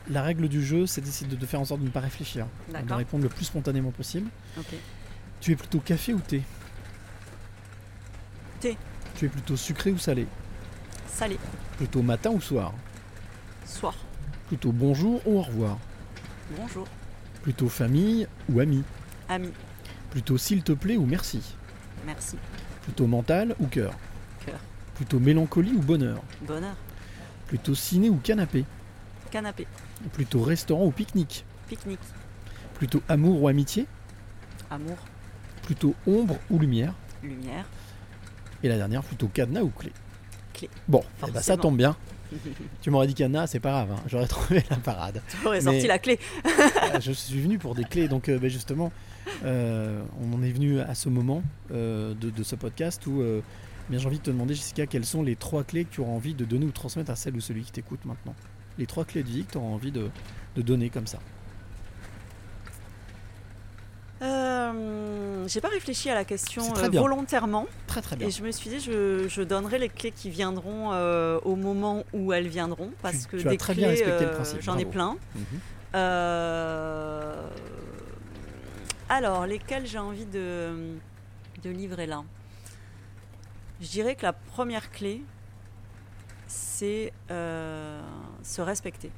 la 0.09 0.23
règle 0.23 0.49
du 0.49 0.65
jeu, 0.65 0.87
c'est 0.87 1.01
d'essayer 1.01 1.29
de, 1.31 1.35
de 1.37 1.47
faire 1.47 1.61
en 1.61 1.65
sorte 1.65 1.81
de 1.81 1.87
ne 1.87 1.91
pas 1.91 2.01
réfléchir, 2.01 2.47
de 2.69 2.73
D'accord. 2.75 2.97
répondre 2.99 3.23
le 3.25 3.29
plus 3.31 3.45
spontanément 3.45 3.91
possible. 3.91 4.29
Ok. 4.59 4.75
Tu 5.41 5.53
es 5.53 5.57
plutôt 5.57 5.81
café 5.81 6.15
ou 6.15 6.21
thé? 6.21 6.43
Thé. 8.61 8.77
Tu 9.17 9.27
es 9.27 9.29
plutôt 9.29 9.57
sucré 9.57 9.91
ou 9.93 9.99
salé? 9.99 10.27
Salé. 11.09 11.39
Plutôt 11.77 12.03
matin 12.03 12.31
ou 12.31 12.41
soir? 12.41 12.73
Soir. 13.65 13.95
Plutôt 14.49 14.73
bonjour 14.73 15.21
ou 15.27 15.39
au 15.39 15.43
revoir 15.43 15.79
Bonjour. 16.57 16.87
Plutôt 17.43 17.69
famille 17.69 18.27
ou 18.49 18.61
ami 18.61 18.83
Ami. 19.29 19.51
Plutôt 20.11 20.39
s'il 20.39 20.63
te 20.63 20.73
plaît 20.73 20.97
ou 20.97 21.07
merci 21.07 21.41
Merci. 22.07 22.37
Plutôt 22.83 23.07
mental 23.07 23.55
ou 23.59 23.67
cœur 23.67 23.95
Cœur. 24.45 24.59
Plutôt 24.95 25.19
mélancolie 25.19 25.73
ou 25.73 25.81
bonheur 25.81 26.23
Bonheur. 26.43 26.77
Plutôt 27.47 27.75
ciné 27.75 28.11
ou 28.11 28.17
canapé 28.17 28.65
Canapé. 29.31 29.67
Plutôt 30.13 30.43
restaurant 30.43 30.85
ou 30.85 30.91
pique-nique 30.91 31.45
Pique-nique. 31.69 31.99
Plutôt 32.75 33.03
amour 33.09 33.43
ou 33.43 33.49
amitié 33.49 33.87
Amour. 34.71 34.99
Plutôt 35.63 35.95
ombre 36.07 36.37
ou 36.51 36.59
lumière 36.59 36.93
Lumière. 37.23 37.65
Et 38.63 38.69
la 38.69 38.77
dernière, 38.77 39.03
plutôt 39.03 39.29
cadenas 39.29 39.63
ou 39.63 39.71
clé 39.71 39.93
Clé. 40.53 40.71
Bon, 40.89 41.03
eh 41.27 41.31
ben, 41.31 41.41
ça 41.41 41.57
tombe 41.57 41.77
bien. 41.77 41.97
Tu 42.83 42.91
m'aurais 42.91 43.07
dit 43.07 43.15
cadenas, 43.15 43.47
c'est 43.49 43.61
pas 43.61 43.71
grave, 43.71 43.93
hein, 43.93 44.03
j'aurais 44.07 44.27
trouvé 44.29 44.63
la 44.71 44.77
parade. 44.77 45.23
Tu 45.29 45.47
aurais 45.47 45.59
Mais- 45.59 45.65
sorti 45.73 45.87
la 45.87 45.99
clé. 45.99 46.19
Euh, 46.47 46.51
je 47.01 47.13
suis 47.13 47.41
venu 47.41 47.59
pour 47.59 47.75
des 47.75 47.85
clés, 47.85 48.09
donc 48.09 48.29
euh, 48.29 48.39
ben, 48.39 48.51
justement, 48.51 48.93
euh, 49.45 50.03
on 50.23 50.33
en 50.35 50.43
est 50.43 50.51
venu 50.51 50.81
à 50.81 50.95
ce 50.95 51.09
moment 51.09 51.43
euh, 51.73 52.15
de, 52.15 52.31
de 52.31 52.43
ce 52.43 52.57
podcast 52.57 53.07
où 53.07 53.21
euh, 53.21 53.41
bien, 53.89 53.99
j'ai 53.99 54.07
envie 54.07 54.19
de 54.19 54.23
te 54.25 54.31
demander, 54.31 54.55
Jessica, 54.55 54.87
quelles 54.87 55.05
sont 55.07 55.23
les 55.23 55.37
trois 55.37 55.65
clés 55.65 55.85
que 55.85 55.95
tu 55.95 56.01
auras 56.01 56.13
envie 56.13 56.35
de 56.35 56.45
donner 56.45 56.67
ou 56.67 56.71
transmettre 56.71 57.11
à 57.11 57.17
celle 57.17 57.37
ou 57.37 57.41
celui 57.41 57.63
qui 57.63 57.73
t'écoute 57.73 58.05
maintenant? 58.05 58.35
Les 58.79 58.87
trois 58.87 59.05
clés 59.05 59.23
de 59.23 59.29
vie 59.29 59.45
que 59.45 59.53
tu 59.53 59.59
auras 59.59 59.69
envie 59.69 59.93
de, 59.93 60.09
de 60.57 60.63
donner 60.63 60.91
comme 60.91 61.07
ça. 61.07 61.19
Euh, 64.23 65.24
J'ai 65.47 65.61
pas 65.61 65.69
réfléchi 65.69 66.11
à 66.11 66.15
la 66.15 66.25
question 66.25 66.71
très 66.73 66.87
euh, 66.87 66.89
bien. 66.91 67.01
volontairement. 67.01 67.67
Très 67.87 68.01
très 68.03 68.17
bien. 68.17 68.29
Et 68.29 68.31
je 68.31 68.43
me 68.43 68.51
suis 68.51 68.71
dit, 68.71 68.81
je, 68.81 69.27
je 69.29 69.43
donnerai 69.43 69.79
les 69.79 69.89
clés 69.89 70.11
qui 70.13 70.31
viendront 70.31 70.93
euh, 70.93 71.39
au 71.45 71.57
moment 71.57 72.05
où 72.13 72.33
elles 72.33 72.49
viendront. 72.49 72.91
Parce 73.03 73.23
Tu- 73.23 73.29
que 73.29 73.37
tu 73.39 73.47
as 73.49 73.51
des 73.51 73.57
très 73.59 73.75
clés, 73.75 73.87
respecté 73.87 74.25
le 74.25 74.31
euh, 74.31 74.35
principe, 74.35 74.63
j'en 74.63 74.79
ai 74.79 74.85
plein. 74.85 75.17
Mhm. 75.35 75.45
Euh, 75.97 77.49
Alors, 79.09 79.47
lesquelles 79.47 79.87
j'ai 79.87 79.99
envie 79.99 80.27
de, 80.27 80.95
de 81.63 81.71
livrer 81.71 82.07
là? 82.07 82.23
Je 83.81 83.89
dirais 83.89 84.15
que 84.17 84.23
la 84.23 84.33
première 84.33 84.91
clé, 84.91 85.23
c'est 86.47 87.13
euh, 87.31 88.01
se 88.43 88.61
respecter. 88.63 89.11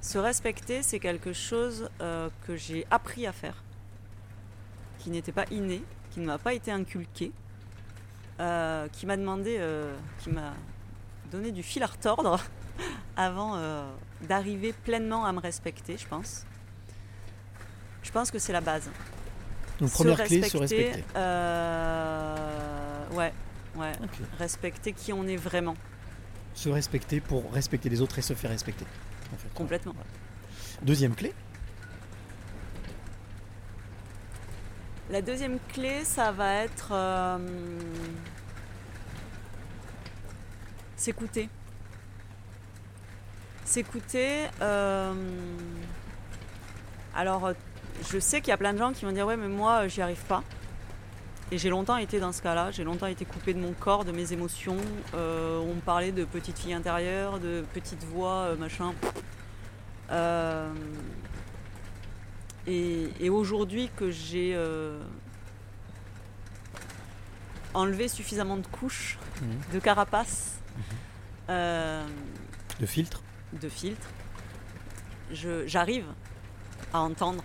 Se 0.00 0.18
respecter, 0.18 0.82
c'est 0.82 0.98
quelque 1.00 1.32
chose 1.32 1.90
euh, 2.00 2.28
que 2.46 2.56
j'ai 2.56 2.86
appris 2.90 3.26
à 3.26 3.32
faire, 3.32 3.62
qui 4.98 5.10
n'était 5.10 5.32
pas 5.32 5.44
inné, 5.50 5.82
qui 6.10 6.20
ne 6.20 6.26
m'a 6.26 6.38
pas 6.38 6.54
été 6.54 6.70
inculqué, 6.70 7.32
euh, 8.40 8.88
qui 8.88 9.06
m'a 9.06 9.16
demandé, 9.16 9.56
euh, 9.58 9.96
qui 10.22 10.30
m'a 10.30 10.54
donné 11.30 11.50
du 11.50 11.62
fil 11.62 11.82
à 11.82 11.86
retordre 11.86 12.40
avant 13.16 13.56
euh, 13.56 13.90
d'arriver 14.22 14.72
pleinement 14.72 15.24
à 15.24 15.32
me 15.32 15.40
respecter, 15.40 15.96
je 15.96 16.06
pense. 16.06 16.44
Je 18.02 18.10
pense 18.10 18.30
que 18.30 18.38
c'est 18.38 18.52
la 18.52 18.60
base. 18.60 18.88
Donc, 19.80 19.90
Se 19.90 19.94
première 19.94 20.24
clé, 20.24 20.42
se 20.42 20.56
respecter. 20.56 21.04
ouais, 23.16 23.32
ouais. 23.76 23.92
Respecter 24.38 24.92
qui 24.92 25.12
on 25.12 25.26
est 25.26 25.36
vraiment, 25.36 25.74
Se 26.54 26.68
respecter 26.68 27.20
pour 27.20 27.52
respecter 27.52 27.88
les 27.88 28.00
autres 28.00 28.18
et 28.18 28.22
se 28.22 28.34
faire 28.34 28.50
respecter. 28.50 28.86
en 29.32 29.36
fait. 29.36 29.52
complètement. 29.54 29.94
Deuxième 30.82 31.14
clé, 31.14 31.34
La 35.10 35.22
deuxième 35.22 35.58
clé, 35.72 36.04
ça 36.04 36.32
va 36.32 36.54
être 36.56 36.90
euh, 36.92 37.38
s'écouter. 40.96 41.48
S'écouter. 43.64 44.46
euh, 44.60 45.14
alors, 47.14 47.52
je 48.10 48.18
sais 48.18 48.40
qu'il 48.40 48.50
y 48.50 48.52
a 48.52 48.58
plein 48.58 48.74
de 48.74 48.78
gens 48.78 48.92
qui 48.92 49.06
vont 49.06 49.12
dire 49.12 49.26
ouais, 49.26 49.36
mais 49.36 49.48
moi, 49.48 49.88
j'y 49.88 50.02
arrive 50.02 50.22
pas. 50.24 50.42
Et 51.50 51.56
j'ai 51.56 51.70
longtemps 51.70 51.96
été 51.96 52.20
dans 52.20 52.32
ce 52.32 52.42
cas-là. 52.42 52.70
J'ai 52.70 52.84
longtemps 52.84 53.06
été 53.06 53.24
coupée 53.24 53.54
de 53.54 53.60
mon 53.60 53.72
corps, 53.72 54.04
de 54.04 54.12
mes 54.12 54.34
émotions. 54.34 54.76
Euh, 55.14 55.58
on 55.58 55.74
me 55.74 55.80
parlait 55.80 56.12
de 56.12 56.24
petite 56.26 56.58
fille 56.58 56.74
intérieure, 56.74 57.38
de 57.38 57.64
petite 57.72 58.04
voix, 58.04 58.48
euh, 58.50 58.56
machin. 58.56 58.92
Et, 62.68 63.08
et 63.20 63.30
aujourd'hui 63.30 63.90
que 63.96 64.10
j'ai 64.10 64.52
euh, 64.54 65.00
enlevé 67.74 68.08
suffisamment 68.08 68.56
de 68.56 68.66
couches, 68.66 69.18
Mhm. 69.42 69.48
de 69.74 69.78
carapace, 69.78 70.58
euh, 71.48 72.06
de 72.80 72.86
filtre. 72.86 73.22
de 73.60 73.68
filtre, 73.68 74.06
je- 75.32 75.66
j'arrive 75.66 76.04
à 76.92 77.00
entendre. 77.00 77.44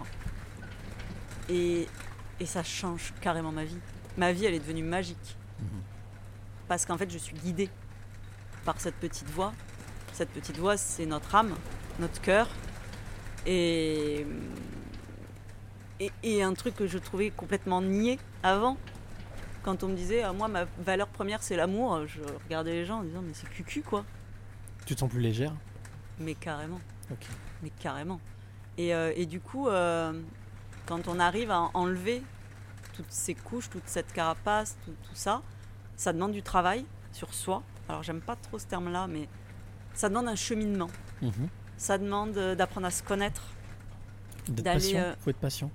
Et, 1.50 1.88
et 2.40 2.46
ça 2.46 2.64
change 2.64 3.14
carrément 3.22 3.52
ma 3.52 3.64
vie. 3.66 3.78
Ma 4.18 4.32
vie, 4.32 4.46
elle 4.46 4.54
est 4.54 4.60
devenue 4.60 4.84
magique. 4.84 5.38
Mhm. 5.60 5.68
Parce 6.68 6.86
qu'en 6.86 6.98
fait, 6.98 7.10
je 7.12 7.18
suis 7.18 7.36
guidée 7.36 7.70
par 8.66 8.80
cette 8.80 8.96
petite 8.96 9.30
voix. 9.30 9.54
Cette 10.14 10.30
petite 10.30 10.58
voix, 10.58 10.78
c'est 10.78 11.06
notre 11.06 11.34
âme, 11.36 11.54
notre 12.00 12.22
cœur. 12.22 12.48
Et, 13.46 14.26
et, 16.06 16.12
et 16.38 16.44
un 16.44 16.54
truc 16.54 16.76
que 16.76 16.88
je 16.88 16.98
trouvais 16.98 17.30
complètement 17.30 17.82
niais 17.82 18.20
avant. 18.44 18.78
Quand 19.64 19.84
on 19.84 19.88
me 19.88 19.96
disait, 19.96 20.24
ah, 20.24 20.34
moi, 20.34 20.48
ma 20.48 20.66
valeur 20.80 21.08
première, 21.08 21.42
c'est 21.42 21.56
l'amour, 21.56 22.06
je 22.06 22.20
regardais 22.46 22.72
les 22.74 22.86
gens 22.86 23.00
en 23.00 23.04
disant, 23.04 23.22
mais 23.22 23.34
c'est 23.34 23.50
cucu, 23.50 23.82
quoi. 23.82 24.04
Tu 24.86 24.94
te 24.96 25.00
sens 25.00 25.10
plus 25.10 25.22
légère? 25.22 25.54
Mais 26.20 26.36
carrément. 26.36 26.82
Mais 27.62 27.70
carrément. 27.80 28.20
Et, 28.78 28.94
euh, 28.94 29.14
et 29.16 29.26
du 29.26 29.40
coup, 29.40 29.68
euh, 29.70 30.12
quand 30.86 31.08
on 31.08 31.20
arrive 31.20 31.52
à 31.52 31.70
enlever 31.74 32.22
toutes 32.94 33.12
ces 33.12 33.36
couches, 33.36 33.70
toute 33.70 33.88
cette 33.88 34.12
carapace, 34.12 34.76
tout, 34.84 34.92
tout 35.04 35.16
ça, 35.16 35.42
ça 35.96 36.12
demande 36.12 36.32
du 36.34 36.44
travail 36.44 36.86
sur 37.14 37.34
soi. 37.34 37.64
Alors 37.88 38.04
j'aime 38.04 38.22
pas 38.22 38.36
trop 38.36 38.60
ce 38.60 38.66
terme-là, 38.66 39.08
mais 39.08 39.28
ça 39.94 40.10
demande 40.10 40.28
un 40.28 40.36
cheminement. 40.36 40.90
Mhm. 41.22 41.48
Ça 41.78 41.98
demande 41.98 42.38
euh, 42.38 42.56
d'apprendre 42.56 42.88
à 42.88 42.92
se 42.92 43.04
connaître, 43.04 43.44
D'être 44.48 44.66
patient. 44.66 45.00
euh, 45.00 45.14
Faut 45.22 45.30
être 45.30 45.38
patient. 45.40 45.72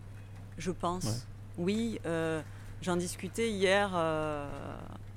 Je 0.59 0.71
pense. 0.71 1.05
Ouais. 1.05 1.13
Oui, 1.59 2.01
euh, 2.07 2.41
j'en 2.83 2.97
discutais 2.97 3.51
hier 3.51 3.91
euh, 3.95 4.49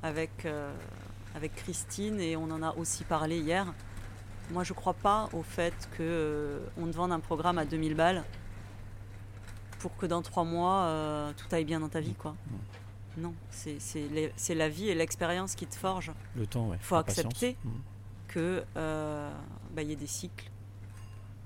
avec, 0.01 0.45
euh, 0.45 0.73
avec 1.35 1.55
Christine 1.55 2.19
et 2.19 2.35
on 2.35 2.49
en 2.51 2.63
a 2.63 2.73
aussi 2.75 3.03
parlé 3.03 3.39
hier. 3.39 3.73
moi 4.51 4.63
je 4.63 4.73
crois 4.73 4.93
pas 4.93 5.29
au 5.33 5.43
fait 5.43 5.73
que 5.91 6.01
euh, 6.01 6.59
on 6.77 6.87
te 6.87 6.95
vende 6.95 7.11
un 7.11 7.19
programme 7.19 7.57
à 7.57 7.65
2000 7.65 7.95
balles 7.95 8.23
pour 9.79 9.95
que 9.97 10.05
dans 10.05 10.21
trois 10.21 10.43
mois 10.43 11.31
tout 11.37 11.47
aille 11.55 11.65
bien 11.65 11.79
dans 11.79 11.89
ta 11.89 11.99
vie 11.99 12.13
quoi. 12.13 12.35
Non, 13.17 13.33
c'est 13.49 14.55
la 14.55 14.69
vie 14.69 14.89
et 14.89 14.95
l'expérience 14.95 15.55
qui 15.55 15.67
te 15.67 15.75
forgent. 15.75 16.13
Le 16.35 16.47
temps, 16.47 16.69
ouais. 16.69 16.77
faut 16.79 16.95
la 16.95 17.03
patience. 17.03 17.25
accepter 17.25 17.57
euh, 18.37 19.31
bah, 19.73 19.81
il 19.81 19.89
y 19.89 19.93
ait 19.93 19.97
des 19.97 20.07
cycles, 20.07 20.49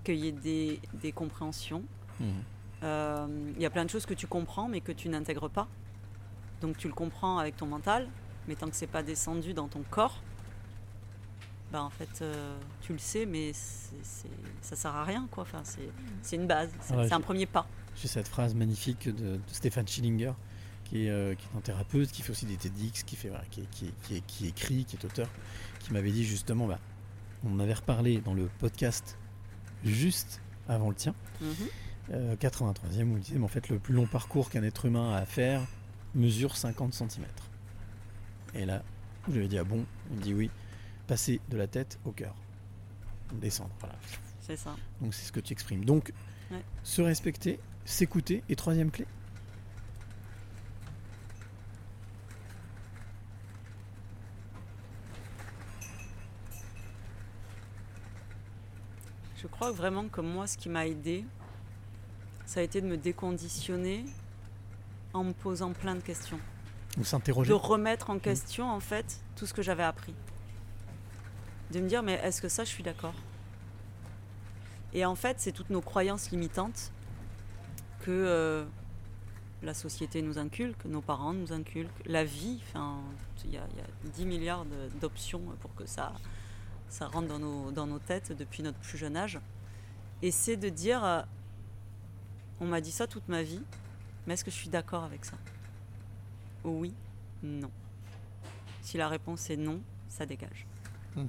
qu'il 0.04 0.16
y 0.16 0.28
ait 0.28 0.32
des, 0.32 0.80
des 0.94 1.12
compréhensions. 1.12 1.84
Mhm. 2.20 2.44
Euh, 2.86 3.28
Il 3.56 3.62
y 3.62 3.66
a 3.66 3.70
plein 3.70 3.84
de 3.86 3.90
choses 3.90 4.06
que 4.06 4.14
tu 4.14 4.28
comprends 4.28 4.68
mais 4.70 4.80
que 4.82 4.92
tu 4.94 5.10
n'intègres 5.10 5.50
pas. 5.50 5.68
Donc 6.62 6.78
tu 6.78 6.88
le 6.88 6.94
comprends 6.94 7.38
avec 7.38 7.58
ton 7.58 7.66
mental, 7.66 8.08
mais 8.48 8.56
tant 8.56 8.70
que 8.70 8.76
c'est 8.76 8.88
pas 8.88 9.04
descendu 9.04 9.54
dans 9.54 9.68
ton 9.68 9.84
corps, 9.90 10.22
bah 11.72 11.82
en 11.84 11.90
fait 11.90 12.22
euh, 12.22 12.58
tu 12.82 12.94
le 12.94 13.00
sais, 13.00 13.26
mais 13.26 13.52
c'est- 13.54 13.96
c'est- 14.04 14.30
ça 14.62 14.76
sert 14.76 14.96
à 14.96 15.04
rien 15.04 15.28
quoi. 15.32 15.44
Enfin, 15.44 15.62
c'est 15.64 15.90
c'est 16.22 16.36
une 16.38 16.48
base, 16.48 16.70
c'est 16.82 16.96
ouais, 16.96 17.12
un 17.12 17.22
premier 17.22 17.46
pas. 17.46 17.68
J'ai 17.96 18.08
cette 18.08 18.28
phrase 18.28 18.54
magnifique 18.56 19.08
de, 19.10 19.36
de 19.38 19.40
Stéphane 19.48 19.88
Schillinger, 19.88 20.34
qui 20.86 21.06
est, 21.06 21.10
euh, 21.10 21.34
qui 21.36 21.46
est 21.46 21.58
un 21.58 21.62
thérapeute, 21.62 22.12
qui 22.12 22.22
fait 22.22 22.32
aussi 22.32 22.46
des 22.46 22.58
TEDx, 22.58 23.04
qui, 23.04 23.16
fait, 23.16 23.30
voilà, 23.30 23.46
qui, 23.50 23.62
est- 23.62 23.70
qui, 23.72 23.88
est- 24.16 24.26
qui, 24.28 24.48
écrit, 24.48 24.86
qui 24.86 24.96
est 24.98 25.06
auteur, 25.06 25.30
qui 25.80 25.92
m'avait 25.94 26.12
dit 26.12 26.26
justement, 26.26 26.68
bah, 26.68 26.80
on 27.46 27.54
en 27.56 27.60
avait 27.60 27.74
reparlé 27.74 28.20
dans 28.22 28.34
le 28.34 28.50
podcast 28.60 29.18
juste 29.84 30.42
avant 30.68 30.90
le 30.90 30.96
tien, 30.96 31.16
Mhm. 31.42 31.68
Euh, 32.12 32.36
83e, 32.36 33.04
où 33.12 33.18
il 33.18 33.24
disait, 33.24 33.38
mais 33.38 33.46
en 33.46 33.50
fait, 33.50 33.70
le 33.70 33.80
plus 33.80 33.94
long 33.94 34.06
parcours 34.08 34.50
qu'un 34.50 34.64
être 34.64 34.86
humain 34.86 35.14
a 35.14 35.18
à 35.18 35.26
faire 35.26 35.62
mesure 36.14 36.56
50 36.56 36.94
cm. 36.94 37.26
Et 38.54 38.66
là, 38.66 38.84
je 39.28 39.34
lui 39.38 39.46
ai 39.46 39.48
dit, 39.48 39.58
ah 39.58 39.64
bon? 39.64 39.86
Il 40.12 40.18
me 40.18 40.22
dit 40.22 40.34
oui, 40.34 40.52
passer 41.08 41.42
de 41.50 41.58
la 41.58 41.68
tête 41.68 42.00
au 42.06 42.12
cœur. 42.12 42.36
Descendre, 43.34 43.72
voilà. 43.80 43.96
C'est 44.42 44.56
ça. 44.56 44.76
Donc 45.02 45.14
c'est 45.14 45.26
ce 45.26 45.32
que 45.32 45.40
tu 45.40 45.54
exprimes. 45.54 45.84
Donc, 45.86 46.14
Ouais. 46.52 46.62
se 46.84 47.02
respecter, 47.02 47.60
s'écouter, 47.86 48.44
et 48.50 48.56
troisième 48.56 48.92
clé? 48.92 49.08
Je 59.38 59.48
crois 59.48 59.72
vraiment 59.72 60.08
que 60.08 60.22
moi, 60.22 60.48
ce 60.48 60.58
qui 60.58 60.70
m'a 60.70 60.88
aidé, 60.88 61.26
ça 62.46 62.60
a 62.60 62.64
été 62.64 62.82
de 62.82 62.88
me 62.88 62.98
déconditionner 62.98 64.06
en 65.14 65.24
me 65.24 65.34
posant 65.34 65.72
plein 65.74 65.96
de 65.96 66.02
questions. 66.02 66.40
Ou 66.98 67.04
s'interroger 67.04 67.50
De 67.50 67.54
remettre 67.54 68.10
en 68.10 68.20
question, 68.20 68.70
en 68.70 68.80
fait, 68.80 69.22
tout 69.36 69.46
ce 69.46 69.54
que 69.54 69.62
j'avais 69.62 69.84
appris. 69.84 70.14
De 71.72 71.80
me 71.80 71.88
dire, 71.88 72.04
mais 72.04 72.14
est-ce 72.24 72.42
que 72.42 72.50
ça, 72.50 72.64
je 72.64 72.70
suis 72.70 72.84
d'accord? 72.84 73.16
Et 74.94 75.06
en 75.06 75.16
fait, 75.16 75.38
c'est 75.40 75.52
toutes 75.52 75.70
nos 75.70 75.82
croyances 75.82 76.32
limitantes 76.32 76.92
que 78.02 78.12
euh, 78.12 78.66
la 79.64 79.74
société 79.74 80.22
nous 80.22 80.38
inculque, 80.38 80.86
nos 80.86 81.02
parents 81.02 81.34
nous 81.34 81.52
inculquent, 81.52 82.06
la 82.06 82.24
vie, 82.24 82.62
enfin, 82.70 83.00
il 83.44 83.54
y, 83.54 83.58
a 83.58 83.66
il 83.72 83.78
y 83.78 83.82
a 83.82 84.12
10 84.14 84.26
milliards 84.26 84.66
d'options 85.02 85.42
pour 85.60 85.74
que 85.76 85.86
ça, 85.86 86.14
ça 86.88 87.08
rentre 87.08 87.28
dans 87.28 87.40
nos, 87.40 87.72
dans 87.72 87.88
nos 87.88 88.00
têtes 88.00 88.32
depuis 88.32 88.64
notre 88.64 88.78
plus 88.78 88.98
jeune 88.98 89.18
âge. 89.18 89.40
Et 90.22 90.32
c'est 90.32 90.56
de 90.56 90.70
dire, 90.70 91.04
euh, 91.04 91.22
on 92.60 92.66
m'a 92.66 92.82
dit 92.82 92.92
ça 92.92 93.08
toute 93.08 93.28
ma 93.28 93.44
vie, 93.44 93.62
mais 94.26 94.34
est-ce 94.34 94.44
que 94.46 94.52
je 94.52 94.56
suis 94.56 94.70
d'accord 94.70 95.04
avec 95.04 95.26
ça? 95.26 95.38
Oui, 96.64 96.94
non. 97.44 97.70
Si 98.82 98.98
la 98.98 99.08
réponse 99.08 99.50
est 99.50 99.58
non, 99.58 99.82
ça 100.10 100.26
dégage. 100.26 100.66
Mhm. 101.16 101.28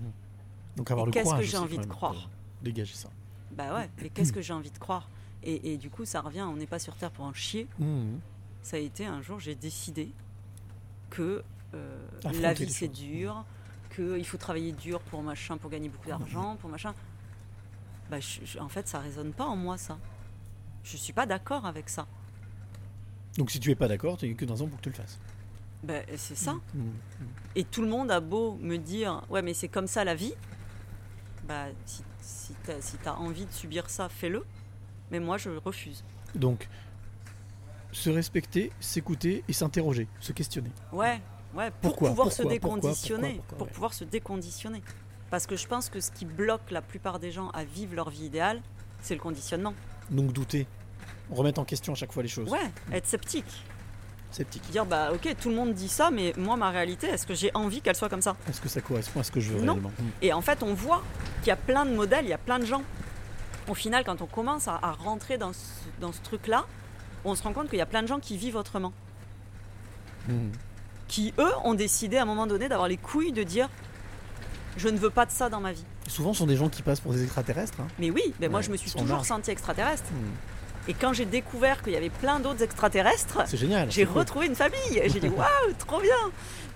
Donc 0.76 0.90
avoir 0.90 1.06
Et 1.06 1.08
le 1.08 1.12
qu'est-ce 1.12 1.24
courage 1.24 1.44
que 1.44 1.50
j'ai 1.50 1.56
envie 1.56 1.78
de 1.78 1.86
croire? 1.86 2.28
Dégager 2.62 2.94
ça. 2.94 3.08
Bah 3.52 3.74
ouais, 3.74 3.90
et 4.02 4.10
qu'est-ce 4.10 4.32
que 4.32 4.42
j'ai 4.42 4.52
envie 4.52 4.70
de 4.70 4.78
croire? 4.78 5.08
Et, 5.42 5.72
et 5.72 5.76
du 5.78 5.90
coup, 5.90 6.04
ça 6.04 6.20
revient, 6.20 6.42
on 6.42 6.56
n'est 6.56 6.66
pas 6.66 6.78
sur 6.78 6.94
Terre 6.96 7.10
pour 7.10 7.24
en 7.24 7.32
chier. 7.32 7.66
Mhm. 7.78 8.20
Ça 8.62 8.76
a 8.76 8.80
été 8.80 9.06
un 9.06 9.22
jour, 9.22 9.38
j'ai 9.38 9.54
décidé 9.54 10.10
que 11.10 11.42
euh, 11.74 12.06
la 12.40 12.52
vie 12.52 12.68
c'est 12.70 12.86
choses. 12.88 12.96
dur, 12.96 13.44
qu'il 13.94 14.26
faut 14.26 14.38
travailler 14.38 14.72
dur 14.72 15.00
pour 15.00 15.22
machin, 15.22 15.56
pour 15.56 15.70
gagner 15.70 15.88
beaucoup 15.88 16.08
d'argent, 16.08 16.56
pour 16.56 16.68
machin. 16.68 16.94
Bah, 18.10 18.18
je- 18.20 18.44
je- 18.44 18.58
en 18.58 18.68
fait, 18.68 18.88
ça 18.88 18.98
résonne 18.98 19.32
pas 19.32 19.44
en 19.46 19.56
moi, 19.56 19.78
ça. 19.78 19.98
Je 20.86 20.96
suis 20.96 21.12
pas 21.12 21.26
d'accord 21.26 21.66
avec 21.66 21.88
ça. 21.88 22.06
Donc 23.38 23.50
si 23.50 23.58
tu 23.58 23.70
es 23.72 23.74
pas 23.74 23.88
d'accord, 23.88 24.16
tu 24.16 24.28
n'es 24.28 24.34
que 24.34 24.44
dans 24.44 24.62
un 24.62 24.66
an 24.66 24.68
pour 24.68 24.78
que 24.78 24.84
tu 24.84 24.90
le 24.90 24.94
fasses. 24.94 25.18
Bah, 25.82 26.00
c'est 26.16 26.36
ça. 26.36 26.54
Mhm. 26.74 26.92
Et 27.56 27.64
tout 27.64 27.82
le 27.82 27.88
monde 27.88 28.10
a 28.10 28.20
beau 28.20 28.56
me 28.60 28.76
dire 28.76 29.22
Ouais, 29.28 29.42
mais 29.42 29.52
c'est 29.52 29.68
comme 29.68 29.88
ça 29.88 30.04
la 30.04 30.14
vie. 30.14 30.32
Bah, 31.48 31.66
si, 31.84 32.02
si 32.20 32.52
t'as 32.64 32.80
si 32.80 32.96
t'as 32.98 33.14
envie 33.14 33.46
de 33.46 33.52
subir 33.52 33.90
ça, 33.90 34.08
fais-le. 34.08 34.44
Mais 35.10 35.18
moi, 35.18 35.38
je 35.38 35.50
refuse. 35.50 36.04
Donc 36.36 36.68
se 37.90 38.10
respecter, 38.10 38.70
s'écouter 38.78 39.42
et 39.48 39.52
s'interroger, 39.52 40.06
se 40.20 40.32
questionner. 40.32 40.70
Ouais, 40.92 41.20
ouais, 41.54 41.70
pour 41.70 41.80
Pourquoi 41.90 42.10
pouvoir 42.10 42.30
se 42.32 42.42
Pourquoi 42.42 42.58
Pourquoi 42.60 42.76
déconditionner. 42.80 43.28
Pourquoi 43.28 43.42
Pourquoi 43.48 43.58
pour 43.58 43.66
Ouais. 43.66 43.72
pouvoir 43.72 43.94
se 43.94 44.04
déconditionner. 44.04 44.82
Parce 45.30 45.46
que 45.46 45.56
je 45.56 45.66
pense 45.66 45.88
que 45.88 46.00
ce 46.00 46.12
qui 46.12 46.26
bloque 46.26 46.70
la 46.70 46.82
plupart 46.82 47.18
des 47.18 47.32
gens 47.32 47.48
à 47.50 47.64
vivre 47.64 47.94
leur 47.96 48.10
vie 48.10 48.26
idéale, 48.26 48.62
c'est 49.00 49.14
le 49.14 49.20
conditionnement. 49.20 49.74
Donc 50.10 50.32
douter, 50.32 50.66
remettre 51.30 51.60
en 51.60 51.64
question 51.64 51.92
à 51.92 51.96
chaque 51.96 52.12
fois 52.12 52.22
les 52.22 52.28
choses. 52.28 52.50
Ouais, 52.50 52.70
être 52.92 53.06
sceptique. 53.06 53.64
Sceptique. 54.30 54.62
Dire, 54.70 54.84
bah 54.84 55.10
ok, 55.14 55.34
tout 55.40 55.48
le 55.48 55.54
monde 55.54 55.72
dit 55.72 55.88
ça, 55.88 56.10
mais 56.10 56.32
moi, 56.36 56.56
ma 56.56 56.70
réalité, 56.70 57.06
est-ce 57.06 57.26
que 57.26 57.34
j'ai 57.34 57.50
envie 57.54 57.80
qu'elle 57.80 57.96
soit 57.96 58.08
comme 58.08 58.22
ça? 58.22 58.36
Est-ce 58.48 58.60
que 58.60 58.68
ça 58.68 58.80
correspond 58.80 59.20
à 59.20 59.24
ce 59.24 59.30
que 59.30 59.40
je 59.40 59.52
veux 59.52 59.62
Non. 59.62 59.74
réellement? 59.74 59.92
Mhm. 59.98 60.10
Et 60.22 60.32
en 60.32 60.40
fait, 60.42 60.62
on 60.62 60.74
voit 60.74 61.02
qu'il 61.40 61.48
y 61.48 61.52
a 61.52 61.56
plein 61.56 61.86
de 61.86 61.94
modèles, 61.94 62.24
il 62.26 62.30
y 62.30 62.34
a 62.34 62.38
plein 62.38 62.58
de 62.58 62.64
gens. 62.66 62.82
Au 63.68 63.74
final, 63.74 64.04
quand 64.04 64.20
on 64.22 64.26
commence 64.26 64.68
à, 64.68 64.78
à 64.82 64.92
rentrer 64.92 65.38
dans 65.38 65.52
ce, 65.52 65.58
dans 66.00 66.12
ce 66.12 66.20
truc-là, 66.22 66.66
on 67.24 67.34
se 67.34 67.42
rend 67.42 67.52
compte 67.52 67.68
qu'il 67.68 67.78
y 67.78 67.82
a 67.82 67.86
plein 67.86 68.02
de 68.02 68.08
gens 68.08 68.20
qui 68.20 68.36
vivent 68.36 68.56
autrement. 68.56 68.92
Mhm. 70.28 70.52
Qui, 71.08 71.32
eux, 71.38 71.52
ont 71.64 71.74
décidé 71.74 72.16
à 72.16 72.22
un 72.22 72.26
moment 72.26 72.46
donné 72.46 72.68
d'avoir 72.68 72.88
les 72.88 72.96
couilles 72.96 73.32
de 73.32 73.42
dire 73.44 73.68
Je 74.76 74.88
ne 74.88 74.98
veux 74.98 75.10
pas 75.10 75.24
de 75.24 75.30
ça 75.30 75.48
dans 75.48 75.60
ma 75.60 75.72
vie. 75.72 75.84
Souvent, 76.08 76.32
ce 76.32 76.38
sont 76.40 76.46
des 76.46 76.56
gens 76.56 76.68
qui 76.68 76.82
passent 76.82 77.00
pour 77.00 77.12
des 77.12 77.22
extraterrestres. 77.24 77.80
hein. 77.80 77.88
Mais 77.98 78.10
oui, 78.10 78.34
mais 78.40 78.48
moi 78.48 78.60
Ouais, 78.60 78.66
je 78.66 78.70
me 78.70 78.76
suis 78.76 78.90
toujours 78.90 79.24
senti 79.24 79.50
extraterrestre. 79.50 80.10
Mhm. 80.12 80.88
Et 80.88 80.94
quand 80.94 81.12
j'ai 81.12 81.24
découvert 81.24 81.82
qu'il 81.82 81.92
y 81.94 81.96
avait 81.96 82.10
plein 82.10 82.38
d'autres 82.38 82.62
extraterrestres, 82.62 83.42
C'est 83.46 83.56
génial. 83.56 83.90
j'ai 83.90 84.06
cool. 84.06 84.18
retrouvé 84.18 84.46
une 84.46 84.54
famille. 84.54 85.02
J'ai 85.06 85.18
dit 85.20 85.28
waouh, 85.36 85.72
trop 85.78 86.00
bien. 86.00 86.14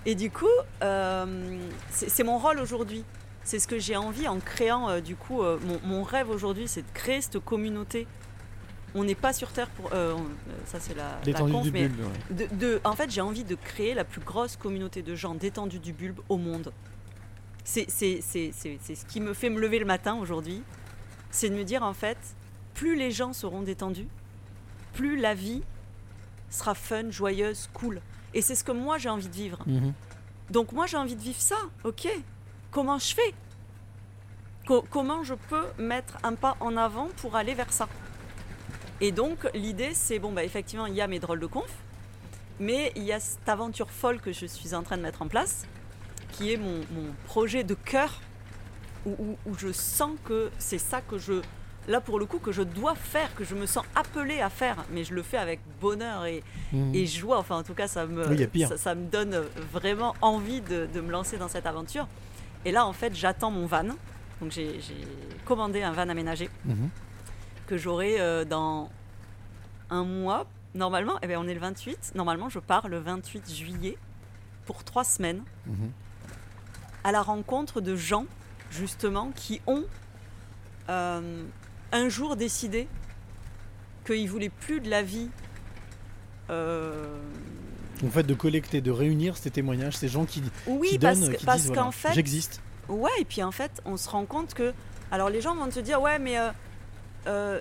Et 0.05 0.15
du 0.15 0.29
coup, 0.29 0.45
euh, 0.83 1.57
c'est 1.91 2.23
mon 2.23 2.37
rôle 2.37 2.59
aujourd'hui. 2.59 3.03
C'est 3.43 3.57
ce 3.59 3.67
que 3.67 3.79
j'ai 3.79 3.95
envie 3.95 4.27
en 4.27 4.39
créant, 4.39 4.89
euh, 4.89 4.99
du 5.01 5.15
coup, 5.15 5.41
euh, 5.41 5.57
mon, 5.65 5.79
mon 5.83 6.03
rêve 6.03 6.29
aujourd'hui, 6.29 6.67
c'est 6.67 6.81
de 6.81 6.91
créer 6.93 7.21
cette 7.21 7.39
communauté. 7.39 8.05
On 8.93 9.05
n'est 9.05 9.15
pas 9.15 9.31
sur 9.31 9.51
Terre 9.53 9.67
pour. 9.69 9.89
on- 9.93 10.25
ça, 10.65 10.79
c'est 10.81 10.93
la, 10.95 11.17
la 11.25 11.39
conf, 11.39 11.63
du 11.63 11.71
mais 11.71 11.87
bulbe. 11.87 12.01
ouais. 12.01 12.47
de, 12.49 12.55
de- 12.55 12.81
en 12.83 12.95
fait, 12.97 13.09
j'ai 13.09 13.21
envie 13.21 13.45
de 13.45 13.55
créer 13.55 13.93
la 13.93 14.03
plus 14.03 14.19
grosse 14.21 14.57
communauté 14.57 15.01
de 15.01 15.15
gens 15.15 15.33
détendus 15.35 15.79
du 15.79 15.93
bulbe 15.93 16.19
au 16.27 16.35
monde. 16.37 16.73
C'est 17.63 17.89
ce 17.89 19.05
qui 19.05 19.19
me 19.21 19.33
fait 19.33 19.49
me 19.49 19.59
lever 19.59 19.79
le 19.79 19.85
matin 19.85 20.15
aujourd'hui. 20.15 20.63
C'est 21.29 21.49
de 21.49 21.55
me 21.55 21.63
dire, 21.63 21.83
en 21.83 21.93
fait, 21.93 22.17
plus 22.73 22.95
les 22.95 23.11
gens 23.11 23.33
seront 23.33 23.61
détendus, 23.61 24.07
plus 24.93 25.17
la 25.17 25.33
vie 25.33 25.61
sera 26.49 26.73
fun, 26.75 27.09
joyeuse, 27.11 27.69
cool. 27.73 28.01
Et 28.33 28.41
c'est 28.41 28.55
ce 28.55 28.63
que 28.63 28.71
moi 28.71 28.97
j'ai 28.97 29.09
envie 29.09 29.27
de 29.29 29.33
vivre. 29.33 29.59
Mhm. 29.65 29.93
Donc 30.49 30.71
moi 30.73 30.85
j'ai 30.85 30.97
envie 30.97 31.15
de 31.15 31.21
vivre 31.21 31.39
ça, 31.39 31.57
ok. 31.85 32.07
Comment 32.71 32.97
je 32.99 33.13
fais? 33.13 33.33
Co- 34.67 34.85
Comment 34.89 35.23
je 35.23 35.33
peux 35.33 35.65
mettre 35.77 36.17
un 36.23 36.35
pas 36.35 36.57
en 36.59 36.75
avant 36.77 37.07
pour 37.17 37.35
aller 37.35 37.53
vers 37.53 37.71
ça? 37.71 37.87
Et 38.99 39.11
donc 39.11 39.47
l'idée 39.53 39.93
c'est, 39.93 40.19
bon 40.19 40.31
bah 40.33 40.43
effectivement 40.43 40.85
il 40.87 40.93
y 40.95 41.01
a 41.01 41.07
mes 41.07 41.19
drôles 41.19 41.39
de 41.39 41.47
conf, 41.47 41.71
mais 42.59 42.91
il 42.95 43.03
y 43.03 43.13
a 43.13 43.19
cette 43.19 43.47
aventure 43.47 43.89
folle 43.91 44.19
que 44.19 44.31
je 44.33 44.45
suis 44.45 44.73
en 44.75 44.83
train 44.83 44.97
de 44.97 45.01
mettre 45.01 45.21
en 45.21 45.27
place, 45.27 45.65
qui 46.31 46.53
est 46.53 46.57
mon, 46.57 46.79
mon 46.91 47.13
projet 47.25 47.63
de 47.63 47.73
cœur, 47.73 48.19
où, 49.05 49.11
où- 49.17 49.37
où 49.45 49.57
je 49.57 49.71
sens 49.71 50.11
que 50.25 50.49
c'est 50.59 50.77
ça 50.77 51.01
que 51.01 51.17
je... 51.17 51.41
Là 51.87 51.99
pour 51.99 52.19
le 52.19 52.27
coup 52.27 52.37
que 52.37 52.51
je 52.51 52.61
dois 52.61 52.93
faire, 52.93 53.33
que 53.33 53.43
je 53.43 53.55
me 53.55 53.65
sens 53.65 53.83
appelée 53.95 54.39
à 54.39 54.51
faire, 54.51 54.77
mais 54.91 55.03
je 55.03 55.15
le 55.15 55.23
fais 55.23 55.37
avec 55.37 55.59
bonheur 55.81 56.25
et, 56.25 56.43
Mhm. 56.71 56.93
et 56.93 57.05
joie. 57.07 57.39
Enfin, 57.39 57.57
en 57.57 57.63
tout 57.63 57.73
cas, 57.73 57.87
ça 57.87 58.05
me, 58.05 58.27
Oui, 58.27 58.65
ça, 58.67 58.77
ça 58.77 58.93
me 58.95 59.07
donne 59.09 59.41
vraiment 59.73 60.15
envie 60.21 60.61
de, 60.61 60.87
de 60.93 61.01
me 61.01 61.09
lancer 61.11 61.37
dans 61.37 61.47
cette 61.47 61.65
aventure. 61.65 62.07
Et 62.65 62.71
là, 62.71 62.85
en 62.85 62.93
fait, 62.93 63.15
j'attends 63.15 63.49
mon 63.49 63.65
van. 63.65 63.83
Donc, 64.39 64.51
j'ai 64.51 64.79
commandé 65.45 65.81
un 65.81 65.91
van 65.91 66.07
aménagé 66.07 66.49
Mhm. 66.65 66.89
que 67.65 67.77
j'aurai 67.77 68.21
euh, 68.21 68.45
dans 68.45 68.89
un 69.89 70.03
mois. 70.05 70.45
Normalement, 70.75 71.17
eh 71.23 71.27
bien, 71.27 71.39
on 71.39 71.47
est 71.47 71.53
le 71.55 71.59
28. 71.59 72.11
Normalement, 72.13 72.47
je 72.47 72.59
pars 72.59 72.87
le 72.89 72.99
28 72.99 73.51
juillet 73.53 73.97
pour 74.67 74.83
trois 74.83 75.03
semaines 75.03 75.41
Mhm. 75.65 75.91
À 77.03 77.11
la 77.11 77.21
rencontre 77.21 77.81
de 77.81 77.95
gens, 77.95 78.25
justement, 78.71 79.31
qui 79.35 79.61
ont 79.67 79.83
euh, 80.89 81.43
un 81.91 82.09
jour 82.09 82.35
décidé 82.35 82.87
qu'ils 84.05 84.29
voulaient 84.29 84.49
plus 84.49 84.79
de 84.81 84.89
la 84.89 85.03
vie. 85.03 85.29
euh, 86.49 87.17
En 88.05 88.09
fait, 88.09 88.23
de 88.23 88.33
collecter, 88.33 88.81
de 88.81 88.91
réunir 88.91 89.37
ces 89.37 89.51
témoignages, 89.51 89.95
ces 89.95 90.07
gens 90.07 90.25
qui, 90.25 90.43
Oui, 90.67 90.89
qui 90.89 90.99
parce 90.99 91.19
donnent, 91.19 91.31
que- 91.33 91.37
qui 91.37 91.45
parce 91.45 91.61
disent 91.61 91.67
qu'en 91.69 91.75
voilà, 91.75 91.91
fait- 91.91 92.13
j'existe. 92.13 92.61
Ouais, 92.89 93.11
et 93.19 93.25
puis 93.25 93.43
en 93.43 93.51
fait, 93.51 93.81
on 93.85 93.95
se 93.95 94.09
rend 94.09 94.25
compte 94.25 94.53
que 94.53 94.73
Alors 95.11 95.29
les 95.29 95.41
gens 95.41 95.55
vont 95.55 95.67
te 95.69 95.79
dire 95.79 96.01
ouais 96.01 96.19
mais 96.19 96.37
euh, 96.39 96.49
euh, 97.27 97.59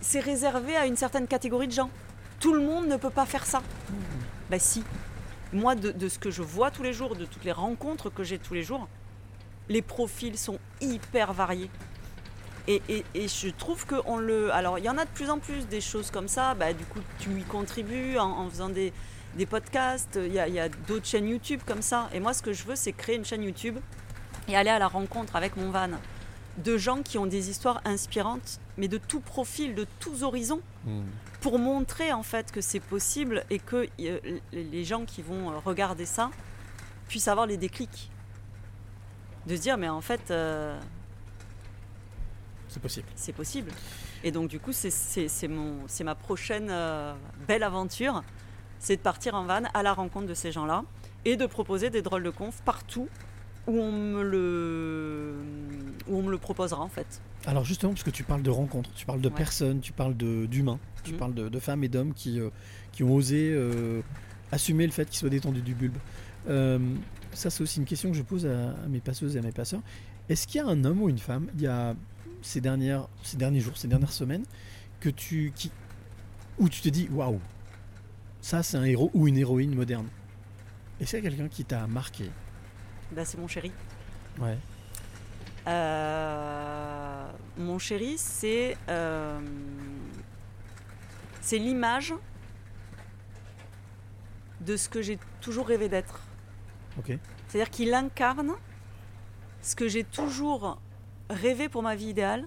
c'est 0.00 0.20
réservé 0.20 0.76
à 0.76 0.86
une 0.86 0.96
certaine 0.96 1.26
catégorie 1.26 1.66
de 1.66 1.72
gens. 1.72 1.90
Tout 2.38 2.54
le 2.54 2.60
monde 2.62 2.86
ne 2.86 2.96
peut 2.96 3.10
pas 3.10 3.26
faire 3.26 3.44
ça. 3.44 3.60
Bah 4.48 4.58
si. 4.60 4.82
Moi 5.52 5.74
de, 5.74 6.08
ce 6.08 6.18
que 6.18 6.30
je 6.30 6.42
vois 6.42 6.70
tous 6.70 6.82
les 6.82 6.92
jours, 6.92 7.16
de 7.16 7.24
toutes 7.24 7.44
les 7.44 7.52
rencontres 7.52 8.10
que 8.10 8.22
j'ai 8.22 8.38
tous 8.38 8.54
les 8.54 8.62
jours, 8.62 8.88
les 9.68 9.82
profils 9.82 10.38
sont 10.38 10.58
hyper 10.80 11.32
variés. 11.32 11.70
Et, 12.68 13.02
je 13.14 13.48
trouve 13.48 13.84
que 13.84 13.96
on 14.06 14.18
le. 14.18 14.52
Alors, 14.52 14.78
il 14.78 14.84
y 14.84 14.88
en 14.88 14.96
a 14.96 15.04
de 15.04 15.10
plus 15.10 15.28
en 15.28 15.38
plus 15.38 15.66
des 15.66 15.80
choses 15.80 16.12
comme 16.12 16.28
ça. 16.28 16.54
Bah, 16.54 16.72
du 16.72 16.84
coup, 16.84 17.00
tu 17.18 17.30
y 17.30 17.42
contribues 17.42 18.16
en, 18.16 18.48
faisant 18.48 18.68
des, 18.68 18.92
des 19.34 19.46
podcasts. 19.46 20.20
Il 20.22 20.32
y 20.32 20.38
a, 20.38 20.64
a 20.64 20.68
d'autres 20.68 21.06
chaînes 21.06 21.28
YouTube 21.28 21.60
comme 21.66 21.82
ça. 21.82 22.08
Et 22.14 22.20
moi, 22.20 22.32
ce 22.32 22.42
que 22.42 22.52
je 22.52 22.62
veux, 22.62 22.76
c'est 22.76 22.92
créer 22.92 23.16
une 23.16 23.24
chaîne 23.24 23.42
YouTube 23.42 23.78
et 24.46 24.56
aller 24.56 24.70
à 24.70 24.78
la 24.78 24.86
rencontre 24.86 25.34
avec 25.34 25.56
mon 25.56 25.70
van 25.70 25.90
de 26.58 26.76
gens 26.76 27.02
qui 27.02 27.16
ont 27.18 27.26
des 27.26 27.48
histoires 27.50 27.80
inspirantes, 27.84 28.60
mais 28.76 28.88
de 28.88 28.98
tout 28.98 29.20
profil, 29.20 29.74
de 29.74 29.86
tous 30.00 30.22
horizons, 30.22 30.60
Hmm. 30.86 31.02
pour 31.42 31.58
montrer 31.58 32.10
en 32.12 32.22
fait 32.22 32.50
que 32.52 32.60
c'est 32.62 32.80
possible 32.80 33.44
et 33.50 33.58
que 33.58 33.86
euh, 34.00 34.18
les 34.52 34.84
gens 34.84 35.04
qui 35.04 35.20
vont 35.20 35.50
euh, 35.50 35.58
regarder 35.58 36.06
ça 36.06 36.30
puissent 37.08 37.28
avoir 37.28 37.46
les 37.46 37.58
déclics. 37.58 38.10
De 39.46 39.56
se 39.56 39.60
dire, 39.60 39.76
mais 39.76 39.88
en 39.90 40.00
fait, 40.00 40.30
euh, 40.30 40.78
C'est 42.68 42.80
possible. 42.80 43.06
c'est 43.16 43.32
possible. 43.32 43.70
Et 44.22 44.30
donc, 44.32 44.48
du 44.48 44.60
coup, 44.60 44.72
c'est- 44.72 45.48
ma 46.02 46.14
prochaine 46.14 46.68
euh, 46.70 47.14
belle 47.48 47.62
aventure. 47.62 48.22
C'est 48.78 48.96
de 48.96 49.02
partir 49.02 49.34
en 49.34 49.44
van 49.44 49.62
à 49.74 49.82
la 49.82 49.92
rencontre 49.92 50.26
de 50.26 50.34
ces 50.34 50.52
gens-là 50.52 50.84
et 51.24 51.36
de 51.36 51.46
proposer 51.46 51.90
des 51.90 52.00
drôles 52.00 52.22
de 52.22 52.30
conf 52.30 52.62
partout 52.62 53.08
où 53.66 53.78
on 53.78 53.92
me 53.92 54.22
le, 54.22 55.34
où 56.08 56.16
on 56.18 56.22
me 56.22 56.30
le 56.30 56.38
proposera, 56.38 56.82
en 56.82 56.88
fait. 56.88 57.20
Alors 57.46 57.64
justement, 57.64 57.92
parce 57.92 58.02
que 58.02 58.10
tu 58.10 58.22
parles 58.24 58.42
de 58.42 58.50
rencontres, 58.50 58.90
tu 58.94 59.06
parles 59.06 59.20
de 59.20 59.28
Ouais. 59.28 59.34
personnes, 59.34 59.80
tu 59.80 59.92
parles 59.92 60.16
de- 60.16 60.46
d'humains, 60.46 60.78
tu 61.04 61.12
Mhm. 61.12 61.18
parles 61.18 61.34
de, 61.34 61.48
de 61.48 61.58
femmes 61.58 61.84
et 61.84 61.88
d'hommes 61.88 62.12
qui, 62.12 62.38
euh, 62.38 62.50
qui 62.92 63.02
ont 63.02 63.14
osé 63.14 63.50
euh, 63.52 64.02
assumer 64.52 64.84
le 64.86 64.92
fait 64.92 65.06
qu'ils 65.08 65.18
soient 65.18 65.30
détendus 65.30 65.62
du 65.62 65.74
bulbe. 65.74 65.96
Euh, 66.48 66.78
ça, 67.32 67.48
c'est 67.50 67.62
aussi 67.62 67.78
une 67.78 67.86
question 67.86 68.10
que 68.10 68.16
je 68.16 68.22
pose 68.22 68.44
à, 68.46 68.70
à 68.72 68.88
mes 68.88 69.00
passeuses 69.00 69.36
et 69.36 69.38
à 69.38 69.42
mes 69.42 69.52
passeurs. 69.52 69.80
Est-ce 70.28 70.46
qu'il 70.46 70.60
y 70.60 70.64
a 70.64 70.66
un 70.66 70.84
homme 70.84 71.00
ou 71.02 71.08
une 71.08 71.18
femme, 71.18 71.46
il 71.54 71.62
y 71.62 71.66
a 71.66 71.94
ces, 72.42 72.60
dernières, 72.60 73.08
ces 73.22 73.36
derniers 73.36 73.60
jours, 73.60 73.76
ces 73.76 73.88
dernières 73.88 74.12
semaines, 74.12 74.44
que 75.00 75.08
tu, 75.08 75.52
qui, 75.54 75.70
où 76.58 76.68
tu 76.68 76.80
te 76.82 76.88
dis, 76.88 77.08
waouh, 77.10 77.38
ça 78.42 78.62
c'est 78.62 78.76
un 78.76 78.84
héros 78.84 79.10
ou 79.14 79.28
une 79.28 79.38
héroïne 79.38 79.74
moderne? 79.74 80.06
Est-ce 81.00 81.16
qu'il 81.16 81.24
y 81.24 81.26
a 81.26 81.30
quelqu'un 81.30 81.48
qui 81.48 81.64
t'a 81.64 81.86
marqué? 81.86 82.24
Bah, 83.12 83.24
c'est 83.24 83.38
mon 83.38 83.48
chéri. 83.48 83.72
Ouais. 84.38 84.56
Euh, 85.66 87.30
mon 87.58 87.78
chéri, 87.78 88.16
c'est 88.16 88.76
euh, 88.88 89.40
c'est 91.40 91.58
l'image 91.58 92.14
de 94.60 94.76
ce 94.76 94.88
que 94.88 95.02
j'ai 95.02 95.18
toujours 95.40 95.66
rêvé 95.66 95.88
d'être. 95.88 96.20
Ok. 96.98 97.18
C'est-à-dire 97.48 97.70
qu'il 97.70 97.92
incarne 97.94 98.52
ce 99.62 99.74
que 99.74 99.88
j'ai 99.88 100.04
toujours 100.04 100.78
rêvé 101.28 101.68
pour 101.68 101.82
ma 101.82 101.94
vie 101.94 102.08
idéale 102.08 102.46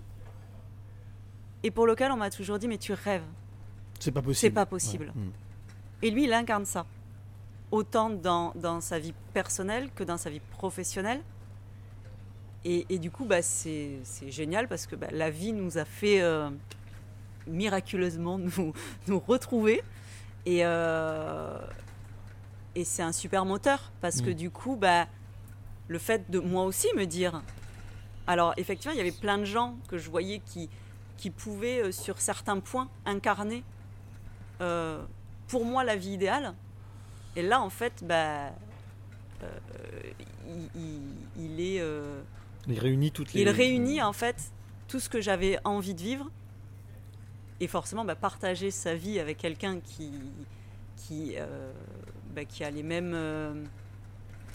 et 1.63 1.71
pour 1.71 1.85
lequel 1.85 2.11
on 2.11 2.17
m'a 2.17 2.29
toujours 2.29 2.59
dit 2.59 2.67
mais 2.67 2.77
tu 2.77 2.93
rêves. 2.93 3.23
C'est 3.99 4.11
pas 4.11 4.21
possible. 4.21 4.39
C'est 4.39 4.51
pas 4.51 4.65
possible. 4.65 5.05
Ouais. 5.15 5.21
Hmm. 5.21 5.31
Et 6.01 6.11
lui, 6.11 6.25
il 6.25 6.33
incarne 6.33 6.65
ça. 6.65 6.85
Autant 7.73 8.11
dans, 8.11 8.51
dans 8.53 8.81
sa 8.81 8.99
vie 8.99 9.15
personnelle 9.33 9.89
que 9.95 10.03
dans 10.03 10.17
sa 10.17 10.29
vie 10.29 10.39
professionnelle. 10.39 11.21
Et, 12.65 12.85
et 12.87 12.99
du 12.99 13.09
coup, 13.09 13.25
bah, 13.25 13.41
c'est 13.41 14.03
génial 14.27 14.67
parce 14.67 14.85
que 14.85 14.95
bah, 14.95 15.07
la 15.11 15.31
vie 15.31 15.53
nous 15.53 15.79
a 15.79 15.83
fait 15.83 16.21
euh, 16.21 16.51
miraculeusement 17.47 18.37
nous, 18.57 18.73
nous 19.07 19.19
retrouver. 19.19 19.81
Et, 20.45 20.59
euh, 20.63 21.57
et 22.75 22.85
c'est 22.85 23.01
un 23.01 23.11
super 23.11 23.43
moteur 23.43 23.91
parce 24.01 24.21
que 24.21 24.29
Mm. 24.29 24.35
du 24.35 24.51
coup, 24.51 24.75
bah, 24.75 25.07
le 25.87 25.97
fait 25.97 26.29
de 26.29 26.37
moi 26.37 26.65
aussi 26.65 26.89
me 26.95 27.05
dire. 27.05 27.41
Alors, 28.27 28.53
effectivement, 28.57 28.93
il 28.93 28.99
y 28.99 29.01
avait 29.01 29.11
plein 29.11 29.39
de 29.39 29.45
gens 29.45 29.77
que 29.87 29.97
je 29.97 30.11
voyais 30.11 30.43
qui, 30.45 30.69
qui 31.17 31.31
pouvaient, 31.31 31.85
euh, 31.85 31.91
sur 31.91 32.21
certains 32.21 32.59
points, 32.59 32.87
incarner 33.07 33.63
pour 35.47 35.65
moi 35.65 35.83
la 35.83 35.95
vie 35.95 36.11
idéale. 36.11 36.53
Et 37.35 37.41
là, 37.41 37.61
en 37.61 37.69
fait, 37.69 38.03
bah, 38.05 38.47
euh, 39.43 39.47
il, 40.47 40.81
il- 40.81 41.43
il 41.45 41.59
est. 41.61 41.79
euh, 41.81 42.21
Il 42.67 42.79
réunit 42.79 43.11
toutes 43.11 43.33
les. 43.33 43.41
il 43.41 43.49
réunit 43.49 44.01
en 44.01 44.13
fait 44.13 44.51
tout 44.87 44.99
ce 44.99 45.09
que 45.09 45.19
j'avais 45.21 45.59
envie 45.63 45.93
de 45.95 46.01
vivre 46.01 46.29
et 47.59 47.67
forcément 47.67 48.05
bah, 48.05 48.15
partager 48.15 48.71
sa 48.71 48.95
vie 48.95 49.19
avec 49.19 49.37
quelqu'un 49.37 49.79
qui 49.79 50.11
qui, 50.95 51.33
euh, 51.37 51.71
bah, 52.35 52.45
qui 52.45 52.63
a 52.63 52.69
les 52.69 52.83
mêmes 52.83 53.13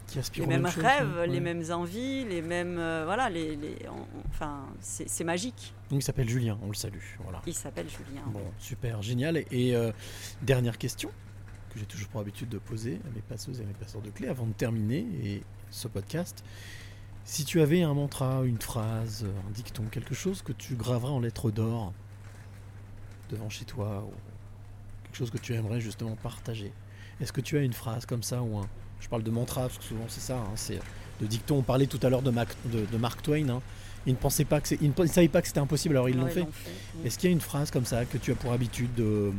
Qui 0.07 0.41
les 0.41 0.47
mêmes 0.47 0.65
rêves, 0.67 1.17
ouais. 1.19 1.27
les 1.27 1.41
mêmes 1.41 1.65
envies, 1.71 2.25
les 2.25 2.41
mêmes 2.41 2.79
euh, 2.79 3.03
voilà 3.05 3.29
les, 3.29 3.57
les- 3.57 3.77
on- 3.91 3.95
on- 3.97 4.29
enfin 4.31 4.65
c'est 4.81 5.09
c'est 5.09 5.25
magique. 5.25 5.75
Donc 5.91 6.01
il 6.01 6.05
s'appelle 6.05 6.29
Julien, 6.29 6.59
on 6.63 6.69
le 6.69 6.75
salue. 6.75 7.03
Voilà. 7.23 7.43
Il 7.47 7.55
s'appelle 7.55 7.89
Julien. 7.91 8.23
Bon, 8.27 8.41
super, 8.59 9.03
génial. 9.03 9.37
Et, 9.39 9.47
et, 9.51 9.75
euh, 9.77 9.91
dernière 10.43 10.79
question 10.79 11.11
que 11.73 11.79
j'ai 11.79 11.87
toujours 11.87 12.09
pour 12.09 12.21
habitude 12.21 12.49
de 12.49 12.59
poser 12.59 13.01
à 13.07 13.15
mes 13.15 13.21
passeuses 13.23 13.61
et 13.61 13.65
à 13.65 13.67
mes 13.67 13.73
passeurs 13.75 14.01
de 14.03 14.11
clés 14.11 14.29
avant 14.29 14.47
de 14.47 14.53
terminer 14.53 15.07
et 15.23 15.43
ce 15.71 15.89
podcast. 15.89 16.43
Si 17.25 17.45
tu 17.45 17.61
avais 17.61 17.83
un 17.83 17.93
mantra, 17.95 18.43
une 18.45 18.61
phrase, 18.61 19.27
un 19.47 19.51
dicton, 19.51 19.85
quelque 19.91 20.15
chose 20.15 20.41
que 20.43 20.53
tu 20.53 20.75
graveras 20.77 21.11
en 21.13 21.21
lettres 21.21 21.51
d'or 21.51 21.93
devant 23.31 23.51
chez 23.51 23.65
toi, 23.67 24.05
ou 24.07 24.13
quelque 25.05 25.17
chose 25.17 25.31
que 25.31 25.39
tu 25.39 25.55
aimerais 25.55 25.81
justement 25.81 26.17
partager, 26.23 26.73
est-ce 27.21 27.33
que 27.33 27.41
tu 27.43 27.59
as 27.59 27.63
une 27.63 27.73
phrase 27.75 28.07
comme 28.07 28.23
ça 28.23 28.43
ou 28.43 28.59
un. 28.59 28.69
Je 29.01 29.09
parle 29.09 29.23
de 29.23 29.31
mantra 29.31 29.63
parce 29.63 29.79
que 29.79 29.85
souvent 29.85 30.07
c'est 30.09 30.21
ça, 30.21 30.39
hein, 30.39 30.53
c'est 30.57 30.81
de 31.21 31.27
dicton. 31.27 31.59
On 31.59 31.63
parlait 31.63 31.87
tout 31.87 32.01
à 32.03 32.09
l'heure 32.09 32.23
de, 32.23 32.31
Mac- 32.31 32.57
de, 32.67 32.85
de 32.87 32.97
Mark 32.97 33.23
Twain. 33.23 33.49
hein. 33.49 33.63
Il 34.07 34.13
ne 34.13 34.19
pensait 34.19 34.45
pas 34.45 34.61
que 34.61 34.75
ne 34.83 35.07
savait 35.07 35.29
pas 35.29 35.43
que 35.43 35.49
c'était 35.49 35.61
impossible, 35.61 35.95
alors 35.97 36.09
ils 36.09 36.17
l'ont 36.17 36.27
fait. 36.29 36.45
Mm. 36.45 37.07
Est-ce 37.07 37.19
qu'il 37.19 37.29
y 37.29 37.33
a 37.33 37.35
une 37.35 37.41
phrase 37.43 37.71
comme 37.71 37.85
ça 37.85 38.05
que 38.07 38.17
tu 38.17 38.33
as 38.33 38.35
pour 38.35 38.53
habitude 38.53 38.95
de. 38.95 39.33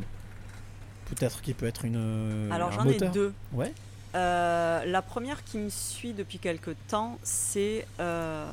Peut-être 1.09 1.41
qui 1.41 1.53
peut 1.53 1.65
être 1.67 1.85
une. 1.85 2.49
Alors 2.51 2.69
un 2.69 2.83
j'en 2.83 2.85
ai 2.89 2.97
deux. 2.97 3.33
Ouais. 3.53 3.73
Euh, 4.15 4.85
la 4.85 5.01
première 5.01 5.43
qui 5.43 5.57
me 5.57 5.69
suit 5.69 6.13
depuis 6.13 6.39
quelque 6.39 6.71
temps, 6.87 7.19
c'est 7.23 7.85
euh, 7.99 8.45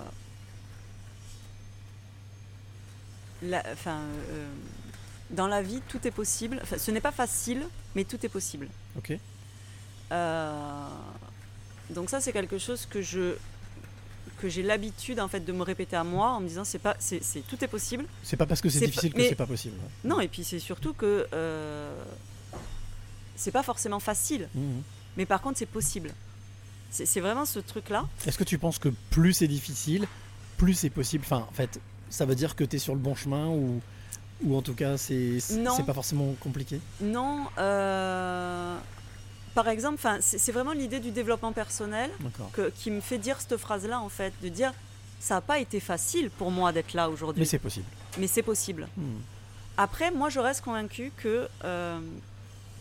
la- 3.42 3.62
enfin, 3.72 3.98
euh, 4.30 4.46
dans 5.30 5.46
la 5.46 5.62
vie, 5.62 5.80
tout 5.88 6.06
est 6.06 6.10
possible. 6.10 6.58
Enfin, 6.62 6.76
ce 6.78 6.90
n'est 6.90 7.00
pas 7.00 7.12
facile, 7.12 7.62
mais 7.94 8.04
tout 8.04 8.18
est 8.24 8.28
possible. 8.28 8.68
Ok. 8.96 9.18
Euh, 10.12 10.86
donc 11.90 12.10
ça, 12.10 12.20
c'est 12.20 12.32
quelque 12.32 12.58
chose 12.58 12.86
que 12.86 13.02
je 13.02 13.34
que 14.38 14.50
j'ai 14.50 14.62
l'habitude 14.62 15.18
en 15.18 15.28
fait 15.28 15.40
de 15.40 15.52
me 15.52 15.62
répéter 15.62 15.96
à 15.96 16.04
moi 16.04 16.28
en 16.32 16.40
me 16.40 16.48
disant 16.48 16.62
c'est 16.64 16.78
pas 16.78 16.94
c'est 16.98 17.20
tout 17.48 17.64
est 17.64 17.68
possible. 17.68 18.04
C'est 18.22 18.36
pas 18.36 18.44
parce 18.44 18.60
que 18.60 18.68
c'est 18.68 18.84
difficile 18.84 19.12
pas- 19.12 19.18
que 19.20 19.28
c'est 19.28 19.34
pas 19.34 19.46
possible. 19.46 19.76
Non, 20.04 20.20
et 20.20 20.28
puis 20.28 20.44
c'est 20.44 20.58
surtout 20.58 20.92
que 20.92 21.26
euh, 21.32 22.04
c'est 23.36 23.50
pas 23.52 23.62
forcément 23.62 24.00
facile, 24.00 24.48
Mhm. 24.54 24.82
mais 25.16 25.26
par 25.26 25.40
contre 25.40 25.58
c'est 25.58 25.66
possible. 25.66 26.12
C'est 26.90 27.20
vraiment 27.20 27.44
ce 27.44 27.58
truc-là. 27.58 28.06
Est-ce 28.26 28.38
que 28.38 28.44
tu 28.44 28.58
penses 28.58 28.78
que 28.78 28.88
plus 29.10 29.34
c'est 29.34 29.48
difficile, 29.48 30.06
plus 30.56 30.74
c'est 30.74 30.88
possible? 30.90 31.24
Enfin, 31.26 31.46
en 31.50 31.52
fait, 31.52 31.78
ça 32.08 32.24
veut 32.24 32.34
dire 32.34 32.54
que 32.56 32.64
tu 32.64 32.76
es 32.76 32.78
sur 32.78 32.94
le 32.94 33.00
bon 33.00 33.14
chemin 33.14 33.48
ou, 33.48 33.82
ou 34.42 34.56
en 34.56 34.62
tout 34.62 34.72
cas, 34.74 34.96
c'est 34.96 35.38
pas 35.86 35.92
forcément 35.92 36.34
compliqué? 36.40 36.80
Non, 37.02 37.46
euh, 37.58 38.76
par 39.54 39.68
exemple, 39.68 40.00
c'est 40.20 40.52
vraiment 40.52 40.72
l'idée 40.72 41.00
du 41.00 41.10
développement 41.10 41.52
personnel 41.52 42.10
que- 42.52 42.70
qui 42.70 42.90
me 42.90 43.00
fait 43.00 43.18
dire 43.18 43.40
cette 43.40 43.56
phrase-là, 43.58 44.00
en 44.00 44.08
fait, 44.08 44.32
de 44.42 44.48
dire 44.48 44.72
ça 45.20 45.34
n'a 45.34 45.40
pas 45.40 45.58
été 45.58 45.80
facile 45.80 46.30
pour 46.30 46.50
moi 46.50 46.72
d'être 46.72 46.94
là 46.94 47.10
aujourd'hui, 47.10 47.40
Mais 47.40 47.46
c'est 47.46 47.58
possible. 47.58 47.86
mais 48.18 48.26
c'est 48.28 48.42
possible. 48.42 48.88
Mhm. 48.96 49.20
Après, 49.76 50.10
moi, 50.12 50.30
je 50.30 50.38
reste 50.40 50.62
convaincue 50.62 51.10
que 51.16 51.48
euh, 51.64 51.98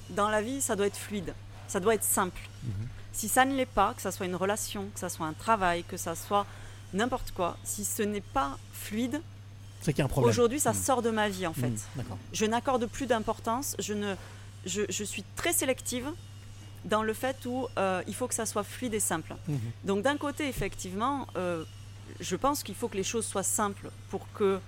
dans 0.09 0.29
la 0.29 0.41
vie, 0.41 0.61
ça 0.61 0.75
doit 0.75 0.87
être 0.87 0.97
fluide, 0.97 1.33
ça 1.67 1.79
doit 1.79 1.95
être 1.95 2.03
simple. 2.03 2.41
Mhm. 2.63 2.71
Si 3.13 3.27
ça 3.29 3.45
ne 3.45 3.55
l'est 3.55 3.65
pas, 3.65 3.93
que 3.93 4.01
ça 4.01 4.11
soit 4.11 4.25
une 4.25 4.35
relation, 4.35 4.89
que 4.93 4.99
ça 4.99 5.09
soit 5.09 5.25
un 5.25 5.33
travail, 5.33 5.83
que 5.83 5.97
ça 5.97 6.15
soit 6.15 6.45
n'importe 6.93 7.31
quoi, 7.31 7.57
si 7.63 7.85
ce 7.85 8.03
n'est 8.03 8.21
pas 8.21 8.57
fluide, 8.73 9.21
C'est 9.81 9.93
qu'il 9.93 9.99
y 9.99 10.01
a 10.01 10.05
un 10.05 10.09
problème. 10.09 10.29
aujourd'hui, 10.29 10.59
ça 10.59 10.71
Mhm. 10.73 10.77
sort 10.79 11.01
de 11.01 11.09
ma 11.11 11.29
vie, 11.29 11.47
en 11.47 11.53
fait. 11.53 11.69
Mhm. 11.95 12.03
Je 12.33 12.45
n'accorde 12.45 12.85
plus 12.87 13.05
d'importance. 13.05 13.75
Je, 13.79 13.93
ne, 13.93 14.15
je, 14.65 14.81
je 14.89 15.03
suis 15.03 15.23
très 15.35 15.53
sélective 15.53 16.07
dans 16.83 17.03
le 17.03 17.13
fait 17.13 17.45
où 17.45 17.67
euh, 17.77 18.03
il 18.07 18.13
faut 18.13 18.27
que 18.27 18.33
ça 18.35 18.45
soit 18.45 18.63
fluide 18.63 18.93
et 18.93 18.99
simple. 18.99 19.35
Donc 19.85 20.03
d'un 20.03 20.17
côté, 20.17 20.47
effectivement, 20.47 21.25
euh, 21.35 21.63
je 22.19 22.35
pense 22.35 22.61
qu'il 22.63 22.75
faut 22.75 22.87
que 22.87 22.97
les 22.97 23.03
choses 23.03 23.25
soient 23.25 23.43
simples 23.43 23.89
pour 24.09 24.31
que 24.33 24.59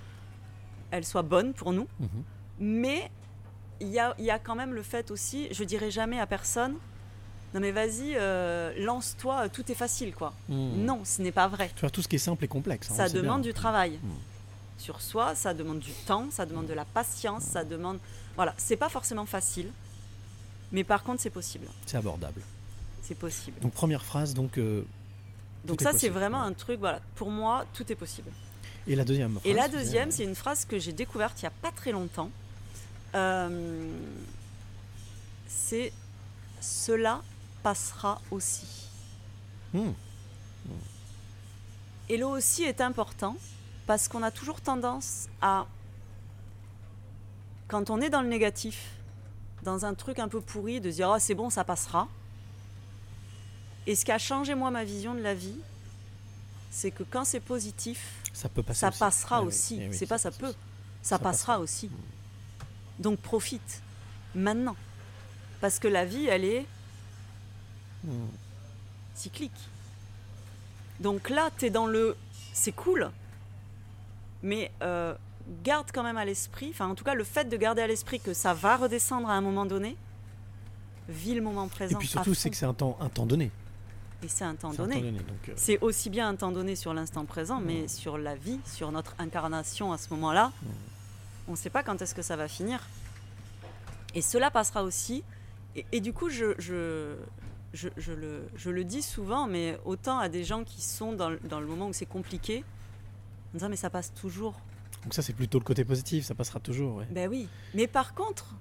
elles 0.90 1.06
soient 1.06 1.22
bonnes 1.22 1.54
pour 1.54 1.74
nous. 1.74 1.88
Mais 2.60 3.12
il 3.82 3.90
y 3.90 4.00
a, 4.00 4.16
y 4.20 4.30
a 4.32 4.40
quand 4.40 4.56
même 4.56 4.74
le 4.74 4.84
fait 4.84 5.12
aussi, 5.12 5.48
je 5.52 5.64
dirais 5.64 5.92
jamais 5.92 6.20
à 6.20 6.26
personne, 6.28 6.76
non 7.54 7.60
mais 7.60 7.72
vas-y, 7.72 8.16
euh, 8.16 8.74
lance-toi, 8.80 9.50
tout 9.50 9.72
est 9.72 9.76
facile 9.76 10.14
quoi. 10.14 10.34
Hmm. 10.50 10.84
Non, 10.86 11.02
ce 11.06 11.22
n'est 11.22 11.32
pas 11.32 11.48
vrai. 11.48 11.72
Tout 11.92 12.02
ce 12.02 12.08
qui 12.08 12.16
est 12.16 12.20
simple 12.20 12.44
est 12.44 12.48
complexe. 12.50 12.92
hein, 12.92 12.96
ça 12.96 13.10
demande 13.10 13.42
bien. 13.42 13.52
du 13.52 13.54
travail 13.54 14.00
Mm. 14.04 14.10
sur 14.80 15.02
soi, 15.02 15.34
ça 15.36 15.54
demande 15.54 15.80
du 15.80 15.92
temps, 15.92 16.28
ça 16.32 16.46
demande 16.46 16.68
de 16.68 16.74
la 16.74 16.86
patience, 16.86 17.44
ça 17.44 17.64
demande. 17.64 18.00
Voilà, 18.36 18.54
c'est 18.58 18.76
pas 18.78 18.90
forcément 18.90 19.26
facile, 19.26 19.72
mais 20.72 20.84
par 20.84 21.04
contre 21.04 21.22
c'est 21.22 21.30
possible. 21.32 21.68
C'est 21.86 21.98
abordable. 21.98 22.42
C'est 23.02 23.16
possible. 23.16 23.60
Donc 23.62 23.72
première 23.74 24.04
phrase, 24.04 24.34
donc. 24.34 24.58
euh, 24.58 24.84
Donc 25.66 25.82
ça 25.82 25.94
c'est 25.94 26.10
vraiment 26.10 26.42
un 26.44 26.54
truc, 26.54 26.80
voilà, 26.80 27.00
pour 27.16 27.30
moi 27.32 27.66
tout 27.74 27.90
est 27.92 27.96
possible. 27.96 28.32
Et 28.86 28.96
la 28.96 29.04
deuxième 29.06 29.32
phrase. 29.40 29.46
Et 29.46 29.54
la 29.54 29.68
deuxième, 29.68 30.10
euh, 30.10 30.12
c'est 30.12 30.24
une 30.24 30.36
phrase 30.36 30.64
que 30.66 30.78
j'ai 30.80 30.94
découverte 30.94 31.42
il 31.42 31.46
n'y 31.46 31.48
a 31.48 31.54
pas 31.62 31.72
très 31.72 31.92
longtemps. 31.92 32.30
Euh, 33.16 33.90
c'est 35.48 35.92
cela 36.62 37.22
passera 37.64 38.22
aussi. 38.32 38.68
hmm, 39.74 39.92
Et 42.10 42.18
le 42.18 42.26
aussi 42.26 42.64
est 42.64 42.82
important 42.82 43.36
parce 43.86 44.08
qu'on 44.08 44.24
a 44.24 44.32
toujours 44.32 44.62
tendance 44.62 45.28
à, 45.42 45.66
quand 47.68 47.90
on 47.90 48.02
est 48.02 48.10
dans 48.10 48.22
le 48.22 48.28
négatif, 48.28 48.92
dans 49.64 49.86
un 49.86 49.94
truc 49.94 50.20
un 50.20 50.28
peu 50.28 50.42
pourri, 50.42 50.80
de 50.82 50.90
se 50.92 50.96
dire 50.98 51.10
oh, 51.10 51.18
c'est 51.20 51.36
bon, 51.36 51.50
ça 51.50 51.64
passera. 51.64 52.08
Et 53.86 53.96
ce 53.96 54.04
qui 54.06 54.12
a 54.12 54.18
changé 54.18 54.54
moi 54.56 54.70
ma 54.72 54.84
vision 54.84 55.14
de 55.16 55.22
la 55.22 55.34
vie, 55.34 55.56
c'est 56.72 56.92
que 56.92 57.04
quand 57.04 57.24
c'est 57.24 57.40
positif, 57.40 58.22
Ça 58.34 58.50
peut 58.50 58.62
passer. 58.64 58.82
ça 58.82 58.90
aussi. 58.90 59.00
passera 59.00 59.38
Eh 59.40 59.42
oui, 59.44 59.48
aussi. 59.48 59.80
eh 59.82 59.90
oui, 59.90 59.98
c'est 59.98 60.06
pas 60.06 60.18
ça 60.18 60.32
peut, 60.32 60.52
ça, 60.52 60.56
ça 61.02 61.20
passera 61.20 61.30
passera. 61.54 61.60
aussi. 61.62 61.90
Donc 63.00 63.20
profite 63.20 63.82
maintenant, 64.36 64.76
parce 65.62 65.80
que 65.80 65.88
la 65.88 66.06
vie, 66.06 66.26
elle 66.28 66.46
est 66.46 66.66
cyclique. 69.16 69.52
Donc 71.00 71.30
là, 71.30 71.50
tu 71.58 71.66
es 71.66 71.70
dans 71.70 71.86
le 71.86 72.16
c'est 72.54 72.72
cool, 72.72 73.12
mais 74.42 74.72
euh, 74.82 75.14
garde 75.64 75.88
quand 75.94 76.04
même 76.04 76.18
à 76.18 76.26
l'esprit, 76.26 76.70
enfin 76.72 76.88
en 76.88 76.96
tout 76.96 77.04
cas 77.04 77.14
le 77.14 77.24
fait 77.24 77.46
de 77.46 77.56
garder 77.56 77.84
à 77.84 77.88
l'esprit 77.88 78.20
que 78.20 78.34
ça 78.34 78.54
va 78.56 78.78
redescendre 78.78 79.30
à 79.30 79.34
un 79.34 79.42
moment 79.42 79.66
donné, 79.66 79.96
vis 81.08 81.36
le 81.36 81.42
moment 81.42 81.68
Et 81.68 81.70
présent. 81.70 82.00
puis 82.00 82.08
à 82.08 82.12
surtout, 82.12 82.34
c'est 82.34 82.50
que 82.50 82.56
c'est 82.56 82.66
un 82.66 82.74
temps, 82.74 82.98
un 83.00 83.10
temps 83.10 83.26
donné. 83.28 83.52
Et 84.24 84.28
c'est 84.28 84.44
un 84.46 84.56
temps 84.56 84.74
donné. 84.74 84.96
euh, 85.50 85.54
C'est 85.56 85.80
aussi 85.80 86.10
bien 86.10 86.28
un 86.30 86.36
temps 86.36 86.52
donné 86.52 86.76
sur 86.76 86.94
l'instant 86.96 87.26
présent, 87.26 87.60
mais 87.60 87.88
sur 87.88 88.18
la 88.18 88.36
vie, 88.36 88.60
sur 88.66 88.92
notre 88.92 89.14
incarnation 89.20 89.94
à 89.94 90.00
ce 90.00 90.10
moment-là. 90.16 90.52
On 91.48 91.52
ne 91.52 91.56
sait 91.58 91.70
pas 91.70 91.84
quand 91.84 92.02
est-ce 92.02 92.14
que 92.16 92.22
ça 92.22 92.36
va 92.36 92.48
finir. 92.48 92.80
Et 94.16 94.22
cela 94.22 94.52
passera 94.52 94.84
aussi. 94.84 95.24
Et, 95.76 95.86
et 95.92 96.00
du 96.02 96.14
coup, 96.14 96.30
je, 96.30 96.56
je, 96.60 97.16
je, 97.74 97.90
je 97.98 98.12
le, 98.14 98.48
je 98.56 98.70
le 98.70 98.84
dis 98.84 99.02
souvent, 99.02 99.48
mais 99.48 99.80
autant 99.86 100.18
à 100.20 100.30
des 100.30 100.44
gens 100.44 100.64
qui 100.64 100.82
sont 100.82 101.14
dans, 101.14 101.30
le- 101.30 101.40
dans 101.40 101.60
le 101.60 101.68
moment 101.68 101.88
où 101.88 101.94
c'est 101.94 102.06
compliqué, 102.06 102.64
en 103.54 103.58
disant 103.58 103.70
mais 103.70 103.76
ça 103.76 103.90
passe 103.90 104.14
toujours. 104.14 104.60
donc 105.04 105.14
ça, 105.14 105.22
c'est 105.22 105.34
plutôt 105.34 105.60
le 105.60 105.64
côté 105.66 105.86
positif. 105.86 106.26
Ça 106.26 106.36
passera 106.36 106.60
toujours. 106.60 106.96
ouais. 106.98 107.08
Ben 107.12 107.30
oui. 107.30 107.48
Mais 107.74 107.88
par 107.88 108.14
contre, 108.14 108.56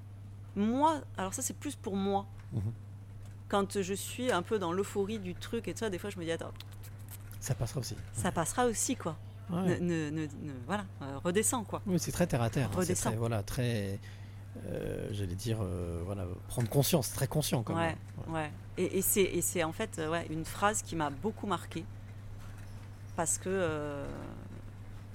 moi, 0.55 1.01
alors 1.17 1.33
ça 1.35 1.43
c'est 1.43 1.57
plus 1.57 1.75
pour 1.77 1.97
moi. 1.97 2.27
Mhm. 2.53 2.73
Quand 3.49 3.81
je 3.81 3.95
suis 3.95 4.33
un 4.33 4.43
peu 4.43 4.59
dans 4.59 4.73
l'euphorie 4.73 5.19
du 5.21 5.35
truc 5.35 5.69
et 5.69 5.73
tout 5.73 5.79
ça, 5.81 5.91
des 5.91 5.99
fois 5.99 6.11
je 6.11 6.19
me 6.19 6.25
dis 6.25 6.33
attends, 6.33 6.53
Ça 7.41 7.55
passera 7.55 7.81
aussi. 7.81 7.95
ça 8.13 8.33
passera 8.33 8.67
aussi 8.67 8.97
quoi. 8.97 9.17
Ouais. 9.51 9.79
Ne, 9.81 10.11
ne- 10.11 10.11
ne- 10.11 10.23
ne- 10.23 10.53
voilà, 10.67 10.85
euh, 11.03 11.19
redescends 11.23 11.63
quoi. 11.65 11.81
Oui, 11.87 11.99
c'est 11.99 12.11
très 12.13 12.27
terre 12.27 12.43
à 12.43 12.51
terre. 12.51 12.67
hein, 12.67 12.71
C'est 12.75 12.81
Redescends. 12.81 13.11
très, 13.11 13.19
voilà, 13.19 13.43
très. 13.45 13.99
euh, 14.67 15.09
J'allais 15.13 15.35
dire, 15.37 15.59
euh, 15.63 16.03
voilà, 16.05 16.27
prendre 16.49 16.69
conscience, 16.69 17.13
très 17.13 17.29
conscient 17.29 17.63
quand 17.63 17.75
Ouais, 17.77 17.87
même. 17.89 17.97
Ouais. 18.29 18.35
ouais. 18.41 18.51
Et, 18.79 18.99
et 18.99 19.41
c'est 19.43 19.63
en 19.65 19.73
fait 19.73 20.01
ouais, 20.11 20.27
une 20.31 20.45
phrase 20.45 20.83
qui 20.83 20.97
m'a 20.97 21.11
beaucoup 21.11 21.47
marqué 21.47 21.85
parce 23.17 23.39
que 23.39 23.49
euh, 23.49 24.05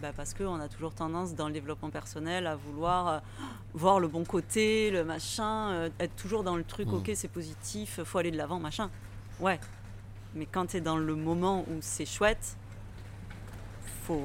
bah, 0.02 0.12
parce 0.16 0.34
que 0.34 0.44
on 0.44 0.60
a 0.60 0.68
toujours 0.68 0.94
tendance 0.94 1.36
dans 1.36 1.48
le 1.48 1.54
développement 1.54 1.90
personnel 1.92 2.48
à 2.48 2.56
vouloir 2.56 3.22
voir 3.74 4.00
le 4.00 4.08
bon 4.08 4.24
côté, 4.24 4.90
le 4.92 5.04
machin, 5.04 5.90
être 6.00 6.16
toujours 6.16 6.44
dans 6.44 6.56
le 6.56 6.64
truc. 6.64 6.88
Mm. 6.88 6.94
Ok, 6.96 7.12
c'est 7.16 7.28
positif, 7.28 8.00
faut 8.04 8.18
aller 8.18 8.32
de 8.32 8.38
l'avant, 8.38 8.60
machin. 8.60 8.90
Ouais. 9.40 9.60
Mais 10.34 10.46
quand 10.46 10.68
tu 10.68 10.78
es 10.78 10.82
dans 10.82 10.98
le 10.98 11.16
moment 11.16 11.62
où 11.70 11.78
c'est 11.82 12.06
chouette, 12.06 12.56
faut 14.02 14.22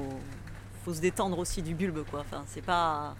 faut 0.83 0.93
se 0.93 1.01
détendre 1.01 1.37
aussi 1.39 1.61
du 1.61 1.75
bulbe 1.75 2.03
quoi. 2.09 2.21
Enfin, 2.21 2.43
c'est 2.47 2.61
pas 2.63 3.15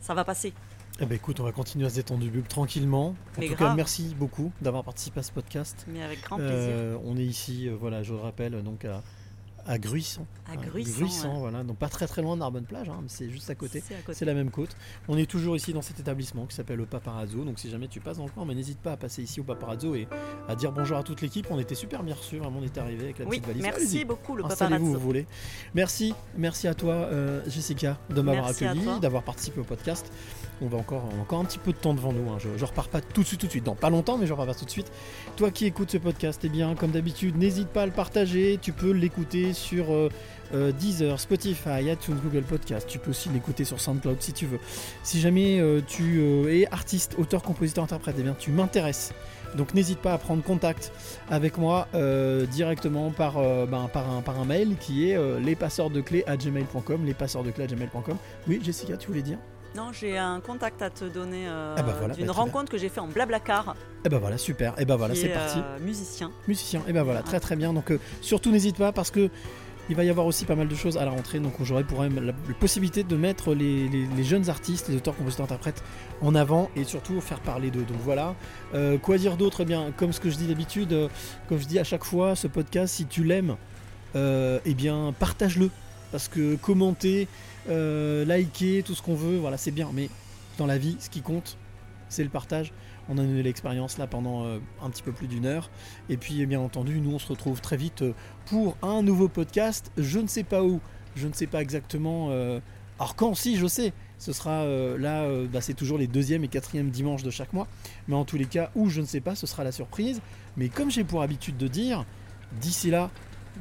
ça 0.00 0.14
va 0.14 0.24
passer. 0.24 0.52
Eh 1.00 1.06
ben, 1.06 1.16
écoute, 1.16 1.40
on 1.40 1.44
va 1.44 1.50
continuer 1.50 1.86
à 1.86 1.90
se 1.90 1.96
détendre 1.96 2.20
du 2.20 2.30
bulbe 2.30 2.46
tranquillement. 2.46 3.06
En 3.36 3.40
Mais 3.40 3.48
tout 3.48 3.56
cas, 3.56 3.74
merci 3.74 4.14
beaucoup 4.16 4.52
d'avoir 4.60 4.84
participé 4.84 5.20
à 5.20 5.22
ce 5.24 5.32
podcast. 5.32 5.84
Mais 5.88 6.02
avec 6.02 6.22
grand 6.22 6.36
plaisir. 6.36 6.54
Euh, 6.56 6.96
on 7.04 7.16
est 7.16 7.24
ici, 7.24 7.68
euh, 7.68 7.74
voilà, 7.74 8.04
je 8.04 8.12
le 8.12 8.20
rappelle, 8.20 8.62
donc 8.62 8.84
à, 8.84 9.02
à 9.66 9.78
Gruissan. 9.78 10.26
À 10.46 10.56
ouais. 10.56 11.38
voilà, 11.38 11.64
donc 11.64 11.78
pas 11.78 11.88
très 11.88 12.06
très 12.06 12.20
loin 12.20 12.34
de 12.34 12.40
Narbonne 12.40 12.64
Plage, 12.64 12.88
hein, 12.90 12.98
mais 13.02 13.08
c'est 13.08 13.30
juste 13.30 13.48
à 13.48 13.54
côté. 13.54 13.82
C'est 14.12 14.24
la 14.24 14.34
même 14.34 14.50
côte. 14.50 14.76
On 15.08 15.16
est 15.16 15.24
toujours 15.30 15.56
ici 15.56 15.72
dans 15.72 15.80
cet 15.82 16.00
établissement 16.00 16.44
qui 16.46 16.54
s'appelle 16.54 16.76
le 16.76 16.86
Paparazzo. 16.86 17.44
Donc 17.44 17.58
si 17.58 17.70
jamais 17.70 17.88
tu 17.88 18.00
passes 18.00 18.18
dans 18.18 18.24
le 18.26 18.30
coin, 18.30 18.44
mais 18.44 18.54
n'hésite 18.54 18.78
pas 18.78 18.92
à 18.92 18.96
passer 18.96 19.22
ici 19.22 19.40
au 19.40 19.44
Paparazzo 19.44 19.94
et 19.94 20.06
à 20.48 20.54
dire 20.54 20.70
bonjour 20.72 20.98
à 20.98 21.02
toute 21.02 21.22
l'équipe. 21.22 21.46
On 21.50 21.58
était 21.58 21.74
super 21.74 22.02
bien 22.02 22.14
reçus, 22.14 22.38
vraiment 22.38 22.58
on 22.60 22.64
est 22.64 22.76
arrivé 22.78 23.04
avec 23.04 23.18
la 23.18 23.24
Oui, 23.24 23.40
petite 23.40 23.46
valise. 23.46 23.62
merci 23.62 24.04
beaucoup 24.04 24.36
le 24.36 24.42
paparazzo. 24.42 24.84
vous 24.84 24.98
voulez. 24.98 25.26
Merci, 25.74 26.14
merci 26.36 26.68
à 26.68 26.74
toi 26.74 26.92
euh, 26.94 27.42
Jessica 27.48 27.98
de 28.10 28.20
m'avoir 28.20 28.46
accueilli, 28.48 28.82
d'avoir 29.00 29.22
participé 29.22 29.60
au 29.60 29.64
podcast. 29.64 30.12
On 30.60 30.68
va 30.68 30.78
encore, 30.78 31.02
on 31.12 31.18
a 31.18 31.22
encore 31.22 31.40
un 31.40 31.44
petit 31.44 31.58
peu 31.58 31.72
de 31.72 31.76
temps 31.78 31.94
devant 31.94 32.12
nous. 32.12 32.30
hein. 32.30 32.36
Je, 32.38 32.48
je 32.56 32.64
repars 32.64 32.88
pas 32.88 33.00
tout 33.00 33.22
de 33.22 33.26
suite, 33.26 33.40
tout 33.40 33.46
de 33.46 33.50
suite. 33.50 33.64
Dans 33.64 33.74
pas 33.74 33.90
longtemps, 33.90 34.18
mais 34.18 34.26
je 34.26 34.32
repars 34.32 34.46
pas 34.46 34.54
tout 34.54 34.64
de 34.64 34.70
suite. 34.70 34.90
Toi 35.36 35.50
qui 35.50 35.66
écoutes 35.66 35.90
ce 35.90 35.96
podcast, 35.98 36.40
eh 36.44 36.48
bien, 36.48 36.76
comme 36.76 36.92
d'habitude, 36.92 37.36
n'hésite 37.36 37.68
pas 37.68 37.82
à 37.82 37.86
le 37.86 37.92
partager. 37.92 38.58
Tu 38.62 38.72
peux 38.72 38.92
l'écouter 38.92 39.52
sur 39.54 39.92
euh, 39.92 40.08
euh, 40.54 40.72
Deezer, 40.72 41.18
Spotify, 41.18 41.90
iTunes, 41.90 42.18
Google 42.22 42.42
Podcast. 42.42 42.86
Tu 42.88 42.98
peux 42.98 43.10
aussi 43.10 43.28
l'écouter 43.30 43.64
sur 43.64 43.80
SoundCloud 43.80 44.20
si 44.20 44.32
tu 44.32 44.46
veux. 44.46 44.60
Si 45.02 45.20
jamais 45.20 45.60
euh, 45.60 45.80
tu 45.86 46.20
es 46.48 46.66
artiste, 46.70 47.14
auteur, 47.18 47.42
compositeur, 47.42 47.84
interprète, 47.84 48.16
eh 48.18 48.22
bien, 48.22 48.36
tu 48.38 48.50
m'intéresses. 48.50 49.12
Donc 49.56 49.72
n'hésite 49.72 50.00
pas 50.00 50.12
à 50.12 50.18
prendre 50.18 50.42
contact 50.42 50.92
avec 51.30 51.58
moi 51.58 51.86
directement 52.50 53.12
par, 53.12 53.34
ben, 53.34 53.88
par, 53.92 54.10
un, 54.10 54.20
par 54.20 54.40
un 54.40 54.44
mail 54.44 54.74
qui 54.80 55.08
est 55.08 55.16
euh, 55.16 55.38
lespasseursdeclés 55.38 56.24
à 56.26 56.36
gmail.com, 56.36 57.06
à 57.06 57.66
gmail.com. 57.66 58.16
Oui, 58.48 58.60
Jessica, 58.64 58.96
tu 58.96 59.06
voulais 59.06 59.22
dire? 59.22 59.38
Non, 59.76 59.90
j'ai 59.92 60.16
un 60.16 60.40
contact 60.40 60.82
à 60.82 60.90
te 60.90 61.04
donner 61.04 61.48
euh, 61.48 61.74
Ah 61.76 61.82
bah 61.82 61.94
voilà, 61.98 62.14
d'une 62.14 62.26
bah 62.26 62.32
rencontre 62.32 62.70
que 62.70 62.78
j'ai 62.78 62.88
fait 62.88 63.00
en 63.00 63.08
Blablacar. 63.08 63.74
Eh 64.04 64.08
ben 64.08 64.18
voilà, 64.18 64.38
super. 64.38 64.72
Eh 64.78 64.84
ben 64.84 64.94
voilà, 64.96 65.14
c'est 65.16 65.26
est, 65.26 65.34
parti. 65.34 65.58
euh, 65.58 65.78
musicien. 65.80 66.30
Musicien. 66.46 66.82
Et 66.86 66.92
ben 66.92 67.02
voilà, 67.02 67.22
très 67.22 67.40
très 67.40 67.56
bien. 67.56 67.72
Donc 67.72 67.90
euh, 67.90 67.98
surtout 68.20 68.50
n'hésite 68.52 68.76
pas 68.76 68.92
parce 68.92 69.10
que 69.10 69.30
il 69.90 69.96
va 69.96 70.04
y 70.04 70.08
avoir 70.10 70.24
aussi 70.26 70.44
pas 70.46 70.54
mal 70.54 70.68
de 70.68 70.74
choses 70.76 70.96
à 70.96 71.04
la 71.04 71.10
rentrée. 71.10 71.40
Donc 71.40 71.54
j'aurai 71.62 71.82
pour 71.82 72.02
la, 72.04 72.08
la 72.08 72.32
possibilité 72.60 73.02
de 73.02 73.16
mettre 73.16 73.52
les, 73.52 73.88
les- 73.88 74.06
les 74.06 74.24
jeunes 74.24 74.48
artistes, 74.48 74.88
les 74.88 74.96
auteurs, 74.96 75.16
compositeurs, 75.16 75.44
interprètes 75.46 75.82
en 76.22 76.34
avant 76.36 76.70
et 76.76 76.84
surtout 76.84 77.20
faire 77.20 77.40
parler 77.40 77.70
d'eux. 77.72 77.82
Donc 77.82 77.98
voilà. 78.04 78.36
Euh, 78.74 78.96
quoi 78.96 79.18
dire 79.18 79.36
d'autre? 79.36 79.62
Eh 79.62 79.64
bien, 79.64 79.92
comme 79.96 80.12
ce 80.12 80.20
que 80.20 80.30
je 80.30 80.36
dis 80.36 80.46
d'habitude, 80.46 80.92
euh, 80.92 81.08
comme 81.48 81.58
je 81.58 81.66
dis 81.66 81.78
à 81.80 81.84
chaque 81.84 82.04
fois, 82.04 82.36
ce 82.36 82.46
podcast, 82.46 82.94
si 82.94 83.06
tu 83.06 83.24
l'aimes, 83.24 83.56
euh, 84.14 84.60
eh 84.64 84.74
bien 84.74 85.12
partage-le. 85.18 85.68
Parce 86.12 86.28
que 86.28 86.54
commenter, 86.54 87.26
euh, 87.68 88.24
liker, 88.24 88.82
tout 88.82 88.94
ce 88.94 89.02
qu'on 89.02 89.14
veut, 89.14 89.36
voilà, 89.38 89.56
c'est 89.56 89.70
bien. 89.70 89.90
Mais 89.92 90.08
dans 90.58 90.66
la 90.66 90.78
vie, 90.78 90.96
ce 91.00 91.10
qui 91.10 91.22
compte, 91.22 91.56
c'est 92.08 92.24
le 92.24 92.30
partage. 92.30 92.72
On 93.08 93.18
a 93.18 93.22
eu 93.22 93.42
l'expérience 93.42 93.98
là 93.98 94.06
pendant 94.06 94.44
euh, 94.44 94.58
un 94.82 94.90
petit 94.90 95.02
peu 95.02 95.12
plus 95.12 95.28
d'une 95.28 95.46
heure. 95.46 95.70
Et 96.08 96.16
puis, 96.16 96.44
bien 96.46 96.60
entendu, 96.60 97.00
nous 97.00 97.12
on 97.12 97.18
se 97.18 97.28
retrouve 97.28 97.60
très 97.60 97.76
vite 97.76 98.02
euh, 98.02 98.14
pour 98.46 98.76
un 98.82 99.02
nouveau 99.02 99.28
podcast. 99.28 99.90
Je 99.96 100.18
ne 100.18 100.26
sais 100.26 100.44
pas 100.44 100.62
où, 100.62 100.80
je 101.16 101.28
ne 101.28 101.32
sais 101.32 101.46
pas 101.46 101.60
exactement. 101.60 102.28
euh, 102.30 102.60
alors 102.98 103.16
quand, 103.16 103.34
si, 103.34 103.56
je 103.56 103.66
sais. 103.66 103.92
Ce 104.16 104.32
sera 104.32 104.64
là, 104.96 105.28
bah, 105.52 105.60
c'est 105.60 105.74
toujours 105.74 105.98
les 105.98 106.06
deuxième 106.06 106.44
et 106.44 106.48
quatrième 106.48 106.88
dimanches 106.88 107.24
de 107.24 107.30
chaque 107.30 107.52
mois. 107.52 107.66
Mais 108.08 108.14
en 108.14 108.24
tous 108.24 108.38
les 108.38 108.46
cas, 108.46 108.70
où 108.74 108.88
je 108.88 109.00
ne 109.00 109.06
sais 109.06 109.20
pas, 109.20 109.34
ce 109.34 109.46
sera 109.46 109.64
la 109.64 109.72
surprise. 109.72 110.22
Mais 110.56 110.68
comme 110.68 110.90
j'ai 110.90 111.04
pour 111.04 111.20
habitude 111.20 111.58
de 111.58 111.68
dire, 111.68 112.06
d'ici 112.60 112.90
là, 112.90 113.10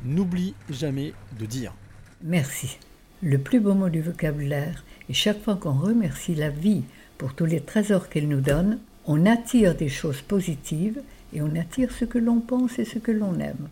n'oublie 0.06 0.54
jamais 0.70 1.14
de 1.38 1.46
dire. 1.46 1.74
Merci. 2.22 2.78
Le 3.26 3.38
plus 3.38 3.62
beau 3.62 3.74
mot 3.74 3.88
du 3.88 4.02
vocabulaire, 4.02 4.84
et 5.10 5.14
chaque 5.14 5.42
fois 5.42 5.56
qu'on 5.56 5.72
remercie 5.72 6.36
la 6.36 6.50
vie 6.50 6.84
pour 7.18 7.34
tous 7.34 7.46
les 7.46 7.62
trésors 7.62 8.10
qu'elle 8.10 8.28
nous 8.28 8.42
donne, 8.42 8.80
on 9.06 9.26
attire 9.26 9.76
des 9.76 9.88
choses 9.88 10.22
positives 10.22 11.02
et 11.32 11.42
on 11.42 11.56
attire 11.56 11.94
ce 11.94 12.04
que 12.04 12.18
l'on 12.18 12.42
pense 12.42 12.80
et 12.80 12.86
ce 12.86 13.00
que 13.00 13.14
l'on 13.14 13.40
aime. 13.40 13.70